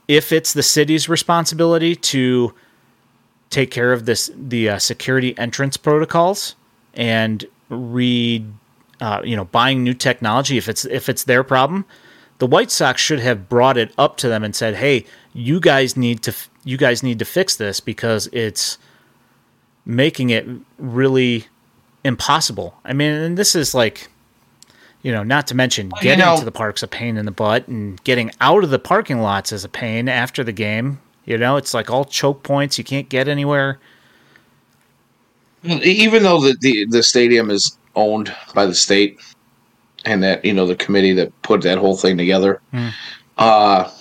if 0.08 0.32
it's 0.32 0.54
the 0.54 0.64
city's 0.64 1.08
responsibility 1.08 1.96
to 1.96 2.54
take 3.50 3.72
care 3.72 3.94
of 3.94 4.06
this, 4.06 4.32
the 4.36 4.70
uh, 4.70 4.80
security 4.80 5.38
entrance 5.38 5.78
protocols 5.78 6.56
and 6.96 7.46
read, 7.70 8.52
uh, 9.02 9.22
you 9.24 9.36
know, 9.36 9.46
buying 9.46 9.84
new 9.84 9.94
technology, 9.94 10.58
if 10.58 10.68
it's 10.68 10.86
if 10.86 11.10
it's 11.10 11.24
their 11.24 11.44
problem, 11.44 11.86
the 12.40 12.48
White 12.48 12.72
Sox 12.72 13.02
should 13.02 13.20
have 13.20 13.50
brought 13.50 13.78
it 13.78 13.92
up 13.98 14.18
to 14.18 14.28
them 14.28 14.44
and 14.44 14.56
said, 14.56 14.76
"Hey, 14.76 15.06
you 15.34 15.60
guys 15.60 15.96
need 15.96 16.22
to 16.24 16.36
you 16.64 16.78
guys 16.78 17.04
need 17.04 17.20
to 17.20 17.26
fix 17.26 17.56
this 17.56 17.80
because 17.80 18.28
it's 18.28 18.78
making 19.86 20.30
it 20.30 20.48
really 20.78 21.48
impossible." 22.04 22.76
I 22.84 22.94
mean, 22.94 23.12
and 23.12 23.38
this 23.38 23.56
is 23.56 23.74
like 23.74 24.10
you 25.02 25.12
know, 25.12 25.24
not 25.24 25.48
to 25.48 25.56
mention 25.56 25.90
getting 26.02 26.20
you 26.20 26.26
know, 26.26 26.38
to 26.38 26.46
the 26.46 26.52
park's 26.52 26.84
a 26.84 26.88
pain 26.88 27.18
in 27.18 27.26
the 27.26 27.32
butt 27.32 27.68
and 27.68 28.04
getting 28.04 28.32
out 28.42 28.64
of 28.64 28.70
the 28.70 28.80
parking 28.80 29.22
lots 29.22 29.52
is 29.52 29.64
a 29.64 29.70
pain 29.70 30.10
after 30.10 30.44
the 30.44 30.52
game. 30.52 31.00
You 31.26 31.38
know, 31.38 31.58
it's 31.58 31.74
like 31.74 31.90
all 31.90 32.06
choke 32.06 32.44
points. 32.44 32.78
You 32.78 32.84
can't 32.84 33.08
get 33.08 33.28
anywhere. 33.28 33.80
Even 35.64 36.24
though 36.24 36.42
the, 36.42 36.58
the, 36.60 36.86
the 36.86 37.04
stadium 37.04 37.50
is 37.50 37.78
owned 37.96 38.34
by 38.54 38.66
the 38.66 38.76
state, 38.76 39.20
and 40.06 40.24
that 40.24 40.44
you 40.46 40.54
know 40.54 40.66
the 40.66 40.76
committee 40.76 41.12
that 41.14 41.42
put 41.42 41.62
that 41.64 41.78
whole 41.78 41.98
thing 41.98 42.18
together. 42.18 42.62
Mm. 42.74 42.94
Uh, 43.38 43.92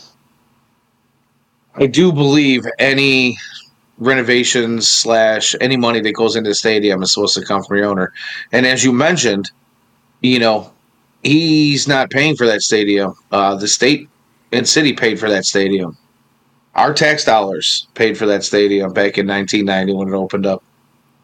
I 1.80 1.86
do 1.86 2.12
believe 2.12 2.66
any 2.80 3.38
renovations 3.98 4.88
slash 4.88 5.54
any 5.60 5.76
money 5.76 6.00
that 6.00 6.12
goes 6.12 6.34
into 6.34 6.50
the 6.50 6.54
stadium 6.54 7.02
is 7.02 7.12
supposed 7.12 7.34
to 7.36 7.44
come 7.44 7.62
from 7.62 7.76
your 7.76 7.86
owner. 7.86 8.12
And 8.50 8.66
as 8.66 8.84
you 8.84 8.92
mentioned, 8.92 9.50
you 10.20 10.40
know, 10.40 10.72
he's 11.22 11.86
not 11.86 12.10
paying 12.10 12.34
for 12.34 12.46
that 12.46 12.62
stadium. 12.62 13.14
Uh, 13.30 13.54
the 13.54 13.68
state 13.68 14.08
and 14.50 14.68
city 14.68 14.92
paid 14.92 15.20
for 15.20 15.28
that 15.28 15.44
stadium. 15.44 15.96
Our 16.74 16.92
tax 16.92 17.24
dollars 17.24 17.86
paid 17.94 18.18
for 18.18 18.26
that 18.26 18.42
stadium 18.42 18.92
back 18.92 19.16
in 19.16 19.26
1990 19.28 19.92
when 19.94 20.08
it 20.08 20.14
opened 20.16 20.46
up. 20.46 20.64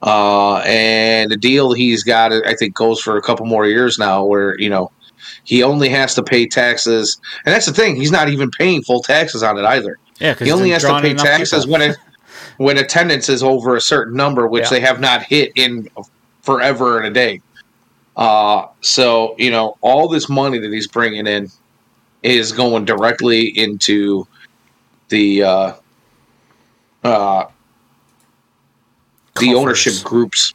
Uh, 0.02 0.58
and 0.58 1.32
the 1.32 1.36
deal 1.36 1.72
he's 1.72 2.04
got, 2.04 2.32
I 2.32 2.54
think, 2.54 2.74
goes 2.74 3.00
for 3.00 3.16
a 3.16 3.22
couple 3.22 3.46
more 3.46 3.66
years 3.66 3.98
now, 3.98 4.24
where 4.24 4.58
you 4.60 4.68
know 4.68 4.92
he 5.44 5.62
only 5.62 5.88
has 5.88 6.14
to 6.16 6.22
pay 6.22 6.46
taxes, 6.46 7.18
and 7.46 7.54
that's 7.54 7.66
the 7.66 7.72
thing. 7.72 7.96
He's 7.96 8.12
not 8.12 8.28
even 8.28 8.50
paying 8.50 8.82
full 8.82 9.02
taxes 9.02 9.42
on 9.42 9.56
it 9.56 9.64
either. 9.64 9.98
Yeah, 10.20 10.34
he 10.34 10.50
only 10.52 10.70
has 10.70 10.82
to 10.82 11.00
pay 11.00 11.14
taxes 11.14 11.66
when 11.66 11.82
it 11.82 11.96
when 12.56 12.78
attendance 12.78 13.28
is 13.28 13.42
over 13.42 13.76
a 13.76 13.80
certain 13.80 14.14
number, 14.14 14.46
which 14.46 14.64
yeah. 14.64 14.70
they 14.70 14.80
have 14.80 15.00
not 15.00 15.22
hit 15.22 15.52
in 15.56 15.88
forever 16.42 16.98
and 16.98 17.06
a 17.06 17.10
day. 17.10 17.40
Uh, 18.16 18.66
so 18.80 19.34
you 19.38 19.50
know, 19.50 19.76
all 19.80 20.08
this 20.08 20.28
money 20.28 20.58
that 20.58 20.72
he's 20.72 20.86
bringing 20.86 21.26
in 21.26 21.50
is 22.22 22.52
going 22.52 22.84
directly 22.84 23.46
into 23.58 24.26
the 25.08 25.42
uh, 25.42 25.72
uh, 27.02 27.46
the 29.40 29.54
ownership 29.54 29.94
groups. 30.04 30.54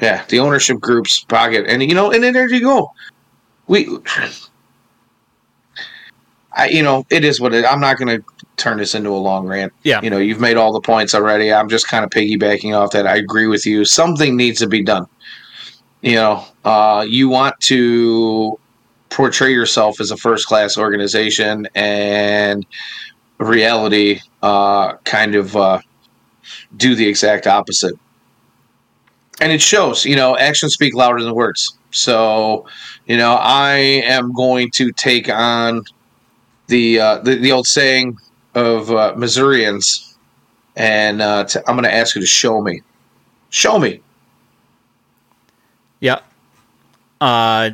Yeah, 0.00 0.24
the 0.28 0.40
ownership 0.40 0.78
groups 0.80 1.20
pocket, 1.24 1.64
and 1.66 1.82
you 1.82 1.94
know, 1.94 2.12
and 2.12 2.22
then 2.22 2.34
there 2.34 2.48
you 2.48 2.60
go. 2.60 2.92
We 3.66 3.88
I, 6.52 6.68
you 6.68 6.82
know, 6.82 7.06
it 7.10 7.24
is 7.24 7.40
what 7.40 7.54
it. 7.54 7.64
I'm 7.64 7.80
not 7.80 7.98
going 7.98 8.20
to 8.20 8.24
turn 8.56 8.78
this 8.78 8.94
into 8.94 9.10
a 9.10 9.16
long 9.16 9.46
rant. 9.46 9.72
Yeah. 9.82 10.00
You 10.02 10.10
know, 10.10 10.18
you've 10.18 10.40
made 10.40 10.56
all 10.56 10.72
the 10.72 10.80
points 10.80 11.14
already. 11.14 11.52
I'm 11.52 11.68
just 11.68 11.88
kind 11.88 12.04
of 12.04 12.10
piggybacking 12.10 12.76
off 12.76 12.92
that. 12.92 13.06
I 13.06 13.16
agree 13.16 13.46
with 13.46 13.66
you. 13.66 13.84
Something 13.84 14.36
needs 14.36 14.58
to 14.60 14.66
be 14.66 14.82
done. 14.82 15.06
You 16.02 16.16
know, 16.16 16.44
uh, 16.64 17.04
you 17.08 17.28
want 17.28 17.58
to 17.62 18.58
portray 19.10 19.52
yourself 19.52 20.00
as 20.00 20.10
a 20.10 20.16
first 20.16 20.46
class 20.46 20.76
organization, 20.76 21.66
and 21.74 22.66
reality 23.38 24.20
uh, 24.42 24.94
kind 25.04 25.34
of 25.34 25.56
uh, 25.56 25.80
do 26.76 26.94
the 26.94 27.06
exact 27.06 27.46
opposite. 27.46 27.94
And 29.40 29.52
it 29.52 29.60
shows. 29.60 30.04
You 30.04 30.16
know, 30.16 30.36
actions 30.36 30.74
speak 30.74 30.94
louder 30.94 31.22
than 31.22 31.34
words. 31.34 31.76
So, 31.90 32.66
you 33.06 33.16
know, 33.16 33.34
I 33.34 33.72
am 34.04 34.32
going 34.32 34.70
to 34.72 34.92
take 34.92 35.28
on 35.28 35.82
the 36.68 37.00
uh, 37.00 37.18
the, 37.18 37.36
the 37.36 37.52
old 37.52 37.66
saying 37.66 38.18
of 38.56 38.90
uh, 38.90 39.14
Missourians, 39.16 40.16
and 40.74 41.20
uh, 41.20 41.44
to, 41.44 41.62
I'm 41.68 41.76
going 41.76 41.84
to 41.84 41.94
ask 41.94 42.16
you 42.16 42.22
to 42.22 42.26
show 42.26 42.60
me, 42.60 42.82
show 43.50 43.78
me. 43.78 44.00
Yeah. 46.00 46.20
Uh, 47.20 47.70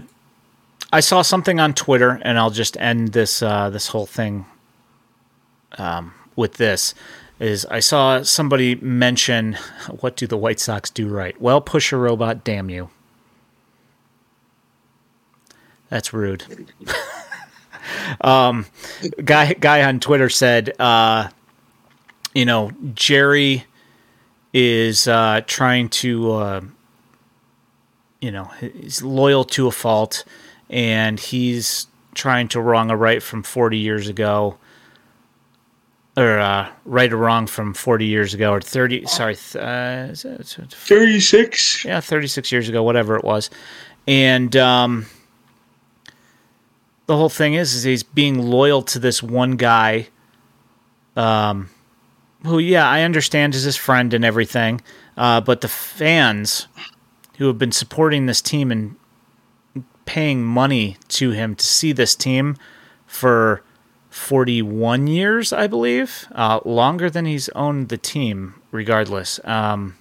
I 0.93 1.01
saw 1.01 1.23
something 1.23 1.61
on 1.61 1.73
Twitter, 1.73 2.21
and 2.23 2.39
I'll 2.39 2.51
just 2.51 2.77
end 2.79 3.13
this 3.13 3.43
uh, 3.43 3.71
this 3.71 3.89
whole 3.89 4.07
thing 4.07 4.45
um, 5.79 6.13
with 6.37 6.55
this. 6.55 6.95
Is 7.39 7.65
I 7.67 7.81
saw 7.81 8.23
somebody 8.23 8.75
mention, 8.75 9.57
"What 10.01 10.17
do 10.17 10.27
the 10.27 10.37
White 10.37 10.61
Sox 10.61 10.91
do 10.91 11.09
right?" 11.09 11.41
Well, 11.41 11.61
push 11.61 11.93
a 11.93 11.97
robot, 11.97 12.45
damn 12.45 12.69
you. 12.69 12.91
That's 15.89 16.13
rude. 16.13 16.45
um, 18.21 18.67
guy 19.25 19.53
guy 19.55 19.83
on 19.85 20.01
Twitter 20.01 20.29
said, 20.29 20.75
uh, 20.79 21.29
you 22.35 22.45
know, 22.45 22.71
Jerry 22.95 23.65
is 24.53 25.09
uh, 25.09 25.41
trying 25.47 25.89
to, 25.89 26.33
uh, 26.33 26.61
you 28.21 28.31
know, 28.31 28.45
he's 28.61 29.03
loyal 29.03 29.45
to 29.45 29.67
a 29.67 29.73
fault, 29.73 30.25
and 30.71 31.19
he's 31.19 31.87
trying 32.15 32.49
to 32.49 32.61
wrong 32.61 32.91
a 32.91 32.97
right 32.97 33.23
from 33.23 33.43
40 33.43 33.79
years 33.79 34.09
ago, 34.09 34.59
or 36.17 36.39
uh, 36.39 36.69
right 36.85 37.13
or 37.13 37.17
wrong 37.17 37.47
from 37.47 37.73
40 37.73 38.05
years 38.07 38.35
ago, 38.35 38.53
or 38.53 38.61
30, 38.61 39.07
sorry, 39.07 39.37
uh, 39.59 40.15
36? 40.15 41.85
Yeah, 41.85 42.01
36 42.01 42.53
years 42.53 42.69
ago, 42.69 42.83
whatever 42.83 43.17
it 43.17 43.25
was. 43.25 43.49
And, 44.07 44.55
um, 44.57 45.07
the 47.07 47.17
whole 47.17 47.29
thing 47.29 47.55
is, 47.55 47.75
is 47.75 47.83
he's 47.83 48.03
being 48.03 48.39
loyal 48.39 48.83
to 48.83 48.99
this 48.99 49.23
one 49.23 49.57
guy, 49.57 50.09
um, 51.17 51.71
who, 52.45 52.59
yeah, 52.59 52.89
I 52.89 53.03
understand 53.03 53.55
is 53.55 53.65
his 53.65 53.77
friend 53.77 54.13
and 54.15 54.25
everything, 54.25 54.81
uh, 55.17 55.41
but 55.41 55.61
the 55.61 55.69
fans 55.69 56.69
who 57.39 57.47
have 57.47 57.59
been 57.59 57.73
supporting 57.73 58.27
this 58.27 58.41
team 58.41 58.71
and 58.71 58.97
paying 60.05 60.45
money 60.45 60.97
to 61.09 61.31
him 61.31 61.55
to 61.55 61.65
see 61.65 61.93
this 61.93 62.15
team 62.15 62.57
for 63.07 63.63
41 64.11 65.07
years, 65.07 65.53
I 65.53 65.67
believe, 65.67 66.27
uh, 66.33 66.61
longer 66.65 67.09
than 67.09 67.25
he's 67.25 67.49
owned 67.51 67.89
the 67.89 67.99
team, 67.99 68.55
regardless. 68.71 69.41
Um, 69.45 69.97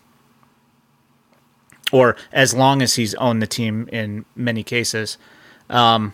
or 1.92 2.16
as 2.32 2.54
long 2.54 2.82
as 2.82 2.96
he's 2.96 3.14
owned 3.16 3.42
the 3.42 3.48
team 3.48 3.88
in 3.92 4.26
many 4.36 4.64
cases. 4.64 5.18
Um, 5.70 6.14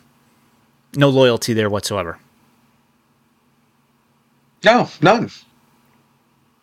no 0.96 1.10
loyalty 1.10 1.54
there 1.54 1.70
whatsoever. 1.70 2.20
No, 4.64 4.90
none. 5.02 5.30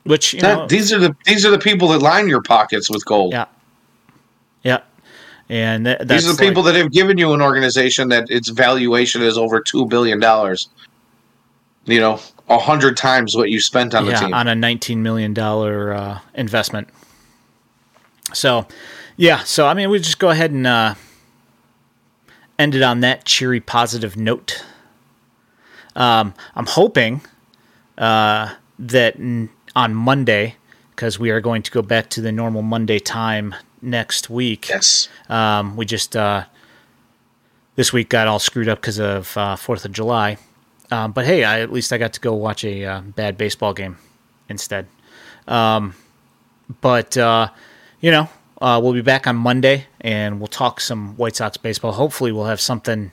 Which 0.05 0.35
know, 0.35 0.67
these 0.67 0.93
are 0.93 0.99
the 0.99 1.17
these 1.25 1.47
are 1.47 1.51
the 1.51 1.59
people 1.59 1.89
that 1.89 2.01
line 2.01 2.29
your 2.29 2.43
pockets 2.43 2.91
with 2.91 3.05
gold. 3.07 3.33
Yeah, 3.33 3.47
yeah, 4.63 4.81
and 5.49 5.87
th- 5.87 6.01
these 6.05 6.29
are 6.29 6.33
the 6.35 6.43
people 6.43 6.63
like, 6.63 6.75
that 6.75 6.81
have 6.81 6.93
given 6.93 7.17
you 7.17 7.33
an 7.33 7.41
organization 7.41 8.09
that 8.09 8.31
its 8.31 8.51
valuation 8.51 9.23
is 9.23 9.39
over 9.39 9.61
two 9.61 9.87
billion 9.87 10.21
dollars. 10.21 10.69
You 11.87 12.01
know, 12.01 12.21
a 12.49 12.59
hundred 12.59 12.99
times 12.99 13.35
what 13.35 13.51
you 13.51 13.61
spent 13.61 13.95
on 13.95 14.05
yeah, 14.05 14.13
the 14.13 14.27
team 14.27 14.35
on 14.35 14.49
a 14.49 14.55
nineteen 14.55 15.03
million 15.03 15.33
dollar 15.33 15.95
uh, 15.95 16.19
investment. 16.35 16.89
So, 18.35 18.67
yeah, 19.17 19.39
so 19.45 19.67
I 19.67 19.75
mean, 19.75 19.89
we 19.89 19.99
just 19.99 20.19
go 20.19 20.31
ahead 20.31 20.51
and 20.51 20.67
uh, 20.67 20.95
ended 22.59 22.83
on 22.83 23.01
that 23.01 23.25
cheery, 23.25 23.61
positive 23.61 24.17
note. 24.17 24.65
Um, 25.97 26.35
I'm 26.55 26.67
hoping 26.67 27.21
uh, 27.99 28.55
that 28.79 29.17
n- 29.17 29.51
on 29.77 29.95
Monday, 29.95 30.57
because 30.91 31.19
we 31.19 31.31
are 31.31 31.41
going 31.41 31.63
to 31.63 31.71
go 31.71 31.83
back 31.83 32.11
to 32.11 32.21
the 32.21 32.33
normal 32.33 32.63
Monday 32.63 32.99
time 32.99 33.55
next 33.83 34.31
week. 34.31 34.69
Yes. 34.69 35.09
Um, 35.29 35.77
we 35.77 35.85
just 35.85 36.17
uh, 36.17 36.45
this 37.77 37.93
week 37.93 38.09
got 38.09 38.27
all 38.27 38.39
screwed 38.39 38.69
up 38.69 38.81
because 38.81 38.99
of 38.99 39.37
uh, 39.37 39.57
Fourth 39.57 39.85
of 39.85 39.93
July. 39.93 40.37
Um, 40.91 41.13
but 41.13 41.25
hey, 41.25 41.45
I, 41.45 41.61
at 41.61 41.73
least 41.73 41.93
I 41.93 41.99
got 41.99 42.13
to 42.15 42.21
go 42.21 42.35
watch 42.35 42.65
a 42.65 42.85
uh, 42.85 43.01
bad 43.01 43.37
baseball 43.37 43.73
game 43.73 43.97
instead. 44.49 44.87
Um, 45.49 45.95
but 46.81 47.17
uh, 47.17 47.49
you 48.01 48.11
know, 48.11 48.29
uh, 48.65 48.81
we'll 48.81 48.95
be 48.95 49.03
back 49.03 49.27
on 49.27 49.37
Monday 49.37 49.85
and 50.01 50.41
we'll 50.41 50.47
talk 50.47 50.81
some 50.81 51.17
White 51.19 51.37
Sox 51.37 51.59
baseball. 51.59 51.93
Hopefully, 51.93 52.33
we'll 52.33 52.47
have 52.47 52.63
something 52.63 53.13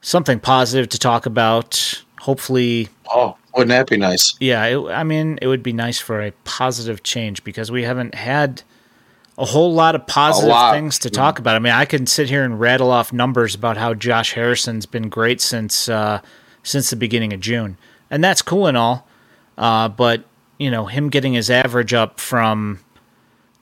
something 0.00 0.38
positive 0.38 0.88
to 0.90 0.98
talk 0.98 1.26
about. 1.26 2.04
Hopefully, 2.20 2.88
oh, 3.12 3.36
wouldn't 3.52 3.70
that 3.70 3.88
be 3.88 3.96
nice? 3.96 4.36
Yeah, 4.38 4.64
it, 4.64 4.78
I 4.92 5.02
mean, 5.02 5.40
it 5.42 5.48
would 5.48 5.64
be 5.64 5.72
nice 5.72 5.98
for 5.98 6.22
a 6.22 6.30
positive 6.44 7.02
change 7.02 7.42
because 7.42 7.72
we 7.72 7.82
haven't 7.82 8.14
had 8.14 8.62
a 9.36 9.44
whole 9.44 9.74
lot 9.74 9.96
of 9.96 10.06
positive 10.06 10.50
lot. 10.50 10.72
things 10.72 11.00
to 11.00 11.10
talk 11.10 11.40
about. 11.40 11.56
I 11.56 11.58
mean, 11.58 11.72
I 11.72 11.84
can 11.84 12.06
sit 12.06 12.28
here 12.28 12.44
and 12.44 12.60
rattle 12.60 12.92
off 12.92 13.12
numbers 13.12 13.56
about 13.56 13.76
how 13.76 13.94
Josh 13.94 14.34
Harrison's 14.34 14.86
been 14.86 15.08
great 15.08 15.40
since 15.40 15.88
uh, 15.88 16.20
since 16.62 16.90
the 16.90 16.96
beginning 16.96 17.32
of 17.32 17.40
June, 17.40 17.76
and 18.08 18.22
that's 18.22 18.40
cool 18.40 18.68
and 18.68 18.76
all. 18.76 19.08
Uh, 19.58 19.88
but 19.88 20.22
you 20.58 20.70
know, 20.70 20.86
him 20.86 21.08
getting 21.08 21.32
his 21.32 21.50
average 21.50 21.92
up 21.92 22.20
from 22.20 22.78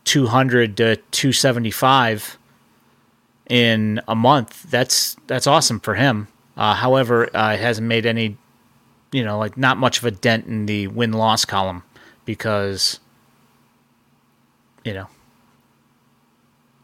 200 0.09 0.79
to 0.79 0.97
275 0.97 2.39
in 3.51 4.01
a 4.09 4.15
month. 4.15 4.71
That's 4.71 5.17
that's 5.27 5.47
awesome 5.47 5.81
for 5.81 5.97
him. 5.97 6.29
Uh, 6.57 6.75
however, 6.75 7.25
uh, 7.37 7.53
it 7.53 7.61
hasn't 7.61 7.87
made 7.87 8.07
any, 8.07 8.39
you 9.13 9.23
know, 9.23 9.39
like 9.39 9.59
not 9.59 9.77
much 9.77 9.99
of 9.99 10.07
a 10.07 10.11
dent 10.11 10.47
in 10.47 10.65
the 10.65 10.87
win 10.87 11.13
loss 11.13 11.45
column 11.45 11.83
because, 12.25 13.01
you 14.83 14.95
know, 14.95 15.09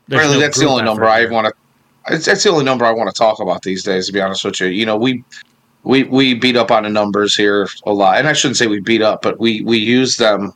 really, 0.09 0.35
no 0.35 0.41
that's 0.41 0.59
the 0.59 0.67
only 0.67 0.85
number 0.85 1.07
I 1.07 1.25
want 1.25 1.47
to. 1.47 1.55
That's 2.19 2.43
the 2.43 2.51
only 2.51 2.67
number 2.67 2.85
I 2.85 2.93
want 2.93 3.09
to 3.09 3.19
talk 3.19 3.41
about 3.41 3.63
these 3.63 3.83
days. 3.83 4.07
To 4.07 4.13
be 4.13 4.21
honest 4.21 4.45
with 4.45 4.61
you, 4.61 4.67
you 4.67 4.85
know, 4.85 4.99
we 4.99 5.25
we 5.83 6.03
we 6.05 6.35
beat 6.35 6.57
up 6.57 6.71
on 6.71 6.83
the 6.83 6.91
numbers 6.91 7.35
here 7.35 7.69
a 7.87 7.93
lot, 7.95 8.19
and 8.19 8.29
I 8.29 8.35
shouldn't 8.35 8.59
say 8.59 8.67
we 8.67 8.81
beat 8.81 9.01
up, 9.01 9.23
but 9.23 9.41
we 9.41 9.63
we 9.63 9.79
use 9.79 10.19
them 10.19 10.53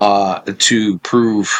uh, 0.00 0.40
to 0.58 0.98
prove 0.98 1.50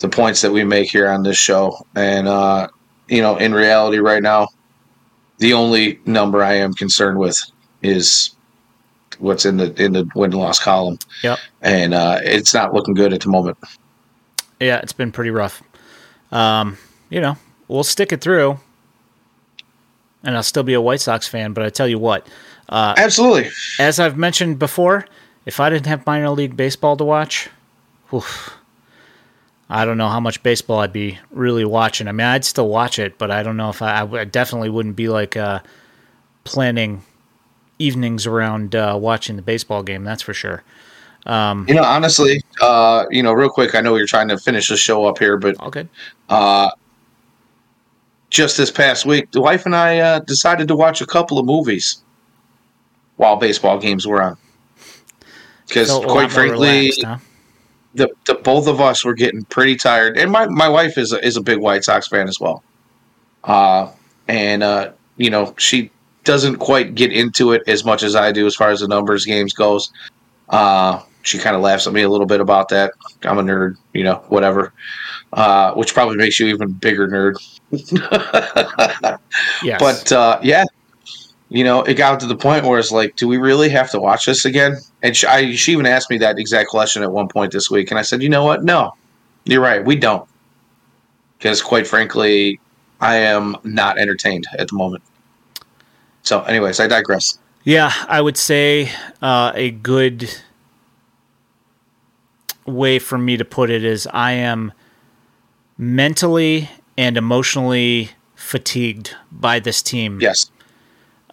the 0.00 0.08
points 0.08 0.40
that 0.40 0.50
we 0.50 0.64
make 0.64 0.90
here 0.90 1.08
on 1.08 1.22
this 1.22 1.36
show. 1.36 1.86
And 1.94 2.26
uh, 2.26 2.68
you 3.08 3.22
know, 3.22 3.36
in 3.36 3.52
reality, 3.52 3.98
right 3.98 4.22
now, 4.22 4.48
the 5.38 5.52
only 5.52 6.00
number 6.06 6.42
I 6.42 6.54
am 6.54 6.72
concerned 6.74 7.18
with 7.18 7.38
is 7.82 8.34
what's 9.18 9.44
in 9.44 9.56
the 9.56 9.72
in 9.82 9.92
the 9.92 10.08
win 10.14 10.32
loss 10.32 10.58
column. 10.58 10.98
Yep. 11.22 11.38
And 11.62 11.94
uh, 11.94 12.20
it's 12.22 12.54
not 12.54 12.72
looking 12.72 12.94
good 12.94 13.12
at 13.12 13.20
the 13.20 13.28
moment. 13.28 13.58
Yeah, 14.58 14.78
it's 14.78 14.92
been 14.92 15.12
pretty 15.12 15.30
rough. 15.30 15.62
Um, 16.32 16.78
you 17.08 17.20
know, 17.20 17.36
we'll 17.68 17.84
stick 17.84 18.12
it 18.12 18.20
through, 18.20 18.58
and 20.22 20.36
I'll 20.36 20.42
still 20.42 20.62
be 20.62 20.74
a 20.74 20.80
White 20.80 21.00
Sox 21.00 21.26
fan. 21.26 21.52
But 21.52 21.64
I 21.64 21.70
tell 21.70 21.88
you 21.88 21.98
what, 21.98 22.26
uh, 22.68 22.94
absolutely, 22.96 23.50
as 23.78 23.98
I've 23.98 24.16
mentioned 24.16 24.58
before, 24.58 25.06
if 25.50 25.58
I 25.58 25.68
didn't 25.68 25.86
have 25.86 26.06
minor 26.06 26.30
league 26.30 26.56
baseball 26.56 26.96
to 26.96 27.02
watch, 27.02 27.48
oof, 28.14 28.54
I 29.68 29.84
don't 29.84 29.98
know 29.98 30.08
how 30.08 30.20
much 30.20 30.44
baseball 30.44 30.78
I'd 30.78 30.92
be 30.92 31.18
really 31.32 31.64
watching. 31.64 32.06
I 32.06 32.12
mean, 32.12 32.28
I'd 32.28 32.44
still 32.44 32.68
watch 32.68 33.00
it, 33.00 33.18
but 33.18 33.32
I 33.32 33.42
don't 33.42 33.56
know 33.56 33.68
if 33.68 33.82
I, 33.82 34.02
I 34.02 34.24
definitely 34.26 34.70
wouldn't 34.70 34.94
be 34.94 35.08
like 35.08 35.36
uh, 35.36 35.58
planning 36.44 37.02
evenings 37.80 38.28
around 38.28 38.76
uh, 38.76 38.96
watching 39.02 39.34
the 39.34 39.42
baseball 39.42 39.82
game. 39.82 40.04
That's 40.04 40.22
for 40.22 40.32
sure. 40.32 40.62
Um, 41.26 41.66
you 41.68 41.74
know, 41.74 41.82
honestly, 41.82 42.40
uh, 42.60 43.06
you 43.10 43.24
know, 43.24 43.32
real 43.32 43.50
quick, 43.50 43.74
I 43.74 43.80
know 43.80 43.96
you're 43.96 44.06
trying 44.06 44.28
to 44.28 44.38
finish 44.38 44.68
the 44.68 44.76
show 44.76 45.04
up 45.04 45.18
here, 45.18 45.36
but 45.36 45.60
okay. 45.64 45.88
Uh, 46.28 46.70
just 48.30 48.56
this 48.56 48.70
past 48.70 49.04
week, 49.04 49.32
the 49.32 49.40
wife 49.40 49.66
and 49.66 49.74
I 49.74 49.98
uh, 49.98 50.20
decided 50.20 50.68
to 50.68 50.76
watch 50.76 51.00
a 51.00 51.06
couple 51.06 51.40
of 51.40 51.44
movies 51.44 52.04
while 53.16 53.34
baseball 53.34 53.80
games 53.80 54.06
were 54.06 54.22
on 54.22 54.38
because 55.70 55.90
quite 56.04 56.30
frankly, 56.30 56.68
relaxed, 56.68 57.02
huh? 57.02 57.18
the, 57.94 58.08
the 58.26 58.34
both 58.34 58.66
of 58.66 58.80
us 58.80 59.04
were 59.04 59.14
getting 59.14 59.44
pretty 59.44 59.76
tired, 59.76 60.18
and 60.18 60.30
my, 60.30 60.46
my 60.46 60.68
wife 60.68 60.98
is 60.98 61.12
a, 61.12 61.24
is 61.24 61.36
a 61.36 61.40
big 61.40 61.58
White 61.58 61.84
Sox 61.84 62.08
fan 62.08 62.28
as 62.28 62.38
well. 62.38 62.62
Uh, 63.44 63.90
and 64.28 64.62
uh, 64.62 64.92
you 65.16 65.30
know 65.30 65.54
she 65.58 65.90
doesn't 66.24 66.56
quite 66.56 66.94
get 66.94 67.12
into 67.12 67.52
it 67.52 67.62
as 67.66 67.84
much 67.84 68.02
as 68.02 68.14
I 68.14 68.32
do 68.32 68.46
as 68.46 68.54
far 68.54 68.70
as 68.70 68.80
the 68.80 68.88
numbers 68.88 69.24
games 69.24 69.52
goes. 69.52 69.92
Uh, 70.48 71.02
she 71.22 71.38
kind 71.38 71.56
of 71.56 71.62
laughs 71.62 71.86
at 71.86 71.92
me 71.92 72.02
a 72.02 72.08
little 72.08 72.26
bit 72.26 72.40
about 72.40 72.68
that. 72.70 72.92
I'm 73.22 73.38
a 73.38 73.42
nerd, 73.42 73.76
you 73.92 74.04
know, 74.04 74.16
whatever. 74.28 74.72
Uh, 75.32 75.72
which 75.74 75.94
probably 75.94 76.16
makes 76.16 76.40
you 76.40 76.48
even 76.48 76.72
bigger 76.72 77.06
nerd. 77.06 77.34
yes. 79.62 79.80
But 79.80 80.12
uh, 80.12 80.40
yeah, 80.42 80.64
you 81.50 81.64
know, 81.64 81.82
it 81.82 81.94
got 81.94 82.20
to 82.20 82.26
the 82.26 82.36
point 82.36 82.64
where 82.64 82.78
it's 82.78 82.92
like, 82.92 83.16
do 83.16 83.26
we 83.26 83.36
really 83.36 83.68
have 83.68 83.90
to 83.90 84.00
watch 84.00 84.24
this 84.24 84.44
again? 84.44 84.76
And 85.02 85.16
she, 85.16 85.26
I, 85.26 85.54
she 85.56 85.72
even 85.72 85.84
asked 85.84 86.08
me 86.08 86.16
that 86.18 86.38
exact 86.38 86.70
question 86.70 87.02
at 87.02 87.10
one 87.10 87.28
point 87.28 87.52
this 87.52 87.70
week, 87.70 87.90
and 87.90 87.98
I 87.98 88.02
said, 88.02 88.22
you 88.22 88.28
know 88.28 88.44
what? 88.44 88.62
No, 88.62 88.94
you're 89.44 89.60
right. 89.60 89.84
We 89.84 89.96
don't, 89.96 90.28
because 91.36 91.60
quite 91.60 91.88
frankly, 91.88 92.60
I 93.00 93.16
am 93.16 93.56
not 93.64 93.98
entertained 93.98 94.46
at 94.58 94.68
the 94.68 94.76
moment. 94.76 95.02
So, 96.22 96.42
anyways, 96.42 96.78
I 96.78 96.86
digress. 96.86 97.38
Yeah, 97.64 97.92
I 98.08 98.20
would 98.20 98.36
say 98.36 98.90
uh, 99.20 99.52
a 99.54 99.72
good 99.72 100.30
way 102.64 102.98
for 103.00 103.18
me 103.18 103.36
to 103.36 103.44
put 103.44 103.70
it 103.70 103.84
is 103.84 104.06
I 104.12 104.32
am 104.32 104.72
mentally 105.76 106.70
and 106.96 107.16
emotionally 107.16 108.10
fatigued 108.36 109.16
by 109.32 109.58
this 109.58 109.82
team. 109.82 110.20
Yes. 110.20 110.50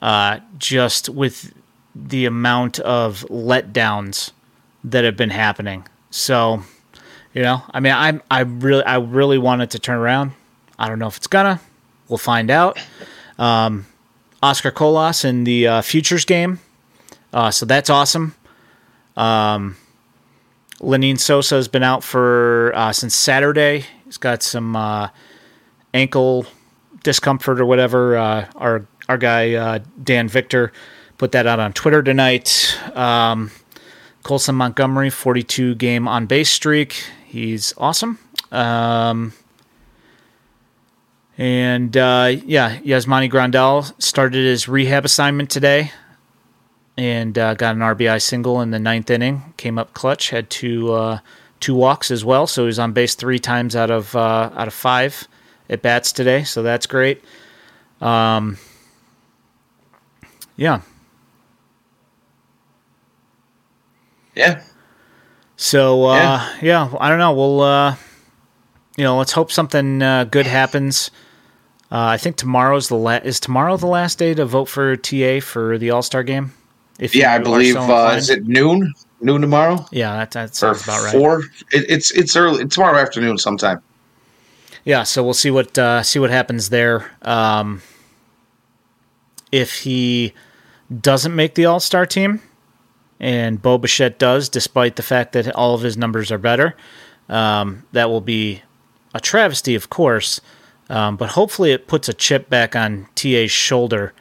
Uh, 0.01 0.39
just 0.57 1.09
with 1.09 1.53
the 1.95 2.25
amount 2.25 2.79
of 2.79 3.25
letdowns 3.29 4.31
that 4.83 5.03
have 5.03 5.17
been 5.17 5.31
happening. 5.31 5.87
So, 6.11 6.63
you 7.33 7.41
know, 7.41 7.63
I 7.71 7.79
mean, 7.79 7.93
I'm 7.93 8.21
I 8.29 8.41
really 8.41 8.83
I 8.83 8.97
really 8.97 9.37
want 9.37 9.61
it 9.61 9.71
to 9.71 9.79
turn 9.79 9.97
around. 9.97 10.33
I 10.77 10.87
don't 10.87 10.99
know 10.99 11.07
if 11.07 11.17
it's 11.17 11.27
gonna. 11.27 11.59
We'll 12.07 12.17
find 12.17 12.49
out. 12.51 12.79
Um, 13.39 13.85
Oscar 14.41 14.71
Colas 14.71 15.25
in 15.25 15.43
the 15.43 15.67
uh, 15.67 15.81
futures 15.81 16.25
game, 16.25 16.59
uh, 17.33 17.51
so 17.51 17.65
that's 17.65 17.89
awesome. 17.89 18.35
Um, 19.15 19.77
Lenyn 20.79 21.19
Sosa 21.19 21.55
has 21.55 21.67
been 21.67 21.83
out 21.83 22.03
for 22.03 22.71
uh, 22.75 22.93
since 22.93 23.15
Saturday. 23.15 23.85
He's 24.05 24.17
got 24.17 24.43
some 24.43 24.75
uh, 24.75 25.09
ankle 25.93 26.45
discomfort 27.03 27.59
or 27.59 27.65
whatever. 27.65 28.15
Uh, 28.15 28.45
our 28.55 28.85
our 29.09 29.17
guy 29.17 29.53
uh, 29.53 29.79
Dan 30.01 30.27
Victor 30.27 30.71
put 31.17 31.31
that 31.31 31.47
out 31.47 31.59
on 31.59 31.73
Twitter 31.73 32.03
tonight. 32.03 32.77
Um, 32.93 33.51
Colson 34.23 34.55
Montgomery, 34.55 35.09
42 35.09 35.75
game 35.75 36.07
on 36.07 36.25
base 36.25 36.49
streak. 36.49 37.03
He's 37.25 37.73
awesome. 37.77 38.19
Um, 38.51 39.33
and 41.37 41.95
uh, 41.95 42.35
yeah, 42.45 42.77
Yasmani 42.79 43.29
Grandal 43.31 43.93
started 44.01 44.43
his 44.43 44.67
rehab 44.67 45.05
assignment 45.05 45.49
today 45.49 45.91
and 46.97 47.37
uh, 47.37 47.53
got 47.53 47.75
an 47.75 47.81
RBI 47.81 48.21
single 48.21 48.61
in 48.61 48.71
the 48.71 48.79
ninth 48.79 49.09
inning. 49.09 49.53
Came 49.55 49.77
up 49.77 49.93
clutch, 49.93 50.31
had 50.31 50.49
two 50.49 50.91
uh, 50.91 51.19
two 51.59 51.75
walks 51.75 52.09
as 52.11 52.25
well. 52.25 52.47
So 52.47 52.63
he 52.63 52.67
was 52.67 52.79
on 52.79 52.91
base 52.91 53.15
three 53.15 53.39
times 53.39 53.75
out 53.75 53.91
of 53.91 54.15
uh, 54.15 54.49
out 54.55 54.67
of 54.67 54.73
five 54.73 55.27
at 55.69 55.81
bats 55.81 56.11
today. 56.11 56.43
So 56.43 56.63
that's 56.63 56.87
great. 56.87 57.23
Um, 58.01 58.57
yeah. 60.57 60.81
Yeah. 64.35 64.61
So 65.55 66.05
uh, 66.05 66.15
yeah. 66.15 66.57
yeah. 66.61 66.97
I 66.99 67.09
don't 67.09 67.19
know. 67.19 67.33
We'll 67.33 67.61
uh, 67.61 67.95
you 68.97 69.03
know, 69.03 69.17
let's 69.17 69.31
hope 69.31 69.51
something 69.51 70.01
uh, 70.01 70.25
good 70.25 70.47
happens. 70.47 71.11
Uh, 71.89 71.99
I 71.99 72.17
think 72.17 72.35
tomorrow's 72.35 72.89
the 72.89 72.97
la- 72.97 73.21
is 73.23 73.39
tomorrow 73.39 73.77
the 73.77 73.87
last 73.87 74.17
day 74.17 74.33
to 74.33 74.45
vote 74.45 74.65
for 74.65 74.97
TA 74.97 75.39
for 75.39 75.77
the 75.77 75.91
All 75.91 76.01
Star 76.01 76.23
game. 76.23 76.53
If 76.99 77.15
yeah, 77.15 77.33
I 77.33 77.37
believe 77.37 77.77
uh, 77.77 78.15
is 78.17 78.29
it 78.29 78.47
noon 78.47 78.93
noon 79.21 79.41
tomorrow? 79.41 79.85
Yeah, 79.91 80.17
that, 80.17 80.31
that 80.31 80.55
sounds 80.55 80.81
or 80.81 80.83
about 80.83 81.03
right. 81.03 81.11
Four. 81.13 81.39
It, 81.71 81.85
it's 81.89 82.11
it's 82.11 82.35
early 82.35 82.67
tomorrow 82.67 82.97
afternoon 82.97 83.37
sometime. 83.37 83.81
Yeah, 84.83 85.03
so 85.03 85.23
we'll 85.23 85.33
see 85.33 85.51
what 85.51 85.77
uh, 85.77 86.03
see 86.03 86.19
what 86.19 86.29
happens 86.29 86.69
there. 86.69 87.11
Um, 87.21 87.81
if 89.51 89.81
he 89.81 90.33
doesn't 91.01 91.35
make 91.35 91.55
the 91.55 91.65
All 91.65 91.79
Star 91.79 92.05
team, 92.05 92.41
and 93.19 93.61
Bo 93.61 93.77
Bichette 93.77 94.19
does, 94.19 94.49
despite 94.49 94.95
the 94.95 95.03
fact 95.03 95.33
that 95.33 95.53
all 95.55 95.73
of 95.73 95.81
his 95.81 95.97
numbers 95.97 96.31
are 96.31 96.37
better, 96.37 96.75
um, 97.29 97.85
that 97.91 98.09
will 98.09 98.21
be 98.21 98.61
a 99.13 99.19
travesty, 99.19 99.75
of 99.75 99.89
course. 99.89 100.39
Um, 100.89 101.17
but 101.17 101.29
hopefully, 101.29 101.71
it 101.71 101.87
puts 101.87 102.07
a 102.07 102.13
chip 102.13 102.49
back 102.49 102.75
on 102.75 103.07
TA's 103.15 103.51
shoulder 103.51 104.13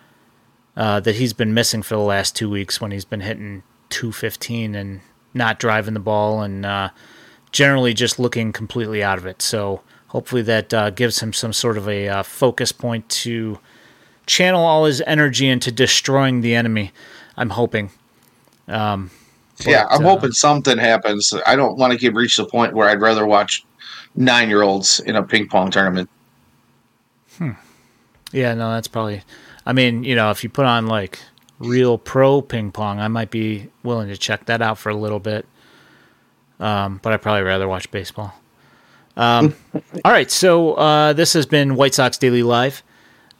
uh, 0.76 1.01
that 1.01 1.16
he's 1.16 1.32
been 1.32 1.55
missing 1.55 1.82
for 1.82 1.94
the 1.94 2.01
last 2.01 2.34
two 2.34 2.51
weeks 2.51 2.80
when 2.80 2.90
he's 2.90 3.05
been 3.05 3.20
hitting 3.20 3.62
215 3.90 4.74
and 4.74 5.01
not 5.32 5.59
driving 5.59 5.94
the 5.94 6.01
ball 6.01 6.43
and 6.43 6.66
uh, 6.66 6.90
generally 7.52 7.94
just 7.94 8.18
looking 8.18 8.52
completely 8.52 9.02
out 9.02 9.18
of 9.18 9.26
it. 9.26 9.40
So 9.43 9.82
hopefully, 10.09 10.43
that 10.43 10.74
uh, 10.74 10.90
gives 10.90 11.20
him 11.20 11.32
some 11.32 11.52
sort 11.52 11.78
of 11.78 11.88
a 11.88 12.09
uh, 12.09 12.22
focus 12.24 12.72
point 12.72 13.09
to 13.10 13.60
channel 14.26 14.64
all 14.64 14.84
his 14.84 15.02
energy 15.06 15.48
into 15.48 15.72
destroying 15.72 16.40
the 16.40 16.54
enemy. 16.54 16.92
I'm 17.36 17.50
hoping. 17.50 17.90
Um, 18.68 19.10
but, 19.58 19.66
yeah, 19.66 19.86
I'm 19.88 20.02
hoping 20.02 20.32
something 20.32 20.76
happens. 20.76 21.32
I 21.46 21.56
don't 21.56 21.78
want 21.78 21.92
to 21.92 21.98
get 21.98 22.14
reach 22.14 22.36
the 22.36 22.44
point 22.44 22.74
where 22.74 22.88
I'd 22.88 23.00
rather 23.00 23.26
watch 23.26 23.64
nine 24.14 24.48
year 24.48 24.62
olds 24.62 25.00
in 25.00 25.16
a 25.16 25.22
ping 25.22 25.48
pong 25.48 25.70
tournament. 25.70 26.10
Hmm. 27.38 27.52
Yeah, 28.32 28.54
no, 28.54 28.72
that's 28.72 28.88
probably. 28.88 29.22
I 29.64 29.72
mean, 29.72 30.04
you 30.04 30.14
know, 30.14 30.30
if 30.30 30.42
you 30.44 30.50
put 30.50 30.66
on 30.66 30.86
like 30.86 31.18
real 31.58 31.96
pro 31.96 32.42
ping 32.42 32.70
pong, 32.70 33.00
I 33.00 33.08
might 33.08 33.30
be 33.30 33.68
willing 33.82 34.08
to 34.08 34.16
check 34.16 34.46
that 34.46 34.60
out 34.60 34.78
for 34.78 34.90
a 34.90 34.96
little 34.96 35.20
bit. 35.20 35.46
Um, 36.58 37.00
but 37.02 37.12
I'd 37.12 37.22
probably 37.22 37.42
rather 37.42 37.68
watch 37.68 37.90
baseball. 37.90 38.34
Um, 39.16 39.54
all 40.04 40.12
right, 40.12 40.30
so 40.30 40.74
uh, 40.74 41.12
this 41.12 41.32
has 41.32 41.46
been 41.46 41.76
White 41.76 41.94
Sox 41.94 42.18
Daily 42.18 42.42
Live. 42.42 42.82